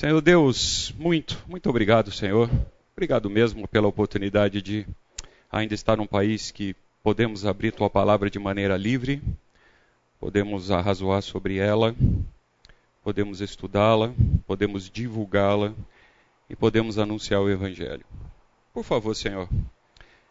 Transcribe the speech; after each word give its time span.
Senhor 0.00 0.22
Deus, 0.22 0.94
muito, 0.98 1.44
muito 1.46 1.68
obrigado, 1.68 2.10
Senhor. 2.10 2.48
Obrigado 2.96 3.28
mesmo 3.28 3.68
pela 3.68 3.86
oportunidade 3.86 4.62
de 4.62 4.86
ainda 5.52 5.74
estar 5.74 5.94
num 5.94 6.06
país 6.06 6.50
que 6.50 6.74
podemos 7.02 7.44
abrir 7.44 7.70
tua 7.70 7.90
palavra 7.90 8.30
de 8.30 8.38
maneira 8.38 8.78
livre, 8.78 9.22
podemos 10.18 10.70
arrazoar 10.70 11.20
sobre 11.20 11.58
ela, 11.58 11.94
podemos 13.04 13.42
estudá-la, 13.42 14.14
podemos 14.46 14.88
divulgá-la 14.88 15.74
e 16.48 16.56
podemos 16.56 16.98
anunciar 16.98 17.42
o 17.42 17.50
evangelho. 17.50 18.06
Por 18.72 18.84
favor, 18.84 19.14
Senhor, 19.14 19.50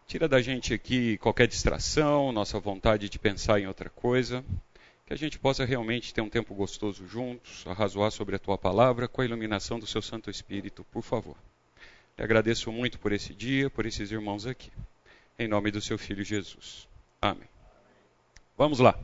tira 0.08 0.28
da 0.28 0.42
gente 0.42 0.74
aqui 0.74 1.16
qualquer 1.20 1.48
distração, 1.48 2.32
nossa 2.32 2.60
vontade 2.60 3.08
de 3.08 3.20
pensar 3.20 3.60
em 3.60 3.68
outra 3.68 3.92
coisa 3.92 4.44
que 5.10 5.14
a 5.16 5.18
gente 5.18 5.40
possa 5.40 5.66
realmente 5.66 6.14
ter 6.14 6.22
um 6.22 6.30
tempo 6.30 6.54
gostoso 6.54 7.08
juntos, 7.08 7.66
arrazoar 7.66 8.12
sobre 8.12 8.36
a 8.36 8.40
tua 8.40 8.60
palavra 8.60 9.08
com 9.08 9.22
a 9.22 9.26
iluminação 9.26 9.80
do 9.80 9.88
seu 9.88 10.04
Santo 10.04 10.30
Espírito, 10.30 10.86
por 10.92 11.02
favor. 11.02 11.36
Eu 12.16 12.26
agradeço 12.26 12.72
muito 12.72 13.00
por 13.00 13.12
esse 13.12 13.34
dia, 13.34 13.72
por 13.72 13.88
esses 13.88 14.12
irmãos 14.12 14.46
aqui. 14.46 14.72
Em 15.40 15.48
nome 15.48 15.72
do 15.72 15.82
seu 15.82 15.98
filho 15.98 16.24
Jesus. 16.24 16.88
Amém. 17.20 17.50
Vamos 18.56 18.78
lá. 18.78 19.00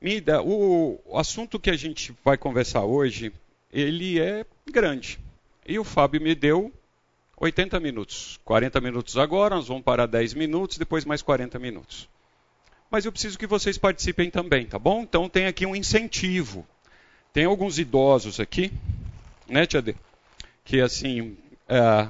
Mida, 0.00 0.40
o 0.40 0.98
assunto 1.18 1.60
que 1.60 1.68
a 1.68 1.76
gente 1.76 2.16
vai 2.24 2.38
conversar 2.38 2.84
hoje, 2.84 3.30
ele 3.70 4.18
é 4.18 4.46
grande. 4.72 5.18
E 5.66 5.78
o 5.78 5.84
Fábio 5.84 6.18
me 6.18 6.34
deu 6.34 6.72
80 7.36 7.78
minutos. 7.78 8.40
40 8.42 8.80
minutos 8.80 9.18
agora, 9.18 9.56
nós 9.56 9.68
vamos 9.68 9.84
parar 9.84 10.06
10 10.06 10.32
minutos, 10.32 10.78
depois 10.78 11.04
mais 11.04 11.20
40 11.20 11.58
minutos 11.58 12.08
mas 12.94 13.04
eu 13.04 13.10
preciso 13.10 13.36
que 13.36 13.44
vocês 13.48 13.76
participem 13.76 14.30
também, 14.30 14.66
tá 14.66 14.78
bom? 14.78 15.02
Então 15.02 15.28
tem 15.28 15.46
aqui 15.46 15.66
um 15.66 15.74
incentivo. 15.74 16.64
Tem 17.32 17.44
alguns 17.44 17.76
idosos 17.76 18.38
aqui, 18.38 18.70
né, 19.48 19.66
Tia 19.66 19.82
D? 19.82 19.96
Que 20.64 20.80
assim, 20.80 21.36
é, 21.68 22.08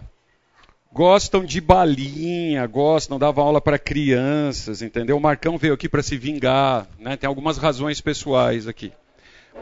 gostam 0.93 1.43
de 1.43 1.59
balinha, 1.59 2.67
gostam, 2.67 3.19
davam 3.19 3.47
aula 3.47 3.63
para 3.63 3.79
crianças, 3.79 4.83
entendeu? 4.83 5.17
O 5.17 5.21
Marcão 5.23 5.57
veio 5.57 5.73
aqui 5.73 5.89
para 5.89 6.03
se 6.03 6.19
vingar, 6.19 6.87
né? 6.99 7.17
Tem 7.17 7.27
algumas 7.27 7.57
razões 7.57 8.03
pessoais 8.03 8.69
aqui. 8.69 8.93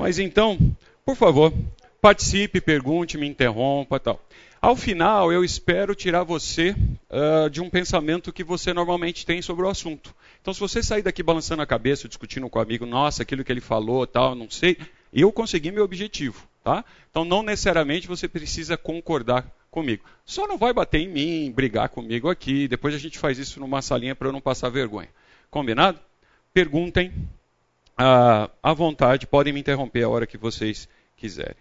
Mas 0.00 0.18
então, 0.18 0.58
por 1.04 1.14
favor, 1.14 1.54
participe, 2.00 2.60
pergunte, 2.60 3.16
me 3.16 3.28
interrompa, 3.28 4.00
tal. 4.00 4.20
Ao 4.62 4.76
final, 4.76 5.32
eu 5.32 5.44
espero 5.44 5.92
tirar 5.92 6.22
você 6.22 6.70
uh, 7.10 7.50
de 7.50 7.60
um 7.60 7.68
pensamento 7.68 8.32
que 8.32 8.44
você 8.44 8.72
normalmente 8.72 9.26
tem 9.26 9.42
sobre 9.42 9.64
o 9.64 9.68
assunto. 9.68 10.14
Então, 10.40 10.54
se 10.54 10.60
você 10.60 10.80
sair 10.84 11.02
daqui 11.02 11.20
balançando 11.20 11.62
a 11.62 11.66
cabeça, 11.66 12.06
discutindo 12.06 12.48
com 12.48 12.60
o 12.60 12.62
amigo, 12.62 12.86
nossa, 12.86 13.24
aquilo 13.24 13.42
que 13.42 13.50
ele 13.50 13.60
falou, 13.60 14.06
tal, 14.06 14.36
não 14.36 14.48
sei, 14.48 14.78
eu 15.12 15.32
consegui 15.32 15.72
meu 15.72 15.82
objetivo, 15.82 16.46
tá? 16.62 16.84
Então, 17.10 17.24
não 17.24 17.42
necessariamente 17.42 18.06
você 18.06 18.28
precisa 18.28 18.76
concordar 18.76 19.44
comigo. 19.68 20.04
Só 20.24 20.46
não 20.46 20.56
vai 20.56 20.72
bater 20.72 21.00
em 21.00 21.08
mim, 21.08 21.50
brigar 21.50 21.88
comigo 21.88 22.30
aqui. 22.30 22.68
Depois 22.68 22.94
a 22.94 22.98
gente 22.98 23.18
faz 23.18 23.40
isso 23.40 23.58
numa 23.58 23.82
salinha 23.82 24.14
para 24.14 24.28
eu 24.28 24.32
não 24.32 24.40
passar 24.40 24.68
vergonha. 24.68 25.08
Combinado? 25.50 25.98
Perguntem 26.54 27.08
uh, 27.98 28.48
à 28.62 28.72
vontade, 28.72 29.26
podem 29.26 29.52
me 29.52 29.58
interromper 29.58 30.04
a 30.04 30.08
hora 30.08 30.24
que 30.24 30.38
vocês 30.38 30.88
quiserem. 31.16 31.56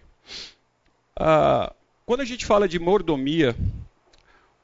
Uh, 1.20 1.81
quando 2.06 2.22
a 2.22 2.26
gente 2.26 2.46
fala 2.46 2.68
de 2.68 2.80
mordomia, 2.80 3.56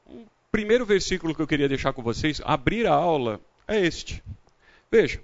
o 0.06 0.26
primeiro 0.50 0.84
versículo 0.84 1.34
que 1.34 1.42
eu 1.42 1.46
queria 1.46 1.68
deixar 1.68 1.92
com 1.92 2.02
vocês, 2.02 2.40
abrir 2.44 2.86
a 2.86 2.92
aula, 2.92 3.40
é 3.66 3.78
este. 3.78 4.22
Veja, 4.90 5.22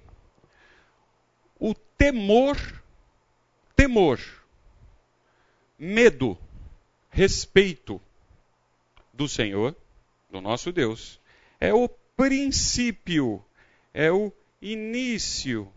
o 1.59 1.75
temor, 1.75 2.57
temor, 3.75 4.20
medo, 5.79 6.39
respeito 7.11 8.01
do 9.12 9.29
Senhor, 9.29 9.75
do 10.31 10.41
nosso 10.41 10.73
Deus, 10.73 11.20
é 11.61 11.73
o 11.73 11.89
princípio, 11.89 13.45
é 13.92 14.11
o 14.11 14.33
início 14.61 15.70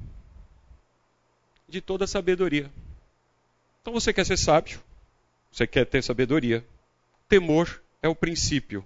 de 1.67 1.81
toda 1.81 2.07
sabedoria. 2.07 2.71
Então 3.81 3.93
você 3.93 4.11
quer 4.13 4.25
ser 4.25 4.37
sábio, 4.37 4.81
você 5.51 5.65
quer 5.67 5.85
ter 5.85 6.03
sabedoria, 6.03 6.65
temor 7.27 7.81
é 8.01 8.07
o 8.07 8.15
princípio. 8.15 8.85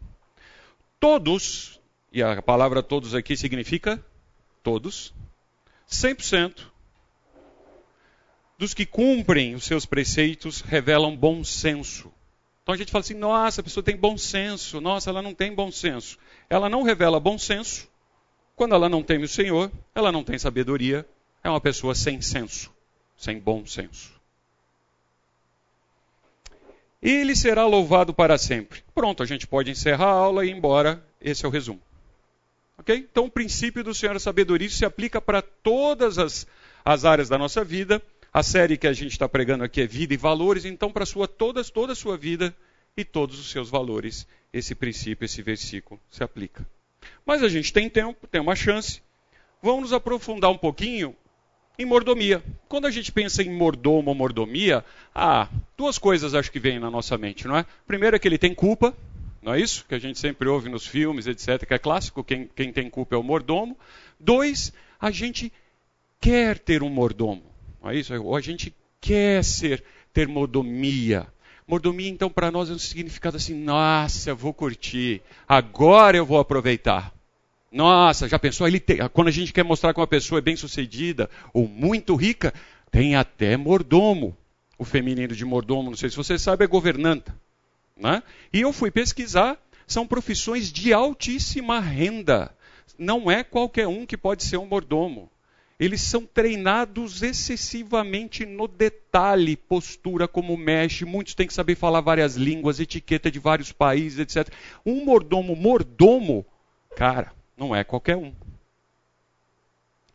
Todos 1.00 1.82
e 2.12 2.22
a 2.22 2.42
palavra 2.42 2.84
todos 2.84 3.16
aqui 3.16 3.38
significa 3.38 4.04
todos, 4.62 5.14
100% 5.90 6.68
dos 8.58 8.74
que 8.74 8.86
cumprem 8.86 9.56
os 9.56 9.64
seus 9.64 9.86
preceitos 9.86 10.62
revelam 10.62 11.16
bom 11.16 11.44
senso. 11.44 12.12
Então 12.62 12.76
a 12.76 12.78
gente 12.78 12.92
fala 12.92 13.02
assim: 13.02 13.16
nossa, 13.16 13.62
a 13.62 13.64
pessoa 13.64 13.84
tem 13.84 13.96
bom 13.96 14.18
senso, 14.18 14.80
nossa, 14.80 15.10
ela 15.10 15.22
não 15.22 15.34
tem 15.34 15.54
bom 15.54 15.72
senso. 15.72 16.20
Ela 16.50 16.70
não 16.70 16.84
revela 16.84 17.20
bom 17.20 17.38
senso 17.38 17.90
quando 18.56 18.76
ela 18.76 18.88
não 18.88 19.02
teme 19.02 19.24
o 19.24 19.30
Senhor, 19.30 19.72
ela 19.96 20.12
não 20.12 20.24
tem 20.24 20.38
sabedoria, 20.38 21.08
é 21.44 21.50
uma 21.50 21.60
pessoa 21.60 21.96
sem 21.96 22.22
senso, 22.22 22.72
sem 23.18 23.40
bom 23.40 23.66
senso. 23.66 24.21
Ele 27.02 27.36
será 27.36 27.66
louvado 27.66 28.14
para 28.14 28.38
sempre. 28.38 28.84
Pronto, 28.94 29.24
a 29.24 29.26
gente 29.26 29.48
pode 29.48 29.72
encerrar 29.72 30.08
a 30.08 30.12
aula 30.12 30.46
e 30.46 30.50
ir 30.50 30.52
embora. 30.52 31.04
Esse 31.20 31.46
é 31.46 31.48
o 31.48 31.52
resumo. 31.52 31.82
Okay? 32.78 32.98
Então, 32.98 33.26
o 33.26 33.32
princípio 33.32 33.84
do 33.84 33.94
Senhor 33.94 34.20
Sabedoria 34.20 34.70
se 34.70 34.86
aplica 34.86 35.20
para 35.20 35.42
todas 35.42 36.18
as, 36.18 36.48
as 36.86 37.06
áreas 37.06 37.30
da 37.30 37.38
nossa 37.38 37.64
vida. 37.64 38.02
A 38.34 38.44
série 38.44 38.78
que 38.78 38.88
a 38.88 38.94
gente 38.94 39.12
está 39.12 39.28
pregando 39.28 39.64
aqui 39.64 39.82
é 39.82 39.88
Vida 39.88 40.14
e 40.14 40.18
Valores, 40.18 40.64
então, 40.64 40.92
para 40.92 41.06
sua, 41.06 41.28
todas, 41.28 41.70
toda 41.70 41.94
a 41.94 41.96
sua 41.96 42.18
vida 42.18 42.56
e 42.96 43.04
todos 43.04 43.40
os 43.40 43.50
seus 43.50 43.70
valores, 43.70 44.28
esse 44.54 44.76
princípio, 44.76 45.26
esse 45.26 45.42
versículo 45.42 46.00
se 46.10 46.24
aplica. 46.24 46.66
Mas 47.26 47.44
a 47.44 47.50
gente 47.50 47.74
tem 47.74 47.90
tempo, 47.90 48.28
tem 48.28 48.42
uma 48.42 48.56
chance. 48.56 49.02
Vamos 49.62 49.82
nos 49.82 49.94
aprofundar 49.94 50.50
um 50.52 50.58
pouquinho 50.58 51.16
em 51.78 51.86
mordomia. 51.86 52.44
Quando 52.68 52.88
a 52.88 52.92
gente 52.92 53.12
pensa 53.12 53.42
em 53.42 53.50
mordomo 53.50 54.10
ou 54.10 54.16
mordomia, 54.16 54.84
há 55.14 55.48
duas 55.78 55.98
coisas 55.98 56.34
acho 56.34 56.52
que 56.52 56.60
vêm 56.60 56.80
na 56.80 56.90
nossa 56.90 57.18
mente, 57.18 57.48
não 57.48 57.58
é? 57.58 57.66
Primeiro 57.88 58.16
é 58.16 58.20
que 58.20 58.28
ele 58.28 58.38
tem 58.38 58.54
culpa, 58.54 58.96
não 59.42 59.54
é 59.54 59.60
isso? 59.60 59.86
Que 59.88 59.96
a 59.96 60.00
gente 60.00 60.20
sempre 60.20 60.48
ouve 60.48 60.70
nos 60.70 60.86
filmes, 60.86 61.28
etc., 61.28 61.66
que 61.66 61.74
é 61.74 61.80
clássico, 61.80 62.24
quem, 62.24 62.48
quem 62.56 62.72
tem 62.72 62.90
culpa 62.90 63.16
é 63.16 63.18
o 63.18 63.24
mordomo. 63.24 63.78
Dois, 64.20 64.72
a 65.00 65.10
gente 65.10 65.52
quer 66.20 66.60
ter 66.60 66.84
um 66.84 66.90
mordomo. 66.90 67.44
Não 67.82 67.90
é 67.90 67.96
isso? 67.96 68.14
Ou 68.22 68.36
a 68.36 68.42
gente 68.42 68.74
quer 69.00 69.44
ser, 69.44 69.84
ter 70.14 70.28
mordomia. 70.28 71.28
Mordomia, 71.68 72.10
então, 72.10 72.30
para 72.30 72.52
nós 72.52 72.70
é 72.70 72.74
um 72.74 72.80
significado 72.80 73.38
assim: 73.38 73.56
nossa, 73.56 74.36
vou 74.36 74.54
curtir, 74.54 75.22
agora 75.48 76.18
eu 76.18 76.26
vou 76.26 76.38
aproveitar. 76.38 77.12
Nossa, 77.72 78.28
já 78.28 78.38
pensou? 78.38 78.68
Ele 78.68 78.80
tem, 78.80 78.98
quando 79.14 79.30
a 79.30 79.32
gente 79.32 79.54
quer 79.54 79.64
mostrar 79.64 79.94
que 79.94 80.00
uma 80.00 80.08
pessoa 80.08 80.40
é 80.40 80.42
bem 80.42 80.58
sucedida 80.58 81.30
ou 81.54 81.68
muito 81.68 82.16
rica, 82.16 82.54
tem 82.92 83.16
até 83.16 83.56
mordomo. 83.56 84.36
O 84.78 84.84
feminino 84.84 85.36
de 85.36 85.46
mordomo, 85.46 85.92
não 85.92 85.98
sei 85.98 86.10
se 86.10 86.18
você 86.18 86.38
sabe, 86.38 86.66
é 86.66 86.68
governanta. 86.68 87.34
Né? 87.96 88.22
E 88.52 88.62
eu 88.62 88.74
fui 88.74 88.92
pesquisar, 88.92 89.58
são 89.88 90.08
profissões 90.08 90.72
de 90.72 90.92
altíssima 90.92 91.80
renda. 91.80 92.52
Não 92.98 93.32
é 93.32 93.44
qualquer 93.44 93.88
um 93.88 94.06
que 94.06 94.18
pode 94.18 94.44
ser 94.44 94.58
um 94.58 94.66
mordomo. 94.66 95.30
Eles 95.80 96.02
são 96.02 96.26
treinados 96.26 97.24
excessivamente 97.24 98.46
no 98.46 98.68
detalhe, 98.68 99.56
postura, 99.56 100.28
como 100.28 100.58
mexe. 100.58 101.06
Muitos 101.06 101.34
têm 101.34 101.48
que 101.48 101.54
saber 101.54 101.76
falar 101.76 102.02
várias 102.02 102.36
línguas, 102.36 102.80
etiqueta 102.80 103.32
de 103.32 103.40
vários 103.40 103.72
países, 103.72 104.20
etc. 104.20 104.54
Um 104.86 105.06
mordomo, 105.06 105.56
mordomo, 105.56 106.46
cara, 106.96 107.34
não 107.62 107.76
é 107.76 107.84
qualquer 107.84 108.18
um. 108.18 108.34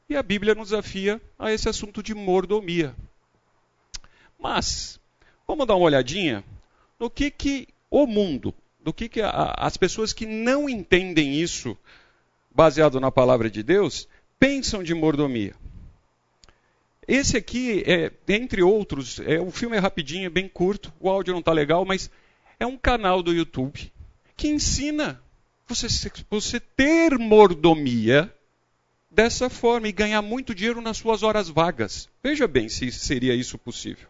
E 0.09 0.17
a 0.17 0.23
Bíblia 0.23 0.53
nos 0.53 0.71
desafia 0.71 1.23
a 1.39 1.53
esse 1.53 1.69
assunto 1.69 2.03
de 2.03 2.13
mordomia. 2.13 2.93
Mas, 4.37 4.99
vamos 5.47 5.65
dar 5.65 5.77
uma 5.77 5.85
olhadinha 5.85 6.43
no 6.99 7.09
que, 7.09 7.31
que 7.31 7.69
o 7.89 8.05
mundo, 8.05 8.53
do 8.81 8.93
que, 8.93 9.09
que 9.09 9.23
a, 9.23 9.55
as 9.59 9.77
pessoas 9.77 10.13
que 10.13 10.27
não 10.27 10.69
entendem 10.69 11.41
isso, 11.41 11.79
baseado 12.51 12.99
na 12.99 13.13
palavra 13.13 13.49
de 13.49 13.63
Deus, 13.63 14.09
pensam 14.41 14.83
de 14.83 14.93
mordomia. 14.93 15.55
Esse 17.07 17.37
aqui, 17.37 17.85
é, 17.87 18.11
entre 18.27 18.61
outros, 18.61 19.21
é, 19.21 19.41
o 19.41 19.53
filme 19.53 19.77
é 19.77 19.81
rapidinho, 19.81 20.27
é 20.27 20.31
bem 20.31 20.49
curto, 20.49 20.93
o 20.99 21.09
áudio 21.09 21.33
não 21.33 21.41
está 21.41 21.53
legal, 21.53 21.85
mas 21.85 22.11
é 22.59 22.67
um 22.67 22.77
canal 22.77 23.23
do 23.23 23.33
YouTube 23.33 23.93
que 24.37 24.49
ensina 24.49 25.23
você, 25.67 26.11
você 26.31 26.61
ter 26.61 27.19
mordomia 27.19 28.33
dessa 29.11 29.49
forma 29.49 29.89
e 29.89 29.93
ganhar 29.93 30.23
muito 30.23 30.55
dinheiro 30.55 30.81
nas 30.81 30.99
suas 30.99 31.23
horas 31.23 31.49
vagas. 31.49 32.09
Veja 32.23 32.47
bem 32.47 32.69
se 32.69 32.91
seria 32.93 33.35
isso 33.35 33.59
possível. 33.59 34.09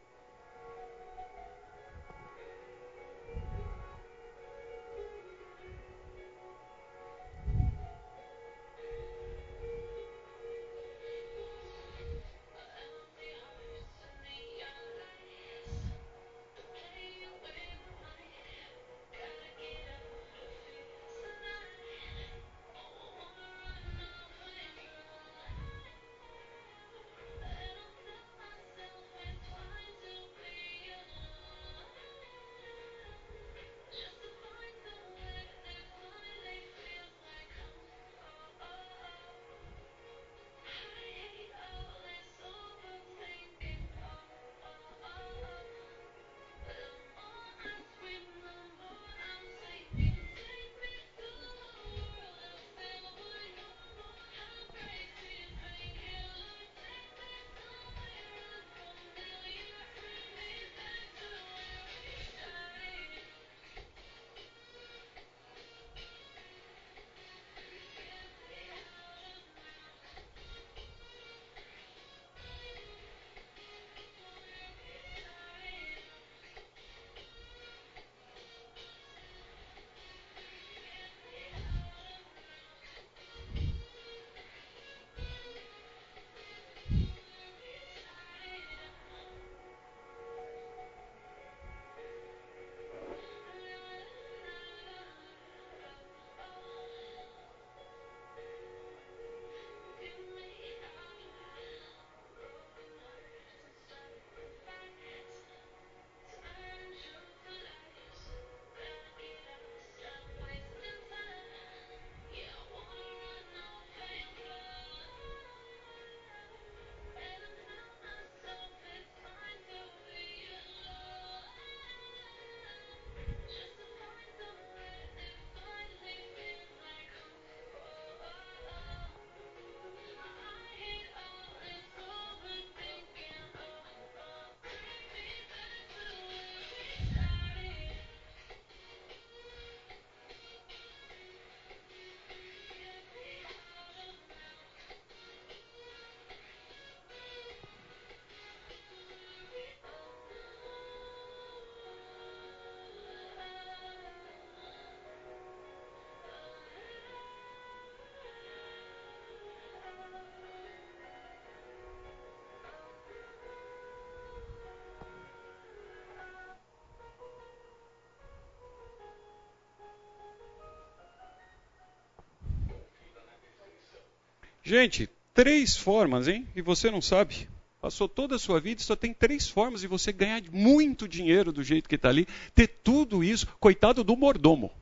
Gente, 174.66 175.08
três 175.32 175.76
formas, 175.76 176.26
hein? 176.26 176.44
E 176.56 176.60
você 176.60 176.90
não 176.90 177.00
sabe. 177.00 177.48
Passou 177.80 178.08
toda 178.08 178.34
a 178.34 178.38
sua 178.38 178.58
vida 178.58 178.80
e 178.80 178.84
só 178.84 178.96
tem 178.96 179.14
três 179.14 179.48
formas 179.48 179.82
de 179.82 179.86
você 179.86 180.10
ganhar 180.10 180.42
muito 180.50 181.06
dinheiro 181.06 181.52
do 181.52 181.62
jeito 181.62 181.88
que 181.88 181.94
está 181.94 182.08
ali, 182.08 182.26
ter 182.52 182.66
tudo 182.66 183.22
isso. 183.22 183.46
Coitado 183.60 184.02
do 184.02 184.16
mordomo 184.16 184.72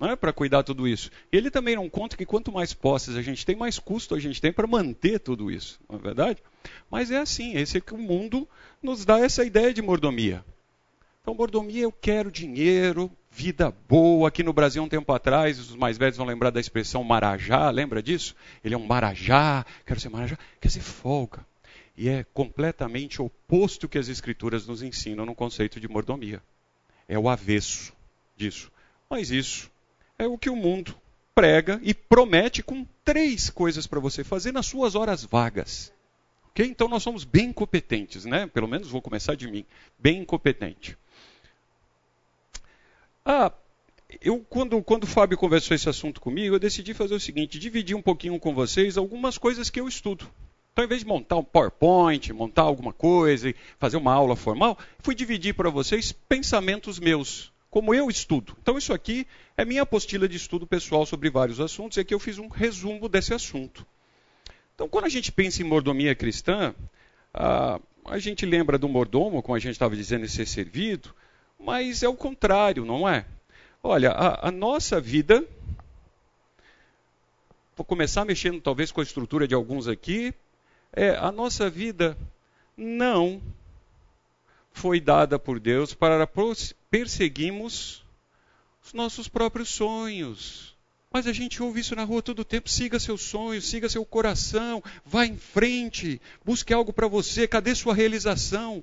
é? 0.00 0.14
para 0.14 0.32
cuidar 0.32 0.62
tudo 0.62 0.86
isso. 0.86 1.10
Ele 1.32 1.50
também 1.50 1.74
não 1.74 1.90
conta 1.90 2.16
que 2.16 2.24
quanto 2.24 2.52
mais 2.52 2.72
posses 2.72 3.16
a 3.16 3.22
gente 3.22 3.44
tem, 3.44 3.56
mais 3.56 3.80
custo 3.80 4.14
a 4.14 4.20
gente 4.20 4.40
tem 4.40 4.52
para 4.52 4.64
manter 4.64 5.18
tudo 5.18 5.50
isso, 5.50 5.80
não 5.90 5.98
é 5.98 6.02
verdade? 6.02 6.40
Mas 6.88 7.10
é 7.10 7.18
assim, 7.18 7.56
esse 7.56 7.78
é 7.78 7.80
que 7.80 7.94
o 7.94 7.98
mundo 7.98 8.48
nos 8.80 9.04
dá 9.04 9.18
essa 9.18 9.44
ideia 9.44 9.74
de 9.74 9.82
mordomia. 9.82 10.44
Então, 11.22 11.36
mordomia, 11.36 11.84
eu 11.84 11.92
quero 11.92 12.32
dinheiro, 12.32 13.08
vida 13.30 13.72
boa. 13.88 14.26
Aqui 14.26 14.42
no 14.42 14.52
Brasil, 14.52 14.82
um 14.82 14.88
tempo 14.88 15.12
atrás, 15.12 15.56
os 15.56 15.76
mais 15.76 15.96
velhos 15.96 16.16
vão 16.16 16.26
lembrar 16.26 16.50
da 16.50 16.58
expressão 16.58 17.04
marajá, 17.04 17.70
lembra 17.70 18.02
disso? 18.02 18.34
Ele 18.64 18.74
é 18.74 18.76
um 18.76 18.84
marajá, 18.84 19.64
quero 19.86 20.00
ser 20.00 20.08
marajá, 20.08 20.36
quer 20.60 20.66
dizer 20.66 20.80
folga. 20.80 21.46
E 21.96 22.08
é 22.08 22.24
completamente 22.34 23.22
oposto 23.22 23.88
que 23.88 23.98
as 23.98 24.08
escrituras 24.08 24.66
nos 24.66 24.82
ensinam 24.82 25.24
no 25.24 25.32
conceito 25.32 25.78
de 25.78 25.86
mordomia. 25.86 26.42
É 27.06 27.16
o 27.16 27.28
avesso 27.28 27.92
disso. 28.36 28.72
Mas 29.08 29.30
isso 29.30 29.70
é 30.18 30.26
o 30.26 30.36
que 30.36 30.50
o 30.50 30.56
mundo 30.56 30.92
prega 31.36 31.78
e 31.84 31.94
promete 31.94 32.64
com 32.64 32.84
três 33.04 33.48
coisas 33.48 33.86
para 33.86 34.00
você 34.00 34.24
fazer 34.24 34.50
nas 34.50 34.66
suas 34.66 34.96
horas 34.96 35.24
vagas. 35.24 35.92
Okay? 36.50 36.66
Então 36.66 36.88
nós 36.88 37.04
somos 37.04 37.22
bem 37.22 37.52
competentes, 37.52 38.24
né? 38.24 38.48
Pelo 38.48 38.66
menos 38.66 38.88
vou 38.88 39.00
começar 39.00 39.36
de 39.36 39.48
mim, 39.48 39.64
bem 39.96 40.24
competente. 40.24 40.98
Ah, 43.24 43.52
eu 44.20 44.44
quando, 44.48 44.82
quando 44.82 45.04
o 45.04 45.06
Fábio 45.06 45.38
conversou 45.38 45.74
esse 45.74 45.88
assunto 45.88 46.20
comigo, 46.20 46.54
eu 46.54 46.58
decidi 46.58 46.92
fazer 46.92 47.14
o 47.14 47.20
seguinte: 47.20 47.58
dividir 47.58 47.96
um 47.96 48.02
pouquinho 48.02 48.38
com 48.38 48.54
vocês 48.54 48.96
algumas 48.96 49.38
coisas 49.38 49.70
que 49.70 49.80
eu 49.80 49.88
estudo. 49.88 50.28
Então, 50.72 50.84
em 50.84 50.88
vez 50.88 51.00
de 51.02 51.06
montar 51.06 51.36
um 51.36 51.44
PowerPoint, 51.44 52.32
montar 52.32 52.62
alguma 52.62 52.92
coisa 52.92 53.54
fazer 53.78 53.98
uma 53.98 54.12
aula 54.12 54.34
formal, 54.34 54.78
fui 55.00 55.14
dividir 55.14 55.54
para 55.54 55.68
vocês 55.68 56.12
pensamentos 56.12 56.98
meus 56.98 57.52
como 57.72 57.94
eu 57.94 58.10
estudo. 58.10 58.54
Então, 58.60 58.76
isso 58.76 58.92
aqui 58.92 59.26
é 59.56 59.64
minha 59.64 59.82
apostila 59.82 60.28
de 60.28 60.36
estudo 60.36 60.66
pessoal 60.66 61.06
sobre 61.06 61.30
vários 61.30 61.58
assuntos, 61.58 61.96
e 61.96 62.00
aqui 62.00 62.12
eu 62.12 62.18
fiz 62.18 62.38
um 62.38 62.48
resumo 62.48 63.08
desse 63.08 63.32
assunto. 63.32 63.86
Então, 64.74 64.88
quando 64.88 65.06
a 65.06 65.08
gente 65.08 65.32
pensa 65.32 65.62
em 65.62 65.64
mordomia 65.64 66.14
cristã, 66.14 66.74
a, 67.32 67.80
a 68.04 68.18
gente 68.18 68.44
lembra 68.44 68.76
do 68.76 68.88
mordomo, 68.88 69.42
como 69.42 69.56
a 69.56 69.58
gente 69.58 69.72
estava 69.72 69.96
dizendo, 69.96 70.28
ser 70.28 70.46
servido, 70.46 71.14
mas 71.62 72.02
é 72.02 72.08
o 72.08 72.16
contrário, 72.16 72.84
não 72.84 73.08
é? 73.08 73.24
Olha, 73.82 74.10
a, 74.10 74.48
a 74.48 74.50
nossa 74.50 75.00
vida. 75.00 75.44
Vou 77.76 77.84
começar 77.84 78.24
mexendo 78.24 78.60
talvez 78.60 78.92
com 78.92 79.00
a 79.00 79.04
estrutura 79.04 79.46
de 79.46 79.54
alguns 79.54 79.88
aqui. 79.88 80.34
É, 80.92 81.10
a 81.16 81.32
nossa 81.32 81.70
vida 81.70 82.16
não 82.76 83.40
foi 84.72 85.00
dada 85.00 85.38
por 85.38 85.58
Deus 85.60 85.94
para 85.94 86.28
perseguirmos 86.90 88.04
os 88.84 88.92
nossos 88.92 89.28
próprios 89.28 89.68
sonhos. 89.68 90.76
Mas 91.10 91.26
a 91.26 91.32
gente 91.32 91.62
ouve 91.62 91.80
isso 91.80 91.94
na 91.94 92.04
rua 92.04 92.22
todo 92.22 92.40
o 92.40 92.44
tempo. 92.44 92.68
Siga 92.68 92.98
seus 92.98 93.22
sonhos, 93.22 93.68
siga 93.68 93.88
seu 93.88 94.04
coração, 94.04 94.82
vá 95.04 95.26
em 95.26 95.36
frente, 95.36 96.20
busque 96.44 96.72
algo 96.72 96.92
para 96.92 97.06
você. 97.06 97.46
Cadê 97.46 97.74
sua 97.74 97.94
realização? 97.94 98.82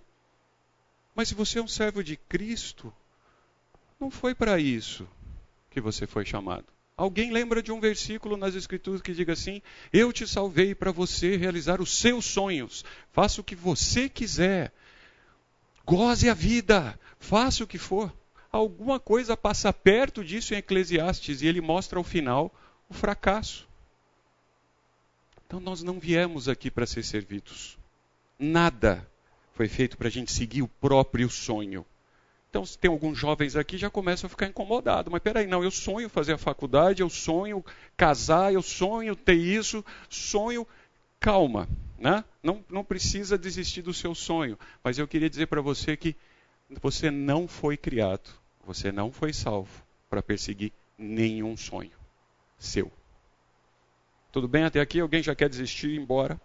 Mas 1.19 1.27
se 1.27 1.35
você 1.35 1.59
é 1.59 1.61
um 1.61 1.67
servo 1.67 2.01
de 2.01 2.15
Cristo, 2.15 2.93
não 3.99 4.09
foi 4.09 4.33
para 4.33 4.57
isso 4.57 5.05
que 5.69 5.81
você 5.81 6.07
foi 6.07 6.23
chamado. 6.23 6.63
Alguém 6.95 7.29
lembra 7.29 7.61
de 7.61 7.73
um 7.73 7.79
versículo 7.81 8.38
nas 8.38 8.55
Escrituras 8.55 9.01
que 9.01 9.13
diga 9.13 9.33
assim: 9.33 9.61
Eu 9.91 10.13
te 10.13 10.25
salvei 10.25 10.73
para 10.73 10.93
você 10.93 11.35
realizar 11.35 11.81
os 11.81 11.93
seus 11.93 12.23
sonhos. 12.23 12.85
Faça 13.11 13.41
o 13.41 13.43
que 13.43 13.53
você 13.53 14.07
quiser. 14.07 14.71
Goze 15.85 16.29
a 16.29 16.33
vida, 16.33 16.97
faça 17.19 17.65
o 17.65 17.67
que 17.67 17.77
for. 17.77 18.15
Alguma 18.49 18.97
coisa 18.97 19.35
passa 19.35 19.73
perto 19.73 20.23
disso 20.23 20.53
em 20.53 20.59
Eclesiastes 20.59 21.41
e 21.41 21.47
ele 21.47 21.59
mostra 21.59 21.99
ao 21.99 22.03
final 22.05 22.49
o 22.88 22.93
fracasso. 22.93 23.67
Então 25.45 25.59
nós 25.59 25.83
não 25.83 25.99
viemos 25.99 26.47
aqui 26.47 26.71
para 26.71 26.88
ser 26.88 27.03
servidos. 27.03 27.77
Nada 28.39 29.05
foi 29.59 29.67
feito 29.67 29.97
para 29.97 30.07
a 30.07 30.11
gente 30.11 30.31
seguir 30.31 30.61
o 30.61 30.69
próprio 30.69 31.29
sonho. 31.29 31.85
Então, 32.49 32.65
se 32.65 32.77
tem 32.77 32.89
alguns 32.89 33.17
jovens 33.17 33.57
aqui, 33.57 33.77
já 33.77 33.89
começam 33.89 34.25
a 34.25 34.29
ficar 34.29 34.47
incomodados. 34.47 35.11
Mas 35.11 35.21
peraí, 35.21 35.47
não, 35.47 35.61
eu 35.61 35.69
sonho 35.69 36.07
fazer 36.07 36.31
a 36.31 36.37
faculdade, 36.37 37.01
eu 37.01 37.09
sonho 37.09 37.61
casar, 37.97 38.53
eu 38.53 38.61
sonho 38.61 39.17
ter 39.17 39.33
isso, 39.33 39.83
sonho. 40.09 40.65
Calma, 41.19 41.67
né? 41.97 42.23
Não, 42.41 42.63
não 42.69 42.85
precisa 42.85 43.37
desistir 43.37 43.81
do 43.81 43.93
seu 43.93 44.15
sonho. 44.15 44.57
Mas 44.81 44.97
eu 44.97 45.05
queria 45.05 45.29
dizer 45.29 45.47
para 45.47 45.59
você 45.59 45.97
que 45.97 46.15
você 46.81 47.11
não 47.11 47.45
foi 47.45 47.75
criado, 47.75 48.29
você 48.65 48.93
não 48.93 49.11
foi 49.11 49.33
salvo 49.33 49.83
para 50.09 50.23
perseguir 50.23 50.71
nenhum 50.97 51.57
sonho 51.57 51.91
seu. 52.57 52.89
Tudo 54.31 54.47
bem 54.47 54.63
até 54.63 54.79
aqui? 54.79 55.01
Alguém 55.01 55.21
já 55.21 55.35
quer 55.35 55.49
desistir 55.49 55.89
e 55.89 55.95
ir 55.95 55.99
embora? 55.99 56.39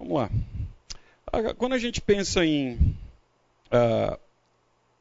Vamos 0.00 0.14
lá. 0.14 0.30
Quando 1.58 1.74
a 1.74 1.78
gente 1.78 2.00
pensa 2.00 2.42
em, 2.42 2.74
uh, 3.66 4.18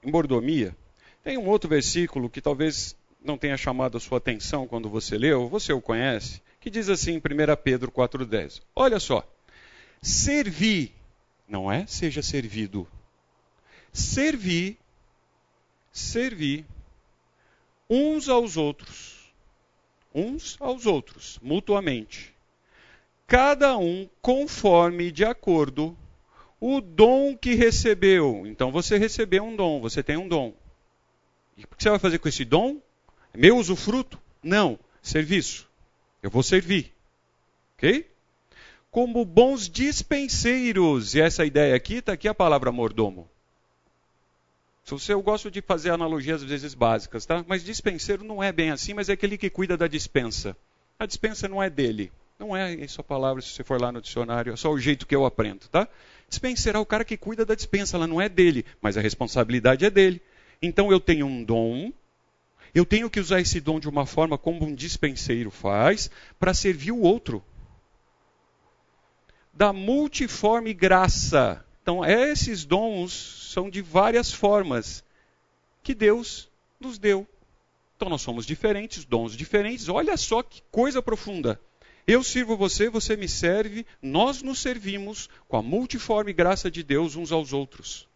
em 0.04 0.12
mordomia, 0.12 0.76
tem 1.24 1.38
um 1.38 1.48
outro 1.48 1.70
versículo 1.70 2.30
que 2.30 2.42
talvez 2.42 2.98
não 3.24 3.38
tenha 3.38 3.56
chamado 3.56 3.96
a 3.96 4.00
sua 4.02 4.18
atenção 4.18 4.68
quando 4.68 4.90
você 4.90 5.18
leu, 5.18 5.48
você 5.48 5.72
o 5.72 5.82
conhece, 5.82 6.42
que 6.60 6.70
diz 6.70 6.90
assim 6.90 7.14
em 7.14 7.18
1 7.18 7.22
Pedro 7.64 7.90
4,10. 7.90 8.62
Olha 8.76 9.00
só. 9.00 9.26
Servir, 10.02 10.94
não 11.48 11.72
é 11.72 11.86
seja 11.88 12.22
servido. 12.22 12.86
Servir, 13.94 14.78
servir 15.94 16.66
uns 17.90 18.28
aos 18.28 18.58
outros. 18.58 19.32
Uns 20.14 20.58
aos 20.60 20.86
outros, 20.86 21.40
mutuamente. 21.42 22.34
Cada 23.30 23.78
um 23.78 24.10
conforme 24.24 25.12
de 25.12 25.24
acordo 25.24 25.96
o 26.60 26.82
dom 26.82 27.38
que 27.38 27.54
recebeu. 27.54 28.44
Então 28.48 28.72
você 28.72 28.98
recebeu 28.98 29.44
um 29.44 29.56
dom, 29.56 29.80
você 29.80 30.02
tem 30.02 30.18
um 30.18 30.28
dom. 30.28 30.52
E 31.56 31.64
o 31.64 31.68
que 31.68 31.84
você 31.84 31.92
vai 31.92 32.00
fazer 32.00 32.18
com 32.18 32.28
esse 32.28 32.44
dom? 32.44 32.82
É 33.32 33.38
meu 33.38 33.58
usufruto? 33.58 34.20
Não, 34.42 34.80
serviço. 35.00 35.70
Eu 36.24 36.32
vou 36.32 36.42
servir. 36.42 36.92
Ok? 37.78 38.10
Como 38.90 39.24
bons 39.24 39.70
dispenseiros. 39.70 41.14
E 41.14 41.22
essa 41.22 41.46
ideia 41.46 41.76
aqui, 41.76 41.98
está 41.98 42.14
aqui 42.14 42.28
a 42.28 42.34
palavra 42.34 42.72
mordomo. 42.72 43.30
Se 44.84 45.14
eu 45.14 45.22
gosto 45.22 45.52
de 45.52 45.62
fazer 45.62 45.92
analogias 45.92 46.42
às 46.42 46.50
vezes 46.50 46.74
básicas, 46.74 47.28
tá? 47.28 47.46
Mas 47.48 47.64
dispenseiro 47.64 48.24
não 48.24 48.42
é 48.42 48.52
bem 48.52 48.72
assim, 48.72 48.96
mas 48.96 49.08
é 49.08 49.14
aquele 49.14 49.38
que 49.38 49.52
cuida 49.52 49.78
da 49.78 49.86
dispensa. 49.86 50.58
A 50.98 51.06
dispensa 51.06 51.48
não 51.48 51.62
é 51.62 51.70
dele. 51.70 52.12
Não 52.40 52.56
é 52.56 52.74
essa 52.82 53.04
palavra, 53.04 53.42
se 53.42 53.50
você 53.50 53.64
for 53.64 53.80
lá 53.80 53.92
no 53.92 54.02
dicionário, 54.02 54.54
é 54.54 54.56
só 54.56 54.72
o 54.72 54.80
jeito 54.80 55.06
que 55.06 55.16
eu 55.16 55.26
aprendo, 55.26 55.68
tá? 55.68 55.88
Dispenseiro 56.28 56.78
é 56.78 56.82
o 56.82 56.86
cara 56.86 57.04
que 57.04 57.18
cuida 57.18 57.46
da 57.46 57.54
dispensa, 57.54 57.98
ela 57.98 58.08
não 58.08 58.22
é 58.22 58.30
dele, 58.30 58.66
mas 58.82 58.98
a 58.98 59.02
responsabilidade 59.02 59.86
é 59.86 59.90
dele. 59.90 60.22
Então 60.62 60.92
eu 60.92 61.00
tenho 61.00 61.26
um 61.26 61.44
dom 61.44 61.92
eu 62.74 62.86
tenho 62.86 63.10
que 63.10 63.20
usar 63.20 63.42
esse 63.42 63.60
dom 63.60 63.80
de 63.80 63.90
uma 63.90 64.06
forma 64.06 64.38
como 64.38 64.66
um 64.66 64.76
dispenseiro 64.76 65.50
faz 65.50 66.10
para 66.40 66.54
servir 66.54 66.92
o 66.92 67.02
outro. 67.02 67.44
Da 69.54 69.74
multiforme 69.74 70.74
graça. 70.74 71.66
Então, 71.82 72.06
esses 72.06 72.64
dons 72.64 73.12
são 73.52 73.70
de 73.70 73.82
várias 73.82 74.32
formas 74.32 75.04
que 75.82 75.96
Deus 75.96 76.50
nos 76.80 77.00
deu. 77.00 77.28
Então, 77.96 78.08
nós 78.08 78.22
somos 78.22 78.46
diferentes, 78.46 79.04
dons 79.04 79.36
diferentes. 79.36 79.90
Olha 79.90 80.16
só 80.16 80.44
que 80.44 80.62
coisa 80.72 81.02
profunda. 81.02 81.60
Eu 82.12 82.24
sirvo 82.24 82.58
você, 82.58 82.90
você 82.90 83.16
me 83.16 83.28
serve, 83.28 83.86
nós 84.02 84.42
nos 84.42 84.58
servimos 84.58 85.30
com 85.48 85.58
a 85.58 85.62
multiforme 85.62 86.34
graça 86.34 86.72
de 86.72 86.82
Deus 86.82 87.16
uns 87.16 87.32
aos 87.32 87.54
outros. 87.54 88.10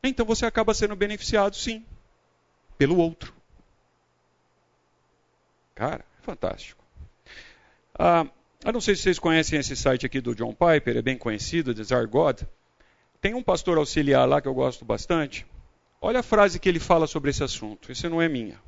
Então 0.00 0.24
você 0.24 0.46
acaba 0.46 0.72
sendo 0.72 0.94
beneficiado, 0.94 1.56
sim, 1.56 1.84
pelo 2.78 2.96
outro. 2.98 3.34
Cara, 5.74 6.04
fantástico. 6.22 6.84
Ah, 7.98 8.28
eu 8.64 8.72
não 8.72 8.80
sei 8.80 8.94
se 8.94 9.02
vocês 9.02 9.18
conhecem 9.18 9.58
esse 9.58 9.74
site 9.74 10.06
aqui 10.06 10.20
do 10.20 10.32
John 10.32 10.54
Piper, 10.54 10.96
é 10.96 11.02
bem 11.02 11.18
conhecido, 11.18 11.74
Desire 11.74 12.06
God. 12.06 12.42
Tem 13.20 13.34
um 13.34 13.42
pastor 13.42 13.76
auxiliar 13.76 14.28
lá 14.28 14.40
que 14.40 14.46
eu 14.46 14.54
gosto 14.54 14.84
bastante. 14.84 15.44
Olha 16.00 16.20
a 16.20 16.22
frase 16.22 16.60
que 16.60 16.68
ele 16.68 16.78
fala 16.78 17.08
sobre 17.08 17.30
esse 17.30 17.42
assunto. 17.42 17.90
Isso 17.90 18.08
não 18.08 18.22
é 18.22 18.28
minha. 18.28 18.60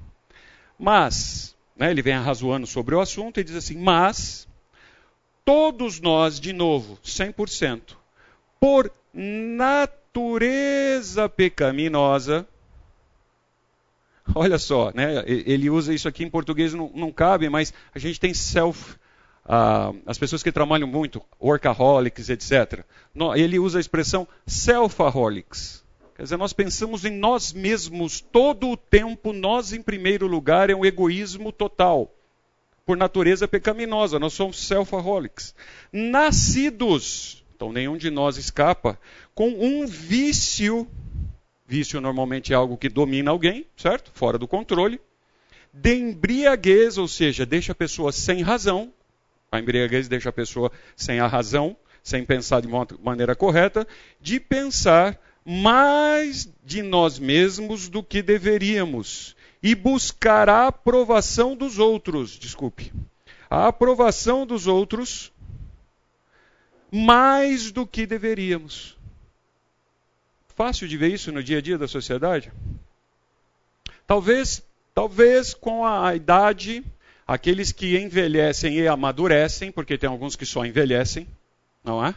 Mas, 0.77 1.56
né, 1.77 1.91
ele 1.91 2.03
vem 2.03 2.15
arrazoando 2.15 2.67
sobre 2.67 2.95
o 2.95 3.01
assunto 3.01 3.39
e 3.39 3.45
diz 3.45 3.57
assim: 3.57 3.77
Mas, 3.77 4.49
todos 5.45 6.01
nós, 6.01 6.41
de 6.41 6.53
novo, 6.53 6.99
100%, 7.05 7.95
por 8.59 8.91
natureza 9.13 11.29
pecaminosa, 11.29 12.47
Olha 14.35 14.59
só, 14.59 14.91
né? 14.93 15.23
ele 15.27 15.71
usa 15.71 15.95
isso 15.95 16.09
aqui 16.09 16.25
em 16.25 16.31
português, 16.31 16.75
não, 16.75 16.91
não 16.95 17.13
cabe, 17.13 17.49
mas 17.49 17.73
a 17.95 17.99
gente 17.99 18.19
tem 18.19 18.35
self. 18.35 18.97
Uh, 19.45 20.03
as 20.05 20.19
pessoas 20.19 20.43
que 20.43 20.51
trabalham 20.51 20.89
muito, 20.89 21.23
workaholics, 21.41 22.29
etc. 22.29 22.85
Ele 23.37 23.61
usa 23.61 23.79
a 23.79 23.81
expressão 23.81 24.27
selfaholics. 24.45 25.85
Quer 26.17 26.23
dizer, 26.23 26.37
nós 26.37 26.53
pensamos 26.53 27.05
em 27.05 27.11
nós 27.11 27.53
mesmos 27.53 28.21
todo 28.21 28.71
o 28.71 28.77
tempo, 28.77 29.33
nós 29.33 29.73
em 29.73 29.83
primeiro 29.83 30.27
lugar, 30.27 30.71
é 30.71 30.75
um 30.75 30.85
egoísmo 30.85 31.53
total. 31.53 32.13
Por 32.85 32.97
natureza 32.97 33.47
pecaminosa, 33.47 34.19
nós 34.19 34.33
somos 34.33 34.67
selfaholics. 34.67 35.55
Nascidos, 35.93 37.45
então 37.55 37.73
nenhum 37.73 37.97
de 37.97 38.11
nós 38.11 38.37
escapa, 38.37 38.99
com 39.35 39.49
um 39.49 39.87
vício 39.87 40.89
Vício 41.69 42.01
normalmente 42.01 42.53
é 42.53 42.57
algo 42.57 42.77
que 42.77 42.89
domina 42.89 43.33
alguém, 43.33 43.67
certo? 43.77 44.13
Fora 44.15 44.39
do 44.39 44.47
controle. 44.47 45.01
De 45.73 45.95
embriaguez, 45.95 46.97
ou 46.97 47.09
seja, 47.09 47.45
deixa 47.45 47.73
a 47.73 47.75
pessoa 47.75 48.13
sem 48.13 48.41
razão. 48.41 48.93
A 49.51 49.59
embriaguez 49.59 50.07
deixa 50.07 50.29
a 50.29 50.33
pessoa 50.33 50.71
sem 50.95 51.19
a 51.19 51.27
razão, 51.27 51.77
sem 52.05 52.25
pensar 52.25 52.63
de 52.63 52.69
maneira 53.03 53.35
correta. 53.35 53.87
De 54.21 54.39
pensar 54.39 55.19
mais 55.49 56.49
de 56.65 56.83
nós 56.83 57.21
mesmos 57.21 57.89
do 57.89 58.03
que 58.03 58.21
deveríamos. 58.21 59.37
E 59.63 59.75
buscar 59.75 60.49
a 60.49 60.67
aprovação 60.67 61.57
dos 61.57 61.79
outros. 61.79 62.37
Desculpe. 62.39 62.93
A 63.49 63.69
aprovação 63.69 64.45
dos 64.45 64.67
outros 64.67 65.33
mais 66.91 67.71
do 67.71 67.87
que 67.87 68.07
deveríamos. 68.07 68.97
Fácil 70.57 70.89
de 70.89 70.97
ver 70.97 71.13
isso 71.13 71.31
no 71.31 71.43
dia 71.43 71.59
a 71.59 71.61
dia 71.61 71.79
da 71.79 71.87
sociedade? 71.87 72.53
Talvez, 74.07 74.63
talvez 74.95 75.53
com 75.53 75.85
a 75.85 76.15
idade, 76.15 76.85
aqueles 77.27 77.73
que 77.73 77.99
envelhecem 77.99 78.79
e 78.79 78.89
amadurecem, 78.89 79.71
porque 79.71 79.99
tem 79.99 80.09
alguns 80.09 80.35
que 80.35 80.47
só 80.47 80.65
envelhecem, 80.65 81.29
não 81.85 82.05
é? 82.05 82.15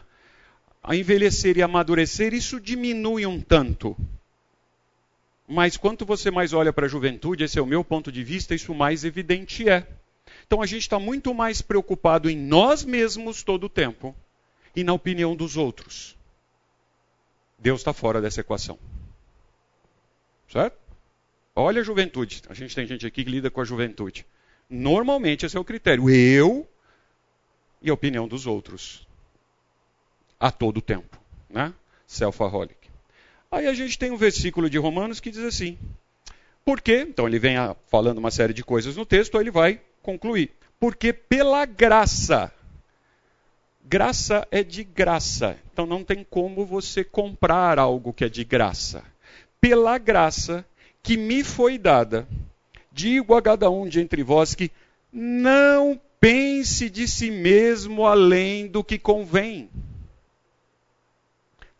A 0.82 0.96
envelhecer 0.96 1.56
e 1.58 1.62
amadurecer, 1.62 2.32
isso 2.32 2.60
diminui 2.60 3.26
um 3.26 3.40
tanto. 3.40 3.96
Mas 5.46 5.76
quanto 5.76 6.06
você 6.06 6.30
mais 6.30 6.52
olha 6.52 6.72
para 6.72 6.86
a 6.86 6.88
juventude, 6.88 7.44
esse 7.44 7.58
é 7.58 7.62
o 7.62 7.66
meu 7.66 7.84
ponto 7.84 8.10
de 8.10 8.22
vista, 8.22 8.54
isso 8.54 8.74
mais 8.74 9.04
evidente 9.04 9.68
é. 9.68 9.86
Então 10.46 10.62
a 10.62 10.66
gente 10.66 10.82
está 10.82 10.98
muito 10.98 11.34
mais 11.34 11.60
preocupado 11.60 12.30
em 12.30 12.36
nós 12.36 12.84
mesmos 12.84 13.42
todo 13.42 13.64
o 13.64 13.68
tempo 13.68 14.14
e 14.74 14.84
na 14.84 14.92
opinião 14.92 15.34
dos 15.34 15.56
outros. 15.56 16.16
Deus 17.58 17.80
está 17.80 17.92
fora 17.92 18.20
dessa 18.20 18.40
equação. 18.40 18.78
Certo? 20.48 20.78
Olha 21.54 21.80
a 21.80 21.84
juventude. 21.84 22.42
A 22.48 22.54
gente 22.54 22.74
tem 22.74 22.86
gente 22.86 23.06
aqui 23.06 23.24
que 23.24 23.30
lida 23.30 23.50
com 23.50 23.60
a 23.60 23.64
juventude. 23.64 24.24
Normalmente 24.68 25.44
esse 25.44 25.56
é 25.56 25.60
o 25.60 25.64
critério. 25.64 26.08
Eu 26.08 26.66
e 27.82 27.90
a 27.90 27.94
opinião 27.94 28.26
dos 28.26 28.46
outros. 28.46 29.06
A 30.40 30.50
todo 30.50 30.80
tempo. 30.80 31.20
Né? 31.48 31.72
Self-aholic. 32.06 32.88
Aí 33.52 33.66
a 33.66 33.74
gente 33.74 33.98
tem 33.98 34.10
um 34.10 34.16
versículo 34.16 34.70
de 34.70 34.78
Romanos 34.78 35.20
que 35.20 35.30
diz 35.30 35.44
assim. 35.44 35.78
Por 36.64 36.80
quê? 36.80 37.06
Então 37.08 37.28
ele 37.28 37.38
vem 37.38 37.56
falando 37.86 38.18
uma 38.18 38.30
série 38.30 38.54
de 38.54 38.64
coisas 38.64 38.96
no 38.96 39.04
texto, 39.04 39.36
aí 39.36 39.44
ele 39.44 39.50
vai 39.50 39.80
concluir. 40.02 40.50
Porque 40.78 41.12
pela 41.12 41.66
graça 41.66 42.52
Graça 43.90 44.46
é 44.52 44.62
de 44.62 44.84
graça, 44.84 45.58
então 45.72 45.84
não 45.84 46.04
tem 46.04 46.24
como 46.30 46.64
você 46.64 47.02
comprar 47.02 47.76
algo 47.76 48.12
que 48.12 48.24
é 48.24 48.28
de 48.28 48.44
graça. 48.44 49.02
Pela 49.60 49.98
graça 49.98 50.64
que 51.02 51.16
me 51.16 51.42
foi 51.42 51.76
dada, 51.76 52.28
digo 52.92 53.34
a 53.34 53.42
cada 53.42 53.68
um 53.68 53.88
de 53.88 53.98
entre 53.98 54.22
vós 54.22 54.54
que 54.54 54.70
não 55.12 56.00
pense 56.20 56.88
de 56.88 57.08
si 57.08 57.32
mesmo 57.32 58.06
além 58.06 58.68
do 58.68 58.84
que 58.84 58.96
convém. 58.96 59.68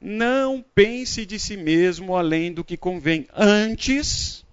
Não 0.00 0.64
pense 0.74 1.26
de 1.26 1.38
si 1.38 1.56
mesmo 1.56 2.16
além 2.16 2.52
do 2.52 2.64
que 2.64 2.76
convém. 2.76 3.26
Antes, 3.34 4.44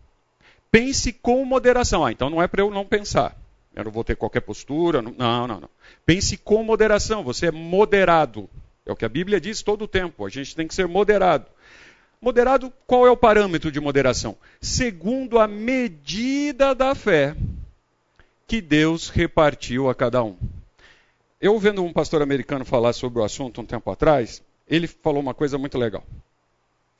pense 0.69 1.13
com 1.13 1.45
moderação. 1.45 2.05
Ah, 2.05 2.11
então 2.11 2.29
não 2.29 2.41
é 2.41 2.47
para 2.47 2.61
eu 2.61 2.69
não 2.69 2.85
pensar. 2.85 3.35
Eu 3.73 3.85
não 3.85 3.91
vou 3.91 4.03
ter 4.03 4.15
qualquer 4.15 4.41
postura. 4.41 5.01
Não, 5.01 5.47
não, 5.47 5.47
não. 5.61 5.69
Pense 6.05 6.35
com 6.35 6.63
moderação. 6.63 7.23
Você 7.23 7.47
é 7.47 7.51
moderado. 7.51 8.49
É 8.85 8.91
o 8.91 8.95
que 8.95 9.05
a 9.05 9.09
Bíblia 9.09 9.39
diz 9.39 9.61
todo 9.61 9.83
o 9.83 9.87
tempo. 9.87 10.25
A 10.25 10.29
gente 10.29 10.55
tem 10.55 10.67
que 10.67 10.75
ser 10.75 10.87
moderado. 10.87 11.45
Moderado, 12.19 12.73
qual 12.85 13.05
é 13.05 13.11
o 13.11 13.17
parâmetro 13.17 13.71
de 13.71 13.79
moderação? 13.79 14.35
Segundo 14.59 15.39
a 15.39 15.47
medida 15.47 16.73
da 16.73 16.95
fé 16.95 17.35
que 18.47 18.59
Deus 18.59 19.09
repartiu 19.09 19.89
a 19.89 19.95
cada 19.95 20.23
um. 20.23 20.35
Eu 21.39 21.59
vendo 21.59 21.83
um 21.83 21.93
pastor 21.93 22.21
americano 22.21 22.65
falar 22.65 22.93
sobre 22.93 23.19
o 23.19 23.23
assunto 23.23 23.61
um 23.61 23.65
tempo 23.65 23.91
atrás, 23.91 24.41
ele 24.67 24.87
falou 24.87 25.21
uma 25.21 25.33
coisa 25.33 25.57
muito 25.57 25.77
legal. 25.77 26.03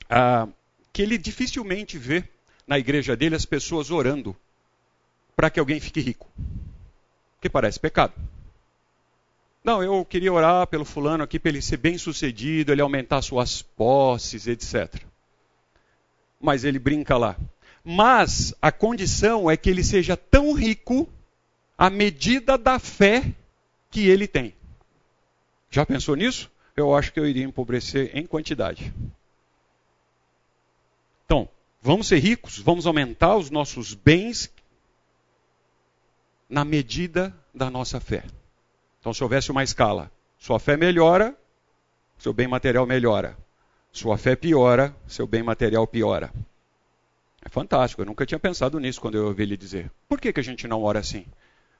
Ah, 0.08 0.48
que 0.92 1.02
ele 1.02 1.18
dificilmente 1.18 1.98
vê 1.98 2.24
na 2.66 2.78
igreja 2.78 3.16
dele 3.16 3.34
as 3.34 3.44
pessoas 3.44 3.90
orando 3.90 4.36
para 5.36 5.50
que 5.50 5.60
alguém 5.60 5.78
fique 5.78 6.00
rico 6.00 6.28
que 7.40 7.48
parece 7.48 7.78
pecado. 7.78 8.12
Não, 9.62 9.82
eu 9.82 10.04
queria 10.04 10.32
orar 10.32 10.66
pelo 10.66 10.84
fulano 10.84 11.22
aqui 11.22 11.38
para 11.38 11.50
ele 11.50 11.62
ser 11.62 11.76
bem 11.76 11.98
sucedido, 11.98 12.72
ele 12.72 12.80
aumentar 12.80 13.20
suas 13.22 13.62
posses, 13.62 14.46
etc. 14.46 15.02
Mas 16.40 16.64
ele 16.64 16.78
brinca 16.78 17.16
lá. 17.16 17.36
Mas 17.84 18.54
a 18.60 18.72
condição 18.72 19.50
é 19.50 19.56
que 19.56 19.68
ele 19.68 19.84
seja 19.84 20.16
tão 20.16 20.52
rico 20.52 21.08
à 21.76 21.90
medida 21.90 22.56
da 22.56 22.78
fé 22.78 23.32
que 23.90 24.08
ele 24.08 24.26
tem. 24.26 24.54
Já 25.70 25.84
pensou 25.84 26.16
nisso? 26.16 26.50
Eu 26.78 26.94
acho 26.94 27.12
que 27.12 27.18
eu 27.18 27.26
iria 27.26 27.42
empobrecer 27.42 28.16
em 28.16 28.24
quantidade. 28.24 28.94
Então, 31.24 31.48
vamos 31.82 32.06
ser 32.06 32.18
ricos, 32.18 32.60
vamos 32.60 32.86
aumentar 32.86 33.36
os 33.36 33.50
nossos 33.50 33.94
bens 33.94 34.48
na 36.48 36.64
medida 36.64 37.34
da 37.52 37.68
nossa 37.68 37.98
fé. 37.98 38.22
Então, 39.00 39.12
se 39.12 39.24
houvesse 39.24 39.50
uma 39.50 39.64
escala, 39.64 40.08
sua 40.38 40.60
fé 40.60 40.76
melhora, 40.76 41.36
seu 42.16 42.32
bem 42.32 42.46
material 42.46 42.86
melhora. 42.86 43.36
Sua 43.90 44.16
fé 44.16 44.36
piora, 44.36 44.94
seu 45.08 45.26
bem 45.26 45.42
material 45.42 45.84
piora. 45.84 46.32
É 47.44 47.48
fantástico, 47.48 48.02
eu 48.02 48.06
nunca 48.06 48.24
tinha 48.24 48.38
pensado 48.38 48.78
nisso 48.78 49.00
quando 49.00 49.16
eu 49.16 49.26
ouvi 49.26 49.42
ele 49.42 49.56
dizer. 49.56 49.90
Por 50.08 50.20
que, 50.20 50.32
que 50.32 50.38
a 50.38 50.44
gente 50.44 50.68
não 50.68 50.84
ora 50.84 51.00
assim? 51.00 51.26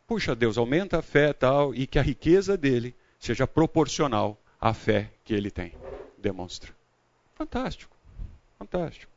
Puxa, 0.08 0.34
Deus, 0.34 0.58
aumenta 0.58 0.98
a 0.98 1.02
fé 1.02 1.32
tal, 1.32 1.72
e 1.72 1.86
que 1.86 2.00
a 2.00 2.02
riqueza 2.02 2.56
dele 2.56 2.96
seja 3.20 3.46
proporcional 3.46 4.36
à 4.60 4.74
fé 4.74 5.10
que 5.24 5.34
ele 5.34 5.50
tem. 5.50 5.72
Demonstra. 6.16 6.74
Fantástico, 7.34 7.96
fantástico. 8.58 9.10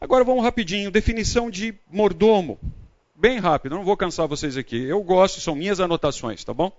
Agora 0.00 0.24
vamos 0.24 0.44
rapidinho, 0.44 0.90
definição 0.90 1.50
de 1.50 1.74
mordomo 1.90 2.58
bem 3.14 3.38
rápido, 3.38 3.76
não 3.76 3.84
vou 3.84 3.96
cansar 3.96 4.26
vocês 4.26 4.56
aqui. 4.56 4.82
Eu 4.82 5.02
gosto, 5.02 5.40
são 5.40 5.54
minhas 5.54 5.80
anotações, 5.80 6.42
tá 6.44 6.52
bom? 6.52 6.72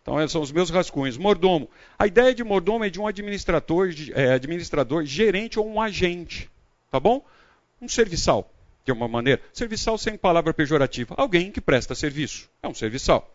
Então, 0.00 0.18
esses 0.18 0.32
são 0.32 0.42
os 0.42 0.50
meus 0.50 0.68
rascunhos. 0.68 1.16
Mordomo. 1.16 1.70
A 1.98 2.06
ideia 2.06 2.34
de 2.34 2.42
mordomo 2.42 2.84
é 2.84 2.90
de 2.90 3.00
um 3.00 3.06
administrador, 3.06 3.90
é, 4.14 4.32
administrador, 4.32 5.04
gerente 5.04 5.60
ou 5.60 5.68
um 5.68 5.80
agente, 5.80 6.50
tá 6.90 6.98
bom? 6.98 7.24
Um 7.80 7.88
serviçal, 7.88 8.50
de 8.84 8.90
uma 8.90 9.06
maneira. 9.06 9.40
Serviçal 9.52 9.96
sem 9.96 10.16
palavra 10.16 10.52
pejorativa. 10.52 11.14
Alguém 11.16 11.52
que 11.52 11.60
presta 11.60 11.94
serviço. 11.94 12.50
É 12.60 12.66
um 12.66 12.74
serviçal. 12.74 13.31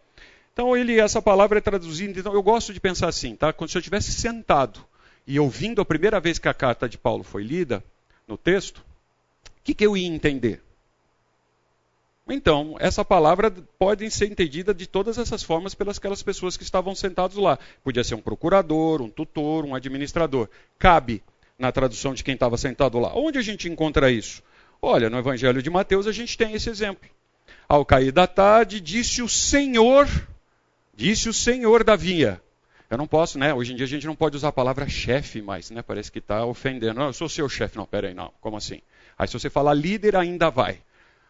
Então, 0.58 0.76
ele, 0.76 1.00
essa 1.00 1.22
palavra 1.22 1.60
é 1.60 1.62
traduzida. 1.62 2.20
Então, 2.20 2.34
eu 2.34 2.42
gosto 2.42 2.74
de 2.74 2.80
pensar 2.80 3.08
assim, 3.08 3.36
tá? 3.36 3.54
Quando 3.54 3.70
se 3.70 3.78
eu 3.78 3.80
estivesse 3.80 4.12
sentado 4.12 4.84
e 5.28 5.40
ouvindo 5.40 5.80
a 5.82 5.86
primeira 5.86 6.20
vez 6.20 6.40
que 6.40 6.48
a 6.48 6.54
carta 6.54 6.90
de 6.90 6.98
Paulo 6.98 7.24
foi 7.24 7.44
lida 7.44 7.84
no 8.28 8.40
texto, 8.40 8.80
o 8.80 8.84
que, 9.64 9.76
que 9.76 9.86
eu 9.86 9.96
ia 9.96 10.08
entender? 10.08 10.64
Então, 12.28 12.76
essa 12.80 13.06
palavra 13.06 13.54
pode 13.78 14.10
ser 14.10 14.32
entendida 14.32 14.74
de 14.74 14.88
todas 14.88 15.20
essas 15.20 15.44
formas 15.44 15.76
pelas 15.76 16.00
aquelas 16.00 16.24
pessoas 16.24 16.58
que 16.58 16.64
estavam 16.64 16.96
sentados 16.96 17.38
lá. 17.38 17.60
Podia 17.84 18.04
ser 18.04 18.16
um 18.16 18.22
procurador, 18.22 19.00
um 19.00 19.12
tutor, 19.12 19.64
um 19.64 19.76
administrador. 19.76 20.50
Cabe 20.80 21.22
na 21.60 21.72
tradução 21.72 22.16
de 22.16 22.24
quem 22.24 22.34
estava 22.34 22.58
sentado 22.58 22.98
lá. 22.98 23.12
Onde 23.14 23.38
a 23.38 23.44
gente 23.44 23.70
encontra 23.70 24.10
isso? 24.10 24.42
Olha, 24.82 25.08
no 25.08 25.20
Evangelho 25.20 25.62
de 25.62 25.70
Mateus 25.70 26.08
a 26.08 26.12
gente 26.12 26.36
tem 26.36 26.54
esse 26.54 26.68
exemplo. 26.68 27.08
Ao 27.70 27.86
cair 27.86 28.12
da 28.12 28.26
tarde, 28.26 28.82
disse 28.82 29.22
o 29.22 29.30
Senhor, 29.30 30.08
disse 30.98 31.30
o 31.30 31.34
Senhor 31.34 31.84
da 31.84 31.96
vinha. 31.96 32.42
Eu 32.90 32.98
não 32.98 33.06
posso, 33.06 33.38
né? 33.38 33.54
Hoje 33.54 33.74
em 33.74 33.76
dia 33.76 33.86
a 33.86 33.90
gente 33.90 34.08
não 34.08 34.16
pode 34.16 34.36
usar 34.36 34.48
a 34.48 34.52
palavra 34.52 34.90
chefe 34.90 35.42
mais, 35.42 35.70
né? 35.70 35.82
Parece 35.84 36.12
que 36.12 36.20
está 36.20 36.44
ofendendo. 36.44 36.96
Não, 37.00 37.08
eu 37.08 37.14
sou 37.14 37.30
seu 37.30 37.48
chefe. 37.48 37.78
Não, 37.78 37.86
peraí, 37.86 38.14
não. 38.14 38.34
Como 38.42 38.58
assim? 38.58 38.82
Aí 39.18 39.28
se 39.28 39.34
você 39.34 39.50
falar 39.50 39.74
líder, 39.76 40.16
ainda 40.16 40.50
vai. 40.50 40.82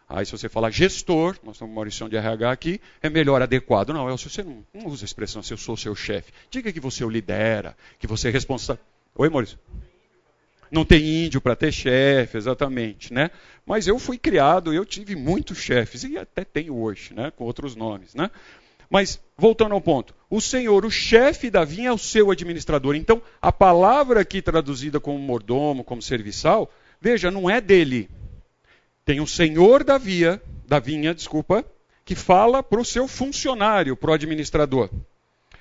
Aí 0.08 0.24
se 0.24 0.32
você 0.32 0.48
falar 0.48 0.70
gestor, 0.70 1.36
nós 1.44 1.56
estamos 1.56 1.76
uma 1.76 2.08
de 2.08 2.16
RH 2.16 2.50
aqui, 2.50 2.80
é 3.02 3.10
melhor 3.10 3.42
adequado. 3.42 3.90
Não, 3.90 4.16
se 4.16 4.30
você 4.30 4.42
não, 4.42 4.64
não 4.72 4.86
usa 4.86 5.04
a 5.04 5.06
expressão 5.06 5.42
se 5.42 5.52
eu 5.52 5.58
sou 5.58 5.76
seu 5.76 5.94
chefe. 5.94 6.32
Diga 6.50 6.72
que 6.72 6.80
você 6.80 7.04
o 7.04 7.10
lidera, 7.10 7.76
que 7.98 8.06
você 8.06 8.28
é 8.28 8.30
responsável. 8.30 8.82
Oi, 9.16 9.28
Maurício. 9.28 9.58
Não 10.70 10.84
tem 10.84 11.26
índio 11.26 11.40
para 11.40 11.56
ter 11.56 11.72
chefe, 11.72 12.36
exatamente, 12.36 13.12
né? 13.12 13.30
Mas 13.66 13.86
eu 13.86 13.98
fui 13.98 14.16
criado, 14.16 14.72
eu 14.72 14.84
tive 14.84 15.16
muitos 15.16 15.58
chefes 15.58 16.04
e 16.04 16.16
até 16.16 16.44
tenho 16.44 16.76
hoje, 16.76 17.12
né? 17.12 17.30
Com 17.30 17.44
outros 17.44 17.74
nomes, 17.74 18.14
né? 18.14 18.30
Mas 18.90 19.20
voltando 19.36 19.74
ao 19.74 19.80
ponto, 19.80 20.14
o 20.30 20.40
Senhor, 20.40 20.84
o 20.84 20.90
chefe 20.90 21.50
da 21.50 21.64
vinha, 21.64 21.90
é 21.90 21.92
o 21.92 21.98
seu 21.98 22.30
administrador. 22.30 22.94
Então, 22.94 23.22
a 23.40 23.52
palavra 23.52 24.20
aqui 24.20 24.40
traduzida 24.42 24.98
como 24.98 25.18
mordomo, 25.18 25.84
como 25.84 26.02
serviçal, 26.02 26.70
veja, 27.00 27.30
não 27.30 27.48
é 27.48 27.60
dele. 27.60 28.08
Tem 29.04 29.20
o 29.20 29.26
Senhor 29.26 29.84
da 29.84 29.96
via, 29.96 30.42
da 30.66 30.78
vinha, 30.78 31.14
desculpa, 31.14 31.64
que 32.04 32.14
fala 32.14 32.62
para 32.62 32.80
o 32.80 32.84
seu 32.84 33.06
funcionário, 33.06 33.96
para 33.96 34.10
o 34.10 34.14
administrador. 34.14 34.90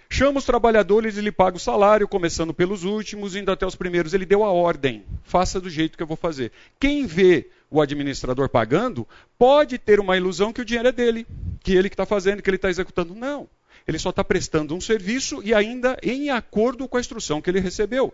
Chama 0.09 0.39
os 0.39 0.45
trabalhadores 0.45 1.17
e 1.17 1.21
lhe 1.21 1.31
paga 1.31 1.57
o 1.57 1.59
salário, 1.59 2.07
começando 2.07 2.53
pelos 2.53 2.85
últimos, 2.85 3.35
indo 3.35 3.51
até 3.51 3.65
os 3.65 3.75
primeiros. 3.75 4.13
Ele 4.13 4.25
deu 4.25 4.43
a 4.43 4.51
ordem. 4.51 5.03
Faça 5.23 5.59
do 5.59 5.69
jeito 5.69 5.97
que 5.97 6.03
eu 6.03 6.07
vou 6.07 6.15
fazer. 6.15 6.51
Quem 6.79 7.05
vê 7.05 7.49
o 7.69 7.81
administrador 7.81 8.49
pagando, 8.49 9.07
pode 9.37 9.77
ter 9.77 9.99
uma 9.99 10.15
ilusão 10.15 10.53
que 10.53 10.61
o 10.61 10.65
dinheiro 10.65 10.89
é 10.89 10.91
dele, 10.91 11.27
que 11.61 11.73
ele 11.73 11.89
que 11.89 11.93
está 11.93 12.05
fazendo, 12.05 12.41
que 12.41 12.49
ele 12.49 12.57
está 12.57 12.69
executando. 12.69 13.13
Não. 13.13 13.47
Ele 13.87 13.99
só 13.99 14.09
está 14.09 14.23
prestando 14.23 14.75
um 14.75 14.81
serviço 14.81 15.41
e 15.43 15.53
ainda 15.53 15.97
em 16.01 16.29
acordo 16.29 16.87
com 16.87 16.97
a 16.97 16.99
instrução 16.99 17.41
que 17.41 17.49
ele 17.49 17.59
recebeu. 17.59 18.13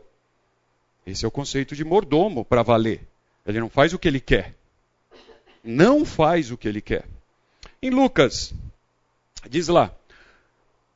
Esse 1.06 1.26
é 1.26 1.28
o 1.28 1.32
conceito 1.32 1.76
de 1.76 1.84
mordomo 1.84 2.46
para 2.46 2.64
valer. 2.64 3.02
Ele 3.46 3.60
não 3.60 3.70
faz 3.70 3.94
o 3.94 4.00
que 4.00 4.08
ele 4.08 4.20
quer. 4.20 4.56
Não 5.64 6.06
faz 6.06 6.52
o 6.52 6.58
que 6.58 6.68
ele 6.68 6.82
quer. 6.82 7.06
Em 7.82 7.90
Lucas, 7.90 8.54
diz 9.50 9.68
lá, 9.68 9.94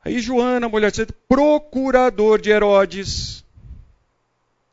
Aí 0.07 0.21
Joana, 0.21 0.69
mulher 0.69 0.89
de 0.89 1.05
procurador 1.27 2.39
de 2.39 2.49
Herodes. 2.49 3.43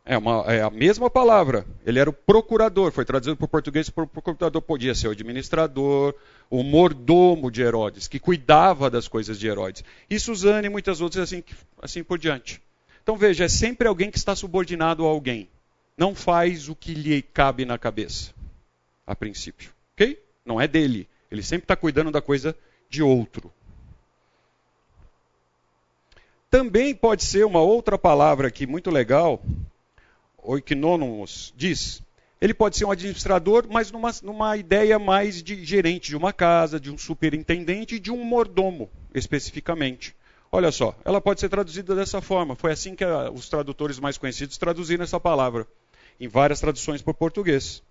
É, 0.06 0.18
uma, 0.18 0.44
é, 0.52 0.60
a 0.60 0.68
mesma 0.68 1.08
palavra. 1.08 1.66
Ele 1.84 1.98
era 1.98 2.10
o 2.10 2.12
procurador, 2.12 2.92
foi 2.92 3.04
traduzido 3.04 3.36
para 3.36 3.46
o 3.46 3.48
português 3.48 3.88
por 3.88 4.06
procurador. 4.06 4.60
Podia 4.60 4.94
ser 4.94 5.08
o 5.08 5.12
administrador, 5.12 6.14
o 6.50 6.62
mordomo 6.62 7.50
de 7.50 7.62
Herodes, 7.62 8.06
que 8.06 8.20
cuidava 8.20 8.90
das 8.90 9.08
coisas 9.08 9.38
de 9.38 9.46
Herodes. 9.46 9.82
E 10.10 10.20
Suzane 10.20 10.66
e 10.66 10.70
muitas 10.70 11.00
outras 11.00 11.24
assim, 11.24 11.42
assim 11.80 12.04
por 12.04 12.18
diante. 12.18 12.60
Então 13.02 13.16
veja, 13.16 13.44
é 13.44 13.48
sempre 13.48 13.88
alguém 13.88 14.10
que 14.10 14.18
está 14.18 14.36
subordinado 14.36 15.06
a 15.06 15.08
alguém. 15.08 15.48
Não 15.96 16.14
faz 16.14 16.68
o 16.68 16.74
que 16.74 16.92
lhe 16.92 17.22
cabe 17.22 17.64
na 17.64 17.78
cabeça, 17.78 18.32
a 19.06 19.14
princípio. 19.14 19.70
Ok? 19.94 20.22
Não 20.44 20.60
é 20.60 20.68
dele. 20.68 21.08
Ele 21.30 21.42
sempre 21.42 21.64
está 21.64 21.76
cuidando 21.76 22.10
da 22.10 22.20
coisa 22.20 22.56
de 22.90 23.02
outro. 23.02 23.52
Também 26.50 26.94
pode 26.94 27.24
ser 27.24 27.44
uma 27.44 27.60
outra 27.60 27.98
palavra 27.98 28.48
aqui 28.48 28.66
muito 28.66 28.90
legal, 28.90 29.42
oikonomos 30.44 31.52
diz. 31.57 32.02
Ele 32.40 32.52
pode 32.52 32.76
ser 32.76 32.85
um 32.85 32.90
administrador, 32.90 33.66
mas 33.70 33.90
numa, 33.90 34.11
numa 34.22 34.57
ideia 34.57 34.98
mais 34.98 35.42
de 35.42 35.64
gerente 35.64 36.11
de 36.11 36.16
uma 36.16 36.33
casa, 36.33 36.78
de 36.78 36.90
um 36.90 36.98
superintendente 36.98 37.94
e 37.94 37.98
de 37.98 38.11
um 38.11 38.22
mordomo, 38.22 38.90
especificamente. 39.14 40.14
Olha 40.52 40.70
só, 40.70 40.94
ela 41.04 41.20
pode 41.20 41.40
ser 41.40 41.48
traduzida 41.48 41.94
dessa 41.94 42.20
forma. 42.20 42.54
Foi 42.54 42.70
assim 42.70 42.94
que 42.94 43.02
a, 43.02 43.30
os 43.30 43.48
tradutores 43.48 43.98
mais 43.98 44.18
conhecidos 44.18 44.59
traduziram 44.59 45.02
essa 45.02 45.18
palavra, 45.18 45.66
em 46.20 46.28
várias 46.28 46.61
traduções 46.61 47.00
para 47.00 47.12
o 47.12 47.14
português. 47.14 47.83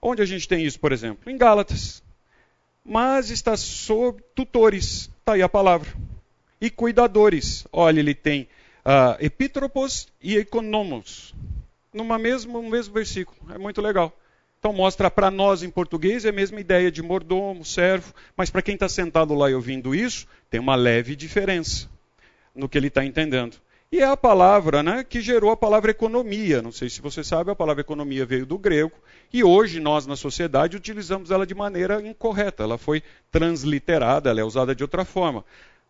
Onde 0.00 0.20
a 0.20 0.26
gente 0.26 0.46
tem 0.46 0.64
isso, 0.64 0.78
por 0.78 0.92
exemplo? 0.92 1.30
Em 1.30 1.38
Gálatas. 1.38 2.02
Mas 2.84 3.30
está 3.30 3.56
sob 3.56 4.22
tutores. 4.34 5.10
Está 5.18 5.32
aí 5.32 5.42
a 5.42 5.48
palavra 5.48 5.88
e 6.60 6.70
cuidadores. 6.70 7.66
Olha, 7.72 8.00
ele 8.00 8.14
tem 8.14 8.48
uh, 8.86 9.16
epítropos 9.18 10.06
e 10.22 10.36
economos, 10.36 11.34
numa 11.92 12.18
mesmo, 12.18 12.62
no 12.62 12.70
mesmo 12.70 12.94
versículo. 12.94 13.36
É 13.52 13.58
muito 13.58 13.82
legal. 13.82 14.16
Então 14.58 14.72
mostra 14.72 15.10
para 15.10 15.30
nós 15.30 15.62
em 15.62 15.70
português 15.70 16.24
é 16.24 16.30
a 16.30 16.32
mesma 16.32 16.60
ideia 16.60 16.90
de 16.90 17.02
mordomo, 17.02 17.64
servo, 17.64 18.14
mas 18.36 18.48
para 18.48 18.62
quem 18.62 18.74
está 18.74 18.88
sentado 18.88 19.34
lá 19.34 19.50
e 19.50 19.54
ouvindo 19.54 19.94
isso, 19.94 20.26
tem 20.48 20.60
uma 20.60 20.74
leve 20.74 21.14
diferença 21.16 21.88
no 22.54 22.68
que 22.68 22.78
ele 22.78 22.86
está 22.86 23.04
entendendo. 23.04 23.56
E 23.90 24.00
é 24.00 24.04
a 24.04 24.16
palavra 24.16 24.82
né, 24.82 25.04
que 25.04 25.20
gerou 25.20 25.50
a 25.50 25.56
palavra 25.56 25.92
economia. 25.92 26.60
Não 26.60 26.72
sei 26.72 26.88
se 26.88 27.00
você 27.00 27.22
sabe, 27.22 27.50
a 27.50 27.54
palavra 27.54 27.82
economia 27.82 28.26
veio 28.26 28.44
do 28.44 28.58
grego. 28.58 28.92
E 29.32 29.44
hoje 29.44 29.78
nós, 29.78 30.06
na 30.06 30.16
sociedade, 30.16 30.76
utilizamos 30.76 31.30
ela 31.30 31.46
de 31.46 31.54
maneira 31.54 32.02
incorreta. 32.02 32.64
Ela 32.64 32.76
foi 32.76 33.02
transliterada, 33.30 34.28
ela 34.28 34.40
é 34.40 34.44
usada 34.44 34.74
de 34.74 34.82
outra 34.82 35.04
forma. 35.04 35.44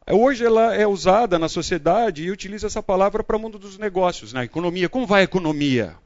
Hoje 0.09 0.45
ela 0.45 0.73
é 0.73 0.87
usada 0.87 1.37
na 1.37 1.49
sociedade 1.49 2.23
e 2.23 2.31
utiliza 2.31 2.69
essa 2.69 2.81
palavra 2.81 3.25
para 3.25 3.37
o 3.37 3.41
mundo 3.41 3.59
dos 3.59 3.77
negócios, 3.77 4.33
na 4.33 4.45
economia. 4.45 4.89
Como 4.89 5.05
vai 5.05 5.23
a 5.23 5.25
economia? 5.25 5.97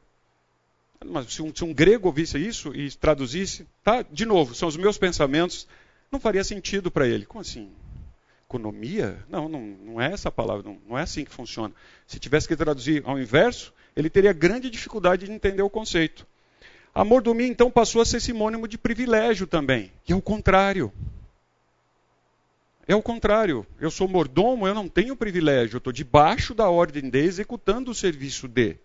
Mas 1.05 1.35
se 1.35 1.43
um, 1.43 1.55
se 1.55 1.63
um, 1.65 1.75
grego 1.75 2.09
ouvisse 2.09 2.39
isso 2.39 2.75
e 2.75 2.91
traduzisse, 2.93 3.67
tá? 3.85 4.03
De 4.03 4.25
novo, 4.25 4.55
são 4.55 4.69
os 4.69 4.77
meus 4.77 4.97
pensamentos, 4.97 5.67
não 6.11 6.19
faria 6.19 6.43
sentido 6.43 6.91
para 6.91 7.07
ele. 7.07 7.27
Como 7.27 7.43
assim? 7.43 7.71
Economia? 8.49 9.19
Não, 9.29 9.51
não, 9.51 9.61
não 9.61 10.01
é 10.01 10.13
essa 10.13 10.31
palavra, 10.31 10.63
não, 10.63 10.79
não 10.89 10.99
é 10.99 11.03
assim 11.03 11.23
que 11.23 11.31
funciona. 11.31 11.75
Se 12.07 12.19
tivesse 12.19 12.49
que 12.49 12.57
traduzir 12.57 13.03
ao 13.05 13.19
inverso, 13.19 13.71
ele 13.95 14.09
teria 14.09 14.33
grande 14.33 14.71
dificuldade 14.71 15.27
de 15.27 15.33
entender 15.33 15.63
o 15.63 15.71
conceito. 15.71 16.27
A 16.95 17.05
mordomia, 17.05 17.47
então, 17.47 17.71
passou 17.71 18.01
a 18.01 18.07
ser 18.07 18.21
sinônimo 18.21 18.67
de 18.67 18.79
privilégio 18.79 19.47
também, 19.47 19.93
que 20.05 20.13
é 20.13 20.17
o 20.17 20.23
contrário. 20.23 20.91
É 22.87 22.95
o 22.95 23.03
contrário. 23.03 23.67
Eu 23.79 23.91
sou 23.91 24.09
mordomo, 24.09 24.67
eu 24.67 24.75
não 24.75 24.89
tenho 24.89 25.17
privilégio. 25.17 25.77
Eu 25.77 25.79
estou 25.79 25.93
debaixo 25.93 26.55
da 26.55 26.69
ordem 26.69 27.09
de, 27.09 27.19
executando 27.19 27.91
o 27.91 27.95
serviço 27.95 28.49
de. 28.49 28.77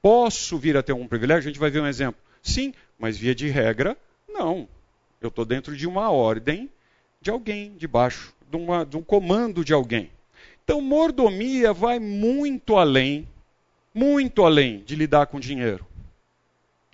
Posso 0.00 0.58
vir 0.58 0.76
a 0.76 0.82
ter 0.82 0.92
um 0.92 1.08
privilégio? 1.08 1.48
A 1.48 1.52
gente 1.52 1.60
vai 1.60 1.70
ver 1.70 1.80
um 1.80 1.86
exemplo. 1.86 2.20
Sim, 2.42 2.74
mas 2.98 3.16
via 3.16 3.34
de 3.34 3.48
regra, 3.48 3.96
não. 4.28 4.68
Eu 5.20 5.28
estou 5.28 5.44
dentro 5.44 5.76
de 5.76 5.86
uma 5.86 6.10
ordem 6.10 6.70
de 7.20 7.30
alguém, 7.30 7.74
debaixo 7.76 8.34
de, 8.50 8.56
uma, 8.56 8.84
de 8.84 8.96
um 8.96 9.02
comando 9.02 9.64
de 9.64 9.72
alguém. 9.72 10.10
Então, 10.62 10.80
mordomia 10.80 11.72
vai 11.72 11.98
muito 11.98 12.76
além, 12.76 13.28
muito 13.94 14.44
além 14.44 14.82
de 14.84 14.94
lidar 14.94 15.26
com 15.26 15.40
dinheiro. 15.40 15.86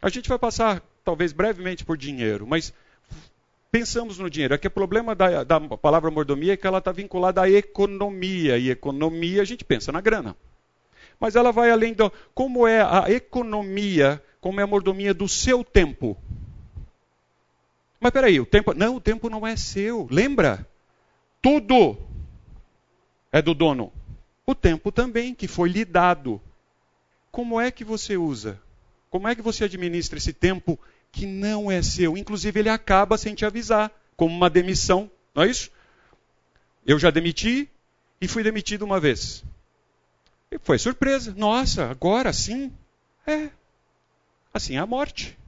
A 0.03 0.09
gente 0.09 0.29
vai 0.29 0.39
passar, 0.39 0.83
talvez 1.05 1.33
brevemente, 1.33 1.85
por 1.85 1.97
dinheiro, 1.97 2.47
mas 2.47 2.73
pensamos 3.71 4.19
no 4.19 4.29
dinheiro. 4.29 4.55
É 4.55 4.59
que 4.59 4.67
o 4.67 4.71
problema 4.71 5.15
da, 5.15 5.45
da 5.45 5.61
palavra 5.61 6.11
mordomia 6.11 6.55
é 6.55 6.57
que 6.57 6.67
ela 6.67 6.79
está 6.79 6.93
vinculada 6.93 7.43
à 7.43 7.51
economia. 7.51 8.59
E 8.59 8.71
economia 8.71 9.43
a 9.43 9.45
gente 9.45 9.65
pensa 9.65 9.93
na 9.93 10.01
grana. 10.01 10.37
Mas 11.19 11.37
ela 11.37 11.53
vai 11.53 11.71
além 11.71 11.93
do. 11.93 12.11
Como 12.35 12.67
é 12.67 12.81
a 12.81 13.11
economia, 13.11 14.23
como 14.41 14.61
é 14.61 14.63
a 14.63 14.67
mordomia 14.67 15.15
do 15.15 15.29
seu 15.29 15.63
tempo. 15.63 16.17
Mas 18.01 18.11
peraí, 18.11 18.41
o 18.41 18.47
tempo. 18.47 18.73
Não, 18.75 18.97
o 18.97 19.01
tempo 19.01 19.29
não 19.29 19.47
é 19.47 19.57
seu. 19.57 20.09
Lembra? 20.11 20.67
Tudo 21.43 21.97
é 23.31 23.41
do 23.41 23.55
dono. 23.55 23.93
O 24.47 24.55
tempo 24.55 24.91
também, 24.91 25.35
que 25.35 25.47
foi 25.47 25.69
lhe 25.69 25.85
dado. 25.85 26.41
Como 27.31 27.61
é 27.61 27.71
que 27.71 27.85
você 27.85 28.17
usa? 28.17 28.61
Como 29.11 29.29
é 29.29 29.35
que 29.35 29.43
você 29.43 29.65
administra 29.65 30.19
esse 30.19 30.33
tempo 30.33 30.79
que 31.13 31.27
não 31.27 31.71
é 31.71 31.83
seu. 31.83 32.17
Inclusive, 32.17 32.61
ele 32.61 32.69
acaba 32.69 33.19
sem 33.19 33.35
te 33.35 33.45
avisar, 33.45 33.91
como 34.17 34.35
uma 34.35 34.51
demissão, 34.51 35.11
não 35.35 35.43
é 35.43 35.49
isso? 35.49 35.71
Eu 36.87 36.99
já 36.99 37.11
demiti 37.11 37.69
e 38.21 38.29
fui 38.29 38.43
demitido 38.43 38.83
uma 38.83 39.01
vez. 39.01 39.45
E 40.51 40.59
foi 40.59 40.79
surpresa. 40.79 41.35
Nossa, 41.37 41.91
agora 41.91 42.33
sim? 42.33 42.73
É. 43.27 43.51
Assim 44.53 44.77
é 44.77 44.79
a 44.79 44.87
morte. 44.87 45.39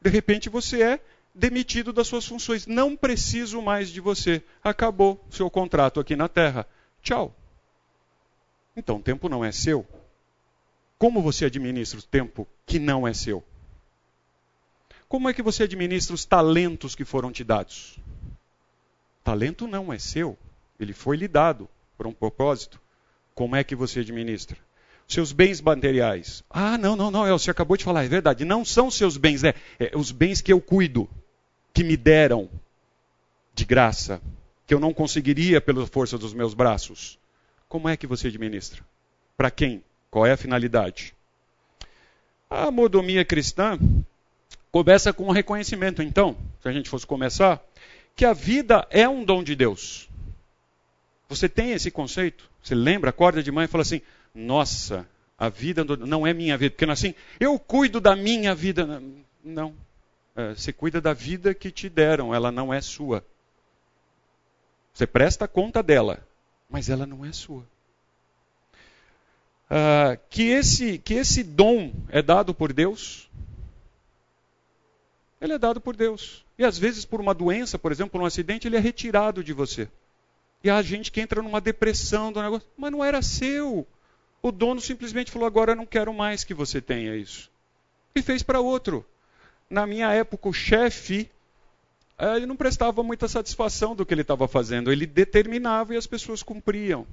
De 0.00 0.08
repente 0.08 0.48
você 0.48 0.82
é 0.82 1.00
demitido 1.34 1.92
das 1.92 2.06
suas 2.06 2.26
funções. 2.26 2.66
Não 2.66 2.96
preciso 2.96 3.60
mais 3.60 3.90
de 3.90 4.00
você. 4.00 4.42
Acabou 4.64 5.22
seu 5.30 5.50
contrato 5.50 6.00
aqui 6.00 6.16
na 6.16 6.28
Terra. 6.28 6.66
Tchau. 7.02 7.34
Então 8.76 8.96
o 8.96 9.02
tempo 9.02 9.28
não 9.28 9.44
é 9.44 9.52
seu. 9.52 9.86
Como 10.98 11.22
você 11.22 11.46
administra 11.46 11.98
o 11.98 12.02
tempo 12.02 12.46
que 12.66 12.78
não 12.78 13.06
é 13.06 13.12
seu? 13.12 13.44
Como 15.10 15.28
é 15.28 15.34
que 15.34 15.42
você 15.42 15.64
administra 15.64 16.14
os 16.14 16.24
talentos 16.24 16.94
que 16.94 17.04
foram 17.04 17.32
te 17.32 17.42
dados? 17.42 17.98
Talento 19.24 19.66
não 19.66 19.92
é 19.92 19.98
seu, 19.98 20.38
ele 20.78 20.92
foi 20.92 21.16
lhe 21.16 21.26
dado 21.26 21.68
por 21.98 22.06
um 22.06 22.12
propósito. 22.12 22.80
Como 23.34 23.56
é 23.56 23.64
que 23.64 23.74
você 23.74 23.98
administra? 24.00 24.56
Seus 25.08 25.32
bens 25.32 25.60
materiais. 25.60 26.44
Ah, 26.48 26.78
não, 26.78 26.94
não, 26.94 27.10
não, 27.10 27.26
você 27.26 27.50
acabou 27.50 27.76
de 27.76 27.82
falar, 27.82 28.04
é 28.04 28.08
verdade. 28.08 28.44
Não 28.44 28.64
são 28.64 28.88
seus 28.88 29.16
bens, 29.16 29.42
é, 29.42 29.52
é 29.80 29.96
os 29.96 30.12
bens 30.12 30.40
que 30.40 30.52
eu 30.52 30.60
cuido, 30.60 31.10
que 31.74 31.82
me 31.82 31.96
deram 31.96 32.48
de 33.52 33.64
graça, 33.64 34.22
que 34.64 34.72
eu 34.72 34.78
não 34.78 34.94
conseguiria 34.94 35.60
pela 35.60 35.88
força 35.88 36.16
dos 36.16 36.32
meus 36.32 36.54
braços. 36.54 37.18
Como 37.68 37.88
é 37.88 37.96
que 37.96 38.06
você 38.06 38.28
administra? 38.28 38.80
Para 39.36 39.50
quem? 39.50 39.82
Qual 40.08 40.24
é 40.24 40.30
a 40.30 40.36
finalidade? 40.36 41.12
A 42.48 42.70
mordomia 42.70 43.24
cristã 43.24 43.76
Começa 44.72 45.12
com 45.12 45.24
um 45.24 45.32
reconhecimento, 45.32 46.02
então, 46.02 46.36
se 46.62 46.68
a 46.68 46.72
gente 46.72 46.88
fosse 46.88 47.06
começar, 47.06 47.60
que 48.14 48.24
a 48.24 48.32
vida 48.32 48.86
é 48.90 49.08
um 49.08 49.24
dom 49.24 49.42
de 49.42 49.56
Deus. 49.56 50.08
Você 51.28 51.48
tem 51.48 51.72
esse 51.72 51.90
conceito? 51.90 52.48
Você 52.62 52.74
lembra, 52.74 53.10
acorda 53.10 53.42
de 53.42 53.50
manhã 53.50 53.64
e 53.64 53.68
fala 53.68 53.82
assim: 53.82 54.00
Nossa, 54.34 55.08
A 55.40 55.48
vida 55.48 55.82
não 55.84 56.26
é 56.26 56.34
minha 56.34 56.58
vida. 56.58 56.74
Porque 56.76 56.84
assim, 56.90 57.14
eu 57.40 57.58
cuido 57.58 57.98
da 57.98 58.14
minha 58.14 58.54
vida. 58.54 59.02
Não. 59.42 59.74
É, 60.36 60.50
você 60.54 60.70
cuida 60.70 61.00
da 61.00 61.14
vida 61.14 61.54
que 61.54 61.70
te 61.70 61.88
deram, 61.88 62.34
ela 62.34 62.52
não 62.52 62.72
é 62.72 62.80
sua. 62.82 63.24
Você 64.92 65.06
presta 65.06 65.48
conta 65.48 65.82
dela, 65.82 66.22
mas 66.68 66.90
ela 66.90 67.06
não 67.06 67.24
é 67.24 67.32
sua. 67.32 67.62
Uh, 69.70 70.18
que, 70.28 70.42
esse, 70.42 70.98
que 70.98 71.14
esse 71.14 71.42
dom 71.42 71.90
é 72.10 72.20
dado 72.20 72.52
por 72.52 72.72
Deus? 72.72 73.30
Ele 75.40 75.54
é 75.54 75.58
dado 75.58 75.80
por 75.80 75.96
Deus. 75.96 76.44
E 76.58 76.64
às 76.64 76.78
vezes, 76.78 77.04
por 77.04 77.20
uma 77.20 77.32
doença, 77.32 77.78
por 77.78 77.90
exemplo, 77.90 78.12
por 78.12 78.20
um 78.20 78.26
acidente, 78.26 78.68
ele 78.68 78.76
é 78.76 78.80
retirado 78.80 79.42
de 79.42 79.52
você. 79.52 79.88
E 80.62 80.68
há 80.68 80.82
gente 80.82 81.10
que 81.10 81.20
entra 81.20 81.40
numa 81.42 81.60
depressão 81.60 82.30
do 82.30 82.42
negócio, 82.42 82.68
mas 82.76 82.92
não 82.92 83.02
era 83.04 83.22
seu. 83.22 83.86
O 84.42 84.52
dono 84.52 84.80
simplesmente 84.80 85.30
falou: 85.30 85.46
agora 85.46 85.72
eu 85.72 85.76
não 85.76 85.86
quero 85.86 86.12
mais 86.12 86.44
que 86.44 86.52
você 86.52 86.80
tenha 86.80 87.16
isso. 87.16 87.50
E 88.14 88.20
fez 88.20 88.42
para 88.42 88.60
outro. 88.60 89.04
Na 89.68 89.86
minha 89.86 90.12
época, 90.12 90.48
o 90.48 90.52
chefe 90.52 91.30
eh, 92.18 92.36
ele 92.36 92.46
não 92.46 92.56
prestava 92.56 93.02
muita 93.02 93.26
satisfação 93.26 93.96
do 93.96 94.04
que 94.04 94.12
ele 94.12 94.20
estava 94.20 94.46
fazendo. 94.46 94.92
Ele 94.92 95.06
determinava 95.06 95.94
e 95.94 95.96
as 95.96 96.06
pessoas 96.06 96.42
cumpriam. 96.42 97.06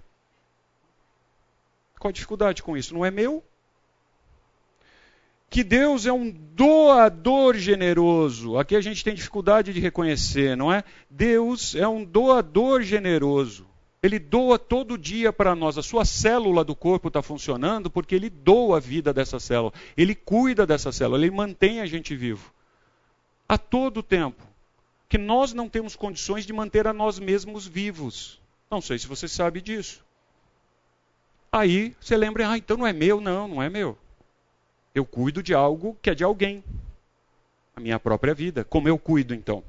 Qual 1.98 2.10
a 2.10 2.14
dificuldade 2.14 2.62
com 2.62 2.76
isso? 2.76 2.94
Não 2.94 3.06
é 3.06 3.10
meu? 3.10 3.44
Que 5.50 5.64
Deus 5.64 6.06
é 6.06 6.12
um 6.12 6.30
doador 6.30 7.56
generoso. 7.56 8.58
Aqui 8.58 8.76
a 8.76 8.82
gente 8.82 9.04
tem 9.04 9.16
dificuldade 9.16 9.74
de 9.74 9.80
reconhecer, 9.80 10.58
não 10.58 10.72
é? 10.72 10.84
Deus 11.10 11.74
é 11.74 11.88
um 11.88 12.04
doador 12.04 12.82
generoso. 12.82 13.66
Ele 14.04 14.20
doa 14.20 14.60
todo 14.60 14.98
dia 14.98 15.34
para 15.34 15.56
nós. 15.56 15.78
A 15.78 15.84
sua 15.84 16.06
célula 16.06 16.64
do 16.64 16.76
corpo 16.76 17.08
está 17.08 17.22
funcionando 17.22 17.90
porque 17.90 18.14
ele 18.14 18.30
doa 18.30 18.78
a 18.78 18.80
vida 18.80 19.14
dessa 19.14 19.40
célula. 19.40 19.74
Ele 19.96 20.14
cuida 20.14 20.66
dessa 20.66 20.92
célula, 20.92 21.20
ele 21.24 21.32
mantém 21.32 21.82
a 21.82 21.86
gente 21.86 22.16
vivo. 22.16 22.52
A 23.48 23.58
todo 23.58 24.04
tempo. 24.04 24.46
Que 25.10 25.18
nós 25.18 25.54
não 25.54 25.70
temos 25.70 25.96
condições 25.96 26.46
de 26.46 26.52
manter 26.52 26.86
a 26.86 26.94
nós 26.94 27.18
mesmos 27.18 27.66
vivos. 27.66 28.42
Não 28.70 28.82
sei 28.82 29.00
se 29.00 29.08
você 29.08 29.28
sabe 29.28 29.62
disso. 29.62 30.04
Aí 31.50 31.96
você 32.00 32.18
lembra, 32.18 32.50
ah, 32.50 32.58
então 32.58 32.76
não 32.76 32.86
é 32.86 32.92
meu, 32.92 33.22
não, 33.22 33.48
não 33.48 33.64
é 33.64 33.70
meu. 33.70 33.98
Eu 34.98 35.06
cuido 35.06 35.44
de 35.44 35.54
algo 35.54 35.96
que 36.02 36.10
é 36.10 36.16
de 36.16 36.24
alguém. 36.24 36.64
A 37.76 37.80
minha 37.80 38.00
própria 38.00 38.34
vida. 38.34 38.64
Como 38.64 38.90
eu 38.90 38.98
cuido 38.98 39.34
então? 39.36 39.64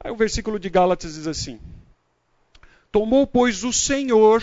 Aí 0.00 0.10
o 0.10 0.16
versículo 0.16 0.58
de 0.58 0.70
Gálatas 0.70 1.14
diz 1.14 1.26
assim: 1.26 1.60
Tomou, 2.90 3.26
pois, 3.26 3.64
o 3.64 3.72
Senhor, 3.72 4.42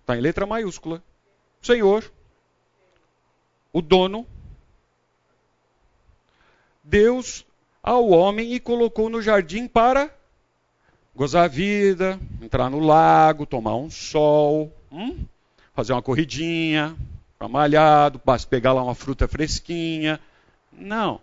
está 0.00 0.16
em 0.16 0.20
letra 0.20 0.44
maiúscula, 0.44 1.00
Senhor, 1.62 2.10
o 3.72 3.80
dono, 3.80 4.26
Deus 6.82 7.46
ao 7.80 8.08
homem 8.08 8.54
e 8.54 8.58
colocou 8.58 9.08
no 9.08 9.22
jardim 9.22 9.68
para 9.68 10.12
gozar 11.14 11.44
a 11.44 11.48
vida, 11.48 12.18
entrar 12.42 12.68
no 12.68 12.80
lago, 12.80 13.46
tomar 13.46 13.76
um 13.76 13.88
sol, 13.88 14.72
hum? 14.90 15.24
fazer 15.74 15.92
uma 15.92 16.02
corridinha, 16.02 16.96
ficar 17.34 17.48
malhado, 17.48 18.20
pegar 18.48 18.72
lá 18.72 18.82
uma 18.82 18.94
fruta 18.94 19.28
fresquinha. 19.28 20.18
Não. 20.72 21.20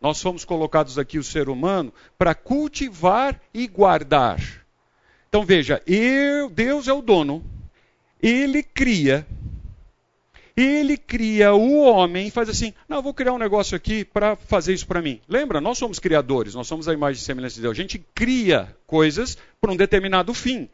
Nós 0.00 0.20
fomos 0.20 0.44
colocados 0.44 0.98
aqui, 0.98 1.18
o 1.18 1.24
ser 1.24 1.48
humano, 1.48 1.92
para 2.16 2.34
cultivar 2.34 3.40
e 3.52 3.66
guardar. 3.66 4.40
Então 5.28 5.44
veja, 5.44 5.82
eu, 5.86 6.48
Deus 6.48 6.88
é 6.88 6.92
o 6.92 7.02
dono, 7.02 7.44
ele 8.22 8.62
cria, 8.62 9.26
ele 10.56 10.96
cria 10.96 11.52
o 11.52 11.80
homem 11.80 12.28
e 12.28 12.30
faz 12.30 12.48
assim: 12.48 12.72
não, 12.88 13.02
vou 13.02 13.12
criar 13.12 13.32
um 13.32 13.38
negócio 13.38 13.76
aqui 13.76 14.04
para 14.04 14.36
fazer 14.36 14.72
isso 14.72 14.86
para 14.86 15.02
mim. 15.02 15.20
Lembra? 15.28 15.60
Nós 15.60 15.78
somos 15.78 15.98
criadores, 15.98 16.54
nós 16.54 16.66
somos 16.66 16.88
a 16.88 16.94
imagem 16.94 17.20
e 17.20 17.24
semelhança 17.24 17.56
de 17.56 17.62
Deus. 17.62 17.72
A 17.72 17.80
gente 17.80 17.98
cria 18.14 18.74
coisas 18.86 19.36
para 19.60 19.72
um 19.72 19.76
determinado 19.76 20.32
fim. 20.32 20.68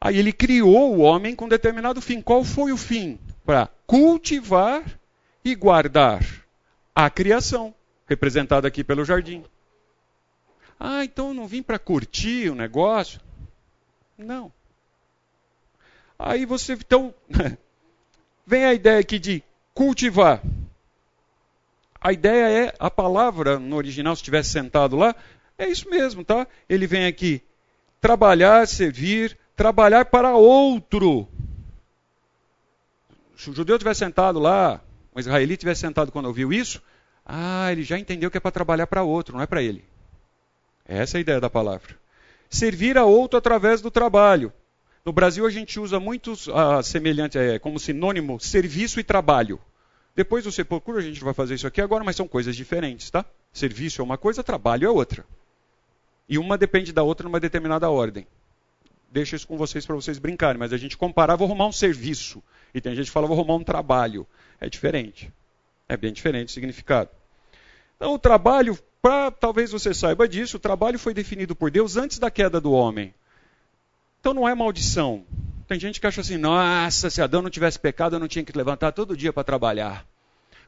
Aí 0.00 0.16
ele 0.16 0.32
criou 0.32 0.94
o 0.94 1.00
homem 1.00 1.34
com 1.34 1.48
determinado 1.48 2.00
fim. 2.00 2.20
Qual 2.22 2.44
foi 2.44 2.72
o 2.72 2.76
fim? 2.76 3.18
Para 3.44 3.68
cultivar 3.86 4.84
e 5.44 5.54
guardar 5.54 6.24
a 6.94 7.08
criação, 7.10 7.74
representada 8.06 8.68
aqui 8.68 8.84
pelo 8.84 9.04
jardim. 9.04 9.44
Ah, 10.78 11.04
então 11.04 11.28
eu 11.28 11.34
não 11.34 11.46
vim 11.46 11.62
para 11.62 11.78
curtir 11.78 12.50
o 12.50 12.54
negócio? 12.54 13.20
Não. 14.16 14.52
Aí 16.18 16.44
você, 16.44 16.74
então, 16.74 17.14
vem 18.46 18.64
a 18.64 18.74
ideia 18.74 19.00
aqui 19.00 19.18
de 19.18 19.42
cultivar. 19.74 20.42
A 22.00 22.12
ideia 22.12 22.66
é, 22.66 22.74
a 22.78 22.90
palavra 22.90 23.58
no 23.58 23.76
original, 23.76 24.14
se 24.14 24.22
tivesse 24.22 24.50
sentado 24.50 24.96
lá, 24.96 25.14
é 25.56 25.68
isso 25.68 25.88
mesmo, 25.90 26.24
tá? 26.24 26.46
Ele 26.68 26.86
vem 26.86 27.06
aqui 27.06 27.42
trabalhar, 28.00 28.66
servir, 28.68 29.36
trabalhar 29.58 30.04
para 30.04 30.36
outro. 30.36 31.26
Se 33.36 33.50
o 33.50 33.54
judeu 33.54 33.76
tivesse 33.76 33.98
sentado 33.98 34.38
lá, 34.38 34.80
um 35.14 35.18
israelita 35.18 35.58
tivesse 35.58 35.80
sentado 35.80 36.12
quando 36.12 36.26
ouviu 36.26 36.52
isso, 36.52 36.80
ah, 37.26 37.70
ele 37.72 37.82
já 37.82 37.98
entendeu 37.98 38.30
que 38.30 38.36
é 38.36 38.40
para 38.40 38.52
trabalhar 38.52 38.86
para 38.86 39.02
outro, 39.02 39.34
não 39.34 39.42
é 39.42 39.46
para 39.46 39.60
ele. 39.60 39.84
Essa 40.86 41.16
é 41.16 41.18
a 41.18 41.20
ideia 41.20 41.40
da 41.40 41.50
palavra. 41.50 41.96
Servir 42.48 42.96
a 42.96 43.04
outro 43.04 43.36
através 43.36 43.82
do 43.82 43.90
trabalho. 43.90 44.52
No 45.04 45.12
Brasil 45.12 45.44
a 45.44 45.50
gente 45.50 45.80
usa 45.80 45.98
muito 45.98 46.34
ah, 46.54 46.80
semelhante, 46.80 47.36
é, 47.36 47.58
como 47.58 47.80
sinônimo, 47.80 48.38
serviço 48.38 49.00
e 49.00 49.04
trabalho. 49.04 49.60
Depois 50.14 50.44
você 50.44 50.62
procura, 50.62 51.00
a 51.00 51.02
gente 51.02 51.22
vai 51.22 51.34
fazer 51.34 51.56
isso 51.56 51.66
aqui 51.66 51.80
agora, 51.80 52.04
mas 52.04 52.14
são 52.14 52.28
coisas 52.28 52.54
diferentes, 52.54 53.10
tá? 53.10 53.24
Serviço 53.52 54.00
é 54.00 54.04
uma 54.04 54.16
coisa, 54.16 54.44
trabalho 54.44 54.86
é 54.86 54.90
outra. 54.90 55.26
E 56.28 56.38
uma 56.38 56.56
depende 56.56 56.92
da 56.92 57.02
outra 57.02 57.24
numa 57.24 57.40
determinada 57.40 57.90
ordem 57.90 58.24
deixo 59.10 59.36
isso 59.36 59.46
com 59.46 59.56
vocês 59.56 59.86
para 59.86 59.94
vocês 59.94 60.18
brincarem, 60.18 60.58
mas 60.58 60.72
a 60.72 60.76
gente 60.76 60.96
comparar, 60.96 61.36
vou 61.36 61.46
arrumar 61.46 61.66
um 61.66 61.72
serviço. 61.72 62.42
E 62.74 62.80
tem 62.80 62.94
gente 62.94 63.06
que 63.06 63.12
fala, 63.12 63.26
vou 63.26 63.36
arrumar 63.36 63.54
um 63.54 63.64
trabalho. 63.64 64.26
É 64.60 64.68
diferente. 64.68 65.32
É 65.88 65.96
bem 65.96 66.12
diferente 66.12 66.48
o 66.48 66.52
significado. 66.52 67.10
Então, 67.96 68.14
o 68.14 68.18
trabalho, 68.18 68.78
pra, 69.00 69.30
talvez 69.30 69.70
você 69.70 69.94
saiba 69.94 70.28
disso, 70.28 70.56
o 70.56 70.60
trabalho 70.60 70.98
foi 70.98 71.14
definido 71.14 71.56
por 71.56 71.70
Deus 71.70 71.96
antes 71.96 72.18
da 72.18 72.30
queda 72.30 72.60
do 72.60 72.72
homem. 72.72 73.14
Então 74.20 74.34
não 74.34 74.48
é 74.48 74.54
maldição. 74.54 75.24
Tem 75.66 75.78
gente 75.78 76.00
que 76.00 76.06
acha 76.06 76.20
assim, 76.20 76.36
nossa, 76.36 77.10
se 77.10 77.22
Adão 77.22 77.42
não 77.42 77.50
tivesse 77.50 77.78
pecado, 77.78 78.16
eu 78.16 78.20
não 78.20 78.28
tinha 78.28 78.44
que 78.44 78.56
levantar 78.56 78.92
todo 78.92 79.16
dia 79.16 79.32
para 79.32 79.44
trabalhar. 79.44 80.06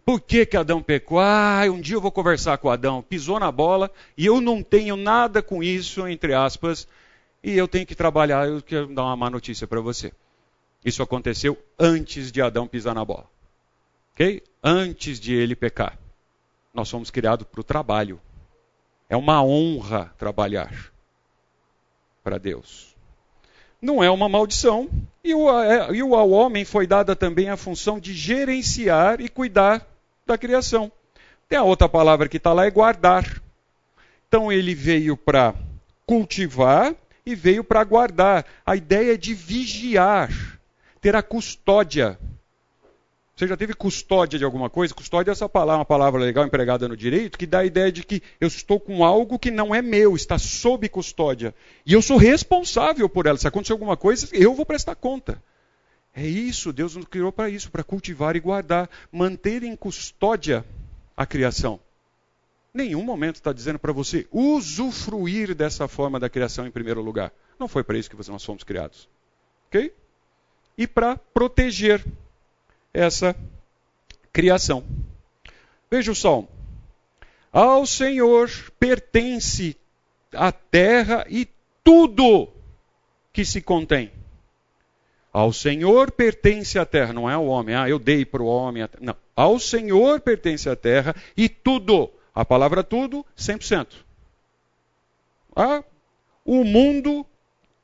Por 0.04 0.20
que, 0.20 0.46
que 0.46 0.56
Adão 0.56 0.82
pecou? 0.82 1.18
Ah, 1.18 1.62
um 1.70 1.80
dia 1.80 1.96
eu 1.96 2.00
vou 2.00 2.12
conversar 2.12 2.58
com 2.58 2.70
Adão. 2.70 3.02
Pisou 3.02 3.38
na 3.38 3.50
bola 3.52 3.90
e 4.16 4.24
eu 4.26 4.40
não 4.40 4.62
tenho 4.62 4.96
nada 4.96 5.42
com 5.42 5.62
isso, 5.62 6.06
entre 6.06 6.32
aspas, 6.34 6.86
e 7.42 7.56
eu 7.56 7.66
tenho 7.66 7.86
que 7.86 7.94
trabalhar. 7.94 8.46
Eu 8.46 8.62
quero 8.62 8.92
dar 8.94 9.04
uma 9.04 9.16
má 9.16 9.30
notícia 9.30 9.66
para 9.66 9.80
você. 9.80 10.12
Isso 10.84 11.02
aconteceu 11.02 11.58
antes 11.78 12.30
de 12.30 12.40
Adão 12.40 12.66
pisar 12.66 12.94
na 12.94 13.04
bola. 13.04 13.26
Ok? 14.12 14.42
Antes 14.62 15.18
de 15.18 15.34
ele 15.34 15.56
pecar. 15.56 15.98
Nós 16.72 16.88
somos 16.88 17.10
criados 17.10 17.46
para 17.46 17.60
o 17.60 17.64
trabalho. 17.64 18.20
É 19.08 19.16
uma 19.16 19.42
honra 19.42 20.12
trabalhar 20.16 20.92
para 22.22 22.38
Deus. 22.38 22.94
Não 23.80 24.02
é 24.02 24.10
uma 24.10 24.28
maldição. 24.28 24.88
E, 25.24 25.34
o, 25.34 25.62
é, 25.62 25.92
e 25.92 26.00
ao 26.00 26.30
homem 26.30 26.64
foi 26.64 26.86
dada 26.86 27.16
também 27.16 27.48
a 27.48 27.56
função 27.56 27.98
de 27.98 28.14
gerenciar 28.14 29.20
e 29.20 29.28
cuidar 29.28 29.86
da 30.26 30.38
criação. 30.38 30.92
Tem 31.48 31.58
a 31.58 31.64
outra 31.64 31.88
palavra 31.88 32.28
que 32.28 32.36
está 32.36 32.52
lá, 32.52 32.66
é 32.66 32.70
guardar. 32.70 33.42
Então 34.28 34.52
ele 34.52 34.74
veio 34.74 35.16
para 35.16 35.54
cultivar 36.06 36.94
e 37.30 37.34
veio 37.34 37.64
para 37.64 37.84
guardar. 37.84 38.44
A 38.64 38.76
ideia 38.76 39.14
é 39.14 39.16
de 39.16 39.34
vigiar, 39.34 40.30
ter 41.00 41.14
a 41.16 41.22
custódia. 41.22 42.18
Você 43.34 43.46
já 43.46 43.56
teve 43.56 43.72
custódia 43.72 44.38
de 44.38 44.44
alguma 44.44 44.68
coisa? 44.68 44.92
Custódia 44.92 45.30
é 45.30 45.32
essa 45.32 45.48
palavra, 45.48 45.78
uma 45.78 45.84
palavra 45.84 46.20
legal 46.20 46.44
empregada 46.44 46.86
no 46.86 46.96
direito, 46.96 47.38
que 47.38 47.46
dá 47.46 47.60
a 47.60 47.64
ideia 47.64 47.90
de 47.90 48.04
que 48.04 48.22
eu 48.38 48.48
estou 48.48 48.78
com 48.78 49.02
algo 49.02 49.38
que 49.38 49.50
não 49.50 49.74
é 49.74 49.80
meu, 49.80 50.14
está 50.14 50.38
sob 50.38 50.88
custódia. 50.88 51.54
E 51.86 51.94
eu 51.94 52.02
sou 52.02 52.18
responsável 52.18 53.08
por 53.08 53.26
ela. 53.26 53.38
Se 53.38 53.48
acontecer 53.48 53.72
alguma 53.72 53.96
coisa, 53.96 54.28
eu 54.32 54.54
vou 54.54 54.66
prestar 54.66 54.94
conta. 54.94 55.42
É 56.14 56.26
isso, 56.26 56.72
Deus 56.72 56.96
nos 56.96 57.06
criou 57.06 57.32
para 57.32 57.48
isso, 57.48 57.70
para 57.70 57.84
cultivar 57.84 58.36
e 58.36 58.40
guardar, 58.40 58.90
manter 59.10 59.62
em 59.62 59.74
custódia 59.74 60.64
a 61.16 61.24
criação 61.24 61.80
nenhum 62.72 63.02
momento 63.02 63.36
está 63.36 63.52
dizendo 63.52 63.78
para 63.78 63.92
você 63.92 64.26
usufruir 64.30 65.54
dessa 65.54 65.88
forma 65.88 66.20
da 66.20 66.28
criação 66.28 66.66
em 66.66 66.70
primeiro 66.70 67.00
lugar. 67.00 67.32
Não 67.58 67.68
foi 67.68 67.84
para 67.84 67.98
isso 67.98 68.10
que 68.10 68.30
nós 68.30 68.44
fomos 68.44 68.64
criados. 68.64 69.08
Ok? 69.66 69.92
E 70.76 70.86
para 70.86 71.16
proteger 71.16 72.04
essa 72.92 73.36
criação. 74.32 74.84
Veja 75.90 76.12
o 76.12 76.14
salmo. 76.14 76.48
Ao 77.52 77.84
Senhor 77.84 78.48
pertence 78.78 79.76
a 80.32 80.52
terra 80.52 81.26
e 81.28 81.48
tudo 81.82 82.48
que 83.32 83.44
se 83.44 83.60
contém. 83.60 84.12
Ao 85.32 85.52
Senhor 85.52 86.10
pertence 86.10 86.78
a 86.78 86.84
terra, 86.84 87.12
não 87.12 87.30
é 87.30 87.34
ao 87.34 87.46
homem. 87.46 87.74
Ah, 87.74 87.88
eu 87.88 87.98
dei 87.98 88.24
para 88.24 88.42
o 88.42 88.46
homem. 88.46 88.88
Não. 89.00 89.16
Ao 89.34 89.58
Senhor 89.58 90.20
pertence 90.20 90.68
a 90.68 90.76
terra 90.76 91.14
e 91.36 91.48
tudo. 91.48 92.10
A 92.40 92.44
palavra 92.46 92.82
tudo, 92.82 93.22
100%. 93.36 93.88
Ah, 95.54 95.84
o 96.42 96.64
mundo. 96.64 97.26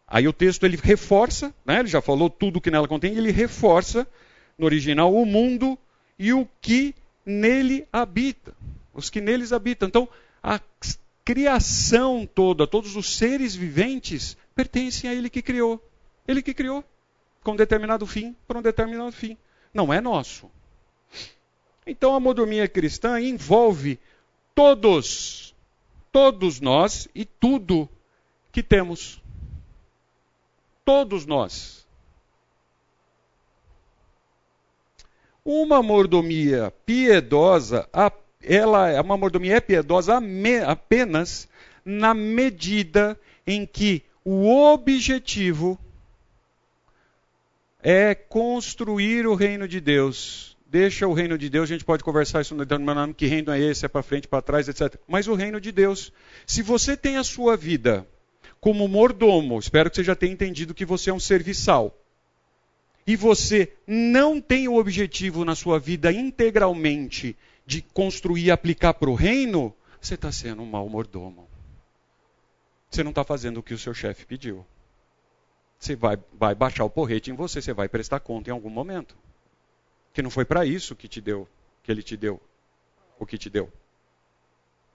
Aí 0.09 0.27
o 0.27 0.33
texto 0.33 0.65
ele 0.65 0.79
reforça, 0.83 1.55
né? 1.63 1.81
ele 1.81 1.89
já 1.89 2.01
falou 2.01 2.31
tudo 2.31 2.59
que 2.59 2.71
nela 2.71 2.89
contém, 2.89 3.15
ele 3.15 3.31
reforça 3.31 4.09
no 4.57 4.65
original 4.65 5.15
o 5.15 5.27
mundo 5.27 5.79
e 6.19 6.33
o 6.33 6.49
que 6.59 6.95
nele 7.27 7.87
habita. 7.93 8.57
Os 8.95 9.11
que 9.11 9.21
neles 9.21 9.53
habitam. 9.53 9.89
Então, 9.89 10.09
a 10.43 10.59
criação 11.23 12.27
toda, 12.27 12.67
todos 12.67 12.97
os 12.97 13.15
seres 13.15 13.55
viventes, 13.55 14.39
pertencem 14.55 15.11
a 15.11 15.15
ele 15.15 15.29
que 15.29 15.43
criou. 15.43 15.87
Ele 16.27 16.41
que 16.41 16.55
criou 16.55 16.83
com 17.45 17.53
um 17.53 17.57
determinado 17.57 18.07
fim 18.07 18.35
para 18.49 18.59
um 18.59 18.63
determinado 18.63 19.13
fim. 19.13 19.37
Não 19.75 19.93
é 19.93 20.01
nosso. 20.01 20.51
Então 21.87 22.15
a 22.15 22.21
modomia 22.21 22.67
cristã 22.67 23.21
envolve 23.21 24.01
todos, 24.57 25.55
todos 26.11 26.63
nós 26.63 27.07
e 27.15 27.27
tudo 27.27 27.87
que 28.51 28.63
temos. 28.63 29.23
Todos 30.83 31.27
nós. 31.27 31.87
Uma 35.45 35.83
mordomia 35.83 36.73
piedosa, 36.87 37.87
ela 38.43 38.89
é 38.89 39.01
uma 39.01 39.17
mordomia 39.17 39.57
é 39.57 39.61
piedosa 39.61 40.19
apenas 40.67 41.47
na 41.85 42.15
medida 42.15 43.21
em 43.47 43.67
que 43.67 44.03
o 44.25 44.49
objetivo 44.73 45.79
é 47.81 48.15
construir 48.15 49.27
o 49.27 49.35
reino 49.35 49.69
de 49.69 49.81
Deus. 49.81 50.56
Deixa 50.69 51.07
o 51.07 51.13
reino 51.13 51.39
de 51.39 51.49
Deus, 51.49 51.71
a 51.71 51.73
gente 51.73 51.85
pode 51.85 52.03
conversar 52.03 52.41
isso 52.41 52.55
no 52.55 52.65
nome, 52.65 53.15
que 53.15 53.27
reino 53.27 53.53
é 53.53 53.61
esse, 53.61 53.85
é 53.85 53.89
para 53.89 54.03
frente, 54.03 54.27
para 54.27 54.43
trás, 54.43 54.69
etc. 54.69 54.99
Mas 55.07 55.29
o 55.29 55.35
reino 55.35 55.61
de 55.61 55.71
Deus. 55.71 56.13
Se 56.45 56.61
você 56.61 56.97
tem 56.97 57.17
a 57.17 57.25
sua 57.25 57.57
vida 57.57 58.07
como 58.61 58.89
mordomo, 58.89 59.59
espero 59.59 59.89
que 59.89 59.97
você 59.97 60.05
já 60.05 60.17
tenha 60.17 60.33
entendido 60.33 60.75
que 60.75 60.85
você 60.85 61.11
é 61.11 61.15
um 61.15 61.21
serviçal, 61.21 61.97
e 63.07 63.15
você 63.15 63.73
não 63.87 64.41
tem 64.41 64.67
o 64.67 64.77
objetivo 64.77 65.45
na 65.45 65.55
sua 65.55 65.79
vida 65.79 66.11
integralmente 66.11 67.37
de 67.65 67.81
construir 67.81 68.47
e 68.47 68.51
aplicar 68.51 68.95
para 68.95 69.09
o 69.09 69.15
reino, 69.15 69.73
você 70.01 70.15
está 70.15 70.33
sendo 70.33 70.63
um 70.63 70.67
mau 70.67 70.89
mordomo. 70.89 71.49
Você 72.91 73.05
não 73.05 73.11
está 73.11 73.23
fazendo 73.23 73.59
o 73.59 73.63
que 73.63 73.75
o 73.75 73.79
seu 73.79 73.95
chefe 73.95 74.27
pediu. 74.27 74.67
Você 75.79 75.95
vai, 75.95 76.19
vai 76.33 76.55
baixar 76.55 76.85
o 76.85 76.91
porrete 76.91 77.31
em 77.31 77.35
você, 77.35 77.63
você 77.63 77.73
vai 77.73 77.89
prestar 77.89 78.19
conta 78.19 78.51
em 78.51 78.53
algum 78.53 78.71
momento. 78.71 79.17
Que 80.17 80.23
não 80.23 80.31
foi 80.31 80.47
para 80.47 80.65
isso 80.65 80.97
que 80.97 81.07
te 81.07 81.21
deu, 81.21 81.47
que 81.83 81.93
ele 81.93 82.03
te 82.03 82.17
deu, 82.17 82.41
o 83.19 83.27
que 83.27 83.37
te 83.37 83.51
deu. 83.51 83.71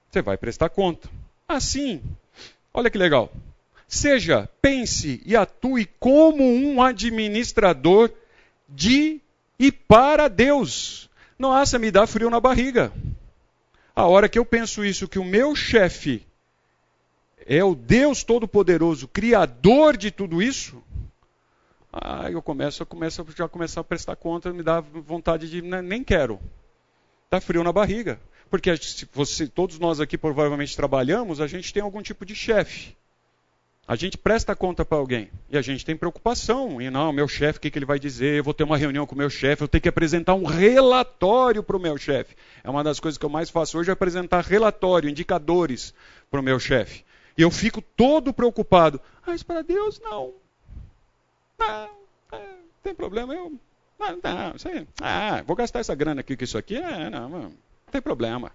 Você 0.10 0.20
vai 0.20 0.36
prestar 0.36 0.70
conta. 0.70 1.08
Assim, 1.48 2.02
olha 2.74 2.90
que 2.90 2.98
legal. 2.98 3.32
Seja, 3.88 4.50
pense 4.60 5.22
e 5.24 5.36
atue 5.36 5.86
como 6.00 6.44
um 6.44 6.82
administrador 6.82 8.12
de 8.68 9.22
e 9.60 9.72
para 9.72 10.28
Deus. 10.28 11.08
Nossa, 11.38 11.78
me 11.78 11.92
dá 11.92 12.08
frio 12.08 12.32
na 12.32 12.40
barriga. 12.40 12.92
A 13.96 14.08
hora 14.08 14.28
que 14.28 14.40
eu 14.40 14.46
penso 14.46 14.84
isso, 14.84 15.08
que 15.08 15.20
o 15.20 15.24
meu 15.24 15.56
chefe 15.56 16.26
é 17.46 17.64
o 17.64 17.76
Deus 17.76 18.24
Todo-Poderoso, 18.24 19.08
Criador 19.08 19.98
de 19.98 20.10
tudo 20.10 20.42
isso, 20.42 20.82
aí 21.92 22.34
eu 22.34 22.42
começo, 22.42 22.82
eu 22.82 22.86
começo 22.86 23.26
já 23.36 23.48
começar 23.48 23.82
a 23.82 23.84
prestar 23.84 24.16
conta, 24.16 24.54
me 24.54 24.64
dá 24.64 24.80
vontade 24.80 25.50
de 25.50 25.62
né, 25.62 25.82
nem 25.82 26.04
quero. 26.04 26.40
Dá 27.30 27.42
frio 27.42 27.64
na 27.64 27.72
barriga. 27.72 28.20
Porque 28.50 28.76
se 28.76 29.08
você, 29.14 29.48
todos 29.48 29.80
nós 29.80 30.02
aqui 30.02 30.18
provavelmente 30.18 30.76
trabalhamos, 30.76 31.40
a 31.40 31.48
gente 31.48 31.74
tem 31.74 31.82
algum 31.82 32.02
tipo 32.02 32.26
de 32.26 32.36
chefe. 32.36 32.96
A 33.88 33.96
gente 33.96 34.18
presta 34.18 34.56
conta 34.56 34.86
para 34.86 34.98
alguém 34.98 35.30
e 35.50 35.58
a 35.58 35.62
gente 35.62 35.84
tem 35.84 35.96
preocupação. 35.96 36.82
E 36.82 36.90
não, 36.90 37.12
meu 37.12 37.28
chefe, 37.28 37.58
o 37.58 37.62
que, 37.62 37.72
que 37.72 37.78
ele 37.78 37.86
vai 37.86 38.00
dizer? 38.00 38.38
Eu 38.38 38.44
vou 38.44 38.54
ter 38.54 38.64
uma 38.64 38.78
reunião 38.78 39.06
com 39.06 39.16
o 39.16 39.18
meu 39.18 39.30
chefe, 39.30 39.64
eu 39.64 39.68
tenho 39.68 39.82
que 39.82 39.90
apresentar 39.90 40.34
um 40.34 40.46
relatório 40.46 41.64
para 41.64 41.76
o 41.76 41.80
meu 41.80 41.98
chefe. 41.98 42.36
É 42.64 42.70
uma 42.70 42.84
das 42.84 43.00
coisas 43.00 43.18
que 43.18 43.26
eu 43.26 43.30
mais 43.30 43.50
faço 43.50 43.78
hoje, 43.78 43.90
é 43.90 43.94
apresentar 43.94 44.44
relatório, 44.44 45.10
indicadores 45.10 45.94
para 46.30 46.40
o 46.40 46.44
meu 46.44 46.60
chefe. 46.60 47.04
E 47.38 47.42
eu 47.42 47.50
fico 47.50 47.82
todo 47.82 48.34
preocupado. 48.34 49.00
Ah, 49.26 49.34
isso 49.34 49.46
para 49.46 49.62
Deus, 49.62 50.00
não. 50.00 50.34
Não, 51.68 52.40
é, 52.40 52.56
tem 52.84 52.96
problema, 52.96 53.34
eu. 53.34 53.52
Não, 54.00 54.10
não, 54.10 54.72
aí. 54.72 54.88
Ah, 55.00 55.44
vou 55.46 55.56
gastar 55.56 55.80
essa 55.80 55.94
grana 55.94 56.22
aqui 56.22 56.36
com 56.36 56.44
isso 56.44 56.58
aqui. 56.58 56.76
É, 56.76 57.10
não, 57.10 57.30
não, 57.30 57.54
tem 57.92 58.02
problema. 58.02 58.52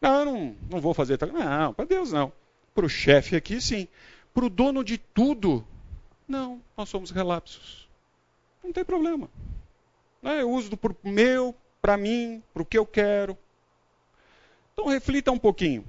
Não, 0.00 0.18
eu 0.20 0.24
não, 0.24 0.56
não 0.70 0.80
vou 0.80 0.94
fazer. 0.94 1.18
Não, 1.32 1.72
para 1.72 1.84
Deus 1.84 2.12
não. 2.12 2.32
Para 2.74 2.86
o 2.86 2.88
chefe 2.88 3.36
aqui, 3.36 3.60
sim. 3.60 3.86
Para 4.34 4.44
o 4.44 4.50
dono 4.50 4.82
de 4.82 4.98
tudo, 4.98 5.64
não, 6.26 6.60
nós 6.76 6.88
somos 6.88 7.10
relapsos. 7.10 7.88
Não 8.62 8.72
tem 8.72 8.84
problema. 8.84 9.28
É, 10.22 10.42
eu 10.42 10.50
uso 10.50 10.76
para 10.76 10.92
o 10.92 11.08
meu, 11.08 11.54
para 11.80 11.96
mim, 11.96 12.42
para 12.52 12.62
o 12.62 12.66
que 12.66 12.78
eu 12.78 12.86
quero. 12.86 13.36
Então 14.72 14.86
reflita 14.86 15.30
um 15.30 15.38
pouquinho. 15.38 15.84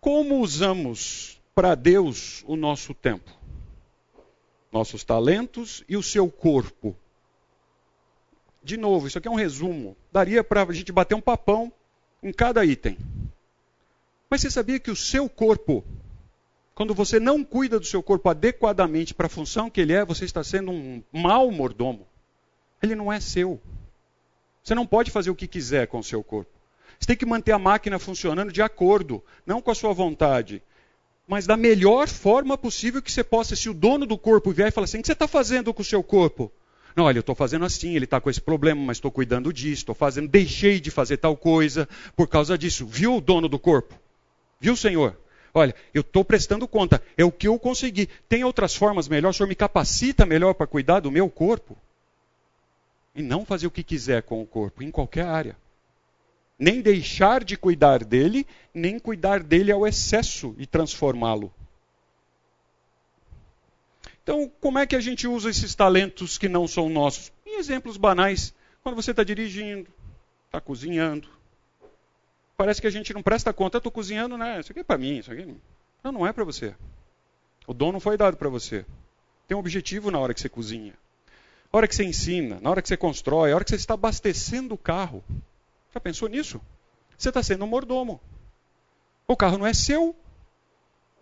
Como 0.00 0.40
usamos 0.40 1.40
para 1.54 1.74
Deus 1.74 2.42
o 2.46 2.56
nosso 2.56 2.94
tempo? 2.94 3.30
Nossos 4.72 5.04
talentos 5.04 5.84
e 5.88 5.96
o 5.96 6.02
seu 6.02 6.30
corpo. 6.30 6.96
De 8.62 8.76
novo, 8.76 9.06
isso 9.06 9.18
aqui 9.18 9.28
é 9.28 9.30
um 9.30 9.36
resumo. 9.36 9.96
Daria 10.10 10.42
para 10.42 10.62
a 10.62 10.72
gente 10.72 10.90
bater 10.90 11.14
um 11.14 11.20
papão 11.20 11.70
em 12.22 12.32
cada 12.32 12.64
item. 12.64 12.96
Mas 14.30 14.40
você 14.40 14.50
sabia 14.50 14.80
que 14.80 14.90
o 14.90 14.96
seu 14.96 15.28
corpo, 15.28 15.84
quando 16.74 16.94
você 16.94 17.20
não 17.20 17.44
cuida 17.44 17.78
do 17.78 17.84
seu 17.84 18.02
corpo 18.02 18.30
adequadamente 18.30 19.12
para 19.12 19.26
a 19.26 19.30
função 19.30 19.68
que 19.68 19.80
ele 19.80 19.92
é, 19.92 20.04
você 20.04 20.24
está 20.24 20.42
sendo 20.42 20.70
um 20.70 21.02
mau 21.12 21.50
mordomo. 21.50 22.06
Ele 22.82 22.94
não 22.94 23.12
é 23.12 23.20
seu. 23.20 23.60
Você 24.62 24.74
não 24.74 24.86
pode 24.86 25.10
fazer 25.10 25.30
o 25.30 25.34
que 25.34 25.46
quiser 25.46 25.86
com 25.86 25.98
o 25.98 26.04
seu 26.04 26.24
corpo. 26.24 26.50
Você 26.98 27.08
tem 27.08 27.16
que 27.16 27.26
manter 27.26 27.52
a 27.52 27.58
máquina 27.58 27.98
funcionando 27.98 28.52
de 28.52 28.62
acordo, 28.62 29.22
não 29.44 29.60
com 29.60 29.70
a 29.70 29.74
sua 29.74 29.92
vontade, 29.92 30.62
mas 31.32 31.46
da 31.46 31.56
melhor 31.56 32.08
forma 32.08 32.58
possível 32.58 33.00
que 33.00 33.10
você 33.10 33.24
possa. 33.24 33.56
Se 33.56 33.70
o 33.70 33.72
dono 33.72 34.04
do 34.04 34.18
corpo 34.18 34.52
vier 34.52 34.68
e 34.68 34.70
falar 34.70 34.84
assim: 34.84 34.98
o 34.98 35.00
que 35.00 35.06
você 35.06 35.14
está 35.14 35.26
fazendo 35.26 35.72
com 35.72 35.80
o 35.80 35.84
seu 35.84 36.02
corpo? 36.02 36.52
Não, 36.94 37.04
olha, 37.04 37.16
eu 37.16 37.20
estou 37.20 37.34
fazendo 37.34 37.64
assim, 37.64 37.96
ele 37.96 38.04
está 38.04 38.20
com 38.20 38.28
esse 38.28 38.38
problema, 38.38 38.78
mas 38.82 38.98
estou 38.98 39.10
cuidando 39.10 39.50
disso, 39.50 39.80
estou 39.80 39.94
fazendo, 39.94 40.28
deixei 40.28 40.78
de 40.78 40.90
fazer 40.90 41.16
tal 41.16 41.34
coisa 41.34 41.88
por 42.14 42.28
causa 42.28 42.58
disso. 42.58 42.84
Viu 42.84 43.16
o 43.16 43.20
dono 43.22 43.48
do 43.48 43.58
corpo? 43.58 43.94
Viu, 44.60 44.76
Senhor? 44.76 45.18
Olha, 45.54 45.74
eu 45.94 46.02
estou 46.02 46.22
prestando 46.22 46.68
conta, 46.68 47.02
é 47.16 47.24
o 47.24 47.32
que 47.32 47.48
eu 47.48 47.58
consegui. 47.58 48.10
Tem 48.28 48.44
outras 48.44 48.74
formas 48.74 49.08
melhores, 49.08 49.34
o 49.34 49.38
Senhor 49.38 49.48
me 49.48 49.54
capacita 49.54 50.26
melhor 50.26 50.52
para 50.52 50.66
cuidar 50.66 51.00
do 51.00 51.10
meu 51.10 51.30
corpo. 51.30 51.78
E 53.14 53.22
não 53.22 53.46
fazer 53.46 53.66
o 53.66 53.70
que 53.70 53.82
quiser 53.82 54.22
com 54.22 54.42
o 54.42 54.46
corpo, 54.46 54.82
em 54.82 54.90
qualquer 54.90 55.24
área 55.24 55.56
nem 56.62 56.80
deixar 56.80 57.42
de 57.42 57.56
cuidar 57.56 58.04
dele, 58.04 58.46
nem 58.72 58.96
cuidar 58.96 59.42
dele 59.42 59.72
ao 59.72 59.84
excesso 59.84 60.54
e 60.56 60.64
transformá-lo. 60.64 61.52
Então, 64.22 64.48
como 64.60 64.78
é 64.78 64.86
que 64.86 64.94
a 64.94 65.00
gente 65.00 65.26
usa 65.26 65.50
esses 65.50 65.74
talentos 65.74 66.38
que 66.38 66.48
não 66.48 66.68
são 66.68 66.88
nossos? 66.88 67.32
Em 67.44 67.58
exemplos 67.58 67.96
banais, 67.96 68.54
quando 68.80 68.94
você 68.94 69.10
está 69.10 69.24
dirigindo, 69.24 69.90
está 70.46 70.60
cozinhando. 70.60 71.28
Parece 72.56 72.80
que 72.80 72.86
a 72.86 72.90
gente 72.90 73.12
não 73.12 73.24
presta 73.24 73.52
conta, 73.52 73.78
estou 73.78 73.90
cozinhando, 73.90 74.38
né? 74.38 74.60
Isso 74.60 74.70
aqui 74.70 74.82
é 74.82 74.84
para 74.84 74.98
mim, 74.98 75.18
isso 75.18 75.32
aqui 75.32 75.44
não, 76.04 76.12
não 76.12 76.24
é 76.24 76.32
para 76.32 76.44
você. 76.44 76.76
O 77.66 77.74
dom 77.74 77.90
não 77.90 77.98
foi 77.98 78.16
dado 78.16 78.36
para 78.36 78.48
você. 78.48 78.86
Tem 79.48 79.56
um 79.56 79.60
objetivo 79.60 80.12
na 80.12 80.20
hora 80.20 80.32
que 80.32 80.40
você 80.40 80.48
cozinha. 80.48 80.94
Na 81.72 81.78
hora 81.78 81.88
que 81.88 81.96
você 81.96 82.04
ensina, 82.04 82.60
na 82.60 82.70
hora 82.70 82.80
que 82.80 82.86
você 82.86 82.96
constrói, 82.96 83.50
na 83.50 83.56
hora 83.56 83.64
que 83.64 83.70
você 83.70 83.76
está 83.76 83.94
abastecendo 83.94 84.74
o 84.74 84.78
carro. 84.78 85.24
Já 85.92 86.00
pensou 86.00 86.28
nisso? 86.28 86.60
Você 87.16 87.28
está 87.28 87.42
sendo 87.42 87.64
um 87.64 87.68
mordomo. 87.68 88.20
O 89.26 89.36
carro 89.36 89.58
não 89.58 89.66
é 89.66 89.72
seu, 89.72 90.16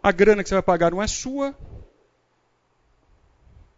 a 0.02 0.10
grana 0.10 0.42
que 0.42 0.48
você 0.48 0.54
vai 0.54 0.62
pagar 0.62 0.90
não 0.90 1.02
é 1.02 1.06
sua. 1.06 1.56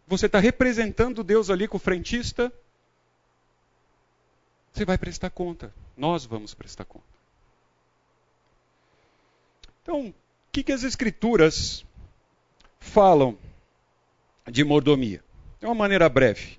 Você 0.07 0.27
está 0.27 0.39
representando 0.39 1.23
Deus 1.23 1.49
ali 1.49 1.67
com 1.67 1.77
o 1.77 1.79
frentista. 1.79 2.51
Você 4.71 4.85
vai 4.85 4.97
prestar 4.97 5.29
conta. 5.29 5.73
Nós 5.97 6.25
vamos 6.25 6.53
prestar 6.53 6.85
conta. 6.85 7.05
Então, 9.81 10.07
o 10.07 10.13
que, 10.51 10.63
que 10.63 10.71
as 10.71 10.83
Escrituras 10.83 11.85
falam 12.79 13.37
de 14.49 14.63
mordomia? 14.63 15.23
De 15.59 15.65
uma 15.65 15.75
maneira 15.75 16.07
breve. 16.07 16.57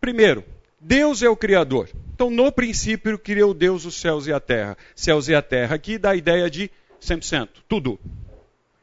Primeiro, 0.00 0.44
Deus 0.80 1.22
é 1.22 1.28
o 1.28 1.36
Criador. 1.36 1.90
Então, 2.14 2.30
no 2.30 2.50
princípio, 2.50 3.18
criou 3.18 3.52
Deus 3.52 3.84
os 3.84 3.94
céus 3.94 4.26
e 4.26 4.32
a 4.32 4.40
terra. 4.40 4.76
Céus 4.94 5.28
e 5.28 5.34
a 5.34 5.42
terra 5.42 5.74
aqui 5.74 5.98
dá 5.98 6.10
a 6.10 6.16
ideia 6.16 6.48
de 6.48 6.70
100%, 7.00 7.48
tudo. 7.68 7.98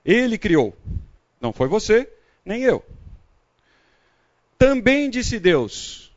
Ele 0.06 0.38
criou. 0.38 0.76
Não 1.42 1.52
foi 1.52 1.68
você, 1.68 2.08
nem 2.46 2.64
eu. 2.64 2.84
Também 4.58 5.10
disse 5.10 5.40
Deus: 5.40 6.12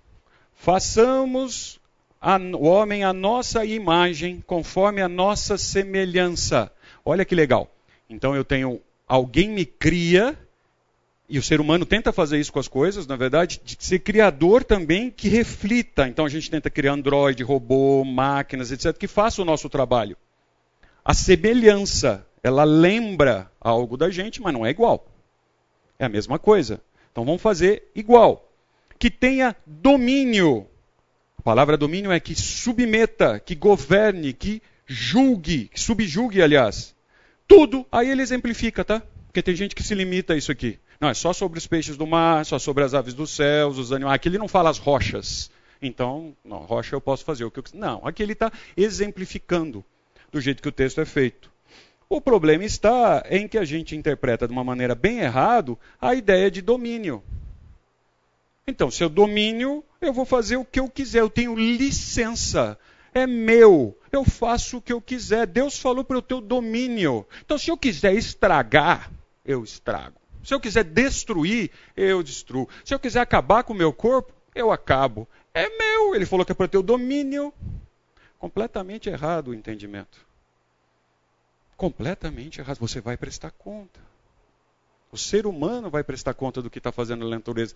façamos 0.54 1.80
a, 2.20 2.36
o 2.36 2.64
homem 2.64 3.02
a 3.04 3.12
nossa 3.12 3.64
imagem, 3.64 4.42
conforme 4.46 5.00
a 5.00 5.08
nossa 5.08 5.56
semelhança. 5.56 6.70
Olha 7.04 7.24
que 7.24 7.34
legal. 7.34 7.70
Então 8.08 8.34
eu 8.34 8.44
tenho 8.44 8.80
alguém 9.06 9.48
me 9.50 9.64
cria, 9.64 10.38
e 11.30 11.38
o 11.38 11.42
ser 11.42 11.60
humano 11.60 11.86
tenta 11.86 12.12
fazer 12.12 12.40
isso 12.40 12.52
com 12.52 12.58
as 12.58 12.66
coisas, 12.66 13.06
na 13.06 13.14
verdade, 13.14 13.60
de 13.64 13.76
ser 13.78 14.00
criador 14.00 14.64
também 14.64 15.10
que 15.10 15.28
reflita. 15.28 16.08
Então 16.08 16.24
a 16.24 16.28
gente 16.28 16.50
tenta 16.50 16.68
criar 16.68 16.92
androide, 16.92 17.44
robô, 17.44 18.04
máquinas, 18.04 18.72
etc., 18.72 18.92
que 18.98 19.06
faça 19.06 19.40
o 19.40 19.44
nosso 19.44 19.68
trabalho. 19.68 20.16
A 21.04 21.14
semelhança, 21.14 22.26
ela 22.42 22.64
lembra 22.64 23.48
algo 23.60 23.96
da 23.96 24.10
gente, 24.10 24.42
mas 24.42 24.52
não 24.52 24.66
é 24.66 24.70
igual. 24.70 25.06
É 26.00 26.04
a 26.04 26.08
mesma 26.08 26.36
coisa. 26.36 26.82
Então 27.12 27.24
vamos 27.24 27.40
fazer 27.40 27.84
igual. 27.94 28.52
Que 28.98 29.08
tenha 29.08 29.54
domínio. 29.64 30.66
A 31.38 31.42
palavra 31.42 31.76
domínio 31.76 32.10
é 32.10 32.18
que 32.18 32.34
submeta, 32.34 33.38
que 33.38 33.54
governe, 33.54 34.32
que 34.32 34.60
julgue, 34.84 35.68
que 35.68 35.78
subjugue, 35.78 36.42
aliás. 36.42 36.92
Tudo. 37.46 37.86
Aí 37.92 38.10
ele 38.10 38.20
exemplifica, 38.20 38.84
tá? 38.84 39.00
Porque 39.26 39.42
tem 39.42 39.54
gente 39.54 39.76
que 39.76 39.82
se 39.84 39.94
limita 39.94 40.32
a 40.32 40.36
isso 40.36 40.50
aqui. 40.50 40.78
Não, 41.00 41.08
é 41.08 41.14
só 41.14 41.32
sobre 41.32 41.58
os 41.58 41.66
peixes 41.66 41.96
do 41.96 42.06
mar, 42.06 42.44
só 42.44 42.58
sobre 42.58 42.84
as 42.84 42.92
aves 42.92 43.14
dos 43.14 43.30
céus, 43.30 43.78
os 43.78 43.90
animais. 43.90 44.16
Aqui 44.16 44.28
ele 44.28 44.36
não 44.36 44.46
fala 44.46 44.68
as 44.68 44.76
rochas. 44.76 45.50
Então, 45.80 46.36
não, 46.44 46.58
rocha 46.58 46.94
eu 46.94 47.00
posso 47.00 47.24
fazer 47.24 47.44
o 47.44 47.50
que 47.50 47.58
eu 47.58 47.62
quiser. 47.62 47.78
Não, 47.78 48.06
aqui 48.06 48.22
ele 48.22 48.34
está 48.34 48.52
exemplificando 48.76 49.82
do 50.30 50.40
jeito 50.40 50.62
que 50.62 50.68
o 50.68 50.72
texto 50.72 51.00
é 51.00 51.06
feito. 51.06 51.50
O 52.06 52.20
problema 52.20 52.64
está 52.64 53.24
em 53.30 53.48
que 53.48 53.56
a 53.56 53.64
gente 53.64 53.96
interpreta 53.96 54.46
de 54.46 54.52
uma 54.52 54.62
maneira 54.62 54.94
bem 54.94 55.20
errado 55.20 55.78
a 55.98 56.14
ideia 56.14 56.50
de 56.50 56.60
domínio. 56.60 57.22
Então, 58.66 58.90
se 58.90 59.02
eu 59.02 59.08
domínio, 59.08 59.82
eu 60.02 60.12
vou 60.12 60.26
fazer 60.26 60.56
o 60.56 60.64
que 60.66 60.80
eu 60.80 60.88
quiser, 60.88 61.20
eu 61.20 61.30
tenho 61.30 61.54
licença. 61.54 62.78
É 63.14 63.26
meu, 63.26 63.96
eu 64.12 64.22
faço 64.22 64.76
o 64.76 64.82
que 64.82 64.92
eu 64.92 65.00
quiser. 65.00 65.46
Deus 65.46 65.78
falou 65.78 66.04
para 66.04 66.16
eu 66.18 66.22
ter 66.22 66.34
o 66.34 66.40
domínio. 66.42 67.26
Então, 67.42 67.56
se 67.56 67.70
eu 67.70 67.76
quiser 67.76 68.12
estragar, 68.12 69.10
eu 69.44 69.64
estrago. 69.64 70.19
Se 70.42 70.54
eu 70.54 70.60
quiser 70.60 70.84
destruir, 70.84 71.70
eu 71.96 72.22
destruo. 72.22 72.68
Se 72.84 72.94
eu 72.94 72.98
quiser 72.98 73.20
acabar 73.20 73.62
com 73.62 73.72
o 73.72 73.76
meu 73.76 73.92
corpo, 73.92 74.32
eu 74.54 74.72
acabo. 74.72 75.28
É 75.52 75.68
meu. 75.68 76.14
Ele 76.14 76.26
falou 76.26 76.44
que 76.44 76.52
é 76.52 76.54
para 76.54 76.68
ter 76.68 76.78
o 76.78 76.82
domínio. 76.82 77.52
Completamente 78.38 79.08
errado 79.08 79.48
o 79.48 79.54
entendimento. 79.54 80.26
Completamente 81.76 82.60
errado. 82.60 82.78
Você 82.78 83.00
vai 83.00 83.16
prestar 83.16 83.50
conta. 83.50 84.00
O 85.12 85.18
ser 85.18 85.46
humano 85.46 85.90
vai 85.90 86.04
prestar 86.04 86.34
conta 86.34 86.62
do 86.62 86.70
que 86.70 86.78
está 86.78 86.92
fazendo 86.92 87.28
na 87.28 87.36
natureza. 87.36 87.74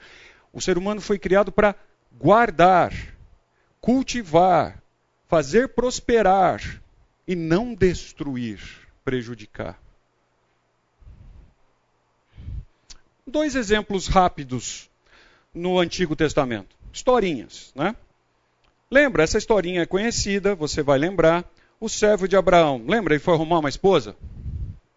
O 0.53 0.61
ser 0.61 0.79
humano 0.79 1.00
foi 1.00 1.18
criado 1.18 1.50
para 1.50 1.74
guardar, 2.12 2.92
cultivar, 3.81 4.81
fazer 5.27 5.68
prosperar 5.70 6.81
e 7.27 7.35
não 7.35 7.74
destruir, 7.74 8.61
prejudicar. 9.05 9.84
Dois 13.27 13.54
exemplos 13.54 14.06
rápidos 14.06 14.90
no 15.54 15.79
Antigo 15.79 16.14
Testamento. 16.14 16.77
Historinhas, 16.92 17.72
né? 17.75 17.96
Lembra, 18.90 19.22
essa 19.22 19.38
historinha 19.38 19.83
é 19.83 19.87
conhecida, 19.87 20.54
você 20.54 20.83
vai 20.83 20.98
lembrar. 20.98 21.50
O 21.81 21.88
servo 21.88 22.29
de 22.29 22.37
Abraão, 22.37 22.85
lembra? 22.87 23.14
Ele 23.14 23.22
foi 23.22 23.35
arrumar 23.35 23.60
uma 23.60 23.68
esposa? 23.68 24.14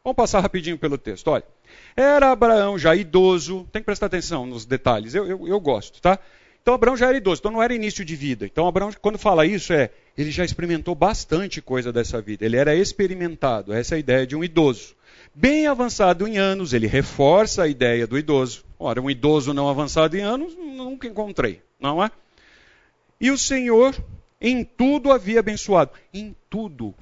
Vamos 0.04 0.18
passar 0.18 0.42
rapidinho 0.42 0.78
pelo 0.78 0.98
texto. 0.98 1.30
Olha, 1.30 1.44
era 1.96 2.32
Abraão 2.32 2.78
já 2.78 2.94
idoso, 2.96 3.68
tem 3.72 3.82
que 3.82 3.86
prestar 3.86 4.08
atenção 4.08 4.46
nos 4.46 4.66
detalhes, 4.66 5.16
eu, 5.16 5.26
eu, 5.26 5.48
eu 5.48 5.60
gosto, 5.60 6.02
tá? 6.02 6.20
Então 6.62 6.74
Abraão 6.74 6.98
já 6.98 7.08
era 7.08 7.18
idoso, 7.18 7.40
então 7.40 7.52
não 7.52 7.64
era 7.64 7.74
início 7.74 8.04
de 8.04 8.16
vida. 8.16 8.46
Então 8.46 8.68
Abraão, 8.68 8.92
quando 9.02 9.18
fala 9.18 9.46
isso, 9.46 9.72
é 9.72 9.90
ele 10.18 10.32
já 10.32 10.44
experimentou 10.44 10.94
bastante 10.94 11.62
coisa 11.62 11.94
dessa 11.94 12.22
vida. 12.22 12.46
Ele 12.46 12.58
era 12.58 12.76
experimentado, 12.76 13.72
essa 13.72 13.96
é 13.96 13.98
a 13.98 14.00
ideia 14.00 14.28
de 14.28 14.36
um 14.36 14.44
idoso. 14.44 14.97
Bem 15.40 15.68
avançado 15.68 16.28
em 16.28 16.40
anos, 16.40 16.74
ele 16.74 16.88
reforça 16.88 17.62
a 17.62 17.68
ideia 17.68 18.08
do 18.08 18.18
idoso. 18.18 18.66
Ora, 18.80 19.00
um 19.00 19.08
idoso 19.08 19.54
não 19.54 19.70
avançado 19.70 20.18
em 20.18 20.22
anos, 20.22 20.56
nunca 20.56 21.08
encontrei, 21.08 21.62
não 21.80 22.04
é? 22.04 22.10
E 23.22 23.30
o 23.30 23.38
Senhor 23.38 23.96
em 24.42 24.64
tudo 24.64 25.12
havia 25.12 25.40
abençoado. 25.40 25.92
Em 26.12 26.36
tudo. 26.50 26.96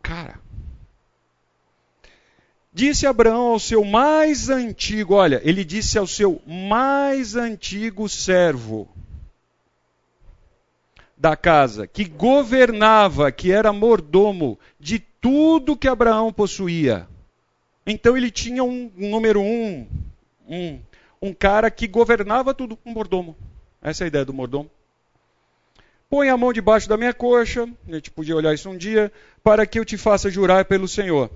Cara. 0.00 0.38
Disse 2.72 3.04
Abraão 3.04 3.48
ao 3.48 3.58
seu 3.58 3.84
mais 3.84 4.48
antigo, 4.48 5.14
olha, 5.14 5.40
ele 5.42 5.64
disse 5.64 5.98
ao 5.98 6.06
seu 6.06 6.40
mais 6.46 7.34
antigo 7.34 8.08
servo 8.08 8.88
da 11.16 11.34
casa, 11.34 11.84
que 11.84 12.04
governava, 12.04 13.32
que 13.32 13.50
era 13.50 13.72
mordomo 13.72 14.56
de 14.78 15.00
tudo 15.20 15.76
que 15.76 15.88
Abraão 15.88 16.32
possuía. 16.32 17.08
Então 17.86 18.16
ele 18.16 18.30
tinha 18.30 18.62
um, 18.62 18.92
um 18.96 19.10
número 19.10 19.40
um, 19.40 19.86
um, 20.46 20.80
um 21.22 21.32
cara 21.32 21.70
que 21.70 21.86
governava 21.86 22.52
tudo, 22.52 22.78
um 22.84 22.92
mordomo. 22.92 23.36
Essa 23.80 24.04
é 24.04 24.06
a 24.06 24.08
ideia 24.08 24.24
do 24.24 24.34
mordomo. 24.34 24.70
Põe 26.10 26.30
a 26.30 26.36
mão 26.36 26.52
debaixo 26.52 26.88
da 26.88 26.96
minha 26.96 27.12
coxa, 27.12 27.68
a 27.86 27.94
gente 27.94 28.10
podia 28.10 28.34
olhar 28.34 28.54
isso 28.54 28.70
um 28.70 28.76
dia, 28.76 29.12
para 29.42 29.66
que 29.66 29.78
eu 29.78 29.84
te 29.84 29.98
faça 29.98 30.30
jurar 30.30 30.64
pelo 30.64 30.88
Senhor. 30.88 31.30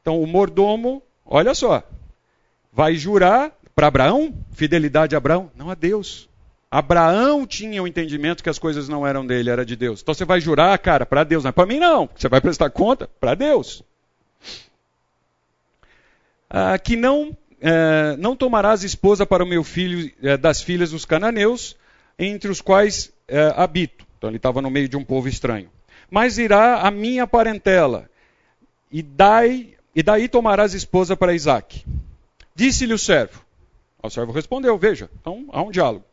Então 0.00 0.20
o 0.20 0.26
mordomo, 0.26 1.00
olha 1.24 1.54
só, 1.54 1.82
vai 2.72 2.96
jurar 2.96 3.56
para 3.74 3.86
Abraão, 3.86 4.34
fidelidade 4.50 5.14
a 5.14 5.18
Abraão, 5.18 5.50
não 5.54 5.70
a 5.70 5.74
Deus. 5.74 6.28
Abraão 6.72 7.46
tinha 7.46 7.82
o 7.82 7.86
entendimento 7.86 8.42
que 8.42 8.48
as 8.48 8.58
coisas 8.58 8.88
não 8.88 9.06
eram 9.06 9.26
dele, 9.26 9.50
era 9.50 9.62
de 9.62 9.76
Deus. 9.76 10.00
Então 10.00 10.14
você 10.14 10.24
vai 10.24 10.40
jurar, 10.40 10.78
cara, 10.78 11.04
para 11.04 11.22
Deus, 11.22 11.44
não 11.44 11.50
é 11.50 11.52
para 11.52 11.66
mim 11.66 11.78
não. 11.78 12.08
Você 12.16 12.30
vai 12.30 12.40
prestar 12.40 12.70
conta 12.70 13.06
para 13.20 13.34
Deus. 13.34 13.82
Ah, 16.48 16.78
que 16.78 16.96
não 16.96 17.36
eh, 17.60 18.16
não 18.18 18.34
tomarás 18.34 18.84
esposa 18.84 19.26
para 19.26 19.44
o 19.44 19.46
meu 19.46 19.62
filho 19.62 20.10
eh, 20.22 20.38
das 20.38 20.62
filhas 20.62 20.92
dos 20.92 21.04
cananeus, 21.04 21.76
entre 22.18 22.50
os 22.50 22.62
quais 22.62 23.12
eh, 23.28 23.52
habito. 23.54 24.06
Então 24.16 24.30
ele 24.30 24.38
estava 24.38 24.62
no 24.62 24.70
meio 24.70 24.88
de 24.88 24.96
um 24.96 25.04
povo 25.04 25.28
estranho. 25.28 25.68
Mas 26.10 26.38
irá 26.38 26.80
a 26.80 26.90
minha 26.90 27.26
parentela, 27.26 28.08
e, 28.90 29.02
dai, 29.02 29.74
e 29.94 30.02
daí 30.02 30.26
tomarás 30.26 30.72
esposa 30.72 31.14
para 31.14 31.34
Isaac. 31.34 31.84
Disse-lhe 32.54 32.94
o 32.94 32.98
servo. 32.98 33.44
O 34.02 34.08
servo 34.08 34.32
respondeu: 34.32 34.78
Veja, 34.78 35.10
então 35.20 35.44
há 35.52 35.62
um 35.62 35.70
diálogo. 35.70 36.06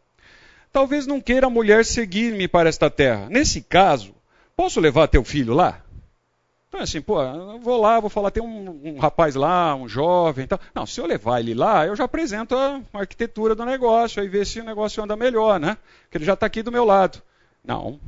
Talvez 0.72 1.08
não 1.08 1.20
queira 1.20 1.48
a 1.48 1.50
mulher 1.50 1.84
seguir-me 1.84 2.48
para 2.48 2.70
esta 2.70 2.90
terra. 2.90 3.28
Nesse 3.30 3.62
caso, 3.62 4.14
posso 4.56 4.80
levar 4.80 5.08
teu 5.08 5.24
filho 5.24 5.54
lá? 5.54 5.84
Então, 6.70 6.82
assim, 6.82 7.02
pô, 7.02 7.20
eu 7.22 7.60
vou 7.60 7.82
lá, 7.82 8.00
vou 8.00 8.12
falar, 8.12 8.30
tem 8.30 8.44
um, 8.44 8.80
um 8.84 9.00
rapaz 9.00 9.34
lá, 9.34 9.76
um 9.76 9.88
jovem 9.88 10.46
e 10.46 10.48
tal. 10.48 10.60
Não, 10.74 10.86
se 10.86 11.02
eu 11.02 11.08
levar 11.08 11.40
ele 11.40 11.56
lá, 11.56 11.88
eu 11.88 11.96
já 11.96 12.04
apresento 12.04 12.56
a 12.56 12.80
arquitetura 12.94 13.56
do 13.56 13.66
negócio, 13.66 14.22
aí 14.22 14.28
ver 14.28 14.46
se 14.46 14.60
o 14.60 14.64
negócio 14.64 15.04
anda 15.04 15.16
melhor, 15.16 15.60
né? 15.60 15.78
Porque 16.04 16.20
ele 16.20 16.26
já 16.26 16.34
está 16.34 16.46
aqui 16.46 16.62
do 16.62 16.72
meu 16.72 16.86
lado. 16.86 17.24
Não. 17.66 18.00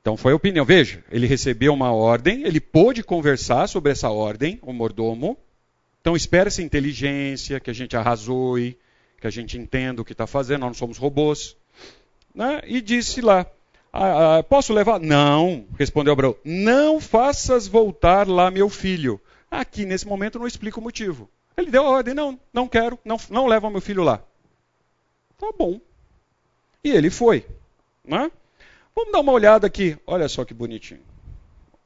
Então 0.00 0.16
foi 0.16 0.32
a 0.32 0.36
opinião. 0.36 0.64
Veja, 0.64 1.04
ele 1.08 1.26
recebeu 1.28 1.72
uma 1.72 1.92
ordem, 1.92 2.42
ele 2.42 2.60
pôde 2.60 3.04
conversar 3.04 3.68
sobre 3.68 3.92
essa 3.92 4.10
ordem, 4.10 4.58
o 4.60 4.72
mordomo. 4.72 5.38
Então 6.00 6.16
espera-se 6.16 6.62
inteligência, 6.62 7.60
que 7.60 7.70
a 7.70 7.72
gente 7.72 7.96
arrazoe, 7.96 8.76
que 9.24 9.28
a 9.28 9.30
gente 9.30 9.56
entenda 9.56 10.02
o 10.02 10.04
que 10.04 10.12
está 10.12 10.26
fazendo, 10.26 10.60
nós 10.60 10.68
não 10.68 10.74
somos 10.74 10.98
robôs. 10.98 11.56
Né? 12.34 12.60
E 12.66 12.82
disse 12.82 13.22
lá, 13.22 13.46
ah, 13.90 14.36
ah, 14.36 14.42
posso 14.42 14.70
levar? 14.70 15.00
Não, 15.00 15.64
respondeu 15.78 16.12
Abraão. 16.12 16.36
Não 16.44 17.00
faças 17.00 17.66
voltar 17.66 18.28
lá 18.28 18.50
meu 18.50 18.68
filho. 18.68 19.18
Aqui, 19.50 19.86
nesse 19.86 20.06
momento, 20.06 20.38
não 20.38 20.46
explica 20.46 20.78
o 20.78 20.82
motivo. 20.82 21.26
Ele 21.56 21.70
deu 21.70 21.86
a 21.86 21.88
ordem, 21.88 22.12
não, 22.12 22.38
não 22.52 22.68
quero, 22.68 22.98
não, 23.02 23.16
não 23.30 23.46
leva 23.46 23.70
meu 23.70 23.80
filho 23.80 24.02
lá. 24.02 24.22
Tá 25.38 25.50
bom. 25.58 25.80
E 26.82 26.90
ele 26.90 27.08
foi. 27.08 27.46
Né? 28.04 28.30
Vamos 28.94 29.10
dar 29.10 29.20
uma 29.20 29.32
olhada 29.32 29.66
aqui. 29.66 29.96
Olha 30.06 30.28
só 30.28 30.44
que 30.44 30.52
bonitinho. 30.52 31.00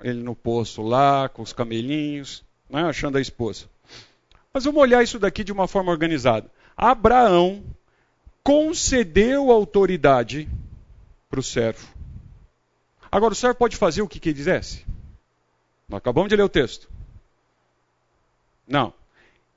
Ele 0.02 0.24
no 0.24 0.34
poço 0.34 0.82
lá, 0.82 1.28
com 1.28 1.42
os 1.42 1.52
camelinhos, 1.52 2.42
né, 2.68 2.82
achando 2.82 3.16
a 3.16 3.20
esposa. 3.20 3.66
Mas 4.52 4.64
vamos 4.64 4.82
olhar 4.82 5.04
isso 5.04 5.20
daqui 5.20 5.44
de 5.44 5.52
uma 5.52 5.68
forma 5.68 5.92
organizada. 5.92 6.50
Abraão 6.78 7.64
concedeu 8.44 9.50
autoridade 9.50 10.48
para 11.28 11.40
o 11.40 11.42
servo. 11.42 11.88
Agora, 13.10 13.32
o 13.32 13.36
servo 13.36 13.58
pode 13.58 13.76
fazer 13.76 14.00
o 14.00 14.08
que 14.08 14.20
quisesse? 14.20 14.86
Nós 15.88 15.98
acabamos 15.98 16.28
de 16.28 16.36
ler 16.36 16.44
o 16.44 16.48
texto. 16.48 16.88
Não. 18.66 18.94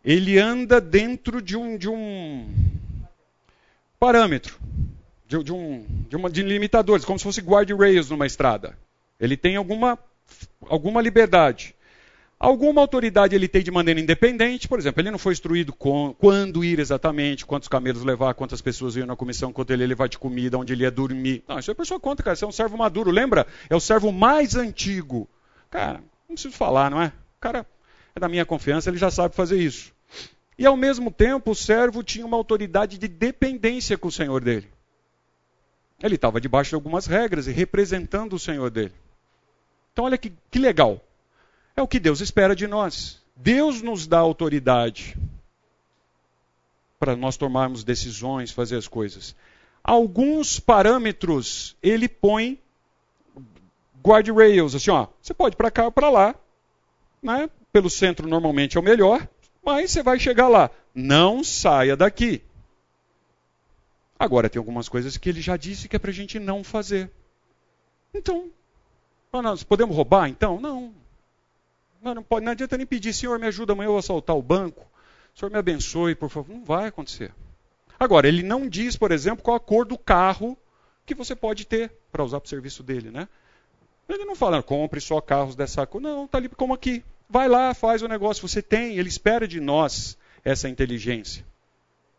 Ele 0.04 0.40
anda 0.40 0.82
dentro 0.82 1.44
de 1.44 1.56
um, 1.56 1.78
de 1.78 1.88
um 1.88 2.52
parâmetro, 4.00 4.58
de, 5.28 5.44
de, 5.44 5.54
um, 5.54 5.86
de, 6.10 6.16
uma, 6.16 6.28
de 6.28 6.42
limitadores, 6.42 7.06
como 7.06 7.20
se 7.20 7.24
fosse 7.24 7.42
guardrails 7.42 8.10
numa 8.10 8.26
estrada. 8.26 8.76
Ele 9.20 9.38
tem 9.38 9.58
alguma, 9.58 10.00
alguma 10.68 11.02
liberdade. 11.02 11.76
Alguma 12.44 12.82
autoridade 12.82 13.36
ele 13.36 13.48
tem 13.48 13.62
de 13.62 13.70
maneira 13.70 14.00
independente, 14.00 14.68
por 14.68 14.80
exemplo, 14.80 15.00
ele 15.00 15.12
não 15.12 15.20
foi 15.20 15.32
instruído 15.32 15.72
com, 15.72 16.16
quando 16.18 16.66
ir 16.66 16.80
exatamente, 16.80 17.46
quantos 17.46 17.68
camelos 17.68 18.04
levar, 18.04 18.34
quantas 18.34 18.60
pessoas 18.60 18.96
iam 18.96 19.06
na 19.06 19.16
comissão, 19.16 19.54
quanto 19.54 19.72
ele 19.72 19.84
ia 19.84 19.88
levar 19.88 20.10
de 20.10 20.18
comida, 20.18 20.58
onde 20.58 20.74
ele 20.74 20.82
ia 20.82 20.90
dormir. 20.90 21.44
Não, 21.48 21.60
isso 21.60 21.70
é 21.70 21.76
por 21.76 21.86
sua 21.86 22.00
conta, 22.00 22.24
cara. 22.24 22.36
Você 22.36 22.44
é 22.44 22.48
um 22.48 22.52
servo 22.52 22.76
maduro, 22.76 23.12
lembra? 23.12 23.46
É 23.70 23.76
o 23.76 23.80
servo 23.80 24.12
mais 24.12 24.56
antigo. 24.56 25.30
Cara, 25.70 26.04
não 26.28 26.34
preciso 26.34 26.56
falar, 26.56 26.90
não 26.90 27.00
é? 27.00 27.14
O 27.38 27.40
cara 27.40 27.64
é 28.16 28.20
da 28.20 28.28
minha 28.28 28.44
confiança, 28.44 28.90
ele 28.90 28.98
já 28.98 29.12
sabe 29.12 29.36
fazer 29.36 29.60
isso. 29.60 29.94
E 30.58 30.66
ao 30.66 30.76
mesmo 30.76 31.12
tempo, 31.12 31.52
o 31.52 31.56
servo 31.56 32.02
tinha 32.02 32.26
uma 32.26 32.38
autoridade 32.38 32.98
de 32.98 33.08
dependência 33.08 34.00
com 34.00 34.08
o 34.08 34.12
senhor 34.12 34.44
dele. 34.44 34.68
Ele 36.02 36.16
estava 36.16 36.42
debaixo 36.42 36.70
de 36.70 36.76
algumas 36.76 37.06
regras 37.06 37.46
e 37.46 37.52
representando 37.52 38.34
o 38.34 38.40
senhor 38.40 38.72
dele. 38.72 38.94
Então, 39.94 40.06
olha 40.06 40.18
que, 40.18 40.34
que 40.50 40.58
legal. 40.58 41.00
É 41.82 41.84
o 41.84 41.88
que 41.88 42.00
Deus 42.00 42.22
espera 42.22 42.56
de 42.56 42.68
nós. 42.68 43.20
Deus 43.36 43.82
nos 43.82 44.06
dá 44.06 44.20
autoridade 44.20 45.18
para 47.00 47.16
nós 47.16 47.38
tomarmos 47.38 47.84
decisões, 47.84 48.52
fazer 48.52 48.76
as 48.76 48.88
coisas. 48.88 49.36
Alguns 49.84 50.60
parâmetros 50.60 51.76
ele 51.82 52.08
põe 52.08 52.62
guardrails, 54.06 54.76
assim, 54.76 54.92
ó, 54.92 55.08
você 55.20 55.34
pode 55.34 55.56
para 55.56 55.72
cá 55.72 55.86
ou 55.86 55.92
para 55.92 56.12
lá, 56.12 56.36
né? 57.20 57.50
Pelo 57.74 57.90
centro 57.90 58.28
normalmente 58.28 58.78
é 58.78 58.80
o 58.80 58.84
melhor, 58.84 59.28
mas 59.66 59.90
você 59.90 60.04
vai 60.04 60.20
chegar 60.20 60.50
lá. 60.50 60.70
Não 60.94 61.44
saia 61.44 61.98
daqui. 61.98 62.44
Agora 64.20 64.48
tem 64.48 64.60
algumas 64.60 64.88
coisas 64.88 65.18
que 65.18 65.30
ele 65.30 65.42
já 65.42 65.58
disse 65.58 65.90
que 65.90 65.96
é 65.96 66.00
para 66.00 66.12
a 66.12 66.14
gente 66.14 66.38
não 66.38 66.64
fazer. 66.64 67.10
Então, 68.14 68.52
nós 69.34 69.64
podemos 69.64 69.96
roubar? 69.96 70.30
Então, 70.30 70.62
não. 70.62 71.01
Não, 72.02 72.16
não, 72.16 72.24
pode, 72.24 72.44
não 72.44 72.52
adianta 72.52 72.78
nem 72.78 72.86
pedir, 72.86 73.14
Senhor, 73.14 73.38
me 73.38 73.46
ajuda 73.46 73.74
amanhã 73.74 73.90
eu 73.90 73.98
assaltar 73.98 74.36
o 74.36 74.42
banco. 74.42 74.86
Senhor, 75.36 75.52
me 75.52 75.58
abençoe, 75.58 76.16
por 76.16 76.30
favor. 76.30 76.54
Não 76.54 76.64
vai 76.64 76.88
acontecer. 76.88 77.32
Agora, 78.00 78.28
ele 78.28 78.42
não 78.42 78.68
diz, 78.68 78.98
por 78.98 79.12
exemplo, 79.12 79.44
qual 79.44 79.56
a 79.56 79.60
cor 79.60 79.86
do 79.86 79.98
carro 79.98 80.58
que 81.06 81.14
você 81.14 81.36
pode 81.36 81.66
ter 81.66 81.92
para 82.12 82.24
usar 82.24 82.40
para 82.40 82.48
o 82.48 82.50
serviço 82.50 82.82
dele, 82.82 83.12
né? 83.12 83.28
Ele 84.10 84.26
não 84.26 84.36
fala, 84.36 84.62
compre 84.64 85.00
só 85.00 85.22
carros 85.22 85.56
dessa 85.56 85.86
cor. 85.86 86.02
Não, 86.02 86.26
está 86.26 86.40
ali 86.40 86.50
como 86.50 86.74
aqui. 86.74 87.04
Vai 87.30 87.48
lá, 87.48 87.74
faz 87.74 88.02
o 88.02 88.08
negócio. 88.08 88.48
Você 88.48 88.62
tem, 88.62 88.98
ele 88.98 89.08
espera 89.08 89.48
de 89.48 89.60
nós 89.62 90.18
essa 90.44 90.68
inteligência. 90.68 91.46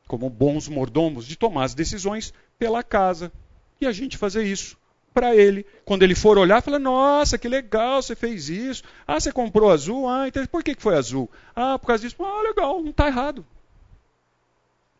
Como 0.06 0.30
bons 0.30 0.68
mordomos, 0.68 1.26
de 1.26 1.36
tomar 1.36 1.64
as 1.64 1.74
decisões 1.74 2.32
pela 2.58 2.82
casa. 2.82 3.32
E 3.80 3.86
a 3.86 3.92
gente 3.92 4.16
fazer 4.16 4.44
isso 4.44 4.78
para 5.12 5.34
ele. 5.34 5.64
Quando 5.84 6.02
ele 6.02 6.14
for 6.14 6.38
olhar, 6.38 6.62
fala: 6.62 6.78
Nossa, 6.78 7.38
que 7.38 7.48
legal, 7.48 8.02
você 8.02 8.16
fez 8.16 8.48
isso. 8.48 8.82
Ah, 9.06 9.20
você 9.20 9.32
comprou 9.32 9.70
azul? 9.70 10.08
Ah, 10.08 10.26
então 10.26 10.44
por 10.46 10.62
que 10.62 10.74
foi 10.78 10.96
azul? 10.96 11.30
Ah, 11.54 11.78
por 11.78 11.86
causa 11.86 12.02
disso. 12.02 12.16
Ah, 12.22 12.42
legal, 12.42 12.82
não 12.82 12.90
está 12.90 13.06
errado. 13.06 13.44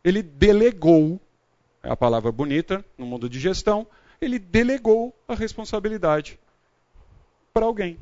Ele 0.03 0.21
delegou, 0.21 1.19
é 1.81 1.89
a 1.89 1.95
palavra 1.95 2.31
bonita 2.31 2.83
no 2.97 3.05
mundo 3.05 3.29
de 3.29 3.39
gestão, 3.39 3.87
ele 4.21 4.37
delegou 4.37 5.15
a 5.27 5.35
responsabilidade 5.35 6.39
para 7.53 7.65
alguém. 7.65 7.97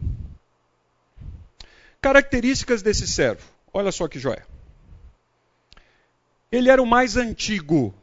Características 2.01 2.82
desse 2.82 3.07
servo. 3.07 3.47
Olha 3.72 3.91
só 3.91 4.07
que 4.07 4.18
joia. 4.18 4.45
Ele 6.51 6.70
era 6.70 6.82
o 6.82 6.86
mais 6.86 7.16
antigo. 7.16 7.93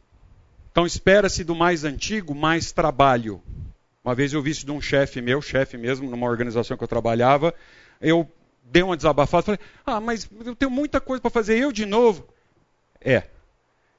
Então 0.71 0.85
espera-se 0.85 1.43
do 1.43 1.53
mais 1.53 1.83
antigo 1.83 2.33
mais 2.33 2.71
trabalho. 2.71 3.41
Uma 4.03 4.15
vez 4.15 4.33
eu 4.33 4.41
vi 4.41 4.51
isso 4.51 4.65
de 4.65 4.71
um 4.71 4.81
chefe 4.81 5.21
meu, 5.21 5.41
chefe 5.41 5.77
mesmo, 5.77 6.09
numa 6.09 6.27
organização 6.27 6.77
que 6.77 6.83
eu 6.83 6.87
trabalhava. 6.87 7.53
Eu 7.99 8.29
dei 8.63 8.81
uma 8.81 8.95
desabafada, 8.95 9.43
falei: 9.43 9.59
Ah, 9.85 9.99
mas 9.99 10.29
eu 10.45 10.55
tenho 10.55 10.71
muita 10.71 11.01
coisa 11.01 11.21
para 11.21 11.31
fazer, 11.31 11.57
eu 11.57 11.71
de 11.71 11.85
novo. 11.85 12.27
É. 13.01 13.23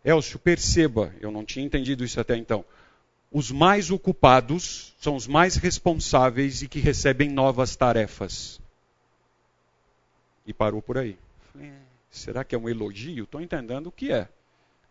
Elcio, 0.05 0.39
perceba, 0.39 1.15
eu 1.21 1.31
não 1.31 1.45
tinha 1.45 1.65
entendido 1.65 2.05
isso 2.05 2.19
até 2.19 2.37
então. 2.37 2.65
Os 3.31 3.51
mais 3.51 3.91
ocupados 3.91 4.95
são 4.99 5.15
os 5.15 5.27
mais 5.27 5.57
responsáveis 5.57 6.63
e 6.63 6.69
que 6.69 6.81
recebem 6.81 7.29
novas 7.29 7.77
tarefas. 7.77 8.61
E 10.47 10.53
parou 10.53 10.81
por 10.81 10.99
aí. 10.99 11.17
É, 11.61 11.71
será 12.11 12.43
que 12.43 12.55
é 12.55 12.59
um 12.59 12.69
elogio? 12.69 13.25
Estou 13.25 13.41
entendendo 13.41 13.89
o 13.89 13.93
que 13.93 14.11
é. 14.11 14.29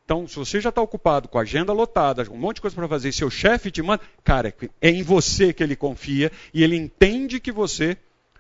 Então, 0.10 0.28
se 0.28 0.38
você 0.38 0.60
já 0.60 0.70
está 0.70 0.82
ocupado 0.82 1.28
com 1.28 1.38
a 1.38 1.44
agenda 1.44 1.72
lotada, 1.72 2.28
um 2.32 2.36
monte 2.36 2.56
de 2.56 2.62
coisa 2.62 2.76
para 2.76 2.88
fazer, 2.88 3.10
e 3.10 3.14
seu 3.14 3.30
chefe 3.30 3.70
te 3.70 3.80
manda, 3.84 4.02
cara, 4.24 4.52
é 4.82 4.90
em 4.90 5.04
você 5.04 5.54
que 5.54 5.62
ele 5.62 5.76
confia 5.76 6.32
e 6.52 6.64
ele 6.64 6.76
entende 6.76 7.40
que 7.40 7.52
você 7.52 7.96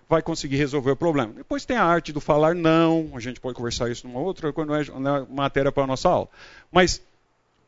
vai 0.09 0.23
conseguir 0.23 0.55
resolver 0.55 0.89
o 0.89 0.95
problema. 0.95 1.31
Depois 1.31 1.65
tem 1.65 1.77
a 1.77 1.83
arte 1.83 2.11
do 2.11 2.19
falar 2.19 2.55
não, 2.55 3.11
a 3.13 3.19
gente 3.19 3.39
pode 3.39 3.55
conversar 3.55 3.87
isso 3.91 4.07
numa 4.07 4.19
outra, 4.19 4.51
quando 4.51 4.73
é, 4.73 4.81
é 4.81 5.25
matéria 5.29 5.71
para 5.71 5.83
a 5.83 5.85
nossa 5.85 6.09
aula. 6.09 6.27
Mas 6.71 7.03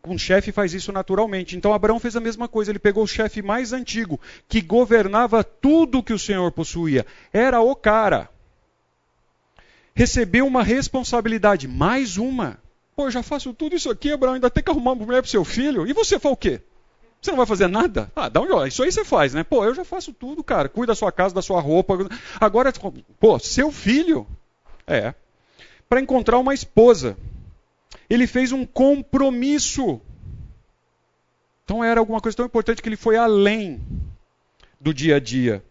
um 0.04 0.18
chefe 0.18 0.52
faz 0.52 0.74
isso 0.74 0.92
naturalmente. 0.92 1.56
Então 1.56 1.72
Abraão 1.72 2.00
fez 2.00 2.16
a 2.16 2.20
mesma 2.20 2.48
coisa. 2.48 2.72
Ele 2.72 2.80
pegou 2.80 3.04
o 3.04 3.08
chefe 3.08 3.44
mais 3.44 3.72
antigo, 3.72 4.20
que 4.50 4.62
governava 4.62 5.44
tudo 5.44 6.02
que 6.02 6.12
o 6.12 6.18
Senhor 6.18 6.52
possuía. 6.52 7.06
Era 7.32 7.62
o 7.62 7.76
cara. 7.76 8.32
Recebeu 9.94 10.48
uma 10.48 10.64
responsabilidade, 10.64 11.68
mais 11.68 12.18
uma. 12.18 12.58
Pô, 13.02 13.10
já 13.10 13.24
faço 13.24 13.52
tudo 13.52 13.76
isso 13.76 13.90
aqui, 13.90 14.12
Abraão, 14.12 14.36
ainda 14.36 14.48
tem 14.48 14.64
que 14.64 14.70
arrumar 14.70 14.92
uma 14.92 15.04
mulher 15.04 15.24
para 15.24 15.32
seu 15.32 15.44
filho. 15.44 15.88
E 15.88 15.94
você 15.94 16.20
faz 16.20 16.34
o 16.34 16.38
quê? 16.38 16.62
Você 17.20 17.32
não 17.32 17.38
vai 17.38 17.48
fazer 17.48 17.66
nada? 17.66 18.12
Ah, 18.16 18.30
dá 18.30 18.40
um 18.40 18.68
Isso 18.68 18.84
aí 18.84 18.92
você 18.92 19.04
faz, 19.04 19.34
né? 19.34 19.44
Pô, 19.44 19.66
eu 19.66 19.74
já 19.74 19.84
faço 19.84 20.14
tudo, 20.14 20.44
cara. 20.44 20.70
Cuida 20.70 20.92
da 20.92 20.96
sua 20.96 21.12
casa, 21.12 21.34
da 21.34 21.42
sua 21.42 21.60
roupa. 21.60 21.98
Agora, 22.40 22.72
pô, 23.20 23.40
seu 23.40 23.72
filho. 23.72 24.28
É. 24.86 25.16
Para 25.90 26.00
encontrar 26.00 26.38
uma 26.38 26.54
esposa. 26.54 27.18
Ele 28.08 28.28
fez 28.28 28.52
um 28.52 28.68
compromisso. 28.68 30.00
Então 31.66 31.84
era 31.84 32.00
alguma 32.00 32.22
coisa 32.22 32.38
tão 32.38 32.46
importante 32.46 32.84
que 32.84 32.90
ele 32.90 32.98
foi 32.98 33.18
além 33.18 33.82
do 34.80 34.94
dia 34.94 35.16
a 35.16 35.20
dia. 35.20 35.64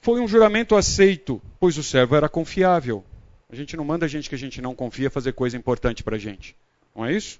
Foi 0.00 0.20
um 0.20 0.28
juramento 0.28 0.76
aceito, 0.76 1.42
pois 1.58 1.76
o 1.78 1.82
servo 1.82 2.14
era 2.14 2.28
confiável. 2.28 3.04
A 3.50 3.56
gente 3.56 3.76
não 3.76 3.84
manda 3.84 4.06
gente 4.06 4.28
que 4.28 4.36
a 4.36 4.38
gente 4.38 4.62
não 4.62 4.72
confia 4.72 5.10
fazer 5.10 5.32
coisa 5.32 5.56
importante 5.56 6.04
para 6.04 6.14
a 6.14 6.18
gente. 6.18 6.54
Não 6.96 7.04
é 7.04 7.12
isso? 7.12 7.38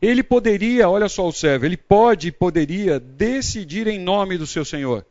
Ele 0.00 0.22
poderia, 0.22 0.88
olha 0.88 1.08
só 1.08 1.28
o 1.28 1.32
servo, 1.32 1.66
ele 1.66 1.76
pode 1.76 2.28
e 2.28 2.32
poderia 2.32 2.98
decidir 2.98 3.86
em 3.86 3.98
nome 3.98 4.38
do 4.38 4.46
seu 4.46 4.64
senhor. 4.64 5.04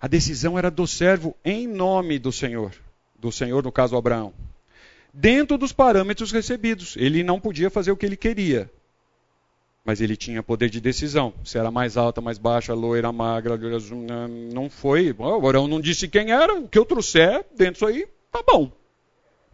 A 0.00 0.06
decisão 0.06 0.58
era 0.58 0.70
do 0.70 0.86
servo 0.86 1.34
em 1.44 1.66
nome 1.66 2.18
do 2.18 2.32
senhor. 2.32 2.72
Do 3.18 3.30
senhor, 3.30 3.62
no 3.62 3.72
caso 3.72 3.96
Abraão. 3.96 4.34
Dentro 5.12 5.56
dos 5.56 5.72
parâmetros 5.72 6.32
recebidos. 6.32 6.96
Ele 6.96 7.22
não 7.22 7.38
podia 7.38 7.70
fazer 7.70 7.92
o 7.92 7.96
que 7.96 8.04
ele 8.04 8.16
queria. 8.16 8.70
Mas 9.84 10.00
ele 10.00 10.16
tinha 10.16 10.42
poder 10.42 10.70
de 10.70 10.80
decisão. 10.80 11.34
Se 11.44 11.58
era 11.58 11.70
mais 11.70 11.96
alta, 11.96 12.20
mais 12.20 12.38
baixa, 12.38 12.74
loira, 12.74 13.12
magra, 13.12 13.58
não 14.52 14.68
foi. 14.70 15.14
O 15.16 15.34
Abraão 15.34 15.68
não 15.68 15.80
disse 15.80 16.08
quem 16.08 16.32
era. 16.32 16.54
O 16.54 16.68
que 16.68 16.78
eu 16.78 16.84
trouxer 16.84 17.44
dentro 17.56 17.86
aí, 17.86 18.08
tá 18.30 18.42
bom. 18.46 18.72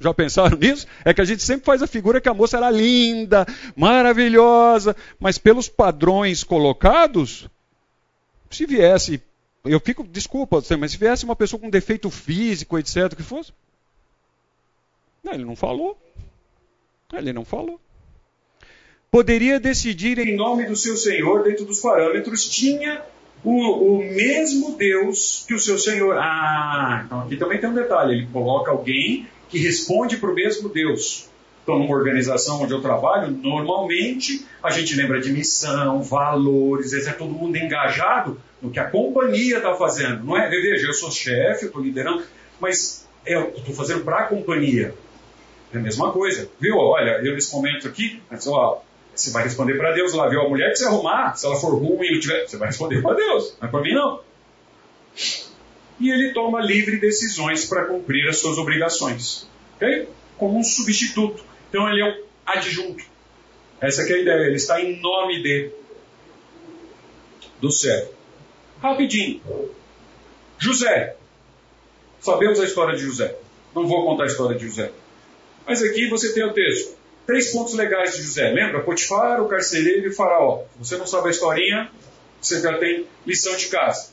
Já 0.01 0.15
pensaram 0.15 0.57
nisso? 0.59 0.87
É 1.05 1.13
que 1.13 1.21
a 1.21 1.25
gente 1.25 1.43
sempre 1.43 1.65
faz 1.65 1.83
a 1.83 1.87
figura 1.87 2.21
que 2.21 2.29
a 2.29 2.35
moça 2.35 2.57
era 2.57 2.71
linda, 2.71 3.47
maravilhosa, 3.77 4.97
mas 5.19 5.39
pelos 5.39 5.69
padrões 5.69 6.45
colocados, 6.45 7.49
se 8.51 8.67
viesse, 8.67 9.23
eu 9.65 9.81
fico, 9.81 10.05
desculpa, 10.05 10.63
mas 10.79 10.93
se 10.93 10.99
viesse 10.99 11.25
uma 11.25 11.37
pessoa 11.37 11.61
com 11.61 11.69
defeito 11.69 12.11
físico, 12.11 12.79
etc, 12.79 13.15
que 13.15 13.23
fosse, 13.23 13.53
não, 15.23 15.33
ele 15.35 15.45
não 15.45 15.57
falou. 15.57 15.99
Ele 17.13 17.33
não 17.33 17.45
falou. 17.45 17.81
Poderia 19.11 19.59
decidir 19.59 20.19
em 20.19 20.37
nome 20.37 20.67
do 20.67 20.77
seu 20.77 20.97
Senhor, 20.97 21.43
dentro 21.43 21.65
dos 21.65 21.81
parâmetros, 21.81 22.49
tinha 22.49 23.03
o, 23.43 23.97
o 23.97 23.99
mesmo 23.99 24.77
Deus 24.77 25.45
que 25.47 25.55
o 25.55 25.61
seu 25.61 25.79
Senhor. 25.79 26.17
Ah, 26.19 27.03
então 27.07 27.21
aqui 27.21 27.37
também 27.37 27.59
tem 27.59 27.71
um 27.71 27.75
detalhe: 27.75 28.15
ele 28.15 28.27
coloca 28.27 28.71
alguém 28.71 29.27
que 29.49 29.59
responde 29.59 30.17
para 30.17 30.31
o 30.31 30.35
mesmo 30.35 30.69
Deus. 30.69 31.29
Então, 31.63 31.79
numa 31.79 31.95
organização 31.95 32.63
onde 32.63 32.73
eu 32.73 32.81
trabalho, 32.81 33.31
normalmente 33.31 34.47
a 34.63 34.71
gente 34.71 34.95
lembra 34.95 35.21
de 35.21 35.31
missão, 35.31 36.03
valores, 36.03 36.95
é 36.95 37.13
todo 37.13 37.31
mundo 37.31 37.57
engajado 37.57 38.41
no 38.63 38.71
que 38.71 38.81
a 38.81 38.89
companhia 38.89 39.59
está 39.59 39.75
fazendo. 39.75 40.25
Não 40.25 40.37
é, 40.37 40.49
veja, 40.49 40.87
eu 40.87 40.95
sou 40.95 41.11
chefe, 41.11 41.65
eu 41.65 41.69
estou 41.69 41.83
liderando, 41.83 42.23
mas 42.59 43.07
é, 43.27 43.35
eu 43.35 43.51
estou 43.55 43.75
fazendo 43.75 44.03
para 44.03 44.21
a 44.21 44.25
companhia. 44.25 44.95
É 45.73 45.77
a 45.77 45.81
mesma 45.81 46.11
coisa. 46.11 46.49
Viu? 46.59 46.79
Olha, 46.79 47.21
eu 47.23 47.35
nesse 47.35 47.55
momento 47.55 47.87
aqui, 47.87 48.23
ó, 48.47 48.79
você 49.15 49.31
vai 49.31 49.43
responder 49.43 49.77
para 49.77 49.93
Deus 49.93 50.15
lá, 50.15 50.27
viu? 50.27 50.41
A 50.41 50.49
mulher 50.49 50.71
que 50.71 50.77
você 50.77 50.87
arrumar, 50.87 51.37
se 51.37 51.45
ela 51.45 51.57
for 51.57 51.75
ruim 51.75 52.19
tiver, 52.19 52.49
você 52.49 52.57
vai 52.57 52.69
responder 52.69 53.03
para 53.03 53.15
Deus, 53.15 53.57
não 53.61 53.69
é 53.69 53.71
para 53.71 53.83
mim 53.83 53.93
não 53.93 54.21
e 56.01 56.11
ele 56.11 56.33
toma 56.33 56.61
livre 56.61 56.99
decisões 56.99 57.65
para 57.65 57.87
cumprir 57.87 58.29
as 58.29 58.39
suas 58.39 58.59
obrigações. 58.59 59.49
Okay? 59.77 60.09
Como 60.37 60.59
um 60.59 60.63
substituto. 60.63 61.45
Então 61.69 61.89
ele 61.91 62.03
é 62.03 62.07
um 62.07 62.25
adjunto. 62.47 63.05
Essa 63.81 64.03
é 64.03 64.15
a 64.15 64.19
ideia. 64.19 64.47
Ele 64.47 64.57
está 64.57 64.81
em 64.81 65.01
nome 65.01 65.43
de 65.43 65.71
do 67.61 67.71
servo. 67.71 68.13
Rapidinho. 68.81 69.41
José. 70.59 71.17
Sabemos 72.21 72.61
a 72.61 72.65
história 72.65 72.97
de 72.97 73.03
José. 73.03 73.37
Não 73.75 73.87
vou 73.87 74.05
contar 74.05 74.25
a 74.25 74.27
história 74.27 74.57
de 74.57 74.67
José. 74.67 74.93
Mas 75.67 75.83
aqui 75.83 76.09
você 76.09 76.33
tem 76.33 76.45
o 76.45 76.53
texto. 76.53 76.97
Três 77.27 77.53
pontos 77.53 77.75
legais 77.75 78.17
de 78.17 78.23
José. 78.23 78.51
Lembra? 78.51 78.83
Potifar, 78.83 79.43
o 79.43 79.49
carcereiro 79.49 80.07
e 80.07 80.09
o 80.09 80.15
faraó. 80.15 80.63
Se 80.63 80.79
você 80.79 80.97
não 80.97 81.07
sabe 81.07 81.29
a 81.29 81.31
historinha, 81.31 81.91
você 82.41 82.61
já 82.61 82.79
tem 82.79 83.07
lição 83.27 83.57
de 83.57 83.67
casa. 83.67 84.13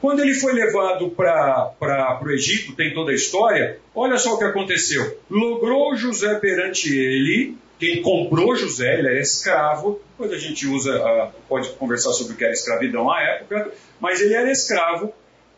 Quando 0.00 0.20
ele 0.20 0.34
foi 0.34 0.52
levado 0.52 1.10
para 1.10 2.20
o 2.22 2.30
Egito, 2.30 2.74
tem 2.74 2.94
toda 2.94 3.10
a 3.10 3.14
história, 3.14 3.80
olha 3.94 4.16
só 4.16 4.34
o 4.34 4.38
que 4.38 4.44
aconteceu. 4.44 5.18
Logrou 5.28 5.96
José 5.96 6.36
perante 6.36 6.96
ele, 6.96 7.56
quem 7.78 8.00
comprou 8.00 8.54
José, 8.54 8.98
ele 8.98 9.08
era 9.08 9.20
escravo, 9.20 10.00
depois 10.10 10.32
a 10.32 10.38
gente 10.38 10.66
usa, 10.66 11.32
pode 11.48 11.70
conversar 11.70 12.12
sobre 12.12 12.34
o 12.34 12.36
que 12.36 12.44
era 12.44 12.52
escravidão 12.52 13.10
à 13.10 13.20
época, 13.22 13.72
mas 14.00 14.20
ele 14.20 14.34
era 14.34 14.50
escravo, 14.50 15.12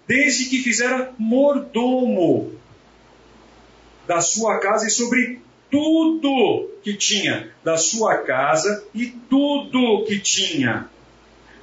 desde 0.07 0.47
que 0.47 0.59
fizera 0.59 1.13
mordomo 1.19 2.53
da 4.07 4.21
sua 4.21 4.59
casa 4.59 4.87
e 4.87 4.91
sobre 4.91 5.41
tudo 5.71 6.71
que 6.83 6.95
tinha 6.95 7.51
da 7.63 7.77
sua 7.77 8.19
casa 8.19 8.85
e 8.95 9.07
tudo 9.07 10.05
que 10.07 10.19
tinha 10.19 10.89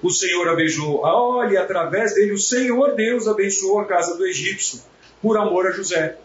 o 0.02 0.10
Senhor 0.10 0.48
abençoou. 0.48 1.02
Olha, 1.04 1.62
através 1.62 2.14
dele, 2.14 2.34
o 2.34 2.38
Senhor 2.38 2.96
Deus 2.96 3.28
abençoou 3.28 3.80
a 3.80 3.86
casa 3.86 4.16
do 4.16 4.26
egípcio, 4.26 4.82
por 5.22 5.38
amor 5.38 5.68
a 5.68 5.72
José. 5.72 6.18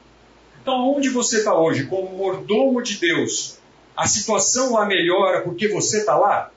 Então, 0.60 0.94
onde 0.94 1.08
você 1.08 1.38
está 1.38 1.58
hoje, 1.58 1.86
como 1.86 2.16
mordomo 2.16 2.82
de 2.82 2.98
Deus, 2.98 3.58
a 3.96 4.06
situação 4.06 4.74
lá 4.74 4.86
melhora 4.86 5.40
porque 5.42 5.68
você 5.68 5.98
está 5.98 6.16
lá? 6.16 6.50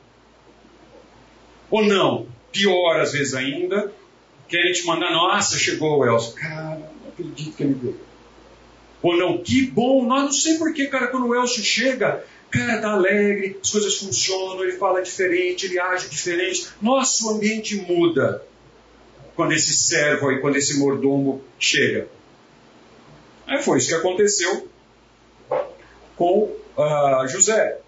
Ou 1.72 1.84
não? 1.84 2.28
Pior, 2.52 3.00
às 3.00 3.12
vezes 3.12 3.34
ainda, 3.34 3.92
querem 4.48 4.72
te 4.72 4.86
mandar, 4.86 5.12
nossa, 5.12 5.58
chegou 5.58 6.00
o 6.00 6.06
Elcio. 6.06 6.34
Cara, 6.36 6.78
não 6.80 7.10
acredito 7.10 7.56
que 7.56 7.64
ele 7.64 7.74
veio. 7.74 8.00
Ou 9.02 9.18
não, 9.18 9.38
que 9.40 9.68
bom, 9.68 10.06
nós 10.06 10.24
não 10.24 10.32
sei 10.32 10.58
porquê, 10.58 10.88
cara, 10.88 11.08
quando 11.08 11.28
o 11.28 11.36
Elcio 11.36 11.64
chega, 11.64 12.24
cara 12.56 12.82
tá 12.82 12.92
alegre, 12.92 13.58
as 13.62 13.70
coisas 13.70 13.98
funcionam, 13.98 14.64
ele 14.64 14.74
fala 14.74 15.02
diferente, 15.02 15.66
ele 15.66 15.80
age 15.80 16.10
diferente. 16.10 16.68
Nosso 16.82 17.30
ambiente 17.30 17.76
muda 17.76 18.44
quando 19.36 19.54
esse 19.54 19.74
servo 19.74 20.32
e 20.32 20.40
quando 20.40 20.56
esse 20.56 20.80
mordomo 20.80 21.44
chega. 21.60 22.08
Aí 23.46 23.62
foi 23.62 23.78
isso 23.78 23.90
que 23.90 23.96
aconteceu 23.96 24.68
com 26.16 26.56
uh, 26.78 27.28
José. 27.28 27.80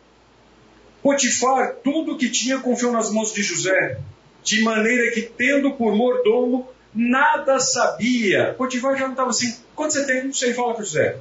Potifar, 1.01 1.75
tudo 1.83 2.17
que 2.17 2.29
tinha 2.29 2.59
confiou 2.59 2.91
nas 2.91 3.11
mãos 3.11 3.33
de 3.33 3.41
José, 3.41 3.99
de 4.43 4.61
maneira 4.61 5.11
que, 5.13 5.21
tendo 5.21 5.73
por 5.73 5.95
mordomo, 5.95 6.69
nada 6.93 7.59
sabia. 7.59 8.53
Potifar 8.57 8.97
já 8.97 9.05
não 9.05 9.11
estava 9.11 9.29
assim, 9.29 9.55
quanto 9.73 9.93
você 9.93 10.05
tem? 10.05 10.25
Não 10.25 10.33
sei, 10.33 10.53
fala 10.53 10.73
para 10.73 10.83
José. 10.83 11.17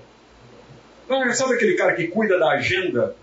Ah, 1.09 1.33
sabe 1.33 1.55
aquele 1.55 1.77
cara 1.77 1.95
que 1.95 2.09
cuida 2.09 2.37
da 2.37 2.51
agenda 2.51 3.15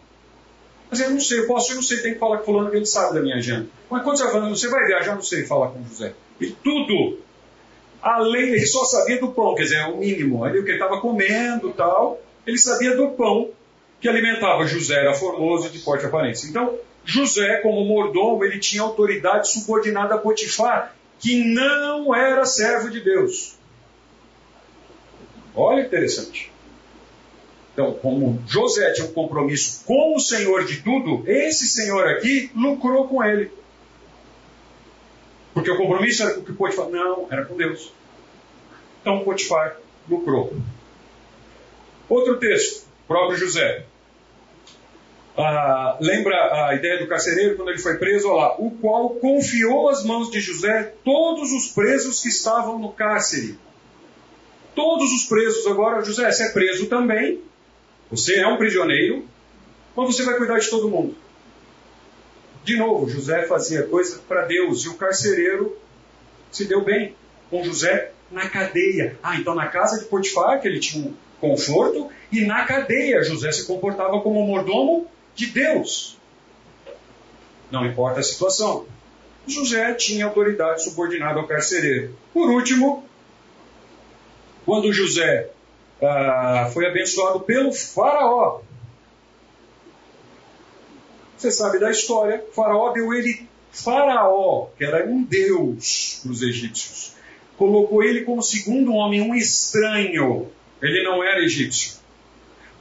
mas 0.94 1.00
eu 1.00 1.10
não 1.10 1.20
sei, 1.20 1.40
eu 1.40 1.48
posso, 1.48 1.72
eu 1.72 1.78
não 1.78 1.82
sei, 1.82 2.04
tem 2.04 2.14
que 2.14 2.20
falar 2.20 2.38
com 2.38 2.46
fulano 2.46 2.70
que 2.70 2.78
ele 2.78 2.86
sabe 2.86 3.16
da 3.16 3.22
minha 3.22 3.38
agenda. 3.38 3.66
Mas 3.90 4.04
quando 4.04 4.16
você 4.16 4.24
vai 4.26 4.32
falando, 4.32 4.56
você 4.56 4.68
vai 4.68 4.86
viajar, 4.86 5.16
não 5.16 5.24
sei 5.24 5.44
falar 5.44 5.70
com 5.70 5.84
José. 5.84 6.14
E 6.40 6.52
tudo, 6.52 7.18
além, 8.00 8.50
ele 8.50 8.66
só 8.68 8.86
sabia 8.86 9.20
do 9.20 9.32
pão, 9.32 9.56
quer 9.56 9.64
dizer, 9.64 9.78
é 9.78 9.88
o 9.88 9.98
mínimo. 9.98 10.44
Ali 10.44 10.60
o 10.60 10.64
que 10.64 10.70
ele 10.70 10.78
estava 10.78 11.02
comendo 11.02 11.72
tal, 11.72 12.22
ele 12.46 12.60
sabia 12.60 12.96
do 12.96 13.10
pão 13.10 13.50
que 14.00 14.08
alimentava. 14.08 14.68
José 14.68 15.00
era 15.00 15.16
formoso 15.16 15.68
de 15.72 15.80
forte 15.80 16.06
aparência. 16.06 16.48
Então, 16.48 16.78
José, 17.04 17.58
como 17.58 17.84
mordomo, 17.86 18.46
ele 18.46 18.60
tinha 18.60 18.84
autoridade 18.84 19.52
subordinada 19.52 20.14
a 20.14 20.20
Potifar, 20.20 20.96
que 21.20 21.44
não 21.44 22.14
era 22.14 22.46
servo 22.46 22.92
de 22.92 23.00
Deus. 23.00 23.56
Olha 25.56 25.82
que 25.82 25.88
interessante. 25.88 26.53
Então, 27.74 27.92
como 27.94 28.40
José 28.48 28.92
tinha 28.94 29.08
um 29.08 29.14
compromisso 29.14 29.84
com 29.86 30.16
o 30.16 30.20
Senhor 30.20 30.64
de 30.64 30.82
tudo, 30.82 31.24
esse 31.28 31.68
Senhor 31.68 32.08
aqui 32.08 32.52
lucrou 32.56 33.08
com 33.08 33.24
ele. 33.24 33.52
Porque 35.54 35.72
o 35.72 35.78
compromisso 35.78 36.24
era 36.24 36.34
com 36.36 36.42
o 36.42 36.46
que 36.46 36.54
Potifar. 36.54 36.90
Não, 36.90 37.28
era 37.32 37.46
com 37.46 37.58
Deus. 37.58 37.92
Então 39.02 39.24
Potifar 39.24 39.78
lucrou. 40.08 40.56
Outro 42.08 42.38
texto, 42.38 42.88
próprio 43.08 43.38
José. 43.38 43.86
Ah, 45.36 45.98
lembra 46.00 46.68
a 46.68 46.76
ideia 46.76 47.00
do 47.00 47.08
carcereiro 47.08 47.56
quando 47.56 47.70
ele 47.70 47.80
foi 47.80 47.98
preso? 47.98 48.30
Olha 48.30 48.50
lá, 48.50 48.56
o 48.60 48.70
qual 48.70 49.10
confiou 49.16 49.90
às 49.90 50.04
mãos 50.04 50.30
de 50.30 50.40
José 50.40 50.94
todos 51.04 51.52
os 51.52 51.70
presos 51.70 52.22
que 52.22 52.30
estavam 52.30 52.78
no 52.78 52.92
cárcere. 52.92 53.58
Todos 54.76 55.12
os 55.12 55.24
presos. 55.24 55.66
Agora, 55.66 56.04
José, 56.04 56.32
você 56.32 56.44
é 56.44 56.50
preso 56.52 56.88
também, 56.88 57.42
você 58.14 58.36
é 58.36 58.48
um 58.48 58.58
prisioneiro, 58.58 59.26
mas 59.96 60.06
você 60.06 60.24
vai 60.24 60.38
cuidar 60.38 60.60
de 60.60 60.70
todo 60.70 60.88
mundo. 60.88 61.16
De 62.64 62.78
novo, 62.78 63.10
José 63.10 63.48
fazia 63.48 63.88
coisa 63.88 64.22
para 64.28 64.46
Deus 64.46 64.86
e 64.86 64.90
o 64.90 64.94
carcereiro 64.94 65.76
se 66.52 66.66
deu 66.66 66.84
bem 66.84 67.16
com 67.50 67.64
José 67.64 68.12
na 68.30 68.48
cadeia. 68.48 69.18
Ah, 69.24 69.36
então 69.36 69.56
na 69.56 69.66
casa 69.66 70.00
de 70.00 70.06
Potifar, 70.06 70.62
que 70.62 70.68
ele 70.68 70.80
tinha 70.80 71.08
um 71.08 71.14
conforto, 71.42 72.08
e 72.32 72.42
na 72.42 72.64
cadeia 72.66 73.24
José 73.24 73.52
se 73.52 73.66
comportava 73.66 74.22
como 74.22 74.46
mordomo 74.46 75.08
de 75.34 75.48
Deus. 75.48 76.16
Não 77.72 77.84
importa 77.84 78.20
a 78.20 78.24
situação. 78.24 78.86
José 79.48 79.92
tinha 79.96 80.26
autoridade 80.26 80.84
subordinada 80.84 81.40
ao 81.40 81.48
carcereiro. 81.48 82.16
Por 82.32 82.52
último, 82.52 83.10
quando 84.66 84.94
José 84.94 85.50
ah, 86.02 86.70
foi 86.74 86.86
abençoado 86.86 87.42
pelo 87.42 87.72
Faraó. 87.72 88.62
Você 91.38 91.52
sabe 91.52 91.80
da 91.80 91.92
história, 91.92 92.44
Faraó 92.54 92.92
deu 92.92 93.14
ele 93.14 93.48
Faraó, 93.72 94.68
que 94.78 94.86
era 94.86 95.06
um 95.06 95.24
deus 95.24 96.20
para 96.22 96.32
os 96.32 96.42
egípcios. 96.42 97.14
Colocou 97.58 98.04
ele 98.04 98.22
como 98.22 98.42
segundo 98.42 98.94
homem, 98.94 99.22
um 99.22 99.34
estranho. 99.34 100.50
Ele 100.82 101.04
não 101.04 101.24
era 101.24 101.44
egípcio. 101.44 101.98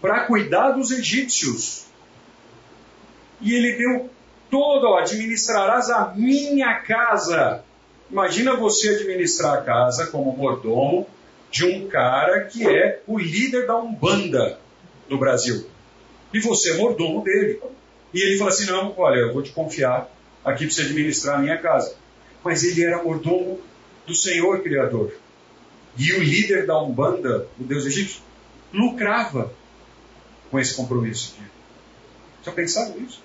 Para 0.01 0.25
cuidar 0.27 0.73
dos 0.73 0.91
egípcios. 0.91 1.87
E 3.41 3.55
ele 3.55 3.77
deu 3.77 4.11
todo, 4.51 4.85
ó, 4.85 4.99
administrarás 4.99 5.89
a 5.89 6.13
minha 6.15 6.75
casa. 6.81 7.65
Imagina 8.11 8.55
você 8.55 8.91
administrar 8.91 9.55
a 9.55 9.63
casa 9.63 10.07
como 10.09 10.37
mordomo, 10.37 11.07
de 11.53 11.67
um 11.67 11.87
cara 11.87 12.47
que 12.47 12.67
é 12.67 13.03
o 13.07 13.19
líder 13.19 13.67
da 13.67 13.77
Umbanda 13.77 14.59
no 15.09 15.19
Brasil. 15.19 15.67
E 16.33 16.41
você 16.41 16.73
é 16.73 16.77
mordomo 16.79 17.23
dele. 17.23 17.61
E 18.13 18.21
ele 18.21 18.39
fala 18.39 18.51
assim: 18.51 18.65
não, 18.65 18.95
olha, 18.97 19.21
eu 19.21 19.35
vou 19.35 19.43
te 19.43 19.53
confiar 19.53 20.11
aqui 20.43 20.65
para 20.65 20.75
você 20.75 20.83
administrar 20.83 21.37
a 21.37 21.43
minha 21.43 21.59
casa. 21.59 21.95
Mas 22.43 22.65
ele 22.65 22.83
era 22.83 23.05
mordomo 23.05 23.61
do 24.07 24.15
Senhor 24.15 24.63
Criador. 24.63 25.13
E 25.97 26.13
o 26.15 26.23
líder 26.23 26.67
da 26.67 26.83
Umbanda, 26.83 27.47
o 27.61 27.65
Deus 27.65 27.85
egípcio, 27.85 28.23
lucrava 28.73 29.53
com 30.51 30.59
esse 30.59 30.75
compromisso. 30.75 31.37
Já 32.43 32.51
pensaram 32.51 32.99
nisso? 32.99 33.23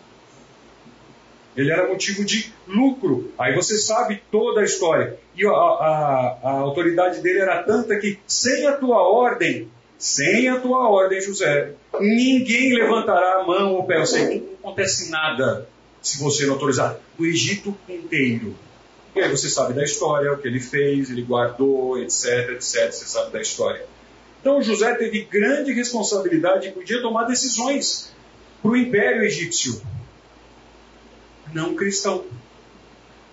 Ele 1.57 1.71
era 1.71 1.87
motivo 1.87 2.23
de 2.23 2.53
lucro. 2.67 3.33
Aí 3.37 3.55
você 3.55 3.79
sabe 3.79 4.21
toda 4.31 4.61
a 4.61 4.63
história. 4.63 5.17
E 5.35 5.43
a, 5.43 5.49
a, 5.49 6.39
a 6.43 6.51
autoridade 6.59 7.19
dele 7.19 7.39
era 7.39 7.63
tanta 7.63 7.97
que, 7.97 8.19
sem 8.27 8.67
a 8.67 8.73
tua 8.73 9.01
ordem, 9.01 9.67
sem 9.97 10.47
a 10.47 10.59
tua 10.59 10.87
ordem, 10.87 11.19
José, 11.19 11.71
ninguém 11.99 12.75
levantará 12.75 13.41
a 13.41 13.43
mão 13.43 13.73
ou 13.73 13.79
o 13.79 13.87
pé. 13.87 13.97
Não 13.97 14.59
acontece 14.59 15.09
nada 15.09 15.67
se 15.99 16.19
você 16.19 16.45
não 16.45 16.53
autorizar. 16.53 16.99
O 17.17 17.25
Egito 17.25 17.75
inteiro. 17.89 18.55
E 19.15 19.19
aí 19.19 19.31
você 19.31 19.49
sabe 19.49 19.73
da 19.73 19.83
história, 19.83 20.31
o 20.31 20.37
que 20.37 20.47
ele 20.47 20.59
fez, 20.59 21.09
ele 21.09 21.23
guardou, 21.23 21.99
etc, 21.99 22.51
etc. 22.51 22.91
Você 22.91 23.05
sabe 23.05 23.31
da 23.31 23.41
história. 23.41 23.83
Então 24.39 24.61
José 24.61 24.93
teve 24.93 25.21
grande 25.23 25.73
responsabilidade 25.73 26.67
e 26.67 26.71
podia 26.71 27.01
tomar 27.01 27.23
decisões 27.23 28.13
para 28.61 28.69
o 28.69 28.77
império 28.77 29.23
egípcio 29.23 29.81
não 31.53 31.75
cristão, 31.75 32.25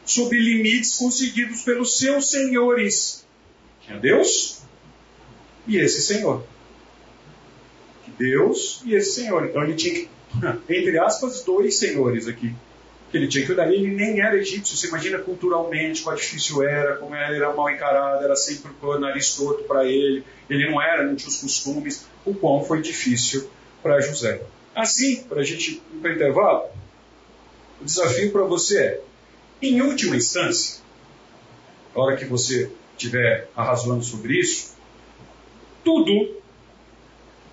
sob 0.05 0.37
limites 0.37 0.97
concedidos 0.97 1.63
pelos 1.63 1.99
seus 1.99 2.31
senhores. 2.31 3.27
Tinha 3.83 3.99
Deus 3.99 4.63
e 5.67 5.79
esse 5.79 6.03
Senhor. 6.03 6.45
Deus 8.19 8.83
e 8.85 8.95
esse 8.95 9.13
Senhor. 9.13 9.47
Então 9.47 9.63
ele 9.63 9.75
tinha, 9.75 10.07
entre 10.69 10.99
aspas, 10.99 11.43
dois 11.43 11.79
senhores 11.79 12.29
aqui. 12.29 12.55
Que 13.11 13.19
ele 13.19 13.29
tinha 13.29 13.43
que 13.43 13.47
cuidar. 13.47 13.73
Ele 13.73 13.89
nem 13.89 14.21
era 14.21 14.37
egípcio. 14.37 14.77
Você 14.77 14.89
imagina 14.89 15.19
culturalmente 15.19 16.03
quão 16.03 16.15
difícil 16.15 16.63
era, 16.63 16.97
como 16.97 17.15
era 17.15 17.53
mal 17.53 17.71
encarado, 17.71 18.25
era 18.25 18.37
sempre 18.37 18.73
o 18.83 18.99
nariz 18.99 19.35
torto 19.35 19.65
para 19.65 19.85
ele. 19.85 20.25
Ele 20.51 20.71
não 20.71 20.83
era, 20.83 21.05
não 21.05 21.15
tinha 21.15 21.29
os 21.29 21.37
costumes. 21.37 22.07
O 22.25 22.35
quão 22.35 22.65
foi 22.65 22.83
difícil 22.83 23.49
para 23.83 24.01
José. 24.01 24.43
Assim, 24.75 25.23
para 25.23 25.41
a 25.41 25.45
gente 25.45 25.75
ir 25.75 25.99
para 26.01 26.11
o 26.11 26.15
intervalo, 26.15 26.65
o 27.85 27.87
desafio 27.87 28.33
para 28.33 28.45
você 28.45 28.81
é, 28.81 29.01
em 29.61 29.83
última 29.83 30.17
instância, 30.17 30.83
na 31.95 32.03
hora 32.03 32.17
que 32.17 32.25
você 32.25 32.71
estiver 32.93 33.51
arrazoando 33.55 34.03
sobre 34.03 34.41
isso, 34.41 34.75
tudo 35.85 36.35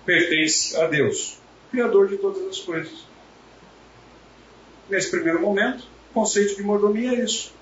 pertence 0.06 0.74
a 0.76 0.86
Deus, 0.86 1.38
Criador 1.70 2.08
de 2.08 2.16
todas 2.16 2.42
as 2.48 2.58
coisas. 2.58 3.04
Nesse 4.88 5.10
primeiro 5.10 5.40
momento, 5.40 5.84
o 6.10 6.14
conceito 6.14 6.56
de 6.56 6.62
mordomia 6.62 7.12
é 7.12 7.24
isso. 7.24 7.52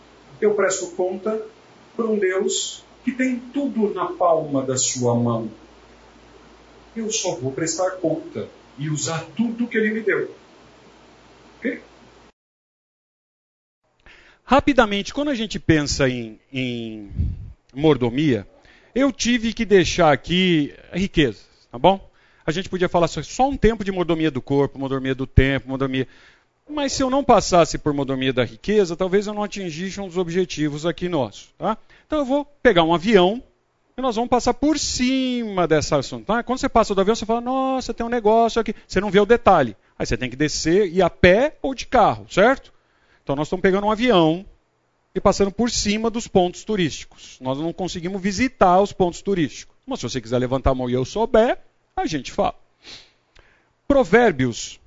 Eu 0.40 0.54
presto 0.54 0.88
conta 0.92 1.44
para 1.96 2.06
um 2.06 2.18
Deus 2.18 2.84
que 3.04 3.12
tem 3.12 3.38
tudo 3.52 3.92
na 3.92 4.06
palma 4.12 4.62
da 4.62 4.76
sua 4.76 5.14
mão. 5.14 5.50
Eu 6.96 7.10
só 7.10 7.34
vou 7.34 7.52
prestar 7.52 7.92
conta 7.92 8.48
e 8.78 8.88
usar 8.88 9.26
tudo 9.36 9.66
que 9.66 9.76
ele 9.76 9.90
me 9.90 10.00
deu. 10.00 10.30
Okay? 11.58 11.82
Rapidamente, 14.50 15.14
quando 15.14 15.28
a 15.28 15.34
gente 15.36 15.60
pensa 15.60 16.08
em, 16.08 16.36
em 16.52 17.08
mordomia, 17.72 18.44
eu 18.92 19.12
tive 19.12 19.52
que 19.52 19.64
deixar 19.64 20.12
aqui 20.12 20.74
riquezas, 20.92 21.46
tá 21.70 21.78
bom? 21.78 22.04
A 22.44 22.50
gente 22.50 22.68
podia 22.68 22.88
falar 22.88 23.06
só 23.06 23.48
um 23.48 23.56
tempo 23.56 23.84
de 23.84 23.92
mordomia 23.92 24.28
do 24.28 24.42
corpo, 24.42 24.76
mordomia 24.76 25.14
do 25.14 25.24
tempo, 25.24 25.68
mordomia. 25.68 26.08
Mas 26.68 26.92
se 26.94 27.00
eu 27.00 27.08
não 27.08 27.22
passasse 27.22 27.78
por 27.78 27.94
mordomia 27.94 28.32
da 28.32 28.44
riqueza, 28.44 28.96
talvez 28.96 29.28
eu 29.28 29.34
não 29.34 29.44
atingisse 29.44 30.00
um 30.00 30.08
dos 30.08 30.16
objetivos 30.16 30.84
aqui 30.84 31.08
nossos. 31.08 31.54
Tá? 31.56 31.78
Então 32.04 32.18
eu 32.18 32.24
vou 32.24 32.44
pegar 32.60 32.82
um 32.82 32.92
avião 32.92 33.40
e 33.96 34.02
nós 34.02 34.16
vamos 34.16 34.30
passar 34.30 34.54
por 34.54 34.80
cima 34.80 35.68
dessa 35.68 35.96
assunto. 35.96 36.26
Tá? 36.26 36.42
Quando 36.42 36.58
você 36.58 36.68
passa 36.68 36.92
do 36.92 37.00
avião, 37.00 37.14
você 37.14 37.24
fala, 37.24 37.40
nossa, 37.40 37.94
tem 37.94 38.04
um 38.04 38.10
negócio 38.10 38.60
aqui. 38.60 38.74
Você 38.84 39.00
não 39.00 39.12
vê 39.12 39.20
o 39.20 39.26
detalhe. 39.26 39.76
Aí 39.96 40.04
você 40.04 40.16
tem 40.16 40.28
que 40.28 40.34
descer 40.34 40.92
e 40.92 41.00
a 41.00 41.08
pé 41.08 41.56
ou 41.62 41.72
de 41.72 41.86
carro, 41.86 42.26
certo? 42.28 42.72
Então 43.30 43.36
nós 43.36 43.46
estamos 43.46 43.62
pegando 43.62 43.86
um 43.86 43.92
avião 43.92 44.44
e 45.14 45.20
passando 45.20 45.52
por 45.52 45.70
cima 45.70 46.10
dos 46.10 46.26
pontos 46.26 46.64
turísticos. 46.64 47.38
Nós 47.40 47.58
não 47.58 47.72
conseguimos 47.72 48.20
visitar 48.20 48.80
os 48.80 48.92
pontos 48.92 49.22
turísticos. 49.22 49.76
Mas 49.86 50.00
se 50.00 50.08
você 50.08 50.20
quiser 50.20 50.36
levantar 50.38 50.70
a 50.70 50.74
mão 50.74 50.90
e 50.90 50.94
eu 50.94 51.04
souber, 51.04 51.56
a 51.96 52.06
gente 52.06 52.32
fala. 52.32 52.56
Provérbios 53.86 54.80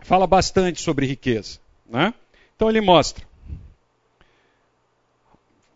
fala 0.00 0.26
bastante 0.26 0.80
sobre 0.80 1.04
riqueza. 1.04 1.58
Né? 1.86 2.14
Então 2.56 2.70
ele 2.70 2.80
mostra 2.80 3.26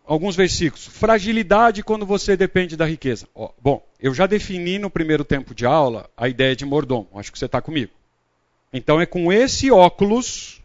alguns 0.07 0.35
versículos. 0.35 0.87
Fragilidade 0.87 1.83
quando 1.83 2.07
você 2.07 2.35
depende 2.35 2.79
da 2.79 2.87
riqueza. 2.87 3.29
Ó, 3.35 3.51
bom, 3.61 3.87
eu 4.01 4.15
já 4.15 4.27
defini 4.27 4.79
no 4.79 4.89
primeiro 4.89 5.23
tempo 5.23 5.55
de 5.55 5.67
aula 5.67 6.09
a 6.17 6.31
ideia 6.31 6.57
de 6.57 6.65
mordomo. 6.65 7.11
Acho 7.15 7.31
que 7.31 7.39
você 7.39 7.45
está 7.45 7.61
comigo. 7.61 7.93
Então 8.73 8.99
é 8.99 9.05
com 9.05 9.31
esse 9.31 9.71
óculos 9.71 10.64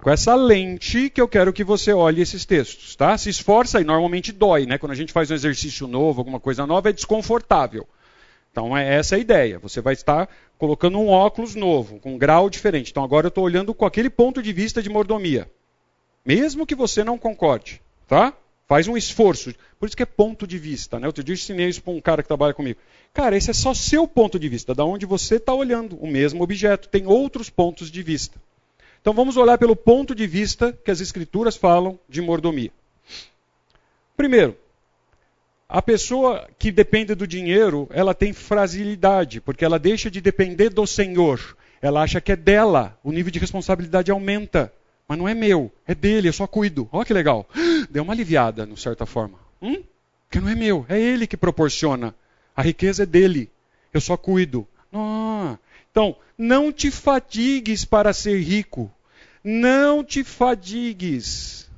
com 0.00 0.10
essa 0.10 0.34
lente 0.34 1.10
que 1.10 1.20
eu 1.20 1.28
quero 1.28 1.52
que 1.52 1.62
você 1.62 1.92
olhe 1.92 2.22
esses 2.22 2.44
textos, 2.44 2.96
tá? 2.96 3.16
Se 3.18 3.28
esforça 3.28 3.80
e 3.80 3.84
normalmente 3.84 4.32
dói, 4.32 4.64
né? 4.64 4.78
Quando 4.78 4.92
a 4.92 4.96
gente 4.96 5.12
faz 5.12 5.30
um 5.30 5.34
exercício 5.34 5.86
novo, 5.86 6.20
alguma 6.20 6.40
coisa 6.40 6.66
nova, 6.66 6.88
é 6.88 6.92
desconfortável. 6.92 7.86
Então 8.50 8.76
é 8.76 8.94
essa 8.94 9.16
a 9.16 9.18
ideia. 9.18 9.58
Você 9.58 9.80
vai 9.80 9.92
estar 9.92 10.28
colocando 10.58 10.98
um 10.98 11.08
óculos 11.08 11.54
novo, 11.54 12.00
com 12.00 12.14
um 12.14 12.18
grau 12.18 12.48
diferente. 12.48 12.90
Então 12.90 13.04
agora 13.04 13.26
eu 13.26 13.30
estou 13.30 13.44
olhando 13.44 13.74
com 13.74 13.84
aquele 13.84 14.10
ponto 14.10 14.42
de 14.42 14.52
vista 14.52 14.82
de 14.82 14.88
mordomia. 14.88 15.50
Mesmo 16.24 16.66
que 16.66 16.74
você 16.74 17.04
não 17.04 17.18
concorde, 17.18 17.80
tá? 18.08 18.32
Faz 18.66 18.88
um 18.88 18.96
esforço. 18.96 19.52
Por 19.78 19.86
isso 19.86 19.96
que 19.96 20.02
é 20.02 20.06
ponto 20.06 20.46
de 20.46 20.58
vista, 20.58 20.98
né? 20.98 21.06
Outro 21.06 21.22
dia 21.22 21.32
eu 21.32 21.36
ensinei 21.36 21.68
isso 21.68 21.82
para 21.82 21.92
um 21.92 22.00
cara 22.00 22.22
que 22.22 22.28
trabalha 22.28 22.54
comigo. 22.54 22.78
Cara, 23.12 23.36
esse 23.36 23.50
é 23.50 23.54
só 23.54 23.74
seu 23.74 24.06
ponto 24.06 24.38
de 24.38 24.48
vista, 24.48 24.74
da 24.74 24.84
onde 24.84 25.04
você 25.04 25.36
está 25.36 25.52
olhando 25.52 25.96
o 25.96 26.06
mesmo 26.06 26.42
objeto. 26.42 26.88
Tem 26.88 27.06
outros 27.06 27.50
pontos 27.50 27.90
de 27.90 28.02
vista. 28.02 28.40
Então 29.00 29.14
vamos 29.14 29.36
olhar 29.36 29.56
pelo 29.58 29.74
ponto 29.74 30.14
de 30.14 30.26
vista 30.26 30.72
que 30.84 30.90
as 30.90 31.00
escrituras 31.00 31.56
falam 31.56 31.98
de 32.08 32.20
mordomia. 32.20 32.70
Primeiro, 34.16 34.56
a 35.66 35.80
pessoa 35.80 36.48
que 36.58 36.70
depende 36.70 37.14
do 37.14 37.26
dinheiro, 37.26 37.88
ela 37.90 38.12
tem 38.12 38.32
fragilidade, 38.32 39.40
porque 39.40 39.64
ela 39.64 39.78
deixa 39.78 40.10
de 40.10 40.20
depender 40.20 40.68
do 40.68 40.86
Senhor. 40.86 41.56
Ela 41.80 42.02
acha 42.02 42.20
que 42.20 42.32
é 42.32 42.36
dela, 42.36 42.98
o 43.02 43.12
nível 43.12 43.30
de 43.30 43.38
responsabilidade 43.38 44.10
aumenta. 44.10 44.72
Mas 45.08 45.18
não 45.18 45.28
é 45.28 45.34
meu, 45.34 45.72
é 45.86 45.94
dele, 45.94 46.28
eu 46.28 46.32
só 46.32 46.46
cuido. 46.46 46.88
Olha 46.92 47.04
que 47.04 47.14
legal. 47.14 47.48
Deu 47.88 48.02
uma 48.02 48.12
aliviada, 48.12 48.66
de 48.66 48.78
certa 48.78 49.06
forma. 49.06 49.38
Hum? 49.62 49.82
Porque 50.28 50.40
não 50.40 50.48
é 50.48 50.54
meu, 50.54 50.84
é 50.88 51.00
ele 51.00 51.26
que 51.26 51.36
proporciona. 51.36 52.14
A 52.54 52.62
riqueza 52.62 53.04
é 53.04 53.06
dele. 53.06 53.50
Eu 53.94 54.00
só 54.00 54.16
cuido. 54.16 54.66
Ah, 54.92 55.56
então, 56.00 56.16
não 56.38 56.72
te 56.72 56.90
fatigues 56.90 57.84
para 57.84 58.14
ser 58.14 58.40
rico. 58.40 58.90
Não 59.44 60.02
te 60.02 60.24
fadigues. 60.24 61.70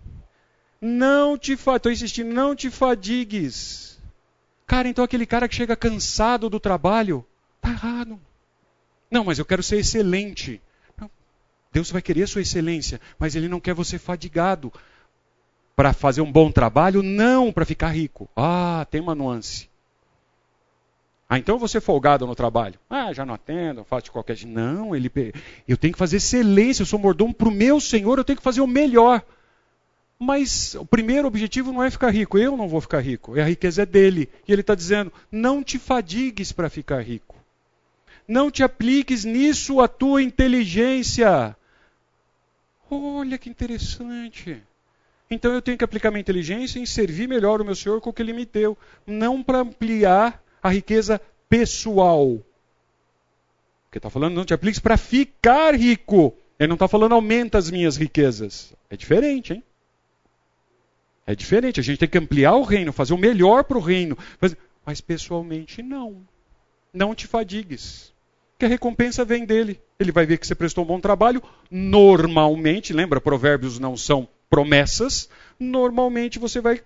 Não 0.80 1.36
te 1.36 1.56
fa... 1.56 1.76
Estou 1.76 1.90
insistindo, 1.90 2.32
não 2.32 2.54
te 2.54 2.70
fadigues. 2.70 4.00
Cara, 4.64 4.88
então 4.88 5.04
aquele 5.04 5.26
cara 5.26 5.48
que 5.48 5.56
chega 5.56 5.74
cansado 5.74 6.48
do 6.48 6.60
trabalho, 6.60 7.26
tá 7.60 7.70
errado. 7.70 8.20
Não, 9.10 9.24
mas 9.24 9.40
eu 9.40 9.44
quero 9.44 9.62
ser 9.62 9.78
excelente. 9.78 10.62
Não. 10.96 11.10
Deus 11.72 11.90
vai 11.90 12.00
querer 12.00 12.22
a 12.22 12.26
sua 12.28 12.42
excelência, 12.42 13.00
mas 13.18 13.34
Ele 13.34 13.48
não 13.48 13.58
quer 13.58 13.74
você 13.74 13.98
fadigado 13.98 14.72
para 15.74 15.92
fazer 15.92 16.20
um 16.20 16.30
bom 16.30 16.52
trabalho, 16.52 17.02
não 17.02 17.52
para 17.52 17.66
ficar 17.66 17.88
rico. 17.88 18.30
Ah, 18.36 18.86
tem 18.88 19.00
uma 19.00 19.16
nuance. 19.16 19.68
Ah, 21.32 21.38
então 21.38 21.54
eu 21.54 21.58
vou 21.58 21.66
ser 21.66 21.80
folgado 21.80 22.26
no 22.26 22.34
trabalho. 22.34 22.78
Ah, 22.90 23.10
já 23.10 23.24
não 23.24 23.32
atendo, 23.32 23.84
faço 23.84 24.04
de 24.04 24.10
qualquer 24.10 24.36
jeito. 24.36 24.52
Não, 24.52 24.94
ele, 24.94 25.10
eu 25.66 25.78
tenho 25.78 25.94
que 25.94 25.98
fazer 25.98 26.18
excelência, 26.18 26.82
eu 26.82 26.86
sou 26.86 26.98
mordomo 26.98 27.32
para 27.32 27.48
o 27.48 27.50
meu 27.50 27.80
Senhor, 27.80 28.18
eu 28.18 28.24
tenho 28.24 28.36
que 28.36 28.42
fazer 28.42 28.60
o 28.60 28.66
melhor. 28.66 29.22
Mas 30.18 30.74
o 30.74 30.84
primeiro 30.84 31.26
objetivo 31.26 31.72
não 31.72 31.82
é 31.82 31.90
ficar 31.90 32.10
rico, 32.10 32.36
eu 32.36 32.54
não 32.54 32.68
vou 32.68 32.82
ficar 32.82 33.00
rico, 33.00 33.40
a 33.40 33.44
riqueza 33.44 33.80
é 33.80 33.86
dele. 33.86 34.28
E 34.46 34.52
ele 34.52 34.60
está 34.60 34.74
dizendo: 34.74 35.10
não 35.32 35.64
te 35.64 35.78
fadigues 35.78 36.52
para 36.52 36.68
ficar 36.68 37.00
rico. 37.00 37.34
Não 38.28 38.50
te 38.50 38.62
apliques 38.62 39.24
nisso 39.24 39.80
a 39.80 39.88
tua 39.88 40.22
inteligência. 40.22 41.56
Olha 42.90 43.38
que 43.38 43.48
interessante. 43.48 44.62
Então 45.30 45.50
eu 45.50 45.62
tenho 45.62 45.78
que 45.78 45.84
aplicar 45.84 46.10
minha 46.10 46.20
inteligência 46.20 46.78
em 46.78 46.84
servir 46.84 47.26
melhor 47.26 47.62
o 47.62 47.64
meu 47.64 47.74
Senhor 47.74 48.02
com 48.02 48.10
o 48.10 48.12
que 48.12 48.20
ele 48.20 48.34
me 48.34 48.44
deu, 48.44 48.76
não 49.06 49.42
para 49.42 49.60
ampliar 49.60 50.41
a 50.62 50.70
riqueza 50.70 51.20
pessoal. 51.48 52.38
Porque 53.84 53.98
está 53.98 54.08
falando, 54.08 54.34
não 54.34 54.44
te 54.44 54.54
apliques 54.54 54.80
para 54.80 54.96
ficar 54.96 55.74
rico. 55.74 56.34
Ele 56.58 56.68
não 56.68 56.74
está 56.74 56.88
falando 56.88 57.14
aumenta 57.14 57.58
as 57.58 57.70
minhas 57.70 57.96
riquezas. 57.96 58.72
É 58.88 58.96
diferente, 58.96 59.52
hein? 59.52 59.62
É 61.26 61.34
diferente. 61.34 61.80
A 61.80 61.82
gente 61.82 61.98
tem 61.98 62.08
que 62.08 62.18
ampliar 62.18 62.54
o 62.54 62.62
reino, 62.62 62.92
fazer 62.92 63.12
o 63.12 63.18
melhor 63.18 63.64
para 63.64 63.76
o 63.76 63.80
reino. 63.80 64.16
Mas, 64.84 65.00
pessoalmente, 65.00 65.82
não. 65.82 66.22
Não 66.92 67.14
te 67.14 67.26
fadigues. 67.26 68.12
Que 68.58 68.64
a 68.64 68.68
recompensa 68.68 69.24
vem 69.24 69.44
dele. 69.44 69.80
Ele 69.98 70.12
vai 70.12 70.24
ver 70.24 70.38
que 70.38 70.46
você 70.46 70.54
prestou 70.54 70.84
um 70.84 70.86
bom 70.86 71.00
trabalho. 71.00 71.42
Normalmente, 71.70 72.92
lembra, 72.92 73.20
provérbios 73.20 73.78
não 73.78 73.96
são 73.96 74.28
promessas. 74.48 75.28
Normalmente 75.58 76.38
você 76.38 76.60
vai. 76.60 76.82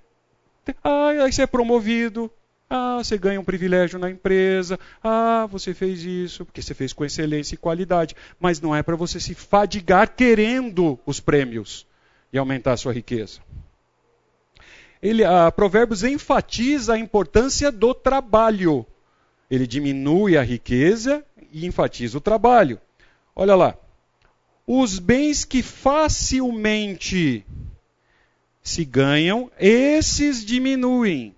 Ah, 0.82 1.08
aí 1.08 1.32
você 1.32 1.42
é 1.42 1.46
promovido, 1.46 2.30
ah, 2.68 2.96
você 2.96 3.16
ganha 3.16 3.40
um 3.40 3.44
privilégio 3.44 3.98
na 3.98 4.10
empresa. 4.10 4.78
Ah, 5.02 5.46
você 5.48 5.72
fez 5.72 6.02
isso 6.02 6.44
porque 6.44 6.60
você 6.60 6.74
fez 6.74 6.92
com 6.92 7.04
excelência 7.04 7.54
e 7.54 7.58
qualidade. 7.58 8.16
Mas 8.40 8.60
não 8.60 8.74
é 8.74 8.82
para 8.82 8.96
você 8.96 9.20
se 9.20 9.34
fadigar 9.34 10.14
querendo 10.14 10.98
os 11.06 11.20
prêmios 11.20 11.86
e 12.32 12.38
aumentar 12.38 12.72
a 12.72 12.76
sua 12.76 12.92
riqueza. 12.92 13.40
Ele, 15.00 15.22
a 15.22 15.52
Provérbios 15.52 16.02
enfatiza 16.02 16.94
a 16.94 16.98
importância 16.98 17.70
do 17.70 17.94
trabalho. 17.94 18.84
Ele 19.48 19.66
diminui 19.66 20.36
a 20.36 20.42
riqueza 20.42 21.24
e 21.52 21.66
enfatiza 21.66 22.18
o 22.18 22.20
trabalho. 22.20 22.80
Olha 23.34 23.54
lá. 23.54 23.76
Os 24.66 24.98
bens 24.98 25.44
que 25.44 25.62
facilmente 25.62 27.46
se 28.60 28.84
ganham, 28.84 29.48
esses 29.60 30.44
diminuem. 30.44 31.35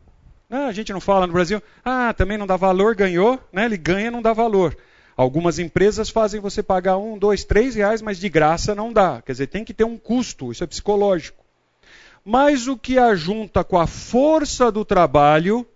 Ah, 0.51 0.67
a 0.67 0.73
gente 0.73 0.93
não 0.93 1.01
fala 1.01 1.27
no 1.27 1.33
Brasil, 1.33 1.63
ah, 1.85 2.15
também 2.15 2.39
não 2.39 2.47
dá 2.47 2.57
valor, 2.57 2.95
ganhou, 2.95 3.39
né? 3.53 3.67
ele 3.67 3.77
ganha, 3.77 4.11
não 4.11 4.23
dá 4.23 4.33
valor. 4.33 4.77
Algumas 5.15 5.59
empresas 5.59 6.09
fazem 6.09 6.41
você 6.41 6.63
pagar 6.63 6.97
um, 6.97 7.19
dois, 7.19 7.45
três 7.45 7.75
reais, 7.75 8.01
mas 8.01 8.19
de 8.19 8.29
graça 8.29 8.75
não 8.75 8.93
dá. 8.93 9.21
Quer 9.21 9.33
dizer, 9.33 9.47
tem 9.49 9.65
que 9.65 9.75
ter 9.75 9.85
um 9.85 9.99
custo, 9.99 10.51
isso 10.51 10.65
é 10.65 10.67
psicológico. 10.67 11.45
Mas 12.25 12.67
o 12.67 12.79
que 12.79 12.99
ajunta 12.99 13.63
com 13.63 13.79
a 13.79 13.87
força 13.87 14.73
do 14.73 14.85
trabalho 14.85 15.67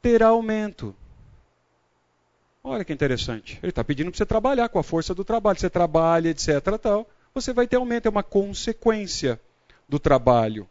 terá 0.00 0.28
aumento. 0.28 0.94
Olha 2.62 2.84
que 2.84 2.92
interessante. 2.92 3.58
Ele 3.62 3.70
está 3.70 3.84
pedindo 3.84 4.10
para 4.10 4.16
você 4.16 4.24
trabalhar 4.24 4.68
com 4.70 4.78
a 4.78 4.82
força 4.82 5.14
do 5.14 5.24
trabalho. 5.24 5.58
Você 5.58 5.68
trabalha, 5.68 6.30
etc. 6.30 6.60
Tal, 6.80 7.06
você 7.34 7.52
vai 7.52 7.66
ter 7.66 7.76
aumento, 7.76 8.06
é 8.06 8.10
uma 8.10 8.22
consequência 8.22 9.38
do 9.88 9.98
trabalho 9.98 10.68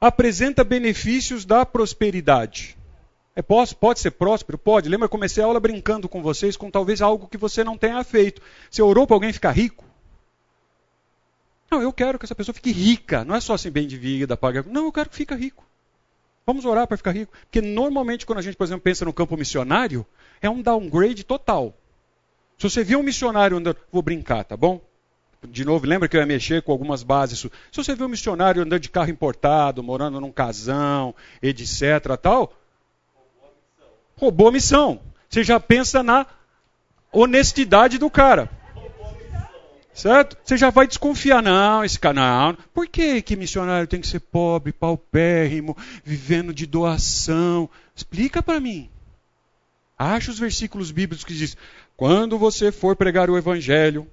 apresenta 0.00 0.64
benefícios 0.64 1.44
da 1.44 1.66
prosperidade. 1.66 2.76
É, 3.36 3.42
pode, 3.42 3.74
pode 3.74 4.00
ser 4.00 4.12
próspero? 4.12 4.58
Pode. 4.58 4.88
Lembra, 4.88 5.04
eu 5.04 5.10
comecei 5.10 5.42
a 5.42 5.46
aula 5.46 5.60
brincando 5.60 6.08
com 6.08 6.22
vocês 6.22 6.56
com 6.56 6.70
talvez 6.70 7.00
algo 7.00 7.28
que 7.28 7.36
você 7.36 7.62
não 7.62 7.76
tenha 7.76 8.02
feito. 8.02 8.42
Você 8.70 8.82
orou 8.82 9.06
para 9.06 9.16
alguém 9.16 9.32
ficar 9.32 9.52
rico? 9.52 9.84
Não, 11.70 11.80
eu 11.80 11.92
quero 11.92 12.18
que 12.18 12.24
essa 12.24 12.34
pessoa 12.34 12.54
fique 12.54 12.72
rica. 12.72 13.24
Não 13.24 13.34
é 13.34 13.40
só 13.40 13.54
assim, 13.54 13.70
bem 13.70 13.86
de 13.86 13.96
vida, 13.96 14.36
paga. 14.36 14.64
Não, 14.68 14.86
eu 14.86 14.92
quero 14.92 15.08
que 15.08 15.16
fique 15.16 15.34
rico. 15.34 15.64
Vamos 16.44 16.64
orar 16.64 16.86
para 16.86 16.96
ficar 16.96 17.12
rico. 17.12 17.32
Porque 17.42 17.60
normalmente, 17.60 18.26
quando 18.26 18.40
a 18.40 18.42
gente, 18.42 18.56
por 18.56 18.64
exemplo, 18.64 18.82
pensa 18.82 19.04
no 19.04 19.12
campo 19.12 19.36
missionário, 19.36 20.04
é 20.42 20.50
um 20.50 20.60
downgrade 20.60 21.22
total. 21.22 21.72
Se 22.58 22.68
você 22.68 22.82
viu 22.82 22.98
um 22.98 23.02
missionário 23.04 23.56
andando. 23.56 23.76
Vou 23.92 24.02
brincar, 24.02 24.44
tá 24.44 24.56
bom? 24.56 24.80
De 25.48 25.64
novo, 25.64 25.86
lembra 25.86 26.08
que 26.08 26.16
eu 26.16 26.20
ia 26.20 26.26
mexer 26.26 26.62
com 26.62 26.70
algumas 26.70 27.02
bases. 27.02 27.38
Se 27.38 27.50
você 27.72 27.94
viu 27.94 28.06
um 28.06 28.10
missionário 28.10 28.62
andando 28.62 28.80
de 28.80 28.90
carro 28.90 29.10
importado, 29.10 29.82
morando 29.82 30.20
num 30.20 30.30
casão, 30.30 31.14
etc. 31.42 32.16
tal, 32.20 32.52
roubou 34.16 34.48
a 34.48 34.52
missão. 34.52 35.00
Você 35.28 35.42
já 35.42 35.58
pensa 35.58 36.02
na 36.02 36.26
honestidade 37.10 37.96
do 37.96 38.10
cara. 38.10 38.50
Certo? 39.94 40.36
Você 40.44 40.56
já 40.56 40.70
vai 40.70 40.86
desconfiar, 40.86 41.42
não, 41.42 41.84
esse 41.84 41.98
canal. 41.98 42.56
Por 42.72 42.86
que, 42.86 43.20
que 43.22 43.36
missionário 43.36 43.88
tem 43.88 44.00
que 44.00 44.06
ser 44.06 44.20
pobre, 44.20 44.72
paupérrimo, 44.72 45.76
vivendo 46.04 46.54
de 46.54 46.66
doação? 46.66 47.68
Explica 47.94 48.42
para 48.42 48.60
mim. 48.60 48.88
Acha 49.98 50.30
os 50.30 50.38
versículos 50.38 50.90
bíblicos 50.90 51.24
que 51.24 51.34
diz: 51.34 51.56
quando 51.96 52.38
você 52.38 52.70
for 52.70 52.94
pregar 52.94 53.28
o 53.28 53.36
evangelho, 53.36 54.06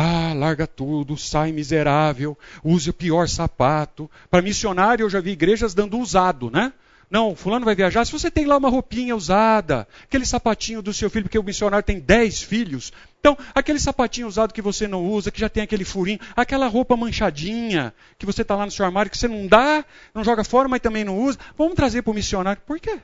ah, 0.00 0.32
larga 0.32 0.64
tudo, 0.64 1.16
sai 1.16 1.50
miserável, 1.50 2.38
use 2.62 2.88
o 2.88 2.94
pior 2.94 3.28
sapato. 3.28 4.08
Para 4.30 4.40
missionário, 4.40 5.02
eu 5.02 5.10
já 5.10 5.20
vi 5.20 5.32
igrejas 5.32 5.74
dando 5.74 5.98
usado, 5.98 6.50
né? 6.52 6.72
Não, 7.10 7.34
fulano 7.34 7.64
vai 7.64 7.74
viajar. 7.74 8.04
Se 8.04 8.12
você 8.12 8.30
tem 8.30 8.44
lá 8.44 8.56
uma 8.58 8.68
roupinha 8.68 9.16
usada, 9.16 9.88
aquele 10.04 10.24
sapatinho 10.24 10.80
do 10.80 10.92
seu 10.92 11.10
filho, 11.10 11.24
porque 11.24 11.38
o 11.38 11.42
missionário 11.42 11.84
tem 11.84 11.98
dez 11.98 12.40
filhos. 12.40 12.92
Então, 13.18 13.36
aquele 13.52 13.80
sapatinho 13.80 14.28
usado 14.28 14.54
que 14.54 14.62
você 14.62 14.86
não 14.86 15.04
usa, 15.04 15.32
que 15.32 15.40
já 15.40 15.48
tem 15.48 15.64
aquele 15.64 15.84
furinho, 15.84 16.20
aquela 16.36 16.68
roupa 16.68 16.96
manchadinha, 16.96 17.92
que 18.16 18.26
você 18.26 18.42
está 18.42 18.54
lá 18.54 18.66
no 18.66 18.70
seu 18.70 18.84
armário, 18.84 19.10
que 19.10 19.18
você 19.18 19.26
não 19.26 19.48
dá, 19.48 19.84
não 20.14 20.22
joga 20.22 20.44
fora, 20.44 20.68
mas 20.68 20.80
também 20.80 21.02
não 21.02 21.18
usa, 21.18 21.38
vamos 21.56 21.74
trazer 21.74 22.02
para 22.02 22.12
o 22.12 22.14
missionário. 22.14 22.62
Por 22.64 22.78
quê? 22.78 23.00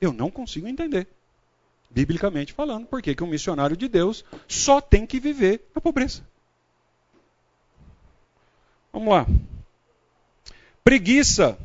Eu 0.00 0.12
não 0.12 0.30
consigo 0.30 0.68
entender, 0.68 1.08
biblicamente 1.90 2.52
falando, 2.52 2.86
por 2.86 3.00
que 3.00 3.16
um 3.22 3.26
missionário 3.26 3.76
de 3.76 3.88
Deus 3.88 4.24
só 4.46 4.80
tem 4.80 5.06
que 5.06 5.18
viver 5.18 5.68
na 5.74 5.80
pobreza. 5.80 6.22
Vamos 8.92 9.08
lá. 9.08 9.26
Preguiça. 10.82 11.58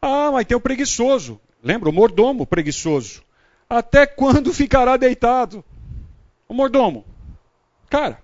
Ah, 0.00 0.30
mas 0.32 0.46
tem 0.46 0.56
o 0.56 0.60
preguiçoso. 0.60 1.40
Lembra? 1.62 1.88
O 1.88 1.92
mordomo 1.92 2.46
preguiçoso. 2.46 3.22
Até 3.68 4.06
quando 4.06 4.52
ficará 4.54 4.96
deitado? 4.96 5.64
O 6.48 6.54
mordomo. 6.54 7.04
Cara, 7.90 8.22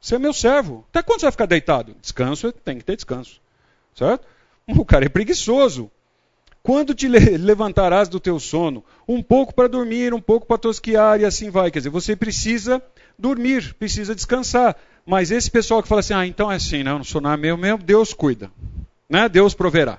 você 0.00 0.16
é 0.16 0.18
meu 0.18 0.32
servo. 0.32 0.84
Até 0.90 1.02
quando 1.02 1.20
você 1.20 1.26
vai 1.26 1.32
ficar 1.32 1.46
deitado? 1.46 1.96
Descanso, 2.00 2.52
tem 2.52 2.78
que 2.78 2.84
ter 2.84 2.96
descanso. 2.96 3.40
Certo? 3.94 4.26
O 4.66 4.84
cara 4.84 5.04
é 5.04 5.10
preguiçoso. 5.10 5.90
Quando 6.66 6.94
te 6.94 7.06
levantarás 7.06 8.08
do 8.08 8.18
teu 8.18 8.40
sono? 8.40 8.82
Um 9.06 9.22
pouco 9.22 9.54
para 9.54 9.68
dormir, 9.68 10.14
um 10.14 10.20
pouco 10.20 10.46
para 10.46 10.56
tosquiar 10.56 11.20
e 11.20 11.24
assim 11.26 11.50
vai. 11.50 11.70
Quer 11.70 11.80
dizer, 11.80 11.90
você 11.90 12.16
precisa 12.16 12.82
dormir, 13.18 13.74
precisa 13.74 14.14
descansar. 14.14 14.74
Mas 15.04 15.30
esse 15.30 15.50
pessoal 15.50 15.82
que 15.82 15.88
fala 15.88 16.00
assim, 16.00 16.14
ah, 16.14 16.26
então 16.26 16.50
é 16.50 16.54
assim, 16.54 16.82
não, 16.82 16.96
não 16.96 17.04
sou 17.04 17.20
nada 17.20 17.36
meu 17.36 17.58
mesmo, 17.58 17.82
Deus 17.82 18.14
cuida. 18.14 18.50
Né? 19.06 19.28
Deus 19.28 19.52
proverá. 19.52 19.98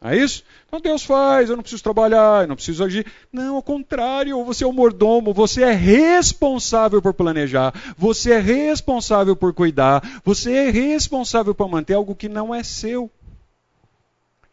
É 0.00 0.16
isso? 0.16 0.44
Então 0.68 0.80
Deus 0.80 1.02
faz, 1.02 1.50
eu 1.50 1.56
não 1.56 1.64
preciso 1.64 1.82
trabalhar, 1.82 2.44
eu 2.44 2.48
não 2.48 2.54
preciso 2.54 2.84
agir. 2.84 3.04
Não, 3.32 3.56
ao 3.56 3.62
contrário, 3.62 4.44
você 4.44 4.62
é 4.62 4.66
o 4.68 4.72
mordomo, 4.72 5.34
você 5.34 5.64
é 5.64 5.72
responsável 5.72 7.02
por 7.02 7.12
planejar, 7.12 7.74
você 7.98 8.34
é 8.34 8.38
responsável 8.38 9.34
por 9.34 9.52
cuidar, 9.52 10.20
você 10.24 10.52
é 10.52 10.70
responsável 10.70 11.56
por 11.56 11.68
manter 11.68 11.94
algo 11.94 12.14
que 12.14 12.28
não 12.28 12.54
é 12.54 12.62
seu 12.62 13.10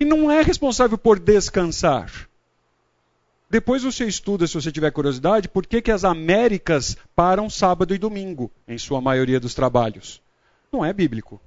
e 0.01 0.05
não 0.05 0.31
é 0.31 0.41
responsável 0.41 0.97
por 0.97 1.19
descansar. 1.19 2.11
Depois 3.47 3.83
você 3.83 4.03
estuda, 4.05 4.47
se 4.47 4.55
você 4.55 4.71
tiver 4.71 4.89
curiosidade, 4.89 5.47
por 5.47 5.63
que, 5.67 5.79
que 5.79 5.91
as 5.91 6.03
Américas 6.03 6.97
param 7.15 7.47
sábado 7.51 7.93
e 7.93 7.99
domingo, 7.99 8.49
em 8.67 8.79
sua 8.79 8.99
maioria 8.99 9.39
dos 9.39 9.53
trabalhos. 9.53 10.19
Não 10.73 10.83
é 10.83 10.91
bíblico. 10.91 11.39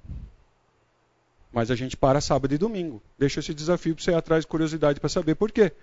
Mas 1.51 1.69
a 1.69 1.75
gente 1.75 1.97
para 1.97 2.21
sábado 2.21 2.53
e 2.53 2.57
domingo. 2.57 3.03
Deixa 3.19 3.41
esse 3.41 3.53
desafio 3.53 3.93
para 3.93 4.05
você 4.05 4.11
ir 4.11 4.15
atrás 4.15 4.45
de 4.45 4.47
curiosidade 4.47 5.01
para 5.01 5.09
saber 5.09 5.35
por 5.35 5.51
quê. 5.51 5.73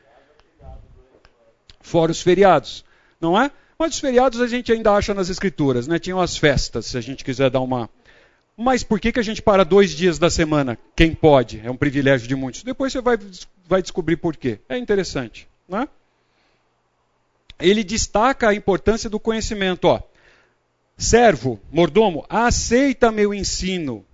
Fora 1.78 2.10
os 2.10 2.22
feriados, 2.22 2.86
não 3.20 3.38
é? 3.38 3.50
Mas 3.78 3.92
os 3.94 4.00
feriados 4.00 4.40
a 4.40 4.46
gente 4.46 4.72
ainda 4.72 4.92
acha 4.92 5.12
nas 5.12 5.28
escrituras, 5.28 5.86
né? 5.86 5.98
Tinham 5.98 6.22
as 6.22 6.38
festas, 6.38 6.86
se 6.86 6.96
a 6.96 7.02
gente 7.02 7.22
quiser 7.22 7.50
dar 7.50 7.60
uma, 7.60 7.90
mas 8.62 8.82
por 8.82 9.00
que, 9.00 9.12
que 9.12 9.20
a 9.20 9.22
gente 9.22 9.42
para 9.42 9.64
dois 9.64 9.90
dias 9.90 10.18
da 10.18 10.30
semana? 10.30 10.78
Quem 10.94 11.14
pode? 11.14 11.60
É 11.64 11.70
um 11.70 11.76
privilégio 11.76 12.28
de 12.28 12.36
muitos. 12.36 12.62
Depois 12.62 12.92
você 12.92 13.00
vai, 13.00 13.18
vai 13.66 13.82
descobrir 13.82 14.16
por 14.16 14.36
quê. 14.36 14.60
É 14.68 14.78
interessante. 14.78 15.48
Né? 15.68 15.88
Ele 17.58 17.84
destaca 17.84 18.48
a 18.48 18.54
importância 18.54 19.10
do 19.10 19.20
conhecimento. 19.20 19.86
Ó. 19.86 20.00
Servo, 20.96 21.60
mordomo, 21.70 22.24
aceita 22.28 23.10
meu 23.10 23.34
ensino. 23.34 24.04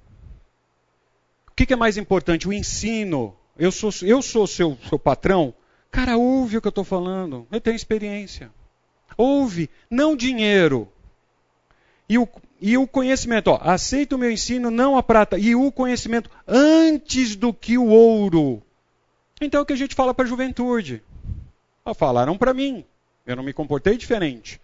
O 1.49 1.55
que, 1.55 1.66
que 1.66 1.72
é 1.72 1.76
mais 1.76 1.96
importante? 1.96 2.49
O 2.49 2.53
ensino. 2.53 3.36
Eu 3.59 3.70
sou, 3.70 3.90
eu 4.03 4.22
sou 4.22 4.46
seu, 4.46 4.78
seu 4.88 4.99
patrão. 4.99 5.53
Cara, 5.90 6.16
ouve 6.16 6.57
o 6.57 6.61
que 6.61 6.68
eu 6.68 6.70
estou 6.70 6.84
falando. 6.84 7.46
Eu 7.51 7.61
tenho 7.61 7.76
experiência. 7.76 8.51
Ouve, 9.16 9.68
não 9.90 10.16
dinheiro. 10.16 10.90
E 12.09 12.18
o, 12.18 12.28
e 12.61 12.78
o 12.78 12.86
conhecimento, 12.86 13.48
ó, 13.48 13.61
aceita 13.62 14.16
o 14.16 14.18
meu 14.18 14.30
ensino, 14.30 14.70
não 14.70 14.96
a 14.96 15.02
prata, 15.02 15.38
e 15.38 15.54
o 15.54 15.70
conhecimento 15.70 16.30
antes 16.46 17.36
do 17.36 17.52
que 17.52 17.76
o 17.76 17.86
ouro. 17.86 18.62
Então 19.40 19.61
é 19.61 19.62
o 19.62 19.66
que 19.66 19.72
a 19.72 19.76
gente 19.76 19.94
fala 19.94 20.14
para 20.14 20.24
a 20.24 20.28
juventude. 20.28 21.02
Ó, 21.84 21.92
falaram 21.92 22.36
para 22.36 22.54
mim, 22.54 22.84
eu 23.26 23.36
não 23.36 23.42
me 23.42 23.52
comportei 23.52 23.96
diferente. 23.96 24.61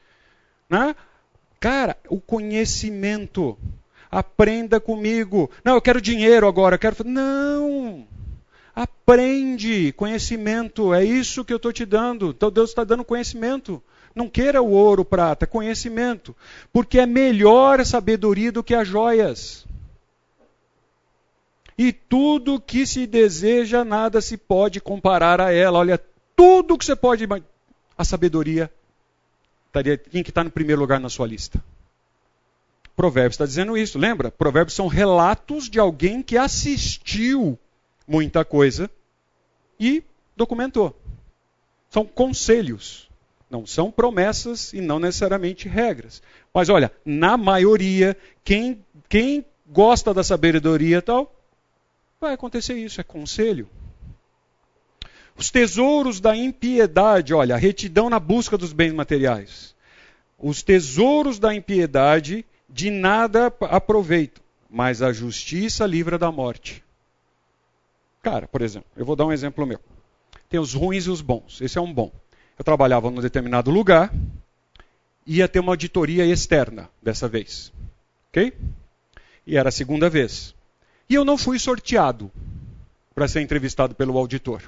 Né? 0.68 0.96
Cara, 1.60 1.96
o 2.08 2.20
conhecimento. 2.20 3.58
Aprenda 4.10 4.78
comigo. 4.78 5.50
Não, 5.64 5.74
eu 5.74 5.82
quero 5.82 6.00
dinheiro 6.00 6.46
agora, 6.46 6.76
eu 6.76 6.78
quero. 6.78 6.96
Não! 7.04 8.06
Aprende 8.74 9.92
conhecimento, 9.92 10.92
é 10.92 11.04
isso 11.04 11.44
que 11.44 11.52
eu 11.52 11.56
estou 11.56 11.72
te 11.72 11.84
dando. 11.84 12.30
Então 12.30 12.50
Deus 12.50 12.70
está 12.70 12.84
dando 12.84 13.04
conhecimento. 13.04 13.82
Não 14.14 14.28
queira 14.28 14.62
o 14.62 14.70
ouro, 14.70 15.04
prata, 15.04 15.46
conhecimento, 15.46 16.36
porque 16.72 17.00
é 17.00 17.06
melhor 17.06 17.80
a 17.80 17.84
sabedoria 17.84 18.52
do 18.52 18.62
que 18.62 18.74
as 18.74 18.86
joias. 18.86 19.66
E 21.76 21.92
tudo 21.92 22.60
que 22.60 22.86
se 22.86 23.06
deseja, 23.06 23.84
nada 23.84 24.20
se 24.20 24.36
pode 24.36 24.80
comparar 24.80 25.40
a 25.40 25.52
ela. 25.52 25.80
Olha, 25.80 26.00
tudo 26.36 26.78
que 26.78 26.84
você 26.84 26.94
pode. 26.94 27.26
A 27.96 28.04
sabedoria 28.04 28.70
estaria, 29.66 29.96
tinha 29.96 30.22
que 30.22 30.30
estar 30.30 30.44
no 30.44 30.50
primeiro 30.50 30.80
lugar 30.80 31.00
na 31.00 31.08
sua 31.08 31.26
lista. 31.26 31.62
Provérbios 32.94 33.34
está 33.34 33.44
dizendo 33.44 33.76
isso, 33.76 33.98
lembra? 33.98 34.30
Provérbios 34.30 34.74
são 34.74 34.86
relatos 34.86 35.68
de 35.68 35.80
alguém 35.80 36.22
que 36.22 36.36
assistiu 36.36 37.58
muita 38.06 38.44
coisa 38.44 38.88
e 39.78 40.04
documentou. 40.36 40.96
São 41.90 42.04
conselhos. 42.04 43.08
Não 43.54 43.64
são 43.64 43.88
promessas 43.88 44.72
e 44.72 44.80
não 44.80 44.98
necessariamente 44.98 45.68
regras. 45.68 46.20
Mas 46.52 46.68
olha, 46.68 46.90
na 47.04 47.36
maioria, 47.36 48.16
quem, 48.42 48.84
quem 49.08 49.44
gosta 49.64 50.12
da 50.12 50.24
sabedoria 50.24 50.98
e 50.98 51.00
tal, 51.00 51.32
vai 52.20 52.34
acontecer 52.34 52.74
isso, 52.74 53.00
é 53.00 53.04
conselho. 53.04 53.68
Os 55.36 55.52
tesouros 55.52 56.18
da 56.18 56.34
impiedade, 56.34 57.32
olha, 57.32 57.54
a 57.54 57.58
retidão 57.58 58.10
na 58.10 58.18
busca 58.18 58.58
dos 58.58 58.72
bens 58.72 58.92
materiais. 58.92 59.72
Os 60.36 60.64
tesouros 60.64 61.38
da 61.38 61.54
impiedade 61.54 62.44
de 62.68 62.90
nada 62.90 63.54
aproveitam, 63.60 64.42
mas 64.68 65.00
a 65.00 65.12
justiça 65.12 65.86
livra 65.86 66.18
da 66.18 66.32
morte. 66.32 66.82
Cara, 68.20 68.48
por 68.48 68.62
exemplo, 68.62 68.90
eu 68.96 69.04
vou 69.04 69.14
dar 69.14 69.26
um 69.26 69.32
exemplo 69.32 69.64
meu. 69.64 69.78
Tem 70.48 70.58
os 70.58 70.74
ruins 70.74 71.06
e 71.06 71.10
os 71.10 71.20
bons. 71.20 71.60
Esse 71.60 71.78
é 71.78 71.80
um 71.80 71.92
bom. 71.92 72.10
Eu 72.58 72.64
trabalhava 72.64 73.10
num 73.10 73.20
determinado 73.20 73.70
lugar, 73.70 74.12
ia 75.26 75.48
ter 75.48 75.60
uma 75.60 75.72
auditoria 75.72 76.24
externa 76.24 76.88
dessa 77.02 77.28
vez. 77.28 77.72
Ok? 78.28 78.52
E 79.46 79.56
era 79.56 79.68
a 79.68 79.72
segunda 79.72 80.08
vez. 80.08 80.54
E 81.08 81.14
eu 81.14 81.24
não 81.24 81.36
fui 81.36 81.58
sorteado 81.58 82.30
para 83.14 83.28
ser 83.28 83.40
entrevistado 83.40 83.94
pelo 83.94 84.18
auditor. 84.18 84.62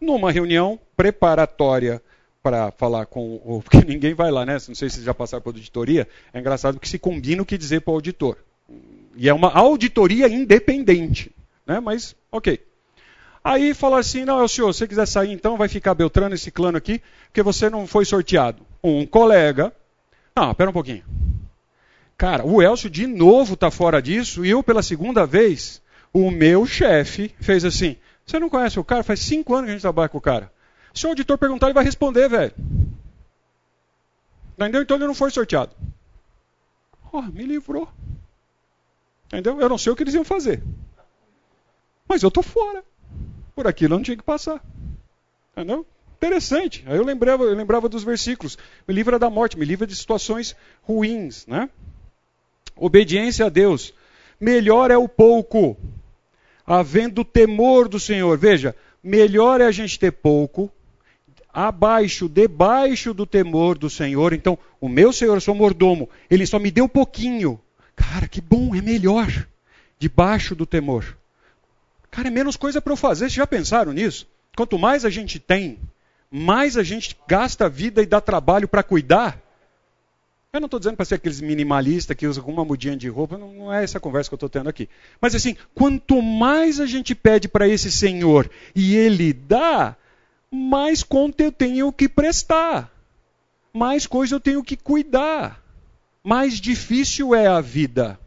Numa 0.00 0.30
reunião 0.32 0.78
preparatória 0.96 2.02
para 2.42 2.70
falar 2.72 3.06
com 3.06 3.40
o. 3.44 3.62
Porque 3.64 3.84
ninguém 3.84 4.14
vai 4.14 4.30
lá, 4.30 4.44
né? 4.44 4.54
Não 4.66 4.74
sei 4.74 4.90
se 4.90 5.02
já 5.02 5.14
passaram 5.14 5.42
por 5.42 5.54
auditoria. 5.54 6.08
É 6.32 6.40
engraçado 6.40 6.80
que 6.80 6.88
se 6.88 6.98
combina 6.98 7.42
o 7.42 7.46
que 7.46 7.58
dizer 7.58 7.80
para 7.80 7.92
o 7.92 7.94
auditor. 7.94 8.36
E 9.16 9.28
é 9.28 9.34
uma 9.34 9.52
auditoria 9.52 10.28
independente. 10.28 11.30
Né? 11.66 11.78
Mas, 11.80 12.16
ok. 12.30 12.60
Aí 13.44 13.74
fala 13.74 13.98
assim: 13.98 14.24
não, 14.24 14.38
é 14.38 14.42
o 14.42 14.48
senhor, 14.48 14.72
se 14.72 14.80
você 14.80 14.88
quiser 14.88 15.06
sair 15.06 15.32
então, 15.32 15.56
vai 15.56 15.68
ficar 15.68 15.94
Beltrano 15.94 16.34
e 16.34 16.38
Ciclano 16.38 16.78
aqui, 16.78 17.02
porque 17.26 17.42
você 17.42 17.68
não 17.68 17.86
foi 17.86 18.04
sorteado. 18.04 18.64
Um 18.82 19.06
colega. 19.06 19.72
Não, 20.34 20.54
pera 20.54 20.70
um 20.70 20.72
pouquinho. 20.72 21.04
Cara, 22.16 22.46
o 22.46 22.62
Elcio 22.62 22.88
de 22.88 23.06
novo 23.06 23.54
está 23.54 23.70
fora 23.70 24.00
disso 24.00 24.44
e 24.44 24.50
eu 24.50 24.62
pela 24.62 24.82
segunda 24.82 25.26
vez. 25.26 25.82
O 26.12 26.30
meu 26.30 26.66
chefe 26.66 27.34
fez 27.40 27.64
assim: 27.64 27.96
Você 28.24 28.38
não 28.38 28.48
conhece 28.48 28.78
o 28.78 28.84
cara? 28.84 29.02
Faz 29.02 29.20
cinco 29.20 29.54
anos 29.54 29.66
que 29.66 29.70
a 29.70 29.74
gente 29.74 29.82
trabalha 29.82 30.08
com 30.08 30.18
o 30.18 30.20
cara. 30.20 30.52
Se 30.94 31.06
o 31.06 31.08
auditor 31.08 31.38
perguntar, 31.38 31.66
ele 31.66 31.74
vai 31.74 31.84
responder, 31.84 32.28
velho. 32.28 32.52
Entendeu? 34.56 34.82
Então 34.82 34.96
ele 34.96 35.06
não 35.06 35.14
foi 35.14 35.30
sorteado. 35.30 35.74
Oh, 37.10 37.22
me 37.22 37.44
livrou. 37.44 37.88
Entendeu? 39.26 39.60
Eu 39.60 39.68
não 39.68 39.78
sei 39.78 39.92
o 39.92 39.96
que 39.96 40.02
eles 40.02 40.14
iam 40.14 40.24
fazer. 40.24 40.62
Mas 42.06 42.22
eu 42.22 42.30
tô 42.30 42.42
fora. 42.42 42.84
Por 43.54 43.66
aquilo 43.66 43.94
eu 43.94 43.98
não 43.98 44.04
tinha 44.04 44.16
que 44.16 44.22
passar. 44.22 44.62
Entendeu? 45.52 45.86
Interessante. 46.16 46.84
Aí 46.86 46.96
eu 46.96 47.04
lembrava, 47.04 47.44
eu 47.44 47.54
lembrava 47.54 47.88
dos 47.88 48.04
versículos. 48.04 48.56
Me 48.86 48.94
livra 48.94 49.18
da 49.18 49.28
morte, 49.28 49.58
me 49.58 49.64
livra 49.64 49.86
de 49.86 49.96
situações 49.96 50.56
ruins. 50.82 51.46
Né? 51.46 51.68
Obediência 52.76 53.46
a 53.46 53.48
Deus. 53.48 53.92
Melhor 54.40 54.90
é 54.90 54.96
o 54.96 55.08
pouco, 55.08 55.76
havendo 56.66 57.24
temor 57.24 57.88
do 57.88 58.00
Senhor. 58.00 58.38
Veja, 58.38 58.74
melhor 59.02 59.60
é 59.60 59.66
a 59.66 59.70
gente 59.70 59.98
ter 59.98 60.12
pouco, 60.12 60.70
abaixo, 61.52 62.28
debaixo 62.28 63.12
do 63.12 63.26
temor 63.26 63.76
do 63.76 63.90
Senhor. 63.90 64.32
Então, 64.32 64.58
o 64.80 64.88
meu 64.88 65.12
Senhor, 65.12 65.34
eu 65.34 65.40
sou 65.40 65.54
mordomo, 65.54 66.08
ele 66.30 66.46
só 66.46 66.58
me 66.58 66.70
deu 66.70 66.88
pouquinho. 66.88 67.60
Cara, 67.94 68.26
que 68.26 68.40
bom, 68.40 68.74
é 68.74 68.80
melhor. 68.80 69.28
Debaixo 69.98 70.54
do 70.54 70.66
temor. 70.66 71.16
Cara, 72.12 72.28
é 72.28 72.30
menos 72.30 72.56
coisa 72.56 72.80
para 72.80 72.92
eu 72.92 72.96
fazer. 72.96 73.20
Vocês 73.20 73.32
já 73.32 73.46
pensaram 73.46 73.90
nisso? 73.90 74.28
Quanto 74.54 74.78
mais 74.78 75.06
a 75.06 75.10
gente 75.10 75.40
tem, 75.40 75.80
mais 76.30 76.76
a 76.76 76.82
gente 76.82 77.16
gasta 77.26 77.64
a 77.64 77.68
vida 77.70 78.02
e 78.02 78.06
dá 78.06 78.20
trabalho 78.20 78.68
para 78.68 78.82
cuidar. 78.82 79.40
Eu 80.52 80.60
não 80.60 80.66
estou 80.66 80.78
dizendo 80.78 80.96
para 80.96 81.06
ser 81.06 81.14
aqueles 81.14 81.40
minimalistas 81.40 82.14
que 82.14 82.26
usam 82.26 82.44
uma 82.44 82.66
mudinha 82.66 82.94
de 82.94 83.08
roupa, 83.08 83.38
não, 83.38 83.50
não 83.54 83.72
é 83.72 83.82
essa 83.82 83.98
conversa 83.98 84.28
que 84.28 84.34
eu 84.34 84.36
estou 84.36 84.50
tendo 84.50 84.68
aqui. 84.68 84.90
Mas 85.18 85.34
assim, 85.34 85.56
quanto 85.74 86.20
mais 86.20 86.78
a 86.78 86.84
gente 86.84 87.14
pede 87.14 87.48
para 87.48 87.66
esse 87.66 87.90
Senhor 87.90 88.50
e 88.74 88.94
Ele 88.94 89.32
dá, 89.32 89.96
mais 90.50 91.02
conta 91.02 91.42
eu 91.42 91.50
tenho 91.50 91.90
que 91.90 92.06
prestar, 92.06 92.92
mais 93.72 94.06
coisa 94.06 94.34
eu 94.34 94.40
tenho 94.40 94.62
que 94.62 94.76
cuidar, 94.76 95.64
mais 96.22 96.60
difícil 96.60 97.34
é 97.34 97.46
a 97.46 97.62
vida. 97.62 98.20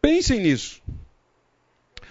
Pensem 0.00 0.40
nisso. 0.40 0.80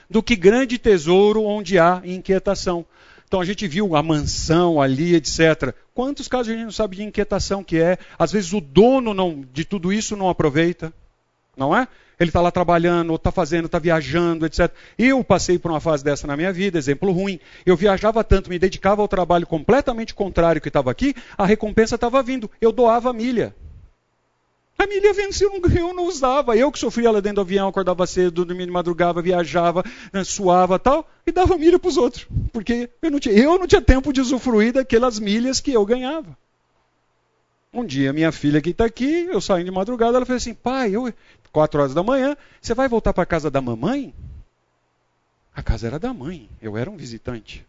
Do 0.09 0.23
que 0.23 0.35
grande 0.35 0.77
tesouro 0.77 1.43
onde 1.43 1.77
há 1.77 2.01
inquietação. 2.03 2.85
Então 3.29 3.39
a 3.39 3.45
gente 3.45 3.67
viu 3.67 3.95
a 3.95 4.01
mansão 4.01 4.81
ali, 4.81 5.13
etc. 5.13 5.75
Quantos 5.93 6.27
casos 6.27 6.49
a 6.49 6.55
gente 6.55 6.63
não 6.63 6.71
sabe 6.71 6.95
de 6.95 7.03
inquietação 7.03 7.63
que 7.63 7.77
é? 7.77 7.97
Às 8.17 8.31
vezes 8.31 8.53
o 8.53 8.59
dono 8.59 9.13
não, 9.13 9.45
de 9.53 9.63
tudo 9.63 9.93
isso 9.93 10.17
não 10.17 10.29
aproveita, 10.29 10.91
não 11.55 11.77
é? 11.77 11.87
Ele 12.19 12.31
está 12.31 12.41
lá 12.41 12.49
trabalhando, 12.49 13.13
está 13.13 13.31
fazendo, 13.31 13.67
está 13.67 13.77
viajando, 13.77 14.47
etc. 14.47 14.71
Eu 14.97 15.23
passei 15.23 15.59
por 15.59 15.69
uma 15.69 15.79
fase 15.79 16.03
dessa 16.03 16.25
na 16.25 16.35
minha 16.35 16.51
vida, 16.51 16.79
exemplo 16.79 17.11
ruim. 17.11 17.39
Eu 17.63 17.77
viajava 17.77 18.23
tanto, 18.23 18.49
me 18.49 18.57
dedicava 18.57 19.01
ao 19.01 19.07
trabalho 19.07 19.45
completamente 19.45 20.15
contrário 20.15 20.59
que 20.59 20.67
estava 20.67 20.89
aqui, 20.89 21.13
a 21.37 21.45
recompensa 21.45 21.95
estava 21.95 22.21
vindo. 22.23 22.49
Eu 22.59 22.71
doava 22.71 23.11
a 23.11 23.13
milha. 23.13 23.55
A 24.79 24.87
milha 24.87 25.11
vencia, 25.13 25.45
eu 25.45 25.93
não 25.93 26.05
usava. 26.05 26.55
Eu 26.55 26.71
que 26.71 26.79
sofria 26.79 27.11
lá 27.11 27.19
dentro 27.19 27.35
do 27.35 27.41
avião, 27.41 27.67
acordava 27.67 28.07
cedo, 28.07 28.45
dormia 28.45 28.65
de 28.65 28.71
madrugada, 28.71 29.21
viajava, 29.21 29.83
né, 30.13 30.23
suava 30.23 30.79
tal, 30.79 31.05
e 31.27 31.33
dava 31.33 31.57
milha 31.57 31.77
para 31.77 31.89
os 31.89 31.97
outros. 31.97 32.25
Porque 32.53 32.89
eu 33.01 33.11
não, 33.11 33.19
tinha, 33.19 33.35
eu 33.35 33.59
não 33.59 33.67
tinha 33.67 33.81
tempo 33.81 34.13
de 34.13 34.21
usufruir 34.21 34.71
daquelas 34.71 35.19
milhas 35.19 35.59
que 35.59 35.73
eu 35.73 35.85
ganhava. 35.85 36.37
Um 37.73 37.85
dia, 37.85 38.13
minha 38.13 38.31
filha 38.31 38.61
que 38.61 38.69
está 38.69 38.85
aqui, 38.85 39.27
eu 39.29 39.41
saindo 39.41 39.65
de 39.65 39.71
madrugada, 39.71 40.15
ela 40.15 40.25
fez 40.25 40.43
assim: 40.43 40.53
pai, 40.53 40.95
eu, 40.95 41.13
quatro 41.51 41.81
horas 41.81 41.93
da 41.93 42.01
manhã, 42.01 42.37
você 42.61 42.73
vai 42.73 42.87
voltar 42.87 43.11
para 43.11 43.23
a 43.23 43.27
casa 43.27 43.51
da 43.51 43.61
mamãe? 43.61 44.13
A 45.53 45.61
casa 45.61 45.87
era 45.87 45.99
da 45.99 46.13
mãe, 46.13 46.49
eu 46.61 46.77
era 46.77 46.89
um 46.89 46.95
visitante. 46.95 47.67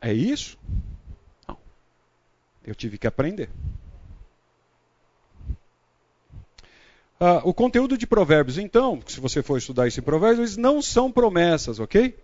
É 0.00 0.12
isso? 0.12 0.56
Não. 1.48 1.58
Eu 2.64 2.74
tive 2.74 2.98
que 2.98 3.06
aprender. 3.08 3.50
Ah, 7.18 7.40
o 7.44 7.54
conteúdo 7.54 7.96
de 7.96 8.06
provérbios, 8.06 8.58
então, 8.58 9.00
se 9.06 9.20
você 9.20 9.42
for 9.42 9.56
estudar 9.56 9.88
esse 9.88 10.02
provérbio, 10.02 10.42
eles 10.42 10.56
não 10.56 10.82
são 10.82 11.10
promessas, 11.10 11.80
ok? 11.80 12.14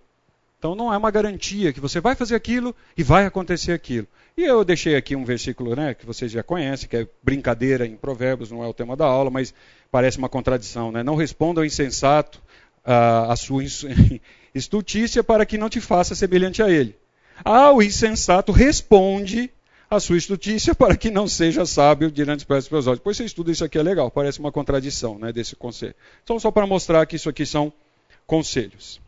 Então 0.58 0.76
não 0.76 0.94
é 0.94 0.96
uma 0.96 1.10
garantia 1.10 1.72
que 1.72 1.80
você 1.80 2.00
vai 2.00 2.14
fazer 2.14 2.36
aquilo 2.36 2.72
e 2.96 3.02
vai 3.02 3.26
acontecer 3.26 3.72
aquilo. 3.72 4.06
E 4.36 4.44
eu 4.44 4.62
deixei 4.62 4.94
aqui 4.94 5.16
um 5.16 5.24
versículo 5.24 5.74
né, 5.74 5.92
que 5.92 6.06
vocês 6.06 6.30
já 6.30 6.40
conhecem, 6.40 6.88
que 6.88 6.96
é 6.96 7.08
brincadeira 7.20 7.84
em 7.84 7.96
provérbios, 7.96 8.52
não 8.52 8.62
é 8.62 8.68
o 8.68 8.72
tema 8.72 8.94
da 8.94 9.04
aula, 9.04 9.28
mas 9.28 9.52
parece 9.90 10.18
uma 10.18 10.28
contradição. 10.28 10.92
Né? 10.92 11.02
Não 11.02 11.16
responda 11.16 11.60
ao 11.60 11.64
insensato 11.64 12.40
ah, 12.84 13.32
a 13.32 13.34
sua 13.34 13.64
estultícia 14.54 15.24
para 15.24 15.44
que 15.44 15.58
não 15.58 15.68
te 15.68 15.80
faça 15.80 16.14
semelhante 16.14 16.62
a 16.62 16.70
ele. 16.70 16.94
Ah, 17.44 17.72
o 17.72 17.82
insensato 17.82 18.52
responde 18.52 19.50
a 19.96 20.00
sua 20.00 20.16
estutícia 20.16 20.74
para 20.76 20.96
que 20.96 21.10
não 21.10 21.28
seja 21.28 21.66
sábio 21.66 22.10
diante 22.10 22.46
dos 22.46 22.68
dos 22.68 22.86
olhos. 22.86 22.98
Depois 22.98 23.16
você 23.16 23.24
estuda 23.24 23.50
isso 23.50 23.64
aqui, 23.64 23.78
é 23.78 23.82
legal, 23.82 24.10
parece 24.10 24.40
uma 24.40 24.50
contradição 24.50 25.18
né, 25.18 25.32
desse 25.32 25.54
conselho. 25.54 25.94
Então, 26.24 26.38
só 26.38 26.50
para 26.50 26.66
mostrar 26.66 27.06
que 27.06 27.16
isso 27.16 27.28
aqui 27.28 27.44
são 27.44 27.72
conselhos. 28.26 29.00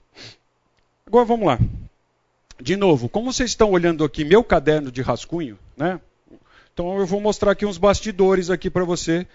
Agora 1.07 1.25
vamos 1.25 1.47
lá. 1.47 1.59
De 2.61 2.77
novo, 2.77 3.09
como 3.09 3.33
vocês 3.33 3.51
estão 3.51 3.71
olhando 3.71 4.05
aqui 4.05 4.25
meu 4.25 4.45
caderno 4.45 4.91
de 4.91 5.03
rascunho, 5.03 5.59
né? 5.77 6.01
Então 6.73 6.99
eu 6.99 7.07
vou 7.07 7.21
mostrar 7.21 7.53
aqui 7.53 7.65
uns 7.65 7.79
bastidores 7.79 8.51
aqui 8.51 8.69
para 8.69 8.85
você 8.85 9.27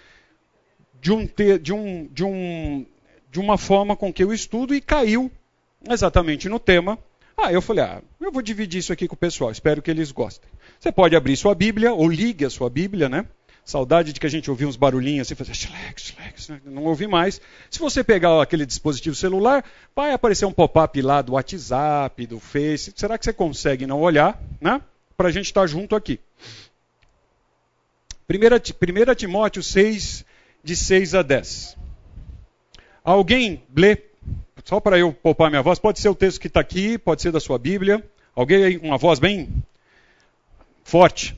de, 1.02 1.12
um, 1.12 1.26
de, 1.62 1.74
um, 1.74 2.08
de, 2.12 2.24
um, 2.24 2.86
de 3.32 3.40
uma 3.40 3.58
forma 3.58 3.96
com 3.96 4.12
que 4.12 4.24
eu 4.24 4.34
estudo 4.34 4.76
e 4.76 4.82
caiu 4.82 5.32
exatamente 5.90 6.50
no 6.50 6.60
tema. 6.60 6.98
Ah, 7.38 7.54
eu 7.54 7.62
falei, 7.62 7.84
ah, 7.86 8.02
eu 8.20 8.32
vou 8.32 8.42
dividir 8.42 8.80
isso 8.80 8.92
aqui 8.92 9.08
com 9.08 9.16
o 9.16 9.18
pessoal, 9.18 9.52
espero 9.52 9.82
que 9.82 9.90
eles 9.90 10.12
gostem. 10.12 10.50
Você 10.80 10.94
pode 10.94 11.14
abrir 11.14 11.36
sua 11.36 11.54
Bíblia, 11.54 11.94
ou 11.94 12.08
ligue 12.08 12.46
a 12.46 12.50
sua 12.50 12.70
Bíblia, 12.70 13.10
né? 13.10 13.26
Saudade 13.66 14.14
de 14.14 14.20
que 14.20 14.26
a 14.26 14.30
gente 14.30 14.50
ouvia 14.50 14.68
uns 14.68 14.78
barulhinhos 14.78 15.28
assim, 15.28 15.36
fazer 15.36 15.54
xlex, 15.54 16.04
xlex, 16.04 16.50
né? 16.50 16.62
não 16.66 16.86
ouvi 16.86 17.06
mais. 17.06 17.42
Se 17.70 17.78
você 17.78 18.04
pegar 18.04 18.42
aquele 18.42 18.66
dispositivo 18.66 19.16
celular, 19.16 19.64
vai 19.94 20.14
aparecer 20.14 20.46
um 20.46 20.52
pop-up 20.52 21.02
lá 21.02 21.22
do 21.22 21.34
WhatsApp, 21.34 22.26
do 22.26 22.40
Face. 22.40 22.94
Será 22.96 23.18
que 23.18 23.26
você 23.26 23.34
consegue 23.34 23.86
não 23.86 24.00
olhar, 24.00 24.42
né? 24.62 24.82
Para 25.18 25.28
a 25.28 25.32
gente 25.32 25.48
estar 25.48 25.62
tá 25.62 25.68
junto 25.68 25.96
aqui. 25.96 26.20
1 28.30 29.16
Timóteo 29.16 29.62
6, 29.62 30.26
de 30.64 30.76
6 30.76 31.14
a 31.16 31.22
10. 31.22 31.78
Alguém 33.04 33.64
lê, 33.76 33.98
só 34.64 34.80
para 34.80 34.98
eu 34.98 35.12
poupar 35.12 35.50
minha 35.50 35.62
voz, 35.62 35.78
pode 35.78 36.00
ser 36.00 36.10
o 36.10 36.16
texto 36.16 36.40
que 36.40 36.48
está 36.48 36.62
aqui, 36.62 36.98
pode 36.98 37.22
ser 37.22 37.32
da 37.32 37.40
sua 37.40 37.60
Bíblia. 37.60 38.04
Alguém 38.34 38.64
aí 38.64 38.80
com 38.80 38.88
uma 38.88 38.98
voz 38.98 39.20
bem 39.20 39.50
Forte. 40.90 41.36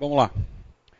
Vamos 0.00 0.16
lá. 0.16 0.30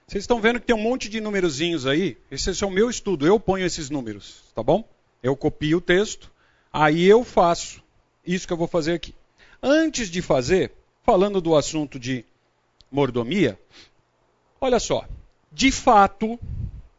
Vocês 0.07 0.25
estão 0.25 0.43
vendo 0.43 0.61
que 0.61 0.67
tem 0.67 0.77
um 0.77 0.83
monte 0.83 1.09
de 1.09 1.23
numerozinhos 1.23 1.87
aí? 1.87 2.19
Esse 2.31 2.63
é 2.63 2.67
o 2.67 2.71
meu 2.71 2.91
estudo. 2.91 3.27
Eu 3.27 3.41
ponho 3.41 3.65
esses 3.65 3.89
números, 3.89 4.43
tá 4.55 4.63
bom? 4.63 4.87
Eu 5.23 5.35
copio 5.35 5.79
o 5.79 5.81
texto, 5.81 6.31
aí 6.71 7.07
eu 7.07 7.25
faço 7.25 7.83
isso 8.27 8.47
que 8.47 8.53
eu 8.53 8.59
vou 8.59 8.69
fazer 8.69 8.93
aqui. 8.93 9.15
Antes 9.63 10.11
de 10.11 10.21
fazer, 10.21 10.73
falando 11.03 11.41
do 11.41 11.57
assunto 11.57 11.99
de 11.99 12.27
mordomia, 12.93 13.59
olha 14.61 14.79
só. 14.79 15.07
De 15.51 15.73
fato, 15.73 16.39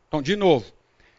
então, 0.07 0.23
de 0.23 0.35
novo, 0.35 0.65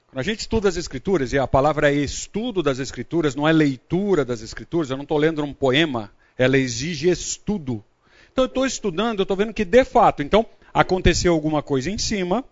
quando 0.09 0.19
a 0.19 0.25
gente 0.25 0.41
estuda 0.41 0.69
as 0.69 0.77
Escrituras, 0.77 1.33
e 1.33 1.39
a 1.39 1.47
palavra 1.47 1.93
é 1.93 1.95
estudo 1.95 2.61
das 2.61 2.81
Escrituras, 2.81 3.37
não 3.37 3.47
é 3.47 3.53
leitura 3.53 4.25
das 4.25 4.43
Escrituras, 4.43 4.91
eu 4.91 4.97
não 4.97 5.05
estou 5.05 5.17
lendo 5.17 5.45
um 5.45 5.55
poema, 5.55 6.11
ela 6.37 6.59
exige 6.59 7.09
estudo. 7.09 7.85
Então, 8.33 8.43
eu 8.43 8.49
estou 8.49 8.67
estudando, 8.67 9.21
eu 9.21 9.23
estou 9.23 9.37
vendo 9.37 9.55
que 9.55 9.65
de 9.65 9.85
fato, 9.85 10.25
então, 10.25 10.45
aconteceu 10.73 11.33
alguma 11.33 11.63
coisa 11.63 11.91
em 11.91 11.99
cima. 11.99 12.45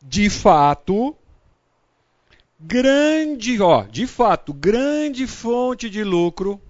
De 0.00 0.28
fato, 0.28 1.16
grande, 2.58 3.60
ó, 3.60 3.84
de 3.84 4.06
fato, 4.06 4.52
grande 4.52 5.26
fonte 5.26 5.88
de 5.88 6.02
lucro 6.02 6.60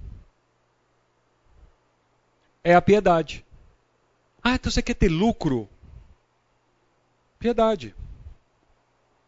é 2.62 2.74
a 2.74 2.82
piedade. 2.82 3.44
Ah, 4.42 4.54
então 4.54 4.70
você 4.70 4.82
quer 4.82 4.94
ter 4.94 5.08
lucro? 5.08 5.68
Piedade. 7.38 7.94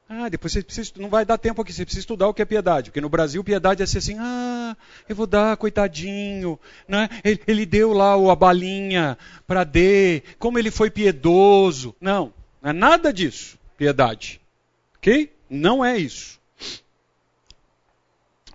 Ah, 0.09 0.29
depois 0.29 0.53
você 0.53 0.63
precisa, 0.63 0.93
não 0.97 1.09
vai 1.09 1.25
dar 1.25 1.39
tempo 1.39 1.63
aqui, 1.63 1.73
você 1.73 1.85
precisa 1.85 2.03
estudar 2.03 2.29
o 2.29 2.35
que 2.35 2.43
é 2.43 2.45
piedade. 2.45 2.91
Porque 2.91 3.01
no 3.01 3.09
Brasil, 3.09 3.43
piedade 3.43 3.83
é 3.83 3.87
ser 3.87 3.99
assim, 3.99 4.17
ah, 4.19 4.77
eu 5.09 5.17
vou 5.17 5.27
dar, 5.27 5.57
coitadinho. 5.57 6.59
Né? 6.87 7.09
Ele, 7.25 7.41
ele 7.47 7.67
deu 7.67 7.93
lá 7.93 8.15
a 8.15 8.37
balinha 8.37 9.17
para 9.47 9.65
D, 9.65 10.23
como 10.39 10.59
ele 10.59 10.71
foi 10.71 10.91
piedoso. 10.91 11.95
Não, 12.01 12.33
não 12.61 12.71
é 12.71 12.73
nada 12.73 13.13
disso, 13.13 13.59
piedade. 13.79 14.41
Ok? 14.97 15.33
Não 15.49 15.85
é 15.85 15.97
isso. 15.97 16.39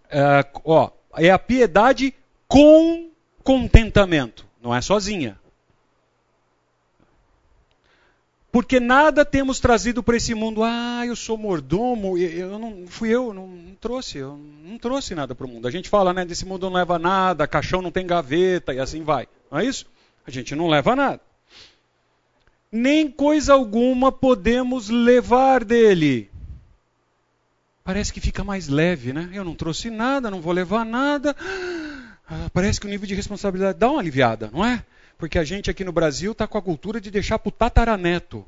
É, 0.10 0.46
ó, 0.64 0.92
é 1.18 1.32
a 1.32 1.40
piedade 1.40 2.14
com 2.48 3.10
contentamento, 3.44 4.46
não 4.62 4.76
é 4.76 4.82
sozinha. 4.82 5.39
Porque 8.52 8.80
nada 8.80 9.24
temos 9.24 9.60
trazido 9.60 10.02
para 10.02 10.18
esse 10.18 10.34
mundo. 10.34 10.64
Ah, 10.64 11.04
eu 11.06 11.16
sou 11.16 11.38
mordomo, 11.38 12.18
eu 12.18 12.58
não 12.58 12.88
fui 12.88 13.10
eu, 13.10 13.32
não, 13.34 13.48
não 13.48 13.76
trouxe, 13.76 14.18
eu 14.18 14.40
não 14.64 14.78
trouxe 14.78 15.14
nada 15.14 15.36
para 15.36 15.46
o 15.46 15.50
mundo. 15.50 15.68
A 15.68 15.72
gente 15.72 15.88
fala, 15.88 16.14
né, 16.14 16.26
desse 16.26 16.46
mundo 16.46 16.68
não 16.68 16.74
leva 16.74 16.98
nada, 16.98 17.48
caixão 17.48 17.82
não 17.82 17.92
tem 17.92 18.08
gaveta 18.08 18.74
e 18.74 18.80
assim 18.80 19.04
vai. 19.04 19.28
Não 19.52 19.60
é 19.60 19.66
isso? 19.66 19.86
A 20.26 20.32
gente 20.32 20.56
não 20.56 20.68
leva 20.68 20.96
nada. 20.96 21.22
Nem 22.72 23.10
coisa 23.10 23.54
alguma 23.54 24.12
podemos 24.12 24.90
levar 24.90 25.64
dele. 25.64 26.30
Parece 27.84 28.14
que 28.14 28.22
fica 28.22 28.44
mais 28.44 28.68
leve, 28.68 29.14
né? 29.14 29.30
Eu 29.34 29.44
não 29.44 29.56
trouxe 29.56 29.90
nada, 29.90 30.30
não 30.30 30.42
vou 30.42 30.54
levar 30.54 30.86
nada. 30.86 31.36
Ah, 32.28 32.50
parece 32.54 32.80
que 32.80 32.86
o 32.86 32.90
nível 32.90 33.08
de 33.08 33.16
responsabilidade 33.16 33.80
dá 33.80 33.90
uma 33.90 34.00
aliviada, 34.00 34.50
não 34.54 34.64
é? 34.64 34.84
Porque 35.20 35.38
a 35.38 35.44
gente 35.44 35.70
aqui 35.70 35.84
no 35.84 35.92
Brasil 35.92 36.32
está 36.32 36.48
com 36.48 36.58
a 36.58 36.62
cultura 36.62 37.02
de 37.02 37.12
deixar 37.12 37.38
para 37.38 37.50
o 37.50 37.52
tataraneto. 37.52 38.46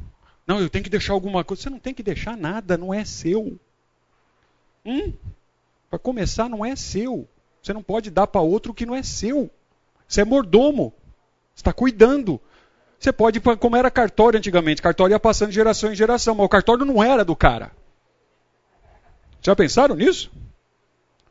Não, 0.47 0.61
eu 0.61 0.69
tenho 0.69 0.85
que 0.85 0.89
deixar 0.89 1.11
alguma 1.11 1.43
coisa. 1.43 1.63
Você 1.63 1.69
não 1.69 1.77
tem 1.77 1.93
que 1.93 2.01
deixar 2.01 2.37
nada, 2.37 2.77
não 2.77 2.93
é 2.93 3.03
seu. 3.03 3.59
Hum? 4.85 5.11
Para 5.89 5.99
começar, 5.99 6.47
não 6.47 6.65
é 6.65 6.73
seu. 6.77 7.27
Você 7.61 7.73
não 7.73 7.83
pode 7.83 8.09
dar 8.09 8.25
para 8.25 8.39
outro 8.39 8.73
que 8.73 8.85
não 8.85 8.95
é 8.95 9.03
seu. 9.03 9.51
Você 10.07 10.21
é 10.21 10.25
mordomo. 10.25 10.93
Está 11.53 11.73
cuidando. 11.73 12.39
Você 12.97 13.11
pode, 13.11 13.41
como 13.41 13.75
era 13.75 13.91
cartório 13.91 14.37
antigamente, 14.37 14.81
cartório 14.81 15.13
ia 15.13 15.19
passando 15.19 15.49
de 15.49 15.55
geração 15.55 15.91
em 15.91 15.95
geração, 15.95 16.35
mas 16.35 16.45
o 16.45 16.49
cartório 16.49 16.85
não 16.85 17.03
era 17.03 17.25
do 17.25 17.35
cara. 17.35 17.73
Já 19.41 19.53
pensaram 19.57 19.95
nisso? 19.95 20.31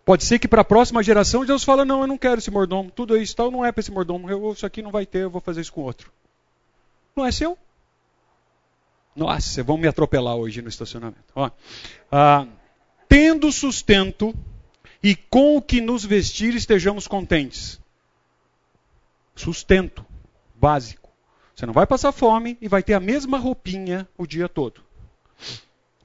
Pode 0.04 0.24
ser 0.24 0.38
que 0.38 0.48
para 0.48 0.62
a 0.62 0.64
próxima 0.64 1.02
geração 1.02 1.44
Deus 1.44 1.62
fala: 1.62 1.84
não, 1.84 2.00
eu 2.00 2.06
não 2.06 2.18
quero 2.18 2.38
esse 2.38 2.50
mordomo, 2.50 2.90
tudo 2.90 3.16
isso 3.16 3.36
tal 3.36 3.50
não 3.50 3.64
é 3.64 3.70
para 3.70 3.80
esse 3.80 3.90
mordomo, 3.90 4.30
eu, 4.30 4.52
isso 4.52 4.66
aqui 4.66 4.82
não 4.82 4.90
vai 4.90 5.06
ter, 5.06 5.22
eu 5.22 5.30
vou 5.30 5.40
fazer 5.40 5.60
isso 5.60 5.72
com 5.72 5.82
outro. 5.82 6.12
Não 7.14 7.26
é 7.26 7.32
seu? 7.32 7.56
Nossa, 9.14 9.62
vão 9.62 9.76
me 9.76 9.88
atropelar 9.88 10.36
hoje 10.36 10.62
no 10.62 10.68
estacionamento. 10.68 11.32
Ó, 11.34 11.50
ah, 12.10 12.46
tendo 13.08 13.50
sustento 13.50 14.34
e 15.02 15.16
com 15.16 15.56
o 15.56 15.62
que 15.62 15.80
nos 15.80 16.04
vestir 16.04 16.54
estejamos 16.54 17.06
contentes. 17.06 17.80
Sustento 19.34 20.04
básico. 20.54 21.10
Você 21.54 21.66
não 21.66 21.74
vai 21.74 21.86
passar 21.86 22.12
fome 22.12 22.56
e 22.60 22.68
vai 22.68 22.82
ter 22.82 22.94
a 22.94 23.00
mesma 23.00 23.38
roupinha 23.38 24.08
o 24.16 24.26
dia 24.26 24.48
todo. 24.48 24.80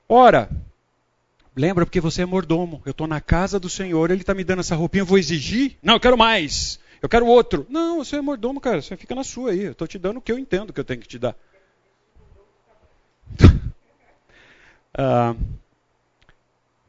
Ora, 0.07 0.49
Lembra, 1.55 1.85
porque 1.85 2.01
você 2.01 2.23
é 2.23 2.25
mordomo. 2.25 2.81
Eu 2.85 2.91
estou 2.91 3.07
na 3.07 3.21
casa 3.21 3.59
do 3.59 3.69
Senhor, 3.69 4.11
Ele 4.11 4.21
está 4.21 4.33
me 4.33 4.43
dando 4.43 4.59
essa 4.59 4.75
roupinha, 4.75 5.01
eu 5.01 5.05
vou 5.05 5.17
exigir? 5.17 5.77
Não, 5.81 5.93
eu 5.93 5.99
quero 5.99 6.17
mais. 6.17 6.79
Eu 7.01 7.07
quero 7.07 7.25
outro. 7.25 7.65
Não, 7.69 8.03
você 8.03 8.17
é 8.17 8.21
mordomo, 8.21 8.59
cara. 8.59 8.81
Você 8.81 8.97
fica 8.97 9.15
na 9.15 9.23
sua 9.23 9.51
aí. 9.51 9.63
Eu 9.63 9.71
estou 9.71 9.87
te 9.87 9.97
dando 9.97 10.17
o 10.17 10.21
que 10.21 10.31
eu 10.31 10.39
entendo 10.39 10.73
que 10.73 10.79
eu 10.79 10.83
tenho 10.83 10.99
que 10.99 11.07
te 11.07 11.19
dar. 11.19 11.35
ah, 14.97 15.35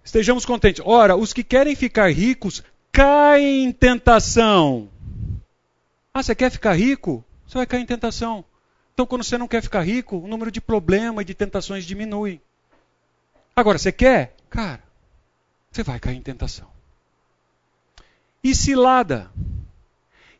estejamos 0.04 0.44
contentes. 0.44 0.82
Ora, 0.84 1.16
os 1.16 1.32
que 1.32 1.44
querem 1.44 1.76
ficar 1.76 2.10
ricos 2.12 2.62
caem 2.90 3.64
em 3.64 3.72
tentação. 3.72 4.88
Ah, 6.12 6.22
você 6.22 6.34
quer 6.34 6.50
ficar 6.50 6.72
rico? 6.72 7.24
Você 7.46 7.58
vai 7.58 7.66
cair 7.66 7.82
em 7.82 7.86
tentação. 7.86 8.44
Então, 8.94 9.06
quando 9.06 9.22
você 9.22 9.36
não 9.36 9.46
quer 9.46 9.62
ficar 9.62 9.82
rico, 9.82 10.16
o 10.16 10.26
número 10.26 10.50
de 10.50 10.60
problemas 10.60 11.22
e 11.22 11.26
de 11.26 11.34
tentações 11.34 11.84
diminui. 11.84 12.40
Agora, 13.54 13.78
você 13.78 13.92
quer? 13.92 14.35
Cara, 14.56 14.82
você 15.70 15.82
vai 15.82 16.00
cair 16.00 16.16
em 16.16 16.22
tentação. 16.22 16.66
E 18.42 18.54
cilada. 18.54 19.30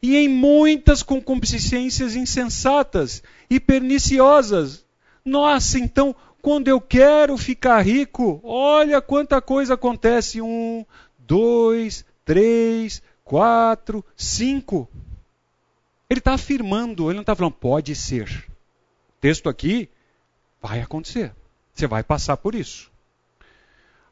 E 0.00 0.16
em 0.16 0.26
muitas 0.26 1.02
concupiscências 1.02 2.16
insensatas 2.16 3.22
e 3.50 3.60
perniciosas. 3.60 4.86
Nossa, 5.22 5.78
então, 5.78 6.16
quando 6.40 6.68
eu 6.68 6.80
quero 6.80 7.36
ficar 7.36 7.82
rico, 7.82 8.40
olha 8.42 9.02
quanta 9.02 9.38
coisa 9.42 9.74
acontece. 9.74 10.40
Um, 10.40 10.82
dois, 11.18 12.02
três, 12.24 13.02
quatro, 13.22 14.02
cinco. 14.16 14.88
Ele 16.08 16.20
está 16.20 16.32
afirmando, 16.32 17.10
ele 17.10 17.16
não 17.16 17.20
está 17.20 17.36
falando, 17.36 17.52
pode 17.52 17.94
ser. 17.94 18.50
Texto 19.20 19.50
aqui 19.50 19.90
vai 20.62 20.80
acontecer. 20.80 21.34
Você 21.74 21.86
vai 21.86 22.02
passar 22.02 22.38
por 22.38 22.54
isso 22.54 22.95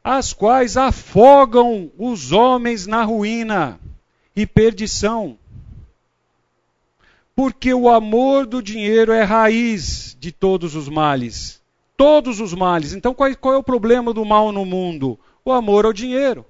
as 0.07 0.31
quais 0.33 0.77
afogam 0.77 1.91
os 1.97 2.31
homens 2.31 2.85
na 2.85 3.03
ruína 3.03 3.79
e 4.35 4.45
perdição. 4.45 5.35
Porque 7.35 7.73
o 7.73 7.89
amor 7.89 8.45
do 8.45 8.61
dinheiro 8.61 9.11
é 9.11 9.23
raiz 9.23 10.15
de 10.19 10.31
todos 10.31 10.75
os 10.75 10.87
males. 10.87 11.59
Todos 11.97 12.39
os 12.39 12.53
males. 12.53 12.93
Então, 12.93 13.15
qual, 13.15 13.35
qual 13.35 13.55
é 13.55 13.57
o 13.57 13.63
problema 13.63 14.13
do 14.13 14.23
mal 14.23 14.51
no 14.51 14.63
mundo? 14.63 15.19
O 15.43 15.51
amor 15.51 15.85
ao 15.85 15.91
dinheiro. 15.91 16.45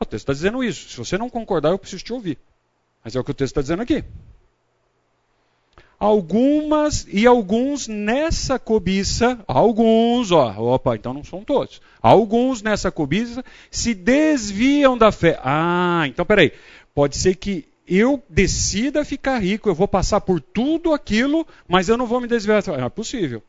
O 0.00 0.04
texto 0.04 0.24
está 0.24 0.32
dizendo 0.32 0.64
isso. 0.64 0.90
Se 0.90 0.96
você 0.96 1.16
não 1.16 1.30
concordar, 1.30 1.70
eu 1.70 1.78
preciso 1.78 2.02
te 2.02 2.12
ouvir. 2.12 2.38
Mas 3.04 3.14
é 3.14 3.20
o 3.20 3.24
que 3.24 3.30
o 3.30 3.34
texto 3.34 3.52
está 3.52 3.60
dizendo 3.60 3.82
aqui 3.82 4.04
algumas 6.04 7.06
e 7.10 7.26
alguns 7.26 7.88
nessa 7.88 8.58
cobiça, 8.58 9.42
alguns, 9.48 10.30
ó, 10.30 10.50
opa, 10.74 10.96
então 10.96 11.14
não 11.14 11.24
são 11.24 11.42
todos. 11.42 11.80
Alguns 12.02 12.60
nessa 12.60 12.90
cobiça 12.90 13.42
se 13.70 13.94
desviam 13.94 14.98
da 14.98 15.10
fé. 15.10 15.40
Ah, 15.42 16.04
então 16.06 16.26
peraí. 16.26 16.52
Pode 16.94 17.16
ser 17.16 17.34
que 17.36 17.66
eu 17.88 18.22
decida 18.28 19.02
ficar 19.02 19.38
rico, 19.38 19.70
eu 19.70 19.74
vou 19.74 19.88
passar 19.88 20.20
por 20.20 20.42
tudo 20.42 20.92
aquilo, 20.92 21.46
mas 21.66 21.88
eu 21.88 21.96
não 21.96 22.06
vou 22.06 22.20
me 22.20 22.28
desviar. 22.28 22.62
Não 22.66 22.84
é 22.84 22.90
possível. 22.90 23.42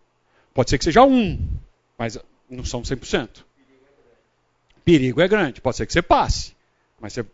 Pode 0.53 0.69
ser 0.69 0.77
que 0.77 0.85
seja 0.85 1.03
um, 1.03 1.37
mas 1.97 2.17
não 2.49 2.63
são 2.63 2.83
100%. 2.83 3.43
Perigo 4.85 5.19
é 5.19 5.27
grande. 5.27 5.59
Pode 5.59 5.75
ser 5.75 5.85
que 5.85 5.91
você 5.91 6.01
passe, 6.01 6.55
mas 7.01 7.11
você 7.11 7.25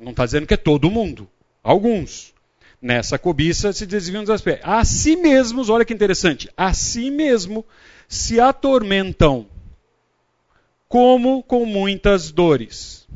não 0.00 0.10
está 0.10 0.24
dizendo 0.24 0.48
que 0.48 0.54
é 0.54 0.56
todo 0.56 0.90
mundo. 0.90 1.28
Alguns. 1.62 2.34
Nessa 2.80 3.18
cobiça 3.18 3.72
se 3.72 3.86
desviam 3.86 4.22
dos 4.22 4.30
aspectos. 4.30 4.68
A 4.68 4.84
si 4.84 5.16
mesmos, 5.16 5.68
olha 5.68 5.84
que 5.84 5.92
interessante, 5.92 6.48
a 6.56 6.72
si 6.72 7.10
mesmo 7.10 7.64
se 8.08 8.40
atormentam, 8.40 9.46
como 10.88 11.42
com 11.42 11.66
muitas 11.66 12.30
dores. 12.30 13.06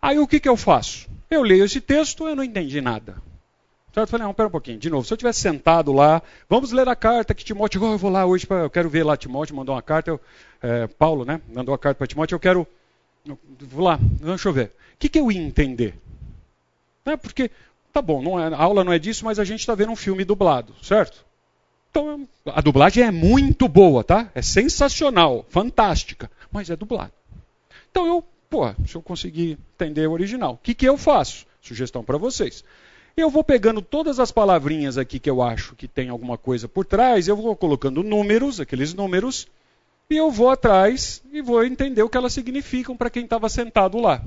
Aí 0.00 0.18
o 0.18 0.26
que, 0.26 0.38
que 0.38 0.48
eu 0.48 0.56
faço? 0.56 1.08
Eu 1.30 1.42
leio 1.42 1.64
esse 1.64 1.80
texto, 1.80 2.28
eu 2.28 2.36
não 2.36 2.44
entendi 2.44 2.80
nada. 2.80 3.16
Eu 3.94 4.06
falei, 4.06 4.26
não, 4.26 4.34
pera 4.34 4.48
um 4.48 4.52
pouquinho, 4.52 4.78
de 4.78 4.90
novo, 4.90 5.06
se 5.06 5.12
eu 5.14 5.16
tivesse 5.16 5.40
sentado 5.40 5.90
lá, 5.90 6.22
vamos 6.50 6.70
ler 6.70 6.86
a 6.86 6.94
carta 6.94 7.34
que 7.34 7.42
Timóteo, 7.42 7.82
oh, 7.82 7.92
eu 7.92 7.98
vou 7.98 8.10
lá 8.10 8.26
hoje, 8.26 8.46
pra, 8.46 8.58
eu 8.58 8.68
quero 8.68 8.90
ver 8.90 9.02
lá 9.02 9.16
Timóteo, 9.16 9.56
mandou 9.56 9.74
uma 9.74 9.80
carta, 9.80 10.10
eu, 10.10 10.20
é, 10.60 10.86
Paulo, 10.86 11.24
né, 11.24 11.40
mandou 11.48 11.72
uma 11.72 11.78
carta 11.78 11.96
para 11.96 12.06
Timóteo, 12.06 12.34
eu 12.34 12.40
quero, 12.40 12.66
eu, 13.26 13.38
vou 13.58 13.82
lá, 13.82 13.98
deixa 13.98 14.50
eu 14.50 14.52
ver. 14.52 14.66
O 14.66 14.98
que, 14.98 15.08
que 15.08 15.18
eu 15.18 15.32
ia 15.32 15.40
entender? 15.40 15.94
É 17.06 17.16
porque 17.16 17.50
Tá 17.96 18.02
bom, 18.02 18.20
não 18.20 18.38
é, 18.38 18.52
a 18.54 18.58
aula 18.58 18.84
não 18.84 18.92
é 18.92 18.98
disso, 18.98 19.24
mas 19.24 19.38
a 19.38 19.44
gente 19.44 19.60
está 19.60 19.74
vendo 19.74 19.90
um 19.90 19.96
filme 19.96 20.22
dublado, 20.22 20.74
certo? 20.82 21.24
Então, 21.90 22.28
a 22.44 22.60
dublagem 22.60 23.02
é 23.02 23.10
muito 23.10 23.66
boa, 23.68 24.04
tá? 24.04 24.30
É 24.34 24.42
sensacional, 24.42 25.46
fantástica, 25.48 26.30
mas 26.52 26.68
é 26.68 26.76
dublado. 26.76 27.12
Então 27.90 28.06
eu, 28.06 28.22
pô, 28.50 28.70
se 28.86 28.96
eu 28.96 29.00
conseguir 29.00 29.58
entender 29.74 30.06
o 30.06 30.12
original, 30.12 30.52
o 30.52 30.58
que, 30.58 30.74
que 30.74 30.86
eu 30.86 30.98
faço? 30.98 31.46
Sugestão 31.62 32.04
para 32.04 32.18
vocês. 32.18 32.62
Eu 33.16 33.30
vou 33.30 33.42
pegando 33.42 33.80
todas 33.80 34.20
as 34.20 34.30
palavrinhas 34.30 34.98
aqui 34.98 35.18
que 35.18 35.30
eu 35.30 35.40
acho 35.40 35.74
que 35.74 35.88
tem 35.88 36.10
alguma 36.10 36.36
coisa 36.36 36.68
por 36.68 36.84
trás, 36.84 37.28
eu 37.28 37.34
vou 37.34 37.56
colocando 37.56 38.02
números, 38.02 38.60
aqueles 38.60 38.92
números, 38.92 39.48
e 40.10 40.16
eu 40.16 40.30
vou 40.30 40.50
atrás 40.50 41.22
e 41.32 41.40
vou 41.40 41.64
entender 41.64 42.02
o 42.02 42.10
que 42.10 42.18
elas 42.18 42.34
significam 42.34 42.94
para 42.94 43.08
quem 43.08 43.24
estava 43.24 43.48
sentado 43.48 43.98
lá. 43.98 44.22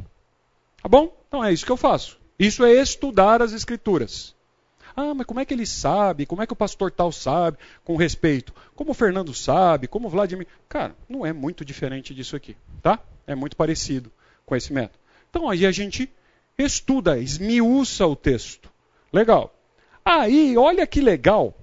Tá 0.82 0.90
bom? 0.90 1.16
Então 1.28 1.46
é 1.46 1.54
isso 1.54 1.68
que 1.68 1.72
eu 1.72 1.78
faço. 1.78 2.19
Isso 2.40 2.64
é 2.64 2.72
estudar 2.74 3.42
as 3.42 3.52
Escrituras. 3.52 4.34
Ah, 4.96 5.14
mas 5.14 5.26
como 5.28 5.40
é 5.40 5.46
que 5.46 5.54
ele 5.54 5.66
sabe? 5.66 6.26
Como 6.26 6.42
é 6.42 6.48
que 6.48 6.54
o 6.54 6.56
pastor 6.56 6.92
tal 6.92 7.12
sabe? 7.12 7.58
Com 7.84 7.96
respeito. 7.96 8.54
Como 8.76 8.92
o 8.92 8.94
Fernando 8.94 9.34
sabe? 9.34 9.88
Como 9.88 10.08
o 10.08 10.10
Vladimir. 10.10 10.48
Cara, 10.68 10.96
não 11.08 11.26
é 11.26 11.32
muito 11.32 11.64
diferente 11.64 12.14
disso 12.14 12.36
aqui, 12.36 12.56
tá? 12.82 13.00
É 13.28 13.36
muito 13.36 13.56
parecido 13.56 14.12
com 14.46 14.56
esse 14.56 14.74
método. 14.74 15.00
Então 15.30 15.50
aí 15.50 15.66
a 15.66 15.72
gente 15.72 16.12
estuda, 16.58 17.20
esmiuça 17.20 18.08
o 18.08 18.16
texto. 18.16 18.70
Legal. 19.12 19.54
Aí, 20.04 20.58
olha 20.58 20.88
que 20.88 21.02
legal. 21.02 21.56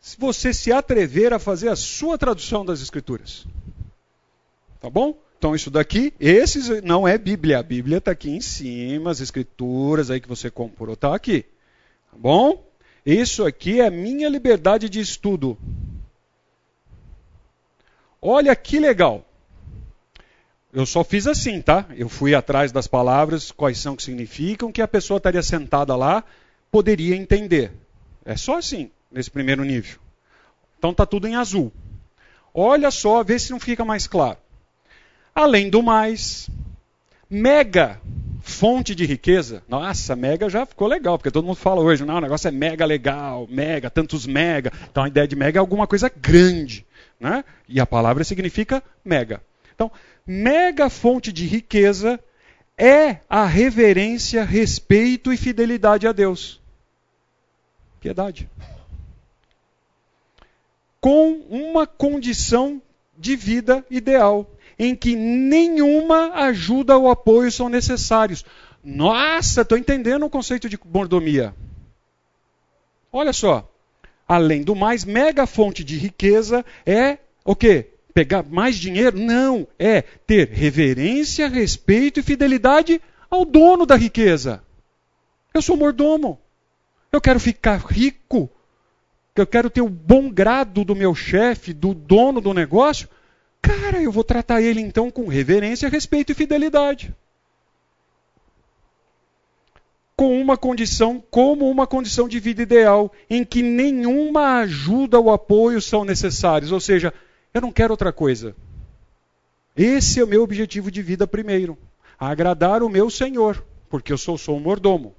Se 0.00 0.18
você 0.18 0.54
se 0.54 0.72
atrever 0.72 1.32
a 1.32 1.38
fazer 1.38 1.68
a 1.68 1.76
sua 1.76 2.16
tradução 2.16 2.64
das 2.64 2.80
Escrituras. 2.80 3.46
Tá 4.80 4.88
bom? 4.88 5.18
Então, 5.38 5.54
isso 5.54 5.70
daqui, 5.70 6.12
esses 6.18 6.82
não 6.82 7.06
é 7.06 7.16
Bíblia. 7.16 7.60
A 7.60 7.62
Bíblia 7.62 7.98
está 7.98 8.10
aqui 8.10 8.28
em 8.28 8.40
cima, 8.40 9.12
as 9.12 9.20
Escrituras 9.20 10.10
aí 10.10 10.20
que 10.20 10.28
você 10.28 10.50
comprou 10.50 10.94
está 10.94 11.14
aqui. 11.14 11.42
Tá 12.10 12.18
bom? 12.18 12.66
Isso 13.06 13.46
aqui 13.46 13.80
é 13.80 13.88
minha 13.88 14.28
liberdade 14.28 14.88
de 14.88 14.98
estudo. 14.98 15.56
Olha 18.20 18.54
que 18.56 18.80
legal. 18.80 19.24
Eu 20.72 20.84
só 20.84 21.04
fiz 21.04 21.28
assim, 21.28 21.62
tá? 21.62 21.86
Eu 21.96 22.08
fui 22.08 22.34
atrás 22.34 22.72
das 22.72 22.88
palavras, 22.88 23.52
quais 23.52 23.78
são 23.78 23.94
que 23.94 24.02
significam, 24.02 24.72
que 24.72 24.82
a 24.82 24.88
pessoa 24.88 25.18
estaria 25.18 25.42
sentada 25.42 25.94
lá, 25.94 26.24
poderia 26.70 27.14
entender. 27.14 27.72
É 28.24 28.36
só 28.36 28.58
assim, 28.58 28.90
nesse 29.10 29.30
primeiro 29.30 29.64
nível. 29.64 30.00
Então 30.78 30.92
tá 30.92 31.06
tudo 31.06 31.28
em 31.28 31.36
azul. 31.36 31.72
Olha 32.52 32.90
só, 32.90 33.22
vê 33.22 33.38
se 33.38 33.52
não 33.52 33.60
fica 33.60 33.84
mais 33.84 34.08
claro. 34.08 34.38
Além 35.38 35.70
do 35.70 35.84
mais, 35.84 36.50
mega 37.30 38.00
fonte 38.42 38.92
de 38.92 39.06
riqueza. 39.06 39.62
Nossa, 39.68 40.16
mega 40.16 40.50
já 40.50 40.66
ficou 40.66 40.88
legal, 40.88 41.16
porque 41.16 41.30
todo 41.30 41.44
mundo 41.44 41.54
fala 41.54 41.80
hoje, 41.80 42.04
não, 42.04 42.16
o 42.16 42.20
negócio 42.20 42.48
é 42.48 42.50
mega 42.50 42.84
legal, 42.84 43.46
mega, 43.48 43.88
tantos 43.88 44.26
mega. 44.26 44.72
Então 44.90 45.04
a 45.04 45.06
ideia 45.06 45.28
de 45.28 45.36
mega 45.36 45.56
é 45.56 45.60
alguma 45.60 45.86
coisa 45.86 46.10
grande. 46.10 46.84
Né? 47.20 47.44
E 47.68 47.78
a 47.78 47.86
palavra 47.86 48.24
significa 48.24 48.82
mega. 49.04 49.40
Então, 49.72 49.92
mega 50.26 50.90
fonte 50.90 51.32
de 51.32 51.46
riqueza 51.46 52.18
é 52.76 53.18
a 53.30 53.46
reverência, 53.46 54.42
respeito 54.42 55.32
e 55.32 55.36
fidelidade 55.36 56.08
a 56.08 56.10
Deus. 56.10 56.60
Piedade. 58.00 58.50
Com 61.00 61.30
uma 61.48 61.86
condição 61.86 62.82
de 63.16 63.36
vida 63.36 63.86
ideal, 63.88 64.50
em 64.78 64.94
que 64.94 65.16
nenhuma 65.16 66.32
ajuda 66.34 66.96
ou 66.96 67.10
apoio 67.10 67.50
são 67.50 67.68
necessários. 67.68 68.44
Nossa, 68.82 69.62
estou 69.62 69.76
entendendo 69.76 70.24
o 70.24 70.30
conceito 70.30 70.68
de 70.68 70.78
mordomia. 70.84 71.54
Olha 73.12 73.32
só, 73.32 73.68
além 74.26 74.62
do 74.62 74.76
mais, 74.76 75.04
mega 75.04 75.46
fonte 75.46 75.82
de 75.82 75.96
riqueza 75.96 76.64
é 76.86 77.18
o 77.44 77.56
quê? 77.56 77.90
Pegar 78.14 78.42
mais 78.42 78.76
dinheiro? 78.76 79.18
Não, 79.18 79.66
é 79.78 80.02
ter 80.02 80.48
reverência, 80.48 81.48
respeito 81.48 82.20
e 82.20 82.22
fidelidade 82.22 83.00
ao 83.30 83.44
dono 83.44 83.84
da 83.86 83.96
riqueza. 83.96 84.62
Eu 85.52 85.62
sou 85.62 85.76
mordomo. 85.76 86.38
Eu 87.10 87.20
quero 87.20 87.40
ficar 87.40 87.78
rico. 87.78 88.50
Eu 89.34 89.46
quero 89.46 89.70
ter 89.70 89.80
o 89.80 89.88
bom 89.88 90.28
grado 90.28 90.84
do 90.84 90.94
meu 90.94 91.14
chefe, 91.14 91.72
do 91.72 91.94
dono 91.94 92.40
do 92.40 92.52
negócio. 92.52 93.08
Cara, 93.60 94.02
eu 94.02 94.12
vou 94.12 94.24
tratar 94.24 94.62
ele 94.62 94.80
então 94.80 95.10
com 95.10 95.28
reverência, 95.28 95.88
respeito 95.88 96.32
e 96.32 96.34
fidelidade 96.34 97.14
com 100.18 100.40
uma 100.40 100.56
condição, 100.56 101.22
como 101.30 101.70
uma 101.70 101.86
condição 101.86 102.28
de 102.28 102.40
vida 102.40 102.60
ideal, 102.60 103.12
em 103.30 103.44
que 103.44 103.62
nenhuma 103.62 104.58
ajuda 104.58 105.16
ou 105.20 105.30
apoio 105.30 105.80
são 105.80 106.04
necessários. 106.04 106.72
Ou 106.72 106.80
seja, 106.80 107.14
eu 107.54 107.60
não 107.60 107.70
quero 107.70 107.92
outra 107.92 108.12
coisa. 108.12 108.56
Esse 109.76 110.18
é 110.18 110.24
o 110.24 110.26
meu 110.26 110.42
objetivo 110.42 110.90
de 110.90 111.02
vida 111.02 111.24
primeiro. 111.24 111.78
Agradar 112.18 112.82
o 112.82 112.88
meu 112.88 113.08
Senhor, 113.08 113.64
porque 113.88 114.12
eu 114.12 114.18
sou, 114.18 114.36
sou 114.36 114.56
um 114.56 114.60
mordomo. 114.60 115.14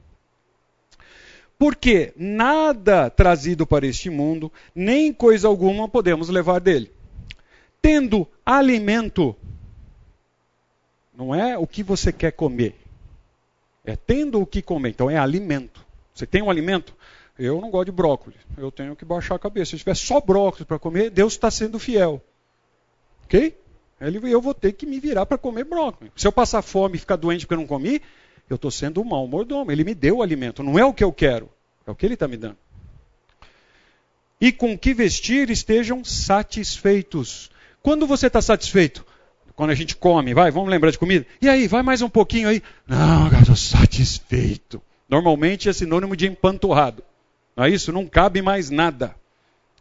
Porque 1.58 2.12
nada 2.18 3.10
trazido 3.10 3.66
para 3.66 3.88
este 3.88 4.10
mundo, 4.10 4.52
nem 4.76 5.14
coisa 5.14 5.48
alguma 5.48 5.88
podemos 5.88 6.28
levar 6.28 6.60
dele. 6.60 6.92
Tendo 7.82 8.28
alimento, 8.46 9.36
não 11.14 11.34
é 11.34 11.58
o 11.58 11.66
que 11.66 11.82
você 11.82 12.12
quer 12.12 12.32
comer, 12.32 12.76
é 13.86 13.96
tendo 13.96 14.42
o 14.42 14.46
que 14.46 14.62
comer. 14.62 14.90
Então 14.90 15.10
é 15.10 15.18
alimento. 15.18 15.86
Você 16.14 16.26
tem 16.26 16.42
um 16.42 16.50
alimento? 16.50 16.94
Eu 17.38 17.62
não 17.62 17.70
gosto 17.72 17.86
de 17.86 17.92
brócolis. 17.94 18.40
Eu 18.58 18.70
tenho 18.70 18.96
que 18.96 19.06
baixar 19.06 19.36
a 19.36 19.40
cabeça. 19.40 19.72
Se 19.72 19.78
tiver 19.78 19.96
só 19.96 20.20
brócolis 20.20 20.68
para 20.68 20.78
comer, 20.78 21.10
Deus 21.10 21.34
está 21.34 21.50
sendo 21.50 21.80
fiel. 21.80 22.22
Ok? 23.24 23.58
Eu 24.02 24.42
vou 24.42 24.54
ter 24.54 24.74
que 24.74 24.86
me 24.86 25.00
virar 25.00 25.26
para 25.26 25.38
comer 25.38 25.64
brócolis. 25.64 26.12
Se 26.16 26.28
eu 26.28 26.32
passar 26.32 26.62
fome 26.62 26.98
e 26.98 27.00
ficar 27.00 27.16
doente 27.16 27.46
porque 27.46 27.54
eu 27.54 27.60
não 27.60 27.68
comi, 27.68 28.02
eu 28.50 28.56
estou 28.56 28.70
sendo 28.70 29.02
um 29.02 29.06
mau 29.06 29.26
mordomo. 29.26 29.72
Ele 29.72 29.86
me 29.86 29.96
deu 29.96 30.18
o 30.18 30.22
alimento. 30.22 30.62
Não 30.62 30.78
é 30.78 30.84
o 30.84 30.94
que 30.94 31.04
eu 31.04 31.14
quero. 31.14 31.50
É 31.88 31.92
o 31.92 31.96
que 31.96 32.06
ele 32.06 32.16
está 32.16 32.28
me 32.28 32.36
dando. 32.36 32.58
E 34.42 34.52
com 34.52 34.78
que 34.78 34.94
vestir 34.94 35.50
estejam 35.50 36.04
satisfeitos. 36.04 37.50
Quando 37.82 38.06
você 38.08 38.28
está 38.28 38.42
satisfeito? 38.42 39.06
quando 39.60 39.72
a 39.72 39.76
gente 39.76 39.94
come, 39.94 40.34
vai, 40.34 40.50
vamos 40.52 40.70
lembrar 40.70 40.90
de 40.90 40.98
comida? 40.98 41.26
E 41.42 41.50
aí, 41.50 41.68
vai 41.68 41.84
mais 41.84 42.02
um 42.02 42.08
pouquinho 42.08 42.48
aí? 42.48 42.64
Não, 42.88 43.30
cara, 43.30 43.42
estou 43.42 43.58
satisfeito. 43.58 44.82
Normalmente 45.10 45.68
é 45.68 45.74
sinônimo 45.74 46.16
de 46.16 46.28
empanturrado. 46.28 47.04
Não 47.58 47.66
é 47.66 47.70
isso? 47.70 47.92
Não 47.92 48.08
cabe 48.08 48.42
mais 48.42 48.70
nada. 48.70 49.14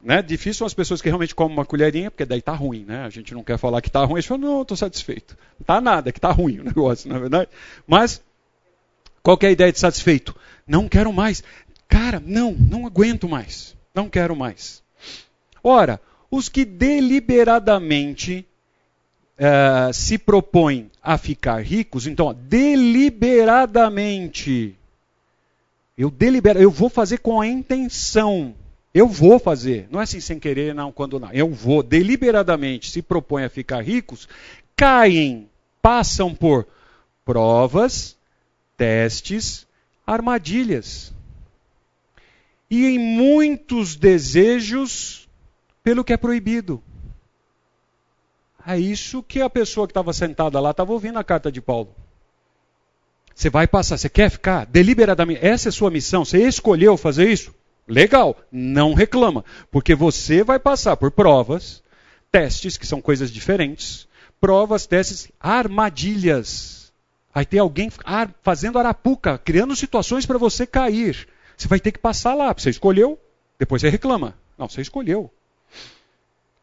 Né? 0.02 0.20
Difícil 0.20 0.54
são 0.54 0.66
as 0.66 0.74
pessoas 0.74 1.00
que 1.00 1.08
realmente 1.08 1.32
comem 1.32 1.56
uma 1.56 1.64
colherinha, 1.64 2.10
porque 2.10 2.24
daí 2.24 2.40
está 2.40 2.50
ruim, 2.54 2.84
né? 2.84 3.04
A 3.04 3.08
gente 3.08 3.32
não 3.32 3.44
quer 3.44 3.56
falar 3.56 3.80
que 3.80 3.88
está 3.88 4.04
ruim, 4.04 4.18
a 4.18 4.20
gente 4.20 4.28
fala, 4.28 4.40
não, 4.40 4.62
estou 4.62 4.76
satisfeito. 4.76 5.36
Não 5.60 5.62
está 5.62 5.80
nada, 5.80 6.10
que 6.10 6.18
está 6.18 6.32
ruim 6.32 6.58
o 6.58 6.64
negócio, 6.66 7.08
na 7.08 7.14
é 7.14 7.20
verdade. 7.20 7.50
Mas, 7.86 8.20
qual 9.22 9.38
é 9.42 9.46
a 9.46 9.52
ideia 9.52 9.70
de 9.70 9.78
satisfeito? 9.78 10.34
Não 10.66 10.88
quero 10.88 11.12
mais. 11.12 11.44
Cara, 11.86 12.20
não, 12.26 12.50
não 12.50 12.84
aguento 12.84 13.28
mais. 13.28 13.76
Não 13.94 14.08
quero 14.08 14.34
mais. 14.34 14.82
Ora, 15.62 16.00
os 16.30 16.48
que 16.48 16.64
deliberadamente 16.64 18.46
uh, 19.38 19.92
se 19.92 20.16
propõem 20.18 20.90
a 21.02 21.18
ficar 21.18 21.62
ricos, 21.62 22.06
então, 22.06 22.32
deliberadamente, 22.34 24.74
eu 25.96 26.10
delibero, 26.10 26.60
eu 26.60 26.70
vou 26.70 26.88
fazer 26.88 27.18
com 27.18 27.40
a 27.40 27.46
intenção, 27.46 28.54
eu 28.92 29.06
vou 29.06 29.38
fazer, 29.38 29.86
não 29.90 30.00
é 30.00 30.02
assim 30.02 30.18
sem 30.20 30.38
querer, 30.38 30.74
não, 30.74 30.92
quando 30.92 31.20
não, 31.20 31.32
eu 31.32 31.50
vou 31.50 31.82
deliberadamente 31.82 32.90
se 32.90 33.02
propõem 33.02 33.44
a 33.44 33.50
ficar 33.50 33.82
ricos, 33.82 34.28
caem, 34.76 35.48
passam 35.80 36.34
por 36.34 36.66
provas, 37.24 38.16
testes, 38.76 39.66
armadilhas. 40.06 41.12
E 42.70 42.84
em 42.86 42.98
muitos 42.98 43.96
desejos 43.96 45.27
pelo 45.88 46.04
que 46.04 46.12
é 46.12 46.18
proibido. 46.18 46.82
É 48.66 48.78
isso 48.78 49.22
que 49.22 49.40
a 49.40 49.48
pessoa 49.48 49.86
que 49.86 49.92
estava 49.92 50.12
sentada 50.12 50.60
lá 50.60 50.72
estava 50.72 50.92
ouvindo 50.92 51.18
a 51.18 51.24
carta 51.24 51.50
de 51.50 51.62
Paulo. 51.62 51.94
Você 53.34 53.48
vai 53.48 53.66
passar, 53.66 53.96
você 53.96 54.10
quer 54.10 54.28
ficar 54.28 54.66
deliberadamente, 54.66 55.42
essa 55.42 55.70
é 55.70 55.72
sua 55.72 55.90
missão, 55.90 56.26
você 56.26 56.46
escolheu 56.46 56.98
fazer 56.98 57.30
isso? 57.30 57.54
Legal, 57.86 58.36
não 58.52 58.92
reclama, 58.92 59.46
porque 59.70 59.94
você 59.94 60.44
vai 60.44 60.58
passar 60.58 60.94
por 60.94 61.10
provas, 61.10 61.82
testes, 62.30 62.76
que 62.76 62.86
são 62.86 63.00
coisas 63.00 63.30
diferentes, 63.30 64.06
provas, 64.38 64.86
testes, 64.86 65.32
armadilhas. 65.40 66.92
Aí 67.34 67.46
tem 67.46 67.60
alguém 67.60 67.90
fazendo 68.42 68.78
arapuca, 68.78 69.38
criando 69.38 69.74
situações 69.74 70.26
para 70.26 70.36
você 70.36 70.66
cair. 70.66 71.26
Você 71.56 71.66
vai 71.66 71.80
ter 71.80 71.92
que 71.92 71.98
passar 71.98 72.34
lá, 72.34 72.52
você 72.52 72.68
escolheu, 72.68 73.18
depois 73.58 73.80
você 73.80 73.88
reclama. 73.88 74.36
Não, 74.58 74.68
você 74.68 74.82
escolheu 74.82 75.32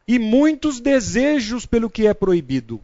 e 0.06 0.18
muitos 0.18 0.80
desejos 0.80 1.66
pelo 1.66 1.90
que 1.90 2.06
é 2.06 2.14
proibido. 2.14 2.80